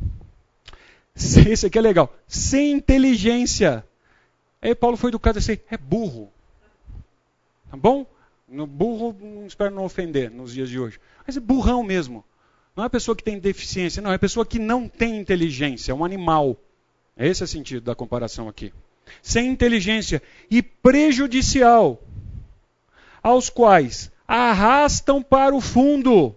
Esse 1.14 1.66
aqui 1.66 1.78
é 1.78 1.80
legal. 1.80 2.14
Sem 2.26 2.72
inteligência. 2.72 3.84
Aí 4.60 4.74
Paulo 4.74 4.96
foi 4.96 5.08
educado 5.08 5.38
assim, 5.38 5.58
é 5.70 5.76
burro. 5.76 6.30
Tá 7.70 7.76
bom? 7.76 8.06
No 8.48 8.66
burro, 8.66 9.16
espero 9.46 9.74
não 9.74 9.84
ofender 9.84 10.30
nos 10.30 10.52
dias 10.52 10.68
de 10.68 10.78
hoje. 10.78 11.00
Mas 11.26 11.36
é 11.36 11.40
burrão 11.40 11.82
mesmo. 11.82 12.24
Não 12.76 12.84
é 12.84 12.88
pessoa 12.88 13.16
que 13.16 13.24
tem 13.24 13.38
deficiência, 13.38 14.02
não, 14.02 14.12
é 14.12 14.18
pessoa 14.18 14.46
que 14.46 14.58
não 14.58 14.88
tem 14.88 15.18
inteligência, 15.18 15.92
é 15.92 15.94
um 15.94 16.04
animal. 16.04 16.56
Esse 17.16 17.42
é 17.42 17.44
o 17.44 17.48
sentido 17.48 17.82
da 17.82 17.94
comparação 17.94 18.48
aqui. 18.48 18.72
Sem 19.22 19.48
inteligência 19.48 20.22
e 20.50 20.62
prejudicial, 20.62 22.00
aos 23.22 23.50
quais 23.50 24.11
arrastam 24.26 25.22
para 25.22 25.54
o 25.54 25.60
fundo 25.60 26.34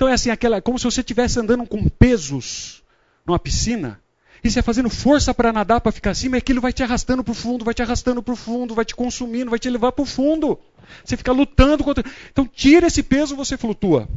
então 0.00 0.08
é 0.08 0.14
assim, 0.14 0.30
aquela, 0.30 0.62
como 0.62 0.78
se 0.78 0.84
você 0.86 1.00
estivesse 1.02 1.38
andando 1.38 1.66
com 1.66 1.86
pesos 1.86 2.82
numa 3.26 3.38
piscina, 3.38 4.00
e 4.42 4.50
você 4.50 4.62
fazendo 4.62 4.88
força 4.88 5.34
para 5.34 5.52
nadar, 5.52 5.78
para 5.78 5.92
ficar 5.92 6.12
acima, 6.12 6.36
e 6.36 6.38
aquilo 6.38 6.58
vai 6.58 6.72
te 6.72 6.82
arrastando 6.82 7.22
para 7.22 7.32
o 7.32 7.34
fundo, 7.34 7.66
vai 7.66 7.74
te 7.74 7.82
arrastando 7.82 8.22
para 8.22 8.32
o 8.32 8.36
fundo, 8.36 8.74
vai 8.74 8.86
te 8.86 8.96
consumindo, 8.96 9.50
vai 9.50 9.58
te 9.58 9.68
levar 9.68 9.92
para 9.92 10.02
o 10.02 10.06
fundo. 10.06 10.58
Você 11.04 11.18
fica 11.18 11.30
lutando 11.32 11.84
contra. 11.84 12.02
Então 12.32 12.46
tira 12.46 12.86
esse 12.86 13.02
peso, 13.02 13.36
você 13.36 13.58
flutua. 13.58 14.08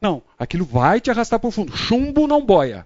Não, 0.00 0.20
aquilo 0.36 0.64
vai 0.64 1.00
te 1.00 1.12
arrastar 1.12 1.38
para 1.38 1.46
o 1.46 1.52
fundo. 1.52 1.76
Chumbo 1.76 2.26
não 2.26 2.44
boia. 2.44 2.84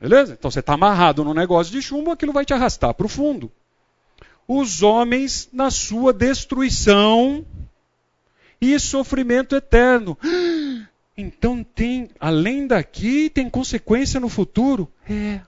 Beleza? 0.00 0.32
Então 0.32 0.50
você 0.50 0.60
está 0.60 0.72
amarrado 0.72 1.22
no 1.22 1.34
negócio 1.34 1.70
de 1.70 1.82
chumbo, 1.82 2.12
aquilo 2.12 2.32
vai 2.32 2.46
te 2.46 2.54
arrastar 2.54 2.94
para 2.94 3.04
o 3.04 3.10
fundo. 3.10 3.52
os 4.48 4.82
homens 4.82 5.50
na 5.52 5.70
sua 5.70 6.14
destruição 6.14 7.44
e 8.72 8.78
sofrimento 8.78 9.54
eterno. 9.54 10.16
Então 11.16 11.62
tem, 11.62 12.10
além 12.18 12.66
daqui, 12.66 13.30
tem 13.30 13.48
consequência 13.48 14.18
no 14.18 14.28
futuro? 14.28 14.90
É. 15.08 15.40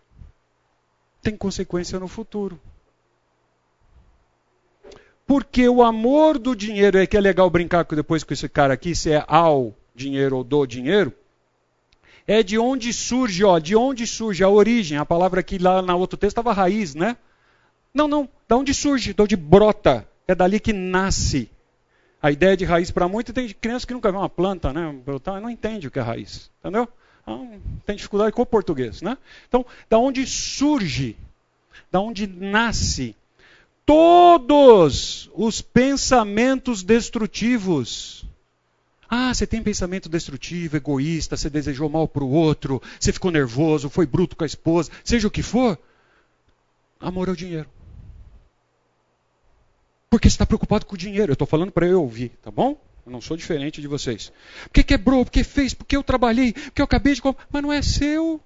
Tem 1.21 1.37
consequência 1.37 1.99
no 1.99 2.07
futuro. 2.07 2.61
Porque 5.27 5.69
o 5.69 5.83
amor 5.83 6.39
do 6.39 6.55
dinheiro, 6.55 6.99
é 6.99 7.05
que 7.05 7.17
é 7.17 7.21
legal 7.21 7.51
brincar 7.51 7.85
depois 7.85 8.23
com 8.23 8.33
esse 8.33 8.49
cara 8.49 8.75
aqui, 8.75 8.95
se 8.95 9.11
é 9.11 9.25
ao 9.27 9.75
dinheiro 9.93 10.37
ou 10.37 10.45
do 10.45 10.65
dinheiro, 10.65 11.13
é 12.29 12.45
de 12.45 12.59
onde 12.59 12.93
surge, 12.93 13.43
ó, 13.43 13.59
de 13.59 13.75
onde 13.75 14.07
surge 14.07 14.45
a 14.45 14.49
origem. 14.49 14.99
A 14.99 15.05
palavra 15.05 15.41
aqui 15.41 15.59
lá 15.59 15.83
na 15.83 15.97
outro 15.97 16.17
texto 16.17 16.39
estava 16.39 16.53
raiz, 16.53 16.95
né? 16.95 17.17
Não, 17.93 18.07
não, 18.07 18.29
da 18.47 18.57
onde 18.57 18.73
surge, 18.73 19.15
de 19.15 19.23
onde 19.23 19.37
brota. 19.37 20.07
É 20.29 20.35
dali 20.35 20.61
que 20.61 20.73
nasce. 20.73 21.51
A 22.23 22.31
ideia 22.31 22.57
de 22.57 22.65
raiz 22.65 22.91
para 22.91 23.07
muitos 23.07 23.35
tem 23.35 23.49
criança 23.49 23.87
que 23.87 23.93
nunca 23.93 24.11
viu 24.11 24.21
uma 24.21 24.29
planta, 24.29 24.73
né? 24.73 24.95
Não 25.41 25.51
entende 25.51 25.87
o 25.87 25.91
que 25.91 25.99
é 25.99 26.03
raiz, 26.03 26.51
entendeu? 26.61 26.89
Então, 27.23 27.61
tem 27.85 27.97
dificuldade 27.97 28.33
com 28.33 28.43
o 28.43 28.47
português, 28.47 29.03
né? 29.03 29.19
Então, 29.49 29.67
da 29.91 29.99
onde 29.99 30.27
surge, 30.27 31.17
da 31.91 32.01
onde 32.01 32.27
nasce 32.27 33.15
todos 33.85 35.31
os 35.35 35.61
pensamentos 35.61 36.83
destrutivos. 36.83 38.25
Ah, 39.09 39.33
você 39.33 39.47
tem 39.47 39.63
pensamento 39.63 40.09
destrutivo, 40.09 40.77
egoísta, 40.77 41.37
você 41.37 41.49
desejou 41.49 41.89
mal 41.89 42.09
para 42.09 42.25
o 42.25 42.31
outro, 42.31 42.83
você 42.99 43.13
ficou 43.13 43.31
nervoso, 43.31 43.89
foi 43.89 44.07
bruto 44.07 44.35
com 44.35 44.43
a 44.43 44.47
esposa, 44.47 44.91
seja 45.05 45.29
o 45.29 45.31
que 45.31 45.43
for. 45.43 45.79
Amor 46.99 47.29
ao 47.29 47.37
dinheiro. 47.37 47.69
Porque 50.11 50.29
você 50.29 50.35
está 50.35 50.47
preocupado 50.47 50.87
com 50.87 50.95
o 50.95 50.99
dinheiro. 50.99 51.31
Eu 51.31 51.35
estou 51.35 51.47
falando 51.47 51.73
para 51.73 51.87
eu 51.87 52.01
ouvir, 52.01 52.31
tá 52.43 52.51
bom? 52.51 52.81
Eu 53.05 53.13
não 53.13 53.21
sou 53.21 53.37
diferente 53.37 53.81
de 53.81 53.89
vocês. 53.89 54.33
Porque 54.65 54.83
quebrou, 54.83 55.25
porque 55.25 55.45
fez, 55.45 55.75
porque 55.75 55.97
eu 55.97 56.03
trabalhei, 56.03 56.53
porque 56.53 56.81
eu 56.81 56.85
acabei 56.85 57.15
de. 57.15 57.23
Mas 57.51 57.63
não 57.63 57.73
é 57.73 57.83
seu, 57.83 58.41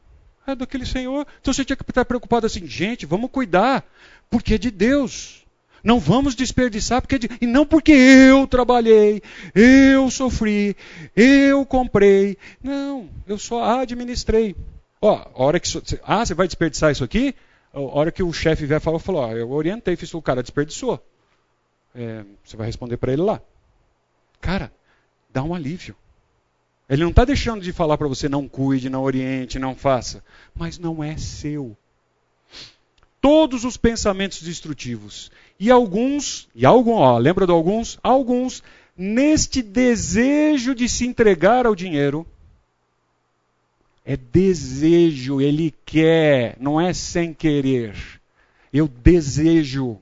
é 0.47 0.55
daquele 0.55 0.87
Senhor. 0.87 1.27
Então 1.41 1.53
você 1.53 1.65
tinha 1.65 1.77
que 1.77 1.83
estar 1.83 2.05
preocupado 2.05 2.47
assim, 2.47 2.67
gente, 2.67 3.07
vamos 3.07 3.31
cuidar 3.31 3.85
porque 4.29 4.55
é 4.55 4.59
de 4.59 4.71
Deus. 4.71 5.47
Não 5.83 5.99
vamos 5.99 6.35
desperdiçar, 6.35 7.01
porque 7.01 7.15
é 7.15 7.19
de... 7.19 7.31
e 7.41 7.47
não 7.47 7.65
porque 7.65 7.93
eu 7.93 8.47
trabalhei, 8.47 9.23
eu 9.55 10.11
sofri, 10.11 10.77
eu 11.17 11.65
comprei. 11.65 12.37
Não, 12.63 13.09
eu 13.27 13.39
só 13.39 13.81
administrei. 13.81 14.55
Ó, 15.01 15.15
a 15.15 15.43
hora 15.43 15.59
que. 15.59 15.71
Ah, 16.05 16.25
você 16.25 16.35
vai 16.35 16.47
desperdiçar 16.47 16.93
isso 16.93 17.03
aqui? 17.03 17.35
A 17.73 17.81
hora 17.81 18.13
que 18.13 18.23
o 18.23 18.33
chefe 18.33 18.67
vier 18.67 18.81
falar, 18.81 18.99
falou, 18.99 19.23
ó, 19.23 19.33
eu 19.33 19.51
orientei, 19.51 19.97
fiz 19.97 20.13
o 20.13 20.21
cara 20.21 20.43
desperdiçou. 20.43 21.03
É, 21.95 22.25
você 22.45 22.57
vai 22.57 22.67
responder 22.67 22.97
para 22.97 23.13
ele 23.13 23.23
lá. 23.23 23.41
Cara, 24.41 24.73
dá 25.33 25.43
um 25.43 25.55
alívio. 25.55 25.97
Ele 26.89 27.03
não 27.03 27.11
está 27.11 27.25
deixando 27.25 27.63
de 27.63 27.73
falar 27.73 27.97
para 27.97 28.09
você 28.09 28.29
não 28.29 28.49
cuide, 28.49 28.91
não 28.91 29.03
oriente, 29.03 29.59
não 29.59 29.77
faça. 29.77 30.25
Mas 30.55 30.79
não 30.79 31.03
é 31.03 31.17
seu 31.17 31.77
todos 33.21 33.65
os 33.65 33.77
pensamentos 33.77 34.43
destrutivos. 34.43 35.31
E 35.59 35.71
alguns, 35.71 36.49
e 36.55 36.65
algum, 36.65 36.95
ó, 36.95 37.19
lembra 37.19 37.47
de 37.47 37.53
alguns? 37.53 37.99
Alguns, 38.03 38.63
neste 38.97 39.63
desejo 39.63 40.75
de 40.75 40.89
se 40.89 41.07
entregar 41.07 41.67
ao 41.67 41.75
dinheiro, 41.75 42.27
é 44.05 44.17
desejo, 44.17 45.41
ele 45.41 45.75
quer, 45.85 46.57
não 46.59 46.81
é 46.81 46.93
sem 46.93 47.35
querer. 47.35 47.95
Eu 48.73 48.89
desejo. 48.89 49.99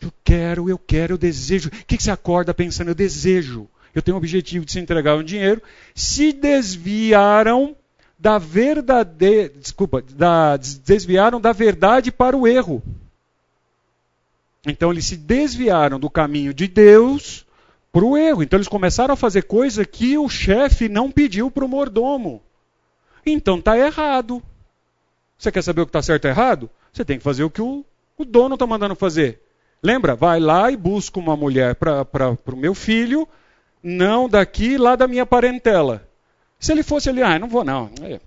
Eu 0.00 0.12
quero, 0.24 0.70
eu 0.70 0.78
quero, 0.78 1.14
eu 1.14 1.18
desejo. 1.18 1.68
O 1.68 1.84
que 1.84 2.00
você 2.00 2.10
acorda 2.10 2.54
pensando? 2.54 2.88
Eu 2.88 2.94
desejo. 2.94 3.68
Eu 3.94 4.02
tenho 4.02 4.16
o 4.16 4.18
objetivo 4.18 4.64
de 4.64 4.72
se 4.72 4.78
entregar 4.78 5.12
ao 5.12 5.22
dinheiro. 5.22 5.62
Se 5.94 6.32
desviaram 6.32 7.76
da 8.18 8.38
verdadeira, 8.38 9.48
desculpa, 9.56 10.02
da, 10.02 10.56
desviaram 10.56 11.40
da 11.40 11.52
verdade 11.52 12.12
para 12.12 12.36
o 12.36 12.46
erro. 12.46 12.82
Então 14.66 14.92
eles 14.92 15.06
se 15.06 15.16
desviaram 15.16 15.98
do 15.98 16.10
caminho 16.10 16.52
de 16.52 16.68
Deus 16.68 17.46
para 17.90 18.04
o 18.04 18.16
erro. 18.16 18.42
Então 18.42 18.58
eles 18.58 18.68
começaram 18.68 19.14
a 19.14 19.16
fazer 19.16 19.42
coisa 19.42 19.84
que 19.84 20.18
o 20.18 20.28
chefe 20.28 20.88
não 20.88 21.10
pediu 21.10 21.50
para 21.50 21.64
o 21.64 21.68
mordomo. 21.68 22.42
Então 23.24 23.58
está 23.58 23.76
errado. 23.76 24.42
Você 25.38 25.50
quer 25.50 25.62
saber 25.62 25.80
o 25.80 25.86
que 25.86 25.90
está 25.90 26.02
certo 26.02 26.26
ou 26.26 26.30
errado? 26.30 26.70
Você 26.92 27.04
tem 27.04 27.16
que 27.16 27.24
fazer 27.24 27.42
o 27.42 27.50
que 27.50 27.62
o, 27.62 27.84
o 28.18 28.24
dono 28.24 28.54
está 28.54 28.66
mandando 28.66 28.94
fazer. 28.94 29.40
Lembra? 29.82 30.14
Vai 30.14 30.38
lá 30.38 30.70
e 30.70 30.76
busca 30.76 31.18
uma 31.18 31.36
mulher 31.36 31.74
para 31.74 32.36
o 32.46 32.56
meu 32.56 32.74
filho, 32.74 33.26
não 33.82 34.28
daqui, 34.28 34.76
lá 34.76 34.94
da 34.94 35.08
minha 35.08 35.24
parentela. 35.24 36.06
Se 36.58 36.72
ele 36.72 36.82
fosse 36.82 37.08
ali, 37.08 37.22
ah, 37.22 37.38
não 37.38 37.48
vou 37.48 37.64
não. 37.64 37.90
É, 38.02 38.20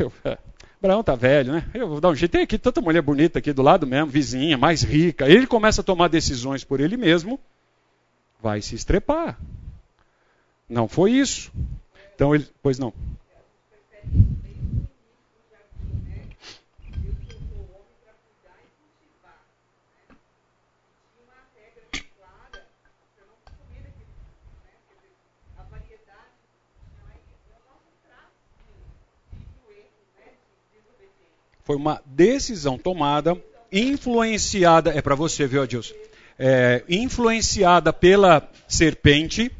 eu, 0.00 0.12
Abraão 0.82 1.02
tá 1.02 1.14
velho, 1.14 1.52
né? 1.52 1.64
Eu 1.74 1.88
vou 1.88 2.00
dar 2.00 2.08
um 2.08 2.14
jeito. 2.14 2.32
Tem 2.32 2.42
aqui 2.42 2.58
tanta 2.58 2.80
mulher 2.80 3.02
bonita 3.02 3.38
aqui 3.38 3.52
do 3.52 3.62
lado 3.62 3.86
mesmo, 3.86 4.08
vizinha, 4.10 4.58
mais 4.58 4.82
rica. 4.82 5.28
Ele 5.28 5.46
começa 5.46 5.80
a 5.80 5.84
tomar 5.84 6.08
decisões 6.08 6.64
por 6.64 6.80
ele 6.80 6.96
mesmo, 6.96 7.38
vai 8.40 8.60
se 8.60 8.74
estrepar. 8.74 9.38
Não 10.68 10.88
foi 10.88 11.12
isso. 11.12 11.52
Então 12.14 12.34
ele, 12.34 12.46
pois 12.62 12.78
não. 12.78 12.92
Foi 31.64 31.76
uma 31.76 32.02
decisão 32.04 32.76
tomada, 32.76 33.40
influenciada, 33.70 34.90
é 34.90 35.00
para 35.00 35.14
você, 35.14 35.46
viu, 35.46 35.62
Adilson? 35.62 35.94
É, 36.38 36.82
influenciada 36.88 37.92
pela 37.92 38.48
serpente, 38.66 39.50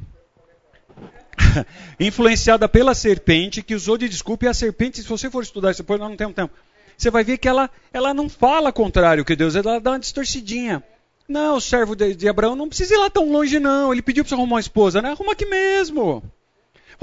influenciada 2.00 2.68
pela 2.68 2.94
serpente, 2.94 3.62
que 3.62 3.74
usou 3.74 3.96
de 3.96 4.08
desculpa, 4.08 4.46
e 4.46 4.48
a 4.48 4.54
serpente, 4.54 5.00
se 5.00 5.08
você 5.08 5.30
for 5.30 5.42
estudar 5.42 5.70
isso 5.70 5.82
depois, 5.82 6.00
nós 6.00 6.10
não 6.10 6.16
temos 6.16 6.34
tempo, 6.34 6.52
você 6.96 7.10
vai 7.10 7.24
ver 7.24 7.38
que 7.38 7.48
ela, 7.48 7.70
ela 7.92 8.12
não 8.12 8.28
fala 8.28 8.72
contrário 8.72 9.24
que 9.24 9.36
Deus, 9.36 9.54
ela 9.54 9.80
dá 9.80 9.92
uma 9.92 9.98
distorcidinha. 10.00 10.82
Não, 11.28 11.56
o 11.56 11.60
servo 11.60 11.94
de, 11.94 12.14
de 12.14 12.28
Abraão 12.28 12.54
não 12.54 12.68
precisa 12.68 12.94
ir 12.94 12.98
lá 12.98 13.08
tão 13.08 13.30
longe, 13.30 13.58
não. 13.58 13.92
Ele 13.92 14.02
pediu 14.02 14.24
para 14.24 14.28
você 14.28 14.34
arrumar 14.34 14.54
uma 14.54 14.60
esposa, 14.60 15.00
né? 15.00 15.10
Arruma 15.10 15.32
aqui 15.32 15.46
mesmo. 15.46 16.22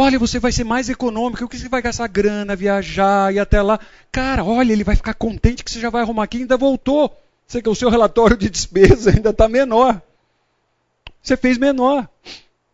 Olha, 0.01 0.17
você 0.17 0.39
vai 0.39 0.53
ser 0.53 0.63
mais 0.63 0.87
econômico, 0.87 1.43
o 1.43 1.49
que 1.49 1.57
você 1.57 1.67
vai 1.67 1.81
gastar 1.81 2.07
grana, 2.07 2.55
viajar 2.55 3.33
e 3.33 3.37
até 3.37 3.61
lá. 3.61 3.77
Cara, 4.09 4.45
olha, 4.45 4.71
ele 4.71 4.85
vai 4.85 4.95
ficar 4.95 5.13
contente 5.13 5.61
que 5.61 5.69
você 5.69 5.81
já 5.81 5.89
vai 5.89 6.01
arrumar 6.03 6.23
aqui 6.23 6.37
ainda 6.37 6.55
voltou. 6.55 7.13
Você 7.45 7.61
que 7.61 7.67
o 7.67 7.75
seu 7.75 7.89
relatório 7.89 8.37
de 8.37 8.49
despesa 8.49 9.11
ainda 9.11 9.31
está 9.31 9.49
menor. 9.49 10.01
Você 11.21 11.35
fez 11.35 11.57
menor. 11.57 12.07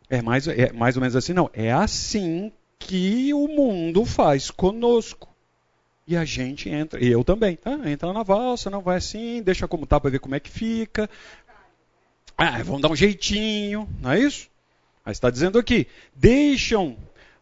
É 0.08 0.22
mais, 0.22 0.48
é 0.48 0.72
mais 0.72 0.98
ou 0.98 1.02
menos 1.02 1.16
assim, 1.16 1.34
não. 1.34 1.50
É 1.52 1.72
assim 1.72 2.52
que 2.78 3.34
o 3.34 3.48
mundo 3.48 4.06
faz 4.06 4.52
conosco. 4.52 5.28
E 6.06 6.16
a 6.16 6.24
gente 6.24 6.70
entra, 6.70 7.04
e 7.04 7.12
eu 7.12 7.24
também, 7.24 7.56
tá? 7.56 7.72
Entra 7.90 8.14
na 8.14 8.22
valsa, 8.22 8.70
não 8.70 8.82
vai 8.82 8.98
assim, 8.98 9.42
deixa 9.42 9.68
como 9.68 9.88
tá 9.88 10.00
para 10.00 10.12
ver 10.12 10.20
como 10.20 10.36
é 10.36 10.40
que 10.40 10.52
fica. 10.52 11.10
Ah, 12.38 12.62
vamos 12.62 12.84
dar 12.84 12.92
um 12.92 12.96
jeitinho, 12.96 13.90
não 14.00 14.12
é 14.12 14.20
isso? 14.20 14.48
Mas 15.04 15.18
está 15.18 15.32
dizendo 15.32 15.58
aqui, 15.58 15.88
deixam 16.16 16.96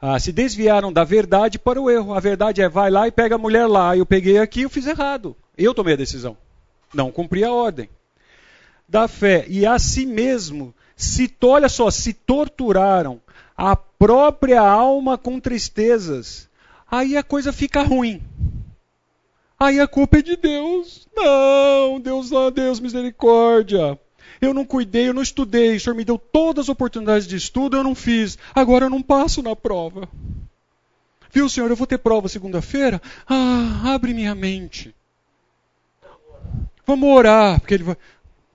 ah, 0.05 0.19
se 0.19 0.33
desviaram 0.33 0.91
da 0.91 1.05
verdade 1.05 1.57
para 1.57 1.81
o 1.81 1.89
erro. 1.89 2.13
A 2.13 2.19
verdade 2.19 2.61
é 2.61 2.67
vai 2.67 2.91
lá 2.91 3.07
e 3.07 3.11
pega 3.11 3.35
a 3.35 3.37
mulher 3.37 3.67
lá. 3.67 3.95
Eu 3.95 4.05
peguei 4.05 4.37
aqui, 4.37 4.63
eu 4.63 4.69
fiz 4.69 4.85
errado. 4.85 5.33
Eu 5.57 5.73
tomei 5.73 5.93
a 5.93 5.97
decisão. 5.97 6.35
Não 6.93 7.09
cumpri 7.09 7.41
a 7.41 7.53
ordem. 7.53 7.87
Da 8.85 9.07
fé 9.07 9.45
e 9.47 9.65
a 9.65 9.79
si 9.79 10.05
mesmo 10.05 10.75
se 10.93 11.33
olha 11.41 11.69
só, 11.69 11.89
se 11.89 12.11
torturaram 12.11 13.21
a 13.55 13.77
própria 13.77 14.59
alma 14.59 15.17
com 15.17 15.39
tristezas. 15.39 16.49
Aí 16.91 17.15
a 17.15 17.23
coisa 17.23 17.53
fica 17.53 17.81
ruim. 17.81 18.21
Aí 19.57 19.79
a 19.79 19.87
culpa 19.87 20.17
é 20.17 20.21
de 20.21 20.35
Deus. 20.35 21.07
Não, 21.15 21.97
Deus, 22.01 22.29
oh, 22.33 22.51
Deus, 22.51 22.81
misericórdia. 22.81 23.97
Eu 24.43 24.53
não 24.53 24.65
cuidei, 24.65 25.07
eu 25.07 25.13
não 25.13 25.21
estudei. 25.21 25.75
O 25.75 25.79
senhor 25.79 25.95
me 25.95 26.03
deu 26.03 26.17
todas 26.17 26.65
as 26.65 26.69
oportunidades 26.69 27.27
de 27.27 27.35
estudo, 27.35 27.77
eu 27.77 27.83
não 27.83 27.95
fiz. 27.95 28.37
Agora 28.53 28.85
eu 28.85 28.89
não 28.89 29.01
passo 29.01 29.41
na 29.41 29.55
prova. 29.55 30.09
Viu, 31.31 31.47
senhor, 31.47 31.69
eu 31.69 31.75
vou 31.75 31.87
ter 31.87 31.97
prova 31.97 32.27
segunda-feira? 32.27 33.01
Ah, 33.27 33.93
abre 33.93 34.13
minha 34.13 34.35
mente. 34.35 34.93
Vamos 36.85 37.09
orar, 37.09 37.59
porque 37.59 37.73
ele 37.73 37.83
vai. 37.83 37.97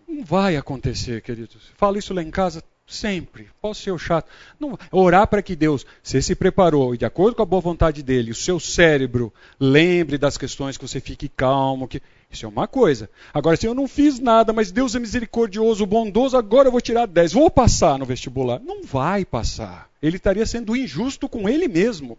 Não 0.06 0.24
vai 0.24 0.56
acontecer, 0.56 1.22
queridos. 1.22 1.70
Fala 1.76 1.98
isso 1.98 2.12
lá 2.12 2.22
em 2.22 2.30
casa 2.30 2.62
Sempre. 2.88 3.50
Posso 3.60 3.82
ser 3.82 3.90
o 3.90 3.98
chato. 3.98 4.30
Não, 4.58 4.78
orar 4.90 5.26
para 5.26 5.42
que 5.42 5.54
Deus, 5.54 5.84
você 6.02 6.22
se 6.22 6.34
preparou 6.34 6.94
e 6.94 6.98
de 6.98 7.04
acordo 7.04 7.36
com 7.36 7.42
a 7.42 7.46
boa 7.46 7.60
vontade 7.60 8.02
dele, 8.02 8.30
o 8.30 8.34
seu 8.34 8.58
cérebro 8.58 9.30
lembre 9.60 10.16
das 10.16 10.38
questões, 10.38 10.78
que 10.78 10.88
você 10.88 10.98
fique 10.98 11.28
calmo. 11.28 11.86
Que... 11.86 12.00
Isso 12.30 12.44
é 12.44 12.48
uma 12.48 12.68
coisa. 12.68 13.08
Agora, 13.32 13.56
se 13.56 13.66
eu 13.66 13.74
não 13.74 13.88
fiz 13.88 14.18
nada, 14.18 14.52
mas 14.52 14.70
Deus 14.70 14.94
é 14.94 14.98
misericordioso, 14.98 15.86
bondoso, 15.86 16.36
agora 16.36 16.68
eu 16.68 16.72
vou 16.72 16.80
tirar 16.80 17.06
10. 17.06 17.32
Vou 17.32 17.50
passar 17.50 17.98
no 17.98 18.04
vestibular. 18.04 18.60
Não 18.60 18.82
vai 18.84 19.24
passar. 19.24 19.88
Ele 20.02 20.16
estaria 20.16 20.44
sendo 20.44 20.76
injusto 20.76 21.28
com 21.28 21.48
ele 21.48 21.66
mesmo. 21.68 22.18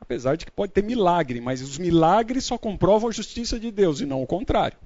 Apesar 0.00 0.36
de 0.36 0.44
que 0.44 0.50
pode 0.50 0.72
ter 0.72 0.82
milagre, 0.82 1.40
mas 1.40 1.62
os 1.62 1.78
milagres 1.78 2.44
só 2.44 2.58
comprovam 2.58 3.08
a 3.08 3.12
justiça 3.12 3.58
de 3.58 3.70
Deus 3.70 4.00
e 4.00 4.06
não 4.06 4.22
o 4.22 4.26
contrário. 4.26 4.76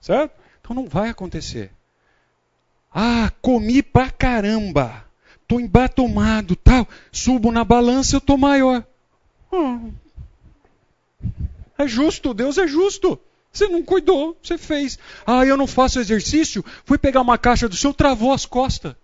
Certo? 0.00 0.32
Então 0.60 0.76
não 0.76 0.86
vai 0.86 1.08
acontecer. 1.08 1.72
Ah, 2.92 3.32
comi 3.42 3.82
pra 3.82 4.10
caramba. 4.10 5.04
Tô 5.46 5.58
embatomado, 5.58 6.54
tal. 6.54 6.86
Subo 7.10 7.50
na 7.50 7.64
balança, 7.64 8.16
eu 8.16 8.20
tô 8.20 8.36
maior. 8.36 8.84
Hum. 9.52 9.92
É 11.78 11.86
justo, 11.86 12.34
Deus 12.34 12.58
é 12.58 12.66
justo. 12.66 13.18
Você 13.52 13.68
não 13.68 13.82
cuidou, 13.82 14.36
você 14.42 14.58
fez. 14.58 14.98
Ah, 15.26 15.46
eu 15.46 15.56
não 15.56 15.66
faço 15.66 16.00
exercício, 16.00 16.64
fui 16.84 16.98
pegar 16.98 17.20
uma 17.20 17.38
caixa 17.38 17.68
do 17.68 17.76
seu, 17.76 17.94
travou 17.94 18.32
as 18.32 18.44
costas. 18.44 18.94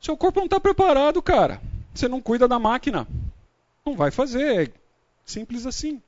Seu 0.00 0.16
corpo 0.16 0.40
não 0.40 0.46
está 0.46 0.60
preparado, 0.60 1.20
cara. 1.20 1.60
Você 1.94 2.08
não 2.08 2.20
cuida 2.20 2.48
da 2.48 2.58
máquina. 2.58 3.06
Não 3.84 3.96
vai 3.96 4.10
fazer. 4.10 4.68
É 4.68 4.72
simples 5.26 5.66
assim. 5.66 6.00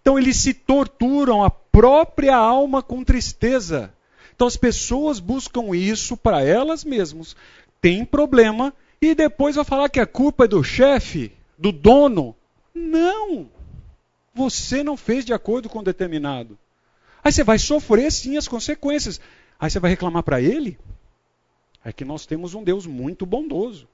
Então 0.00 0.18
eles 0.18 0.36
se 0.36 0.54
torturam 0.54 1.44
a 1.44 1.50
própria 1.50 2.36
alma 2.36 2.82
com 2.82 3.04
tristeza. 3.04 3.92
Então 4.34 4.46
as 4.46 4.56
pessoas 4.56 5.18
buscam 5.18 5.74
isso 5.74 6.16
para 6.16 6.42
elas 6.42 6.84
mesmas, 6.84 7.34
tem 7.80 8.04
problema 8.04 8.72
e 9.00 9.14
depois 9.14 9.56
vai 9.56 9.64
falar 9.64 9.88
que 9.88 9.98
a 9.98 10.06
culpa 10.06 10.44
é 10.44 10.48
do 10.48 10.62
chefe, 10.62 11.32
do 11.58 11.72
dono. 11.72 12.36
Não! 12.74 13.48
Você 14.36 14.84
não 14.84 14.98
fez 14.98 15.24
de 15.24 15.32
acordo 15.32 15.66
com 15.66 15.78
o 15.78 15.82
determinado. 15.82 16.58
Aí 17.24 17.32
você 17.32 17.42
vai 17.42 17.58
sofrer 17.58 18.12
sim 18.12 18.36
as 18.36 18.46
consequências. 18.46 19.18
Aí 19.58 19.70
você 19.70 19.80
vai 19.80 19.90
reclamar 19.90 20.22
para 20.22 20.42
ele? 20.42 20.78
É 21.82 21.90
que 21.90 22.04
nós 22.04 22.26
temos 22.26 22.52
um 22.52 22.62
Deus 22.62 22.86
muito 22.86 23.24
bondoso, 23.24 23.88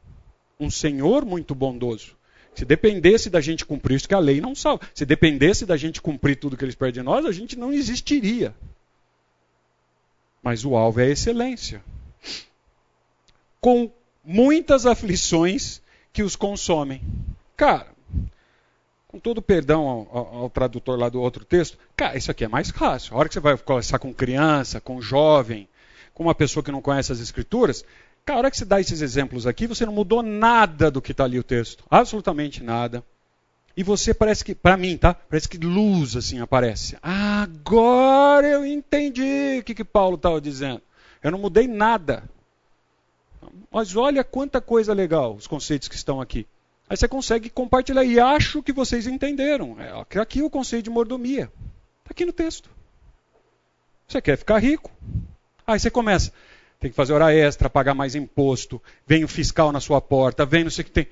um 0.59 0.69
Senhor 0.69 1.24
muito 1.24 1.55
bondoso. 1.55 2.16
Se 2.56 2.64
dependesse 2.64 3.31
da 3.31 3.40
gente 3.40 3.64
cumprir 3.64 3.94
isso, 3.94 4.09
que 4.09 4.16
a 4.16 4.19
lei 4.19 4.40
não 4.40 4.52
salva. 4.52 4.85
Se 4.93 5.06
dependesse 5.06 5.64
da 5.64 5.77
gente 5.77 6.02
cumprir 6.02 6.35
tudo 6.35 6.56
que 6.56 6.64
eles 6.64 6.74
pedem 6.74 6.94
de 6.94 7.02
nós, 7.02 7.24
a 7.24 7.31
gente 7.31 7.56
não 7.56 7.73
existiria. 7.73 8.52
Mas 10.43 10.64
o 10.64 10.74
alvo 10.74 11.01
é 11.01 11.05
a 11.05 11.10
excelência. 11.10 11.85
Com 13.60 13.93
muitas 14.24 14.86
aflições 14.86 15.81
que 16.12 16.24
os 16.24 16.35
consomem. 16.35 17.01
Cara, 17.56 17.91
com 19.12 19.18
todo 19.18 19.43
perdão 19.43 19.86
ao, 19.86 20.09
ao, 20.10 20.34
ao, 20.36 20.51
tradutor 20.51 20.98
lá 20.98 21.10
do 21.10 21.20
outro 21.20 21.44
texto, 21.44 21.76
cara, 21.94 22.16
isso 22.16 22.30
aqui 22.30 22.44
é 22.44 22.48
mais 22.48 22.70
fácil. 22.70 23.14
A 23.14 23.18
hora 23.18 23.28
que 23.28 23.34
você 23.34 23.40
vai 23.40 23.56
conversar 23.59 23.98
com 23.98 24.12
criança, 24.12 24.80
com 24.80 25.02
jovem, 25.02 25.68
com 26.14 26.22
uma 26.22 26.34
pessoa 26.34 26.64
que 26.64 26.72
não 26.72 26.80
conhece 26.80 27.12
as 27.12 27.20
escrituras, 27.20 27.84
cara, 28.24 28.39
a 28.39 28.40
hora 28.40 28.51
que 28.51 28.56
você 28.56 28.64
dá 28.64 28.80
esses 28.80 29.02
exemplos 29.02 29.47
aqui, 29.47 29.66
você 29.66 29.84
não 29.84 29.93
mudou 29.93 30.22
nada 30.22 30.90
do 30.90 31.02
que 31.02 31.12
está 31.12 31.24
ali 31.24 31.39
o 31.39 31.44
texto. 31.44 31.84
Absolutamente 31.90 32.62
nada. 32.62 33.05
E 33.76 33.82
você 33.82 34.14
parece 34.14 34.43
que, 34.43 34.55
para 34.55 34.78
mim, 34.78 34.97
tá? 34.97 35.12
Parece 35.12 35.48
que 35.48 35.59
luz 35.59 36.16
assim 36.16 36.40
aparece. 36.40 36.97
agora 37.02 38.48
eu 38.48 38.64
entendi 38.64 39.59
o 39.60 39.62
que, 39.62 39.74
que 39.74 39.84
Paulo 39.84 40.16
estava 40.16 40.40
dizendo. 40.40 40.80
Eu 41.22 41.30
não 41.30 41.39
mudei 41.39 41.68
nada. 41.68 42.24
Mas 43.70 43.94
olha 43.94 44.24
quanta 44.24 44.59
coisa 44.60 44.94
legal 44.94 45.34
os 45.34 45.47
conceitos 45.47 45.89
que 45.89 45.97
estão 45.97 46.18
aqui. 46.18 46.47
Aí 46.93 46.97
você 46.98 47.09
consegue 47.09 47.48
compartilhar 47.48 48.05
e 48.05 48.20
acho 48.20 48.62
que 48.62 48.70
vocês 48.70 49.06
entenderam. 49.06 49.78
É 49.81 50.20
aqui 50.20 50.43
o 50.43 50.51
conceito 50.51 50.85
de 50.85 50.90
mordomia. 50.90 51.51
Está 52.01 52.10
aqui 52.10 52.27
no 52.27 52.35
texto. 52.35 52.69
Você 54.06 54.20
quer 54.20 54.36
ficar 54.36 54.59
rico? 54.59 54.90
Aí 55.66 55.81
você 55.81 55.90
começa. 55.90 56.31
Tem 56.78 56.90
que 56.90 56.94
fazer 56.94 57.14
hora 57.14 57.35
extra, 57.35 57.70
pagar 57.70 57.94
mais 57.94 58.14
imposto. 58.14 58.78
Vem 59.06 59.24
o 59.24 59.28
fiscal 59.28 59.73
na 59.73 59.81
sua 59.81 60.02
porta, 60.02 60.44
vem 60.44 60.64
não 60.64 60.70
sei 60.70 60.82
o 60.82 60.85
que 60.85 60.90
tem. 60.90 61.09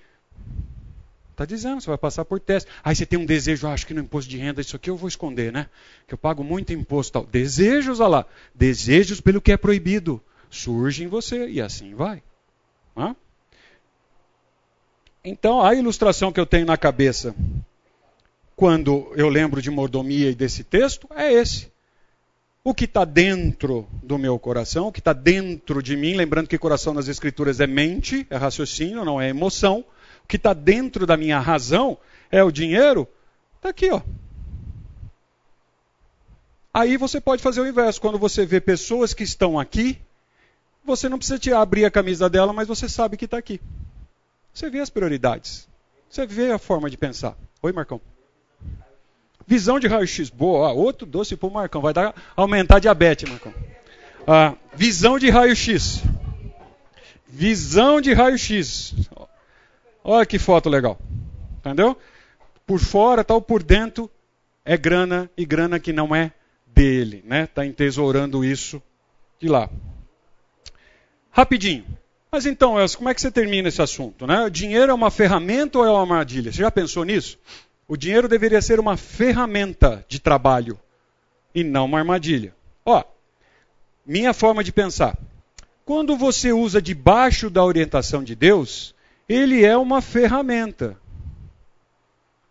Está 1.30 1.46
dizendo, 1.46 1.80
você 1.80 1.88
vai 1.88 1.96
passar 1.96 2.26
por 2.26 2.38
teste. 2.38 2.70
Aí 2.84 2.94
você 2.94 3.06
tem 3.06 3.18
um 3.18 3.24
desejo, 3.24 3.66
ah, 3.66 3.72
acho 3.72 3.86
que 3.86 3.94
no 3.94 4.02
imposto 4.02 4.28
de 4.28 4.36
renda, 4.36 4.60
isso 4.60 4.76
aqui 4.76 4.90
eu 4.90 4.98
vou 4.98 5.08
esconder, 5.08 5.50
né? 5.50 5.66
Que 6.06 6.12
eu 6.12 6.18
pago 6.18 6.44
muito 6.44 6.74
imposto. 6.74 7.14
Tal. 7.14 7.24
Desejos, 7.24 8.00
olha 8.00 8.08
lá. 8.08 8.26
Desejos 8.54 9.18
pelo 9.22 9.40
que 9.40 9.50
é 9.50 9.56
proibido. 9.56 10.22
Surge 10.50 11.04
em 11.04 11.08
você 11.08 11.48
e 11.48 11.58
assim 11.58 11.94
vai. 11.94 12.22
Hã? 12.94 13.16
Então, 15.24 15.62
a 15.62 15.74
ilustração 15.74 16.32
que 16.32 16.40
eu 16.40 16.46
tenho 16.46 16.66
na 16.66 16.76
cabeça 16.76 17.34
quando 18.56 19.10
eu 19.16 19.28
lembro 19.28 19.62
de 19.62 19.70
mordomia 19.70 20.30
e 20.30 20.34
desse 20.34 20.64
texto 20.64 21.08
é 21.14 21.32
esse. 21.32 21.70
O 22.62 22.74
que 22.74 22.84
está 22.84 23.06
dentro 23.06 23.88
do 24.02 24.18
meu 24.18 24.38
coração, 24.38 24.88
o 24.88 24.92
que 24.92 24.98
está 25.00 25.14
dentro 25.14 25.82
de 25.82 25.96
mim, 25.96 26.14
lembrando 26.14 26.46
que 26.46 26.58
coração 26.58 26.92
nas 26.92 27.08
escrituras 27.08 27.58
é 27.58 27.66
mente, 27.66 28.26
é 28.28 28.36
raciocínio, 28.36 29.04
não 29.04 29.20
é 29.20 29.28
emoção 29.30 29.84
que 30.30 30.36
está 30.36 30.52
dentro 30.52 31.06
da 31.06 31.16
minha 31.16 31.40
razão 31.40 31.98
é 32.30 32.42
o 32.44 32.52
dinheiro, 32.52 33.08
está 33.56 33.70
aqui, 33.70 33.90
ó. 33.90 34.00
Aí 36.72 36.96
você 36.96 37.20
pode 37.20 37.42
fazer 37.42 37.60
o 37.60 37.66
inverso. 37.66 38.00
Quando 38.00 38.16
você 38.16 38.46
vê 38.46 38.60
pessoas 38.60 39.12
que 39.12 39.24
estão 39.24 39.58
aqui, 39.58 39.98
você 40.84 41.08
não 41.08 41.18
precisa 41.18 41.38
te 41.38 41.52
abrir 41.52 41.84
a 41.84 41.90
camisa 41.90 42.30
dela, 42.30 42.52
mas 42.52 42.68
você 42.68 42.88
sabe 42.88 43.16
que 43.16 43.24
está 43.24 43.38
aqui. 43.38 43.60
Você 44.52 44.68
vê 44.68 44.80
as 44.80 44.90
prioridades. 44.90 45.68
Você 46.08 46.26
vê 46.26 46.50
a 46.50 46.58
forma 46.58 46.90
de 46.90 46.96
pensar. 46.96 47.36
Oi, 47.62 47.72
Marcão. 47.72 48.00
Visão 49.46 49.80
de 49.80 49.86
raio-x. 49.86 50.30
Boa, 50.30 50.72
outro 50.72 51.06
doce 51.06 51.36
para 51.36 51.48
o 51.48 51.52
Marcão. 51.52 51.80
Vai 51.80 51.92
dar, 51.92 52.14
aumentar 52.36 52.76
a 52.76 52.80
diabetes, 52.80 53.28
Marcão. 53.28 53.54
Ah, 54.26 54.54
visão 54.74 55.18
de 55.18 55.30
raio-x. 55.30 56.02
Visão 57.26 58.00
de 58.00 58.12
raio-x. 58.12 58.94
Olha 60.02 60.26
que 60.26 60.38
foto 60.38 60.68
legal. 60.68 60.98
Entendeu? 61.58 61.96
Por 62.66 62.78
fora, 62.80 63.24
tal, 63.24 63.40
por 63.40 63.62
dentro 63.62 64.10
é 64.64 64.76
grana 64.76 65.30
e 65.36 65.44
grana 65.44 65.80
que 65.80 65.92
não 65.92 66.14
é 66.14 66.32
dele, 66.66 67.22
né? 67.26 67.44
Está 67.44 67.66
entesourando 67.66 68.44
isso 68.44 68.82
de 69.38 69.48
lá. 69.48 69.68
Rapidinho. 71.30 71.84
Mas 72.30 72.46
então, 72.46 72.78
Elcio, 72.78 72.98
como 72.98 73.10
é 73.10 73.14
que 73.14 73.20
você 73.20 73.30
termina 73.30 73.68
esse 73.68 73.82
assunto? 73.82 74.26
Né? 74.26 74.44
O 74.44 74.50
dinheiro 74.50 74.92
é 74.92 74.94
uma 74.94 75.10
ferramenta 75.10 75.78
ou 75.78 75.84
é 75.84 75.90
uma 75.90 76.00
armadilha? 76.00 76.52
Você 76.52 76.58
já 76.58 76.70
pensou 76.70 77.04
nisso? 77.04 77.38
O 77.88 77.96
dinheiro 77.96 78.28
deveria 78.28 78.62
ser 78.62 78.78
uma 78.78 78.96
ferramenta 78.96 80.04
de 80.08 80.20
trabalho 80.20 80.78
e 81.52 81.64
não 81.64 81.86
uma 81.86 81.98
armadilha. 81.98 82.54
Ó, 82.84 83.02
minha 84.06 84.32
forma 84.32 84.62
de 84.62 84.72
pensar. 84.72 85.18
Quando 85.84 86.16
você 86.16 86.52
usa 86.52 86.80
debaixo 86.80 87.50
da 87.50 87.64
orientação 87.64 88.22
de 88.22 88.36
Deus, 88.36 88.94
ele 89.28 89.64
é 89.64 89.76
uma 89.76 90.00
ferramenta. 90.00 90.96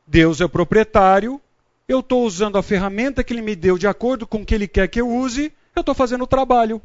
Deus 0.06 0.42
é 0.42 0.46
o 0.46 0.50
proprietário, 0.50 1.40
eu 1.88 2.02
estou 2.02 2.26
usando 2.26 2.58
a 2.58 2.64
ferramenta 2.64 3.24
que 3.24 3.32
ele 3.32 3.42
me 3.42 3.56
deu 3.56 3.78
de 3.78 3.88
acordo 3.88 4.28
com 4.28 4.42
o 4.42 4.46
que 4.46 4.54
ele 4.54 4.68
quer 4.68 4.88
que 4.90 5.00
eu 5.00 5.10
use, 5.10 5.54
eu 5.74 5.80
estou 5.80 5.96
fazendo 5.96 6.24
o 6.24 6.28
trabalho. 6.28 6.82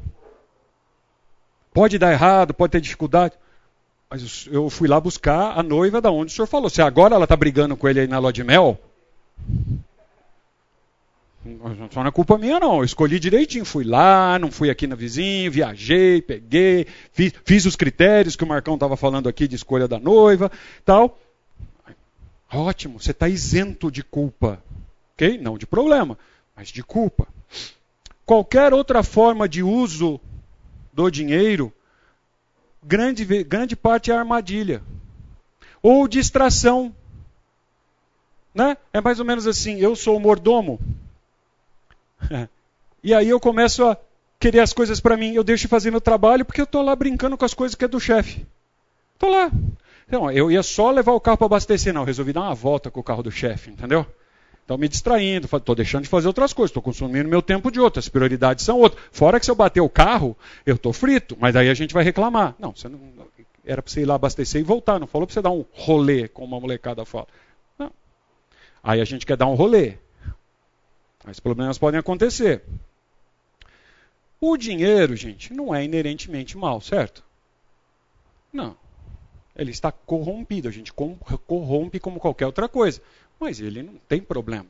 Pode 1.75 1.99
dar 1.99 2.13
errado, 2.13 2.53
pode 2.53 2.71
ter 2.71 2.79
dificuldade. 2.79 3.33
Mas 4.09 4.47
eu 4.49 4.69
fui 4.69 4.87
lá 4.87 4.97
buscar 4.97 5.59
a 5.59 5.61
noiva 5.61 5.99
da 5.99 6.09
onde 6.09 6.31
o 6.31 6.33
senhor 6.33 6.47
falou. 6.47 6.69
Se 6.69 6.81
agora 6.81 7.15
ela 7.15 7.25
está 7.25 7.35
brigando 7.35 7.75
com 7.75 7.89
ele 7.89 7.99
aí 7.99 8.07
na 8.07 8.17
lua 8.17 8.31
de 8.31 8.45
mel, 8.45 8.79
só 11.91 11.99
não 11.99 12.07
é 12.07 12.11
culpa 12.11 12.37
minha, 12.37 12.61
não. 12.61 12.77
Eu 12.77 12.85
escolhi 12.85 13.19
direitinho. 13.19 13.65
Fui 13.65 13.83
lá, 13.83 14.39
não 14.39 14.49
fui 14.53 14.69
aqui 14.69 14.87
na 14.87 14.95
vizinha, 14.95 15.51
viajei, 15.51 16.21
peguei, 16.21 16.87
fiz, 17.11 17.33
fiz 17.43 17.65
os 17.65 17.75
critérios 17.75 18.37
que 18.37 18.45
o 18.45 18.47
Marcão 18.47 18.75
estava 18.75 18.95
falando 18.95 19.27
aqui 19.27 19.45
de 19.45 19.57
escolha 19.57 19.85
da 19.85 19.99
noiva, 19.99 20.49
tal. 20.85 21.19
Ótimo, 22.53 23.01
você 23.01 23.11
está 23.11 23.27
isento 23.27 23.91
de 23.91 24.01
culpa. 24.01 24.63
Ok? 25.13 25.37
Não 25.39 25.57
de 25.57 25.67
problema, 25.67 26.17
mas 26.55 26.69
de 26.69 26.81
culpa. 26.81 27.27
Qualquer 28.25 28.73
outra 28.73 29.03
forma 29.03 29.49
de 29.49 29.61
uso 29.61 30.21
do 30.95 31.11
dinheiro, 31.11 31.73
grande, 32.81 33.25
grande 33.43 33.75
parte 33.75 34.11
é 34.11 34.15
armadilha. 34.15 34.81
Ou 35.83 36.07
distração. 36.07 36.95
Né? 38.53 38.77
É 38.93 39.01
mais 39.01 39.19
ou 39.19 39.25
menos 39.25 39.45
assim: 39.45 39.77
eu 39.77 39.93
sou 39.93 40.15
o 40.15 40.19
mordomo, 40.19 40.79
e 43.03 43.13
aí 43.13 43.27
eu 43.27 43.39
começo 43.39 43.83
a 43.83 43.97
querer 44.39 44.61
as 44.61 44.71
coisas 44.71 45.01
para 45.01 45.17
mim. 45.17 45.33
Eu 45.33 45.43
deixo 45.43 45.63
de 45.63 45.67
fazer 45.67 45.91
meu 45.91 45.99
trabalho 45.99 46.45
porque 46.45 46.61
eu 46.61 46.65
estou 46.65 46.81
lá 46.81 46.95
brincando 46.95 47.37
com 47.37 47.43
as 47.43 47.53
coisas 47.53 47.75
que 47.75 47.83
é 47.83 47.89
do 47.89 47.99
chefe. 47.99 48.47
Estou 49.13 49.29
lá. 49.29 49.51
Então, 50.07 50.31
eu 50.31 50.49
ia 50.49 50.63
só 50.63 50.91
levar 50.91 51.11
o 51.11 51.19
carro 51.19 51.37
para 51.37 51.47
abastecer, 51.47 51.93
não. 51.93 52.03
Resolvi 52.05 52.31
dar 52.31 52.41
uma 52.41 52.55
volta 52.55 52.89
com 52.89 52.99
o 53.01 53.03
carro 53.03 53.23
do 53.23 53.31
chefe, 53.31 53.71
entendeu? 53.71 54.05
Estão 54.65 54.79
me 54.79 54.87
distraindo, 54.87 55.45
estou 55.45 55.75
deixando 55.75 56.05
de 56.05 56.09
fazer 56.09 56.25
outras 56.25 56.51
coisas, 56.51 56.71
estou 56.71 56.81
consumindo 56.81 57.29
meu 57.29 57.39
tempo 57.39 57.69
de 57.69 57.79
outras, 57.79 58.09
prioridades 58.09 58.65
são 58.65 58.79
outras. 58.79 58.99
Fora 59.11 59.39
que 59.39 59.45
se 59.45 59.51
eu 59.51 59.55
bater 59.55 59.79
o 59.79 59.87
carro, 59.87 60.35
eu 60.65 60.73
estou 60.73 60.91
frito, 60.91 61.37
mas 61.39 61.55
aí 61.55 61.69
a 61.69 61.73
gente 61.75 61.93
vai 61.93 62.03
reclamar. 62.03 62.55
Não, 62.57 62.75
você 62.75 62.89
não, 62.89 62.99
era 63.63 63.83
para 63.83 63.91
você 63.91 64.01
ir 64.01 64.05
lá 64.05 64.15
abastecer 64.15 64.59
e 64.59 64.63
voltar, 64.63 64.99
não 64.99 65.05
falou 65.05 65.27
para 65.27 65.35
você 65.35 65.41
dar 65.43 65.51
um 65.51 65.63
rolê, 65.71 66.27
como 66.27 66.47
uma 66.47 66.59
molecada 66.59 67.05
fala. 67.05 67.27
Não. 67.77 67.91
Aí 68.81 68.99
a 68.99 69.05
gente 69.05 69.23
quer 69.23 69.37
dar 69.37 69.45
um 69.45 69.53
rolê. 69.53 69.99
Mas 71.23 71.39
problemas 71.39 71.77
podem 71.77 71.99
acontecer. 71.99 72.63
O 74.41 74.57
dinheiro, 74.57 75.15
gente, 75.15 75.53
não 75.53 75.75
é 75.75 75.83
inerentemente 75.83 76.57
mal, 76.57 76.81
certo? 76.81 77.23
Não. 78.51 78.75
Ele 79.55 79.69
está 79.69 79.91
corrompido, 79.91 80.67
a 80.67 80.71
gente 80.71 80.91
corrompe 80.91 81.99
como 81.99 82.19
qualquer 82.19 82.47
outra 82.47 82.67
coisa. 82.67 82.99
Mas 83.39 83.59
ele 83.59 83.83
não 83.83 83.95
tem 84.07 84.21
problema. 84.21 84.69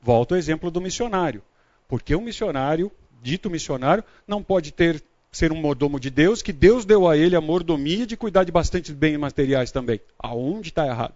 Volto 0.00 0.32
ao 0.32 0.38
exemplo 0.38 0.70
do 0.70 0.80
missionário. 0.80 1.42
Porque 1.86 2.14
o 2.14 2.20
missionário, 2.20 2.90
dito 3.22 3.50
missionário, 3.50 4.04
não 4.26 4.42
pode 4.42 4.72
ter 4.72 5.02
ser 5.30 5.52
um 5.52 5.60
mordomo 5.60 6.00
de 6.00 6.10
Deus, 6.10 6.42
que 6.42 6.52
Deus 6.52 6.84
deu 6.84 7.06
a 7.06 7.16
ele 7.16 7.36
a 7.36 7.40
mordomia 7.40 8.06
de 8.06 8.16
cuidar 8.16 8.44
de 8.44 8.52
bastante 8.52 8.92
bens 8.92 9.18
materiais 9.18 9.70
também. 9.70 10.00
Aonde 10.18 10.70
está 10.70 10.86
errado? 10.86 11.14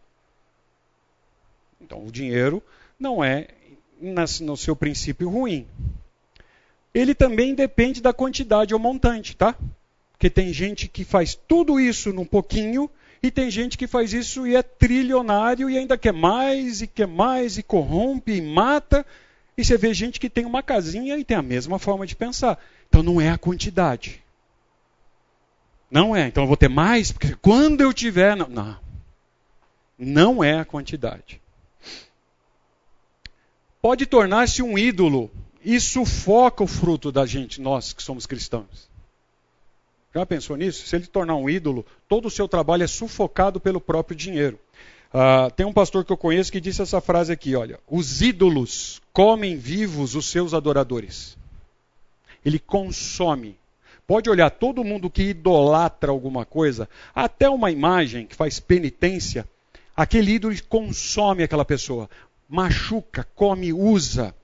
Então, 1.81 2.05
o 2.07 2.13
dinheiro 2.13 2.63
não 2.99 3.25
é 3.25 3.49
no 4.41 4.57
seu 4.57 4.77
princípio 4.77 5.29
ruim. 5.29 5.67
Ele 6.95 7.15
também 7.15 7.55
depende 7.55 8.03
da 8.03 8.13
quantidade 8.13 8.75
ou 8.75 8.81
montante, 8.81 9.37
tá? 9.37 9.57
Porque 10.13 10.29
tem 10.29 10.53
gente 10.53 10.89
que 10.89 11.05
faz 11.05 11.35
tudo 11.35 11.81
isso 11.81 12.13
num 12.13 12.25
pouquinho 12.25 12.89
e 13.23 13.31
tem 13.31 13.51
gente 13.51 13.79
que 13.79 13.87
faz 13.87 14.13
isso 14.13 14.47
e 14.47 14.57
é 14.57 14.63
trilionário 14.63 15.71
e 15.71 15.79
ainda 15.79 15.97
quer 15.97 16.13
mais 16.13 16.83
e 16.83 16.87
quer 16.89 17.07
mais 17.07 17.57
e 17.57 17.63
corrompe 17.63 18.33
e 18.33 18.43
mata. 18.43 19.07
E 19.57 19.65
você 19.65 19.79
vê 19.79 19.95
gente 19.95 20.19
que 20.19 20.29
tem 20.29 20.45
uma 20.45 20.63
casinha 20.63 21.17
e 21.17 21.25
tem 21.25 21.37
a 21.37 21.43
mesma 21.43 21.79
forma 21.79 22.05
de 22.05 22.17
pensar. 22.17 22.59
Então 22.89 23.03
não 23.03 23.21
é 23.21 23.31
a 23.31 23.39
quantidade. 23.39 24.21
Não 25.89 26.17
é. 26.17 26.27
Então 26.27 26.43
eu 26.43 26.49
vou 26.49 26.57
ter 26.57 26.69
mais, 26.69 27.13
porque 27.13 27.37
quando 27.37 27.81
eu 27.81 27.93
tiver. 27.93 28.35
Não. 28.35 28.49
Não, 28.49 28.79
não 29.99 30.43
é 30.43 30.59
a 30.59 30.65
quantidade. 30.65 31.41
Pode 33.81 34.07
tornar-se 34.07 34.63
um 34.63 34.77
ídolo 34.77 35.31
e 35.65 35.79
sufoca 35.79 36.65
o 36.65 36.67
fruto 36.67 37.13
da 37.13 37.25
gente, 37.25 37.61
nós 37.61 37.93
que 37.93 38.03
somos 38.03 38.27
cristãos. 38.27 38.91
Já 40.15 40.27
pensou 40.27 40.57
nisso? 40.57 40.87
Se 40.87 40.97
ele 40.97 41.07
tornar 41.07 41.37
um 41.37 41.49
ídolo, 41.49 41.87
todo 42.09 42.27
o 42.27 42.31
seu 42.31 42.47
trabalho 42.47 42.83
é 42.83 42.87
sufocado 42.87 43.59
pelo 43.59 43.81
próprio 43.81 44.17
dinheiro. 44.17 44.59
Uh, 45.13 45.51
tem 45.55 45.67
um 45.67 45.73
pastor 45.73 46.05
que 46.05 46.13
eu 46.13 46.17
conheço 46.17 46.53
que 46.53 46.61
disse 46.61 46.83
essa 46.83 47.01
frase 47.01 47.33
aqui: 47.33 47.55
olha, 47.55 47.79
os 47.89 48.23
ídolos 48.23 49.01
comem 49.13 49.57
vivos 49.57 50.15
os 50.15 50.27
seus 50.27 50.55
adoradores. 50.55 51.37
Ele 52.45 52.59
consome. 52.59 53.57
Pode 54.07 54.29
olhar 54.29 54.51
todo 54.51 54.85
mundo 54.85 55.09
que 55.09 55.23
idolatra 55.23 56.11
alguma 56.11 56.45
coisa, 56.45 56.89
até 57.15 57.49
uma 57.49 57.71
imagem 57.71 58.27
que 58.27 58.35
faz 58.35 58.59
penitência, 58.59 59.49
aquele 59.97 60.33
ídolo 60.33 60.55
consome 60.69 61.43
aquela 61.43 61.65
pessoa, 61.65 62.11
machuca, 62.49 63.27
come, 63.35 63.73
usa. 63.73 64.35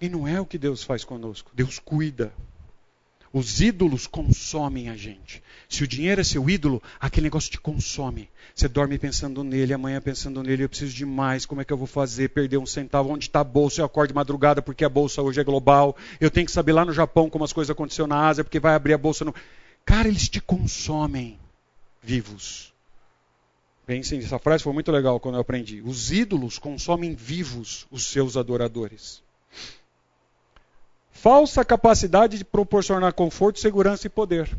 E 0.00 0.08
não 0.08 0.28
é 0.28 0.40
o 0.40 0.46
que 0.46 0.58
Deus 0.58 0.82
faz 0.82 1.02
conosco. 1.02 1.50
Deus 1.54 1.78
cuida. 1.78 2.32
Os 3.32 3.60
ídolos 3.60 4.08
consomem 4.08 4.88
a 4.88 4.96
gente. 4.96 5.40
Se 5.68 5.84
o 5.84 5.86
dinheiro 5.86 6.20
é 6.20 6.24
seu 6.24 6.50
ídolo, 6.50 6.82
aquele 6.98 7.24
negócio 7.24 7.48
te 7.48 7.60
consome. 7.60 8.28
Você 8.52 8.66
dorme 8.66 8.98
pensando 8.98 9.44
nele, 9.44 9.72
amanhã 9.72 10.00
pensando 10.00 10.42
nele, 10.42 10.64
eu 10.64 10.68
preciso 10.68 10.92
de 10.92 11.06
mais, 11.06 11.46
como 11.46 11.60
é 11.60 11.64
que 11.64 11.72
eu 11.72 11.76
vou 11.76 11.86
fazer? 11.86 12.30
Perder 12.30 12.58
um 12.58 12.66
centavo, 12.66 13.08
onde 13.08 13.26
está 13.26 13.40
a 13.40 13.44
bolsa? 13.44 13.80
Eu 13.80 13.84
acordo 13.84 14.08
de 14.08 14.14
madrugada 14.14 14.60
porque 14.60 14.84
a 14.84 14.88
bolsa 14.88 15.22
hoje 15.22 15.40
é 15.40 15.44
global. 15.44 15.96
Eu 16.20 16.28
tenho 16.28 16.44
que 16.44 16.50
saber 16.52 16.72
lá 16.72 16.84
no 16.84 16.92
Japão 16.92 17.30
como 17.30 17.44
as 17.44 17.52
coisas 17.52 17.70
aconteceram 17.70 18.08
na 18.08 18.26
Ásia, 18.26 18.42
porque 18.42 18.58
vai 18.58 18.74
abrir 18.74 18.94
a 18.94 18.98
bolsa 18.98 19.24
no. 19.24 19.32
Cara, 19.84 20.08
eles 20.08 20.28
te 20.28 20.40
consomem 20.40 21.38
vivos. 22.02 22.72
Pensem, 23.86 24.18
essa 24.18 24.40
frase 24.40 24.64
foi 24.64 24.72
muito 24.72 24.90
legal 24.90 25.20
quando 25.20 25.36
eu 25.36 25.40
aprendi. 25.40 25.80
Os 25.82 26.10
ídolos 26.10 26.58
consomem 26.58 27.14
vivos 27.14 27.86
os 27.92 28.06
seus 28.06 28.36
adoradores. 28.36 29.22
Falsa 31.12 31.64
capacidade 31.64 32.38
de 32.38 32.44
proporcionar 32.44 33.12
conforto, 33.12 33.60
segurança 33.60 34.06
e 34.06 34.10
poder. 34.10 34.56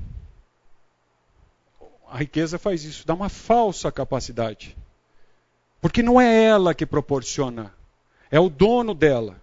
A 2.10 2.18
riqueza 2.18 2.60
faz 2.60 2.84
isso, 2.84 3.08
dá 3.08 3.14
uma 3.14 3.30
falsa 3.30 3.92
capacidade. 3.92 4.78
Porque 5.80 6.04
não 6.04 6.20
é 6.20 6.44
ela 6.44 6.76
que 6.76 6.86
proporciona, 6.86 7.74
é 8.30 8.40
o 8.40 8.50
dono 8.50 8.94
dela 8.94 9.42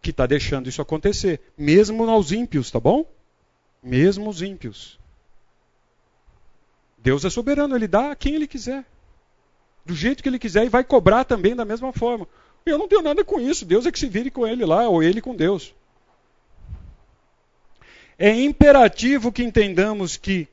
que 0.00 0.10
está 0.10 0.26
deixando 0.26 0.68
isso 0.68 0.82
acontecer, 0.82 1.40
mesmo 1.56 2.08
aos 2.10 2.32
ímpios, 2.32 2.70
tá 2.70 2.80
bom? 2.80 3.06
Mesmo 3.82 4.28
os 4.28 4.42
ímpios. 4.42 4.98
Deus 6.98 7.24
é 7.24 7.30
soberano, 7.30 7.76
ele 7.76 7.86
dá 7.86 8.10
a 8.10 8.16
quem 8.16 8.34
ele 8.34 8.48
quiser, 8.48 8.84
do 9.84 9.94
jeito 9.94 10.22
que 10.22 10.28
ele 10.28 10.38
quiser 10.38 10.64
e 10.64 10.68
vai 10.68 10.82
cobrar 10.82 11.24
também 11.24 11.54
da 11.54 11.64
mesma 11.64 11.92
forma. 11.92 12.26
Eu 12.64 12.78
não 12.78 12.88
tenho 12.88 13.02
nada 13.02 13.24
com 13.24 13.40
isso. 13.40 13.64
Deus 13.64 13.86
é 13.86 13.92
que 13.92 13.98
se 13.98 14.06
vire 14.06 14.30
com 14.30 14.46
ele 14.46 14.64
lá, 14.64 14.88
ou 14.88 15.02
ele 15.02 15.20
com 15.20 15.34
Deus. 15.34 15.74
É 18.18 18.32
imperativo 18.32 19.32
que 19.32 19.42
entendamos 19.42 20.16
que, 20.16 20.46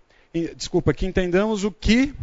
desculpa, 0.56 0.94
que 0.94 1.06
entendamos 1.06 1.64
o 1.64 1.72
que 1.72 2.14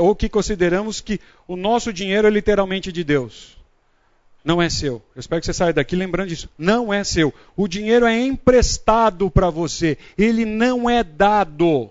ou 0.00 0.16
que 0.16 0.28
consideramos 0.28 1.00
que 1.00 1.20
o 1.46 1.56
nosso 1.56 1.92
dinheiro 1.92 2.26
é 2.26 2.30
literalmente 2.30 2.90
de 2.90 3.04
Deus. 3.04 3.58
Não 4.44 4.60
é 4.60 4.68
seu. 4.68 4.94
Eu 5.14 5.20
espero 5.20 5.40
que 5.40 5.46
você 5.46 5.52
saia 5.52 5.72
daqui 5.72 5.94
lembrando 5.94 6.28
disso. 6.28 6.48
Não 6.58 6.92
é 6.92 7.04
seu. 7.04 7.32
O 7.56 7.68
dinheiro 7.68 8.06
é 8.06 8.18
emprestado 8.18 9.30
para 9.30 9.50
você. 9.50 9.96
Ele 10.18 10.44
não 10.44 10.90
é 10.90 11.04
dado. 11.04 11.90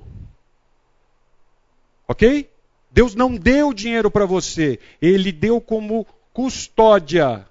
Ok? 2.08 2.50
Deus 2.92 3.16
não 3.16 3.36
deu 3.36 3.74
dinheiro 3.74 4.12
para 4.12 4.26
você. 4.26 4.80
Ele 5.02 5.32
deu 5.32 5.62
como 5.62 6.06
custódia. 6.34 7.46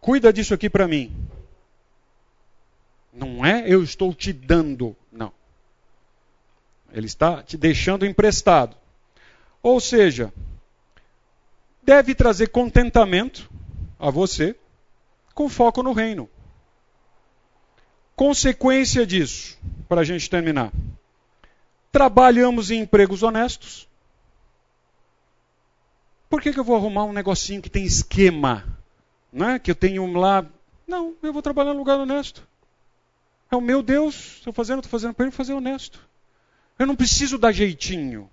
Cuida 0.00 0.32
disso 0.32 0.54
aqui 0.54 0.68
para 0.68 0.86
mim. 0.86 1.14
Não 3.12 3.44
é 3.44 3.64
eu 3.66 3.82
estou 3.82 4.12
te 4.12 4.32
dando, 4.32 4.96
não. 5.10 5.32
Ele 6.92 7.06
está 7.06 7.42
te 7.42 7.56
deixando 7.56 8.04
emprestado. 8.04 8.76
Ou 9.62 9.80
seja, 9.80 10.32
deve 11.82 12.14
trazer 12.14 12.48
contentamento 12.48 13.50
a 13.98 14.10
você 14.10 14.56
com 15.32 15.48
foco 15.48 15.82
no 15.82 15.92
reino. 15.92 16.28
Consequência 18.14 19.06
disso, 19.06 19.58
para 19.88 20.02
a 20.02 20.04
gente 20.04 20.30
terminar. 20.30 20.72
Trabalhamos 21.90 22.70
em 22.70 22.80
empregos 22.80 23.22
honestos. 23.22 23.88
Por 26.34 26.42
que, 26.42 26.52
que 26.52 26.58
eu 26.58 26.64
vou 26.64 26.74
arrumar 26.74 27.04
um 27.04 27.12
negocinho 27.12 27.62
que 27.62 27.70
tem 27.70 27.84
esquema? 27.84 28.64
Né? 29.32 29.56
Que 29.56 29.70
eu 29.70 29.74
tenho 29.76 30.04
lá. 30.14 30.44
Não, 30.84 31.14
eu 31.22 31.32
vou 31.32 31.40
trabalhar 31.40 31.72
no 31.72 31.78
lugar 31.78 31.96
honesto. 31.96 32.42
É 33.52 33.54
o 33.54 33.60
meu 33.60 33.84
Deus. 33.84 34.38
Estou 34.38 34.52
fazendo, 34.52 34.80
estou 34.80 34.90
fazendo 34.90 35.14
para 35.14 35.26
ele 35.26 35.32
fazer 35.32 35.52
honesto. 35.52 36.00
Eu 36.76 36.88
não 36.88 36.96
preciso 36.96 37.38
dar 37.38 37.52
jeitinho. 37.52 38.28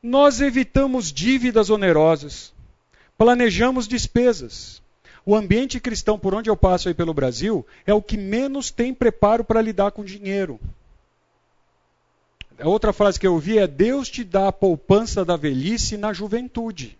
Nós 0.00 0.40
evitamos 0.40 1.12
dívidas 1.12 1.68
onerosas. 1.68 2.54
Planejamos 3.18 3.88
despesas. 3.88 4.80
O 5.26 5.34
ambiente 5.34 5.80
cristão, 5.80 6.16
por 6.16 6.32
onde 6.32 6.48
eu 6.48 6.56
passo 6.56 6.86
aí 6.86 6.94
pelo 6.94 7.12
Brasil, 7.12 7.66
é 7.84 7.92
o 7.92 8.00
que 8.00 8.16
menos 8.16 8.70
tem 8.70 8.94
preparo 8.94 9.42
para 9.42 9.60
lidar 9.60 9.90
com 9.90 10.04
dinheiro. 10.04 10.60
A 12.56 12.68
outra 12.68 12.92
frase 12.92 13.18
que 13.18 13.26
eu 13.26 13.32
ouvi 13.32 13.58
é: 13.58 13.66
Deus 13.66 14.08
te 14.08 14.22
dá 14.22 14.46
a 14.46 14.52
poupança 14.52 15.24
da 15.24 15.36
velhice 15.36 15.96
na 15.96 16.12
juventude. 16.12 16.99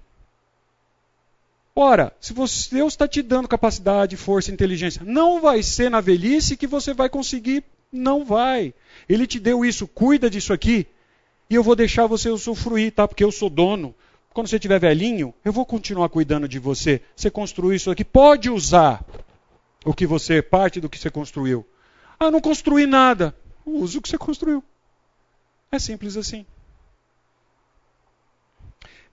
Ora, 1.82 2.14
se 2.20 2.34
você, 2.34 2.74
Deus 2.74 2.92
está 2.92 3.08
te 3.08 3.22
dando 3.22 3.48
capacidade, 3.48 4.14
força, 4.14 4.52
inteligência, 4.52 5.00
não 5.02 5.40
vai 5.40 5.62
ser 5.62 5.90
na 5.90 5.98
velhice 5.98 6.54
que 6.54 6.66
você 6.66 6.92
vai 6.92 7.08
conseguir. 7.08 7.64
Não 7.90 8.22
vai. 8.22 8.74
Ele 9.08 9.26
te 9.26 9.40
deu 9.40 9.64
isso, 9.64 9.88
cuida 9.88 10.28
disso 10.28 10.52
aqui, 10.52 10.86
e 11.48 11.54
eu 11.54 11.62
vou 11.62 11.74
deixar 11.74 12.06
você 12.06 12.28
usufruir, 12.28 12.92
tá? 12.92 13.08
Porque 13.08 13.24
eu 13.24 13.32
sou 13.32 13.48
dono. 13.48 13.94
Quando 14.34 14.48
você 14.48 14.56
estiver 14.56 14.78
velhinho, 14.78 15.32
eu 15.42 15.54
vou 15.54 15.64
continuar 15.64 16.10
cuidando 16.10 16.46
de 16.46 16.58
você. 16.58 17.00
Você 17.16 17.30
construiu 17.30 17.72
isso 17.72 17.90
aqui, 17.90 18.04
pode 18.04 18.50
usar 18.50 19.02
o 19.82 19.94
que 19.94 20.06
você, 20.06 20.42
parte 20.42 20.82
do 20.82 20.88
que 20.88 20.98
você 20.98 21.10
construiu. 21.10 21.66
Ah, 22.18 22.30
não 22.30 22.42
construí 22.42 22.84
nada. 22.86 23.34
Use 23.64 23.96
o 23.96 24.02
que 24.02 24.08
você 24.10 24.18
construiu. 24.18 24.62
É 25.72 25.78
simples 25.78 26.18
assim. 26.18 26.44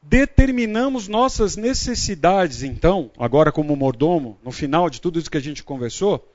Determinamos 0.10 1.10
nossas 1.10 1.58
necessidades, 1.58 2.64
então, 2.64 3.12
agora 3.20 3.52
como 3.52 3.76
mordomo, 3.76 4.38
no 4.42 4.52
final 4.52 4.90
de 4.90 5.02
tudo 5.02 5.20
isso 5.20 5.30
que 5.30 5.36
a 5.38 5.42
gente 5.42 5.64
conversou, 5.64 6.34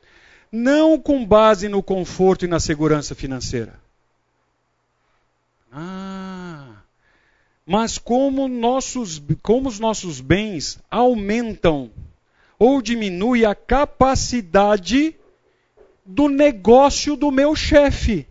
não 0.51 1.01
com 1.01 1.25
base 1.25 1.71
no 1.71 1.83
conforto 1.83 2.45
e 2.45 2.49
na 2.49 2.61
segurança 2.61 3.15
financeira. 3.15 3.81
Ah, 5.73 6.83
mas 7.65 7.97
como, 7.97 8.47
nossos, 8.47 9.23
como 9.43 9.71
os 9.71 9.81
nossos 9.81 10.21
bens 10.21 10.79
aumentam 10.91 11.91
ou 12.59 12.83
diminui 12.83 13.47
a 13.47 13.55
capacidade 13.55 15.17
do 16.05 16.29
negócio 16.29 17.17
do 17.17 17.31
meu 17.31 17.57
chefe. 17.57 18.27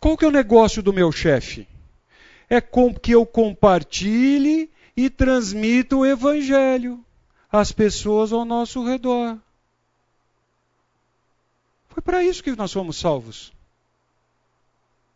Qual 0.00 0.16
que 0.16 0.24
é 0.24 0.28
o 0.28 0.32
negócio 0.32 0.82
do 0.82 0.92
meu 0.92 1.12
chefe? 1.12 1.68
É 2.52 2.60
que 2.60 3.12
eu 3.12 3.24
compartilhe 3.24 4.70
e 4.94 5.08
transmita 5.08 5.96
o 5.96 6.04
evangelho 6.04 7.02
às 7.50 7.72
pessoas 7.72 8.30
ao 8.30 8.44
nosso 8.44 8.84
redor. 8.84 9.38
Foi 11.88 12.02
para 12.02 12.22
isso 12.22 12.44
que 12.44 12.54
nós 12.54 12.70
fomos 12.70 12.98
salvos. 12.98 13.54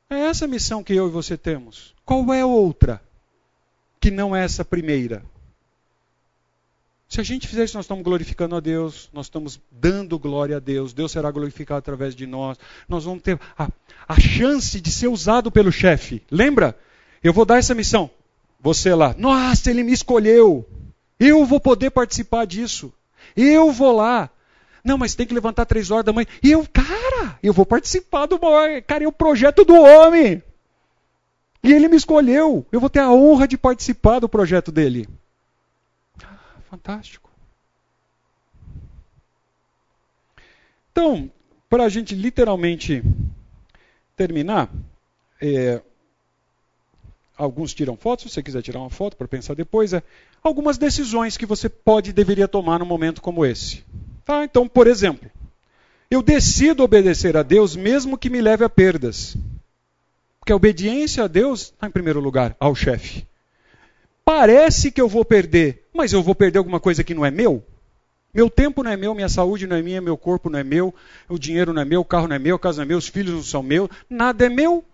É 0.09 0.19
essa 0.19 0.47
a 0.47 0.49
missão 0.49 0.83
que 0.83 0.95
eu 0.95 1.09
e 1.09 1.11
você 1.11 1.37
temos. 1.37 1.95
Qual 2.07 2.33
é 2.33 2.43
outra 2.43 3.03
que 4.01 4.11
não 4.11 4.35
é 4.35 4.43
essa 4.43 4.65
primeira? 4.65 5.23
Se 7.07 7.21
a 7.21 7.23
gente 7.23 7.47
fizer 7.47 7.65
isso, 7.65 7.77
nós 7.77 7.85
estamos 7.85 8.03
glorificando 8.03 8.57
a 8.57 8.61
Deus, 8.61 9.11
nós 9.13 9.27
estamos 9.27 9.61
dando 9.71 10.19
glória 10.19 10.57
a 10.57 10.61
Deus, 10.61 10.95
Deus 10.95 11.13
será 11.13 11.31
glorificado 11.31 11.81
através 11.81 12.17
de 12.17 12.27
nós, 12.27 12.59
nós 12.89 13.05
vamos 13.05 13.23
ter 13.23 13.39
a, 13.59 13.69
a 14.09 14.19
chance 14.19 14.81
de 14.81 14.91
ser 14.91 15.09
usado 15.09 15.53
pelo 15.53 15.71
chefe. 15.71 16.23
Lembra? 16.31 16.75
Eu 17.27 17.33
vou 17.33 17.45
dar 17.45 17.59
essa 17.59 17.75
missão. 17.75 18.09
Você 18.61 18.95
lá, 18.95 19.15
nossa, 19.19 19.69
ele 19.69 19.83
me 19.83 19.93
escolheu, 19.93 20.65
eu 21.19 21.45
vou 21.45 21.61
poder 21.61 21.91
participar 21.91 22.47
disso, 22.47 22.93
eu 23.37 23.73
vou 23.73 23.93
lá. 23.97 24.31
Não, 24.85 24.97
mas 24.97 25.17
tem 25.17 25.27
que 25.27 25.35
levantar 25.35 25.67
três 25.67 25.91
horas 25.91 26.05
da 26.05 26.13
manhã. 26.13 26.27
E 26.41 26.53
eu, 26.53 26.65
cara, 26.73 27.37
eu 27.43 27.53
vou 27.53 27.67
participar 27.67 28.27
do 28.27 28.41
maior. 28.41 28.81
Cara, 28.83 29.03
é 29.03 29.09
o 29.09 29.13
projeto 29.13 29.65
do 29.65 29.75
homem. 29.75 30.41
E 31.63 31.73
ele 31.73 31.89
me 31.89 31.97
escolheu. 31.97 32.65
Eu 32.71 32.79
vou 32.79 32.89
ter 32.89 33.01
a 33.01 33.11
honra 33.11 33.49
de 33.49 33.59
participar 33.59 34.21
do 34.21 34.29
projeto 34.29 34.71
dele. 34.71 35.09
Fantástico. 36.71 37.29
Então, 40.93 41.29
para 41.69 41.83
a 41.83 41.89
gente 41.89 42.15
literalmente 42.15 43.03
terminar, 44.17 44.71
é, 45.41 45.83
alguns 47.37 47.75
tiram 47.75 47.97
fotos, 47.97 48.25
se 48.25 48.31
você 48.31 48.43
quiser 48.43 48.63
tirar 48.63 48.81
uma 48.81 48.91
foto 48.91 49.17
para 49.17 49.29
pensar 49.29 49.55
depois, 49.55 49.93
é 49.93 50.03
algumas 50.43 50.79
decisões 50.79 51.37
que 51.37 51.47
você 51.47 51.69
pode 51.69 52.11
e 52.11 52.13
deveria 52.13 52.49
tomar 52.49 52.79
num 52.79 52.87
momento 52.87 53.21
como 53.21 53.45
esse. 53.45 53.85
Tá? 54.25 54.45
Então, 54.45 54.67
por 54.67 54.87
exemplo, 54.87 55.31
eu 56.11 56.23
decido 56.23 56.83
obedecer 56.83 57.37
a 57.37 57.43
Deus 57.43 57.77
mesmo 57.77 58.17
que 58.17 58.31
me 58.31 58.41
leve 58.41 58.65
a 58.65 58.69
perdas. 58.69 59.37
Porque 60.39 60.53
a 60.53 60.57
obediência 60.57 61.25
a 61.25 61.27
Deus 61.27 61.63
está 61.63 61.87
em 61.87 61.91
primeiro 61.91 62.21
lugar, 62.21 62.57
ao 62.61 62.75
chefe. 62.75 63.27
Parece 64.25 64.91
que 64.91 65.01
eu 65.01 65.09
vou 65.09 65.25
perder, 65.25 65.85
mas 65.93 66.13
eu 66.13 66.23
vou 66.23 66.35
perder 66.35 66.59
alguma 66.59 66.81
coisa 66.81 67.05
que 67.05 67.15
não 67.15 67.25
é 67.25 67.31
meu? 67.31 67.63
Meu 68.33 68.51
tempo 68.51 68.83
não 68.83 68.91
é 68.91 68.97
meu, 68.97 69.15
minha 69.15 69.29
saúde 69.29 69.67
não 69.67 69.77
é 69.77 69.83
minha, 69.83 70.01
meu 70.01 70.17
corpo 70.17 70.51
não 70.51 70.59
é 70.59 70.65
meu, 70.65 70.95
o 71.29 71.39
dinheiro 71.39 71.73
não 71.73 71.81
é 71.83 71.85
meu, 71.85 72.03
o 72.03 72.05
carro 72.05 72.29
não 72.29 72.37
é 72.37 72.39
meu, 72.39 72.57
a 72.57 72.59
casa 72.59 72.79
não 72.79 72.85
é 72.85 72.89
meu, 72.89 72.99
os 72.99 73.09
filhos 73.09 73.35
não 73.35 73.43
são 73.43 73.63
meus, 73.63 73.89
nada 74.11 74.47
é 74.47 74.49
meu. 74.49 74.85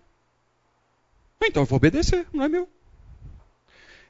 Então 1.47 1.63
eu 1.63 1.67
vou 1.67 1.77
obedecer, 1.77 2.25
não 2.33 2.43
é 2.43 2.49
meu. 2.49 2.67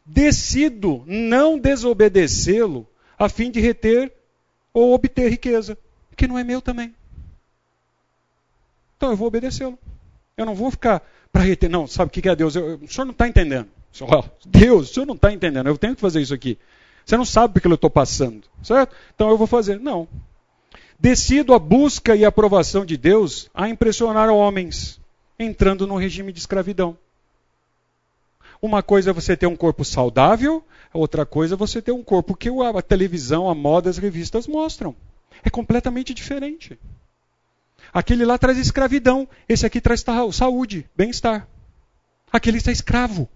Decido 0.06 1.04
não 1.06 1.58
desobedecê-lo 1.58 2.88
a 3.18 3.30
fim 3.30 3.50
de 3.50 3.60
reter 3.60 4.12
ou 4.74 4.94
obter 4.94 5.30
riqueza, 5.30 5.78
que 6.16 6.28
não 6.28 6.38
é 6.38 6.44
meu 6.44 6.62
também. 6.62 6.94
Então 8.98 9.12
eu 9.12 9.18
vou 9.18 9.28
obedecê-lo. 9.28 9.78
Eu 10.36 10.46
não 10.46 10.56
vou 10.56 10.72
ficar 10.72 11.02
para 11.32 11.44
reter. 11.44 11.70
Não, 11.70 11.88
sabe 11.88 12.10
o 12.10 12.12
que 12.12 12.28
é 12.28 12.36
Deus? 12.36 12.56
Eu, 12.56 12.80
o 12.82 12.88
senhor 12.88 13.06
não 13.06 13.12
está 13.12 13.28
entendendo. 13.28 13.68
Deus, 14.46 14.90
o 14.90 14.94
senhor 14.94 15.06
não 15.06 15.16
está 15.16 15.32
entendendo. 15.32 15.68
Eu 15.68 15.78
tenho 15.78 15.96
que 15.96 16.02
fazer 16.02 16.22
isso 16.22 16.34
aqui. 16.34 16.58
Você 17.06 17.18
não 17.18 17.26
sabe 17.26 17.54
porque 17.54 17.68
eu 17.68 17.74
estou 17.74 17.90
passando, 17.90 18.44
certo? 18.64 18.96
Então 19.14 19.30
eu 19.30 19.38
vou 19.38 19.48
fazer. 19.48 19.80
Não. 19.80 20.08
Decido 21.00 21.54
a 21.54 21.60
busca 21.60 22.16
e 22.16 22.24
a 22.24 22.30
aprovação 22.30 22.86
de 22.86 22.96
Deus 22.98 23.50
a 23.54 23.68
impressionar 23.68 24.30
homens, 24.30 25.00
entrando 25.38 25.86
no 25.86 25.98
regime 25.98 26.32
de 26.32 26.40
escravidão. 26.40 26.98
Uma 28.64 28.82
coisa 28.82 29.10
é 29.10 29.14
você 29.14 29.36
ter 29.36 29.46
um 29.46 29.58
corpo 29.58 29.84
saudável, 29.84 30.64
outra 30.94 31.26
coisa 31.26 31.54
é 31.54 31.58
você 31.58 31.82
ter 31.82 31.92
um 31.92 32.02
corpo 32.02 32.34
que 32.34 32.48
a 32.48 32.82
televisão, 32.82 33.50
a 33.50 33.54
moda, 33.54 33.90
as 33.90 33.98
revistas 33.98 34.48
mostram. 34.48 34.96
É 35.44 35.50
completamente 35.50 36.14
diferente. 36.14 36.80
Aquele 37.92 38.24
lá 38.24 38.38
traz 38.38 38.58
escravidão, 38.58 39.28
esse 39.50 39.66
aqui 39.66 39.82
traz 39.82 40.02
saúde, 40.32 40.90
bem-estar. 40.96 41.46
Aquele 42.32 42.58
está 42.58 42.72
escravo. 42.72 43.28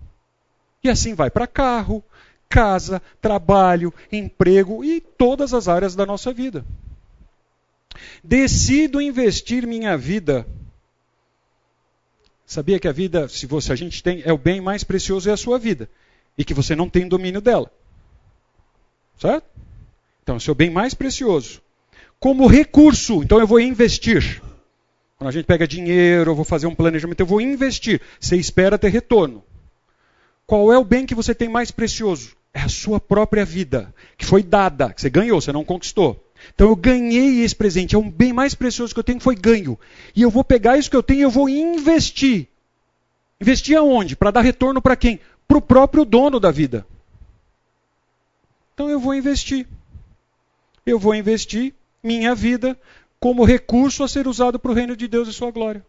E 0.82 0.90
assim 0.90 1.14
vai 1.14 1.30
para 1.30 1.46
carro, 1.46 2.02
casa, 2.48 3.02
trabalho, 3.20 3.94
emprego 4.10 4.82
e 4.82 5.02
todas 5.02 5.54
as 5.54 5.68
áreas 5.68 5.94
da 5.94 6.06
nossa 6.06 6.32
vida. 6.32 6.66
Decido 8.24 9.02
investir 9.02 9.68
minha 9.68 9.98
vida 9.98 10.48
Sabia 12.48 12.80
que 12.80 12.88
a 12.88 12.94
vida, 12.94 13.28
se 13.28 13.46
você 13.46 13.74
a 13.74 13.76
gente 13.76 14.02
tem, 14.02 14.22
é 14.24 14.32
o 14.32 14.38
bem 14.38 14.62
mais 14.62 14.82
precioso 14.82 15.30
é 15.30 15.34
a 15.34 15.38
sua 15.38 15.60
vida 15.60 15.90
e 16.38 16.46
que 16.46 16.54
você 16.54 16.78
não 16.78 16.90
tem 16.90 17.06
domínio 17.06 17.42
dela. 17.42 17.70
Certo? 19.20 19.46
Então, 20.24 20.40
seu 20.40 20.56
bem 20.56 20.70
mais 20.70 20.94
precioso. 20.94 21.62
Como 22.18 22.48
recurso, 22.48 23.22
então 23.22 23.42
eu 23.42 23.46
vou 23.46 23.60
investir. 23.60 24.42
Quando 25.18 25.28
a 25.28 25.32
gente 25.32 25.46
pega 25.46 25.68
dinheiro, 25.68 26.32
eu 26.32 26.36
vou 26.36 26.46
fazer 26.46 26.68
um 26.68 26.76
planejamento, 26.76 27.20
eu 27.20 27.26
vou 27.26 27.42
investir. 27.42 28.00
Você 28.18 28.38
espera 28.38 28.78
ter 28.78 28.90
retorno. 28.90 29.44
Qual 30.46 30.72
é 30.72 30.78
o 30.78 30.86
bem 30.86 31.06
que 31.06 31.14
você 31.14 31.36
tem 31.36 31.50
mais 31.50 31.70
precioso? 31.70 32.34
É 32.54 32.62
a 32.62 32.70
sua 32.70 32.98
própria 32.98 33.44
vida, 33.44 33.94
que 34.18 34.26
foi 34.26 34.42
dada, 34.42 34.94
que 34.94 35.02
você 35.02 35.10
ganhou, 35.10 35.42
você 35.42 35.52
não 35.52 35.66
conquistou. 35.66 36.27
Então 36.54 36.70
eu 36.70 36.76
ganhei 36.76 37.44
esse 37.44 37.56
presente, 37.56 37.96
é 37.96 37.98
um 37.98 38.10
bem 38.10 38.34
mais 38.34 38.56
precioso 38.56 38.94
que 38.94 39.00
eu 39.00 39.04
tenho, 39.04 39.20
foi 39.20 39.36
ganho. 39.36 39.80
E 40.16 40.22
eu 40.22 40.30
vou 40.30 40.44
pegar 40.44 40.78
isso 40.78 40.90
que 40.90 40.96
eu 40.96 41.04
tenho 41.04 41.20
e 41.20 41.24
eu 41.24 41.32
vou 41.32 41.50
investir. 41.50 42.48
Investir 43.40 43.78
aonde? 43.78 44.16
Para 44.16 44.32
dar 44.32 44.42
retorno 44.42 44.82
para 44.82 44.96
quem? 44.96 45.20
Para 45.48 45.58
o 45.58 45.62
próprio 45.62 46.06
dono 46.06 46.40
da 46.40 46.52
vida. 46.52 46.86
Então 48.74 48.90
eu 48.90 49.00
vou 49.00 49.14
investir. 49.14 49.68
Eu 50.86 50.98
vou 51.00 51.14
investir 51.14 51.74
minha 52.04 52.34
vida 52.34 52.80
como 53.20 53.44
recurso 53.44 54.04
a 54.04 54.08
ser 54.08 54.28
usado 54.28 54.60
para 54.60 54.72
o 54.72 54.74
reino 54.74 54.96
de 54.96 55.08
Deus 55.08 55.28
e 55.28 55.34
sua 55.34 55.52
glória. 55.52 55.86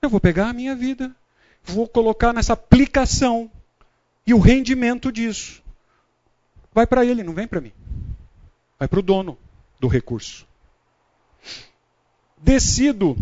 Eu 0.00 0.10
vou 0.10 0.20
pegar 0.20 0.48
a 0.48 0.52
minha 0.52 0.74
vida, 0.74 1.14
vou 1.62 1.86
colocar 1.86 2.32
nessa 2.32 2.52
aplicação 2.52 3.50
e 4.26 4.34
o 4.34 4.40
rendimento 4.40 5.12
disso 5.12 5.61
vai 6.74 6.86
para 6.86 7.04
ele, 7.04 7.22
não 7.22 7.34
vem 7.34 7.46
para 7.46 7.60
mim. 7.60 7.72
Vai 8.78 8.88
para 8.88 8.98
o 8.98 9.02
dono 9.02 9.38
do 9.78 9.88
recurso. 9.88 10.46
Decido 12.36 13.16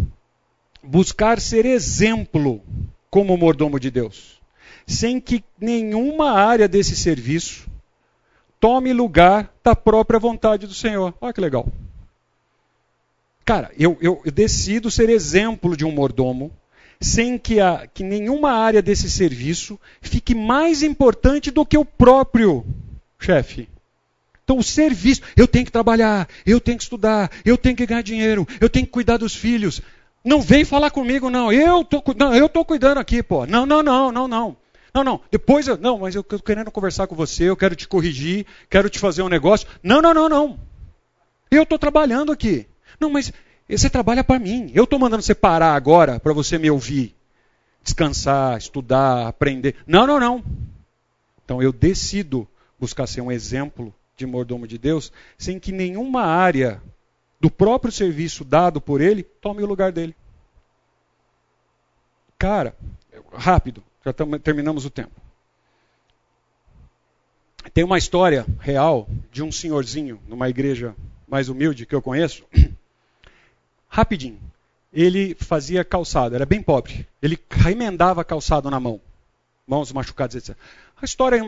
buscar 0.83 1.41
ser 1.41 1.67
exemplo 1.67 2.63
como 3.11 3.37
mordomo 3.37 3.79
de 3.79 3.91
Deus, 3.91 4.41
sem 4.87 5.21
que 5.21 5.45
nenhuma 5.61 6.33
área 6.33 6.69
desse 6.69 6.97
serviço 6.97 7.69
tome 8.59 8.93
lugar 8.93 9.53
da 9.65 9.75
própria 9.75 10.19
vontade 10.19 10.67
do 10.67 10.75
Senhor. 10.75 11.15
Olha 11.21 11.33
que 11.33 11.41
legal. 11.41 11.67
Cara, 13.45 13.73
eu, 13.77 13.99
eu, 14.01 14.21
eu 14.25 14.31
decido 14.31 14.91
ser 14.91 15.09
exemplo 15.09 15.77
de 15.77 15.85
um 15.85 15.91
mordomo, 15.91 16.53
sem 17.01 17.39
que, 17.39 17.59
a, 17.59 17.87
que 17.87 18.05
nenhuma 18.05 18.53
área 18.53 18.83
desse 18.83 19.11
serviço 19.11 19.81
fique 20.01 20.35
mais 20.35 20.83
importante 20.83 21.51
do 21.51 21.65
que 21.65 21.77
o 21.77 21.85
próprio 21.85 22.65
chefe. 23.21 23.69
Então, 24.43 24.59
o 24.59 24.63
serviço, 24.65 25.23
eu 25.37 25.47
tenho 25.47 25.65
que 25.65 25.71
trabalhar, 25.71 26.29
eu 26.45 26.61
tenho 26.61 26.77
que 26.77 26.83
estudar, 26.83 27.31
eu 27.45 27.57
tenho 27.57 27.77
que 27.77 27.87
ganhar 27.87 28.03
dinheiro, 28.03 28.49
eu 28.61 28.69
tenho 28.69 28.85
que 28.85 28.91
cuidar 28.93 29.17
dos 29.17 29.35
filhos. 29.35 29.81
Não 30.25 30.41
vem 30.41 30.65
falar 30.65 30.91
comigo, 30.91 31.31
não. 31.31 31.53
Eu 31.53 31.85
tô, 31.85 32.03
não, 32.17 32.35
eu 32.35 32.49
tô 32.49 32.65
cuidando 32.65 32.99
aqui, 32.99 33.23
pô. 33.23 33.47
Não, 33.47 33.65
não, 33.65 33.83
não, 33.83 34.11
não, 34.11 34.27
não. 34.27 34.57
Não, 34.93 35.05
não. 35.05 35.21
Depois 35.31 35.69
eu, 35.69 35.79
não, 35.79 35.99
mas 36.01 36.15
eu 36.15 36.21
estou 36.21 36.41
querendo 36.41 36.71
conversar 36.71 37.07
com 37.07 37.15
você, 37.15 37.45
eu 37.45 37.57
quero 37.57 37.77
te 37.77 37.87
corrigir, 37.87 38.45
quero 38.69 38.91
te 38.91 38.99
fazer 38.99 39.23
um 39.23 39.29
negócio. 39.29 39.69
Não, 39.83 40.03
não, 40.03 40.13
não, 40.13 40.29
não. 40.29 40.59
Eu 41.51 41.63
estou 41.63 41.79
trabalhando 41.79 42.33
aqui. 42.33 42.67
Não, 42.99 43.09
mas 43.09 43.33
você 43.69 43.89
trabalha 43.89 44.25
para 44.25 44.39
mim. 44.39 44.71
Eu 44.75 44.85
estou 44.85 44.99
mandando 44.99 45.23
você 45.23 45.35
parar 45.35 45.75
agora 45.75 46.19
para 46.19 46.33
você 46.33 46.59
me 46.59 46.71
ouvir, 46.71 47.15
descansar, 47.83 48.59
estudar, 48.59 49.29
aprender. 49.29 49.77
Não, 49.87 50.07
não, 50.07 50.19
não. 50.19 50.45
Então 51.45 51.63
eu 51.63 51.73
decido 51.73 52.49
buscar 52.81 53.07
ser 53.07 53.21
um 53.21 53.31
exemplo 53.31 53.95
de 54.17 54.27
mordomo 54.27 54.67
de 54.67 54.79
Deus, 54.79 55.13
sem 55.37 55.59
que 55.61 55.71
nenhuma 55.71 56.23
área 56.23 56.83
do 57.41 57.51
próprio 57.51 57.93
serviço 57.93 58.45
dado 58.45 58.81
por 58.81 59.01
ele 59.01 59.23
tome 59.23 59.63
o 59.63 59.67
lugar 59.67 59.93
dele. 59.93 60.15
Cara, 62.39 62.75
rápido, 63.33 63.83
já 64.05 64.13
terminamos 64.43 64.85
o 64.85 64.91
tempo. 64.91 65.13
Tem 67.75 67.85
uma 67.85 67.99
história 67.99 68.47
real 68.59 69.09
de 69.31 69.43
um 69.43 69.53
senhorzinho 69.53 70.21
numa 70.27 70.49
igreja 70.49 70.95
mais 71.29 71.49
humilde 71.49 71.85
que 71.87 71.95
eu 71.95 72.03
conheço. 72.03 72.45
Rapidinho. 73.89 74.39
ele 74.93 75.35
fazia 75.35 75.85
calçado, 75.85 76.35
era 76.35 76.47
bem 76.47 76.63
pobre. 76.63 77.07
Ele 77.21 77.39
remendava 77.51 78.25
calçado 78.25 78.71
na 78.71 78.81
mão, 78.81 79.01
mãos 79.67 79.93
machucadas, 79.93 80.37
etc. 80.37 80.57
A 81.01 81.05
história 81.05 81.41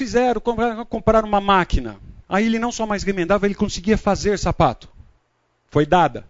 fizeram, 0.00 0.40
compraram, 0.88 1.28
uma 1.28 1.42
máquina. 1.42 1.98
Aí 2.26 2.46
ele 2.46 2.58
não 2.58 2.72
só 2.72 2.86
mais 2.86 3.02
remendava, 3.02 3.44
ele 3.44 3.54
conseguia 3.54 3.98
fazer 3.98 4.38
sapato. 4.38 4.88
Foi 5.68 5.84
dada. 5.84 6.24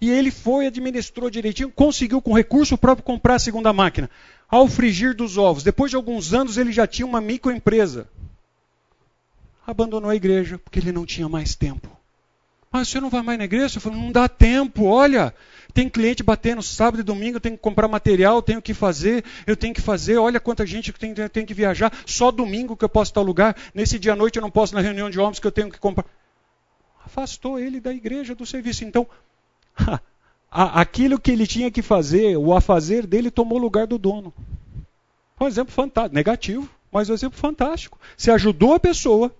E 0.00 0.08
ele 0.08 0.30
foi, 0.30 0.66
administrou 0.66 1.28
direitinho, 1.28 1.70
conseguiu 1.70 2.22
com 2.22 2.32
recurso 2.32 2.78
próprio 2.78 3.04
comprar 3.04 3.34
a 3.34 3.38
segunda 3.38 3.74
máquina. 3.74 4.08
Ao 4.48 4.66
frigir 4.66 5.14
dos 5.14 5.36
ovos, 5.36 5.62
depois 5.62 5.90
de 5.90 5.96
alguns 5.96 6.32
anos, 6.32 6.56
ele 6.56 6.72
já 6.72 6.86
tinha 6.86 7.04
uma 7.04 7.20
microempresa. 7.20 8.08
Abandonou 9.66 10.10
a 10.10 10.16
igreja 10.16 10.58
porque 10.58 10.78
ele 10.78 10.90
não 10.90 11.04
tinha 11.04 11.28
mais 11.28 11.54
tempo. 11.54 11.99
Mas 12.72 12.88
você 12.88 13.00
não 13.00 13.10
vai 13.10 13.20
mais 13.20 13.36
na 13.36 13.44
igreja? 13.44 13.78
Eu 13.78 13.80
falei, 13.80 13.98
não 14.00 14.12
dá 14.12 14.28
tempo, 14.28 14.84
olha. 14.84 15.34
Tem 15.74 15.88
cliente 15.88 16.22
batendo 16.22 16.62
sábado 16.62 17.00
e 17.00 17.02
domingo, 17.02 17.36
eu 17.36 17.40
tenho 17.40 17.56
que 17.56 17.62
comprar 17.62 17.88
material, 17.88 18.40
tenho 18.40 18.62
que 18.62 18.72
fazer, 18.72 19.24
eu 19.46 19.56
tenho 19.56 19.74
que 19.74 19.80
fazer, 19.80 20.18
olha 20.18 20.38
quanta 20.38 20.64
gente 20.64 20.92
que 20.92 20.98
tem, 20.98 21.12
tem 21.14 21.44
que 21.44 21.54
viajar. 21.54 21.92
Só 22.06 22.30
domingo 22.30 22.76
que 22.76 22.84
eu 22.84 22.88
posso 22.88 23.10
estar 23.10 23.22
lugar. 23.22 23.56
Nesse 23.74 23.98
dia 23.98 24.12
à 24.12 24.16
noite 24.16 24.36
eu 24.36 24.42
não 24.42 24.50
posso 24.50 24.74
na 24.74 24.80
reunião 24.80 25.10
de 25.10 25.18
homens 25.18 25.40
que 25.40 25.46
eu 25.46 25.52
tenho 25.52 25.70
que 25.70 25.80
comprar. 25.80 26.06
Afastou 27.04 27.58
ele 27.58 27.80
da 27.80 27.92
igreja, 27.92 28.36
do 28.36 28.46
serviço. 28.46 28.84
Então, 28.84 29.06
aquilo 30.48 31.18
que 31.18 31.32
ele 31.32 31.48
tinha 31.48 31.72
que 31.72 31.82
fazer, 31.82 32.36
o 32.36 32.54
afazer 32.54 33.04
dele 33.04 33.32
tomou 33.32 33.58
lugar 33.58 33.88
do 33.88 33.98
dono. 33.98 34.32
Um 35.40 35.46
exemplo 35.46 35.72
fantástico, 35.72 36.14
negativo, 36.14 36.70
mas 36.92 37.10
um 37.10 37.14
exemplo 37.14 37.38
fantástico. 37.38 37.98
Se 38.16 38.30
ajudou 38.30 38.74
a 38.74 38.80
pessoa, 38.80 39.34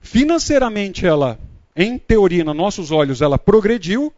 financeiramente 0.00 1.06
ela 1.06 1.38
em 1.74 1.98
teoria, 1.98 2.44
nos 2.44 2.56
nossos 2.56 2.90
olhos, 2.90 3.22
ela 3.22 3.38
progrediu, 3.38 4.12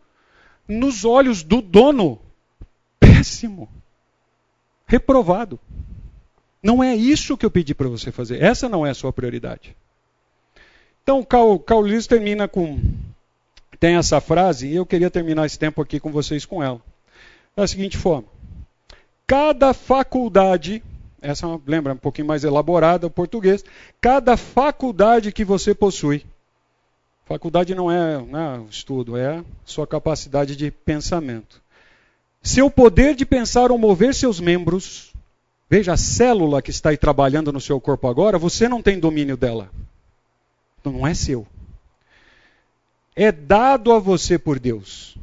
nos 0.67 1.05
olhos 1.05 1.43
do 1.43 1.61
dono, 1.61 2.19
péssimo, 2.99 3.69
reprovado. 4.87 5.59
Não 6.63 6.83
é 6.83 6.97
isso 6.97 7.37
que 7.37 7.45
eu 7.45 7.51
pedi 7.51 7.75
para 7.75 7.89
você 7.89 8.11
fazer. 8.11 8.43
Essa 8.43 8.69
não 8.69 8.87
é 8.87 8.91
a 8.91 8.95
sua 8.95 9.13
prioridade. 9.13 9.77
Então, 11.03 11.23
Carl, 11.23 11.83
Lewis 11.83 12.07
termina 12.07 12.49
com. 12.49 12.81
Tem 13.79 13.97
essa 13.97 14.21
frase, 14.21 14.69
e 14.69 14.77
eu 14.77 14.87
queria 14.87 15.11
terminar 15.11 15.45
esse 15.45 15.59
tempo 15.59 15.83
aqui 15.83 16.01
com 16.01 16.11
vocês 16.11 16.47
com 16.47 16.63
ela. 16.63 16.81
Da 17.55 17.67
seguinte 17.67 17.99
forma: 17.99 18.27
Cada 19.27 19.75
faculdade, 19.75 20.83
essa 21.21 21.47
é 21.47 21.59
lembra 21.67 21.93
um 21.93 21.99
pouquinho 21.99 22.27
mais 22.27 22.45
elaborada 22.45 23.07
o 23.07 23.11
português, 23.11 23.63
cada 24.01 24.37
faculdade 24.37 25.33
que 25.33 25.45
você 25.45 25.75
possui 25.75 26.25
Faculdade 27.27 27.75
não 27.75 27.91
é 27.91 28.21
né, 28.21 28.63
estudo, 28.71 29.17
é 29.17 29.43
sua 29.65 29.87
capacidade 29.87 30.55
de 30.55 30.71
pensamento. 30.71 31.63
Seu 32.43 32.71
poder 32.71 33.15
de 33.15 33.25
pensar 33.25 33.71
ou 33.71 33.79
mover 33.79 34.15
seus 34.15 34.39
membros, 34.39 35.15
veja 35.69 35.95
a 35.95 35.97
célula 35.97 36.61
que 36.61 36.71
está 36.71 36.91
aí 36.91 36.99
trabalhando 36.99 37.51
no 37.51 37.61
seu 37.61 37.81
corpo 37.81 38.07
agora, 38.07 38.39
você 38.39 38.69
não 38.69 38.83
tem 38.83 39.01
domínio 39.01 39.37
dela. 39.37 39.71
Então 40.79 40.93
não 40.93 41.07
é 41.07 41.15
seu. 41.15 41.47
É 43.17 43.33
dado 43.33 43.93
a 43.93 43.99
você 43.99 44.39
por 44.39 44.59
Deus. 44.59 45.17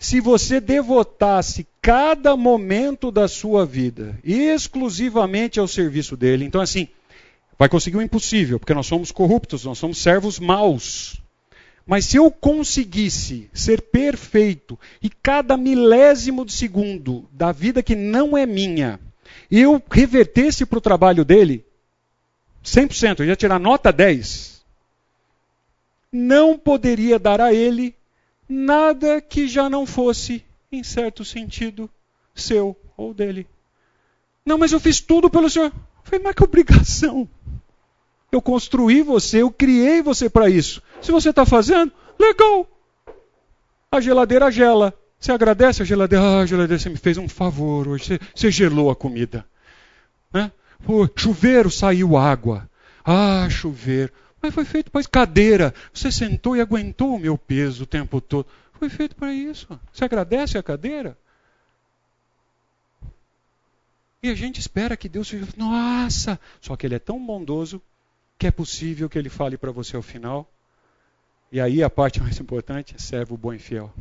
Se 0.00 0.20
você 0.20 0.60
devotasse 0.60 1.64
cada 1.80 2.36
momento 2.36 3.12
da 3.12 3.28
sua 3.28 3.64
vida 3.64 4.18
exclusivamente 4.24 5.60
ao 5.60 5.68
serviço 5.68 6.16
dele, 6.16 6.44
então 6.44 6.60
assim, 6.60 6.88
vai 7.58 7.68
conseguir 7.68 7.96
o 7.96 8.02
impossível, 8.02 8.58
porque 8.58 8.74
nós 8.74 8.86
somos 8.86 9.10
corruptos, 9.10 9.64
nós 9.64 9.78
somos 9.78 9.98
servos 9.98 10.38
maus. 10.38 11.20
Mas 11.86 12.04
se 12.06 12.16
eu 12.16 12.30
conseguisse 12.30 13.48
ser 13.54 13.80
perfeito 13.80 14.78
e 15.00 15.08
cada 15.08 15.56
milésimo 15.56 16.44
de 16.44 16.52
segundo 16.52 17.28
da 17.32 17.52
vida 17.52 17.82
que 17.82 17.94
não 17.94 18.36
é 18.36 18.44
minha, 18.44 18.98
eu 19.50 19.80
revertesse 19.90 20.66
para 20.66 20.78
o 20.78 20.82
trabalho 20.82 21.24
dele, 21.24 21.64
100%, 22.64 23.20
eu 23.20 23.26
ia 23.26 23.36
tirar 23.36 23.60
nota 23.60 23.92
10, 23.92 24.64
não 26.10 26.58
poderia 26.58 27.18
dar 27.18 27.40
a 27.40 27.54
ele 27.54 27.94
nada 28.48 29.20
que 29.20 29.46
já 29.46 29.70
não 29.70 29.86
fosse, 29.86 30.44
em 30.70 30.82
certo 30.82 31.24
sentido, 31.24 31.88
seu 32.34 32.76
ou 32.96 33.14
dele. 33.14 33.46
Não, 34.44 34.58
mas 34.58 34.72
eu 34.72 34.80
fiz 34.80 35.00
tudo 35.00 35.30
pelo 35.30 35.50
senhor. 35.50 35.72
Foi 36.04 36.18
mais 36.18 36.34
que 36.36 36.44
obrigação. 36.44 37.28
Eu 38.36 38.42
construí 38.42 39.00
você, 39.00 39.40
eu 39.40 39.50
criei 39.50 40.02
você 40.02 40.28
para 40.28 40.50
isso. 40.50 40.82
Se 41.00 41.10
você 41.10 41.30
está 41.30 41.46
fazendo, 41.46 41.90
legal. 42.18 42.68
A 43.90 43.98
geladeira 43.98 44.50
gela. 44.50 44.92
Você 45.18 45.32
agradece 45.32 45.80
a 45.80 45.86
geladeira? 45.86 46.42
Ah, 46.42 46.44
geladeira, 46.44 46.78
você 46.78 46.90
me 46.90 46.98
fez 46.98 47.16
um 47.16 47.30
favor 47.30 47.88
hoje. 47.88 48.04
Você, 48.04 48.20
você 48.34 48.50
gelou 48.50 48.90
a 48.90 48.94
comida. 48.94 49.46
Né? 50.30 50.52
O 50.86 51.08
chuveiro 51.16 51.70
saiu 51.70 52.14
água. 52.14 52.68
Ah, 53.02 53.48
chuveiro. 53.48 54.12
Mas 54.42 54.52
foi 54.52 54.66
feito 54.66 54.90
para 54.90 55.02
cadeira. 55.04 55.72
Você 55.94 56.12
sentou 56.12 56.54
e 56.54 56.60
aguentou 56.60 57.14
o 57.14 57.18
meu 57.18 57.38
peso 57.38 57.84
o 57.84 57.86
tempo 57.86 58.20
todo. 58.20 58.46
Foi 58.74 58.90
feito 58.90 59.16
para 59.16 59.32
isso. 59.32 59.66
Você 59.90 60.04
agradece 60.04 60.58
a 60.58 60.62
cadeira? 60.62 61.16
E 64.22 64.28
a 64.28 64.34
gente 64.34 64.60
espera 64.60 64.94
que 64.94 65.08
Deus 65.08 65.26
seja, 65.26 65.48
nossa, 65.56 66.38
só 66.60 66.76
que 66.76 66.86
Ele 66.86 66.96
é 66.96 66.98
tão 66.98 67.18
bondoso 67.24 67.80
que 68.38 68.46
é 68.46 68.50
possível 68.50 69.08
que 69.08 69.18
Ele 69.18 69.28
fale 69.28 69.56
para 69.56 69.70
você 69.70 69.96
ao 69.96 70.02
final. 70.02 70.50
E 71.50 71.60
aí 71.60 71.82
a 71.82 71.90
parte 71.90 72.20
mais 72.20 72.38
importante 72.40 72.94
é 72.94 72.98
servo 72.98 73.36
bom 73.36 73.52
e 73.52 73.58
fiel. 73.58 73.92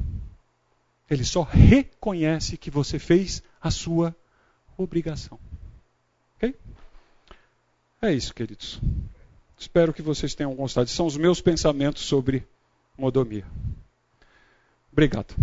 Ele 1.09 1.23
só 1.23 1.43
reconhece 1.43 2.57
que 2.57 2.71
você 2.71 2.97
fez 2.97 3.43
a 3.61 3.69
sua 3.69 4.15
obrigação. 4.77 5.39
Ok? 6.35 6.55
É 8.01 8.11
isso, 8.11 8.33
queridos. 8.33 8.79
Espero 9.57 9.93
que 9.93 10.01
vocês 10.01 10.35
tenham 10.35 10.53
gostado. 10.53 10.89
São 10.89 11.05
os 11.05 11.15
meus 11.15 11.39
pensamentos 11.39 12.03
sobre 12.03 12.45
modomia. 12.97 13.45
Obrigado. 14.91 15.35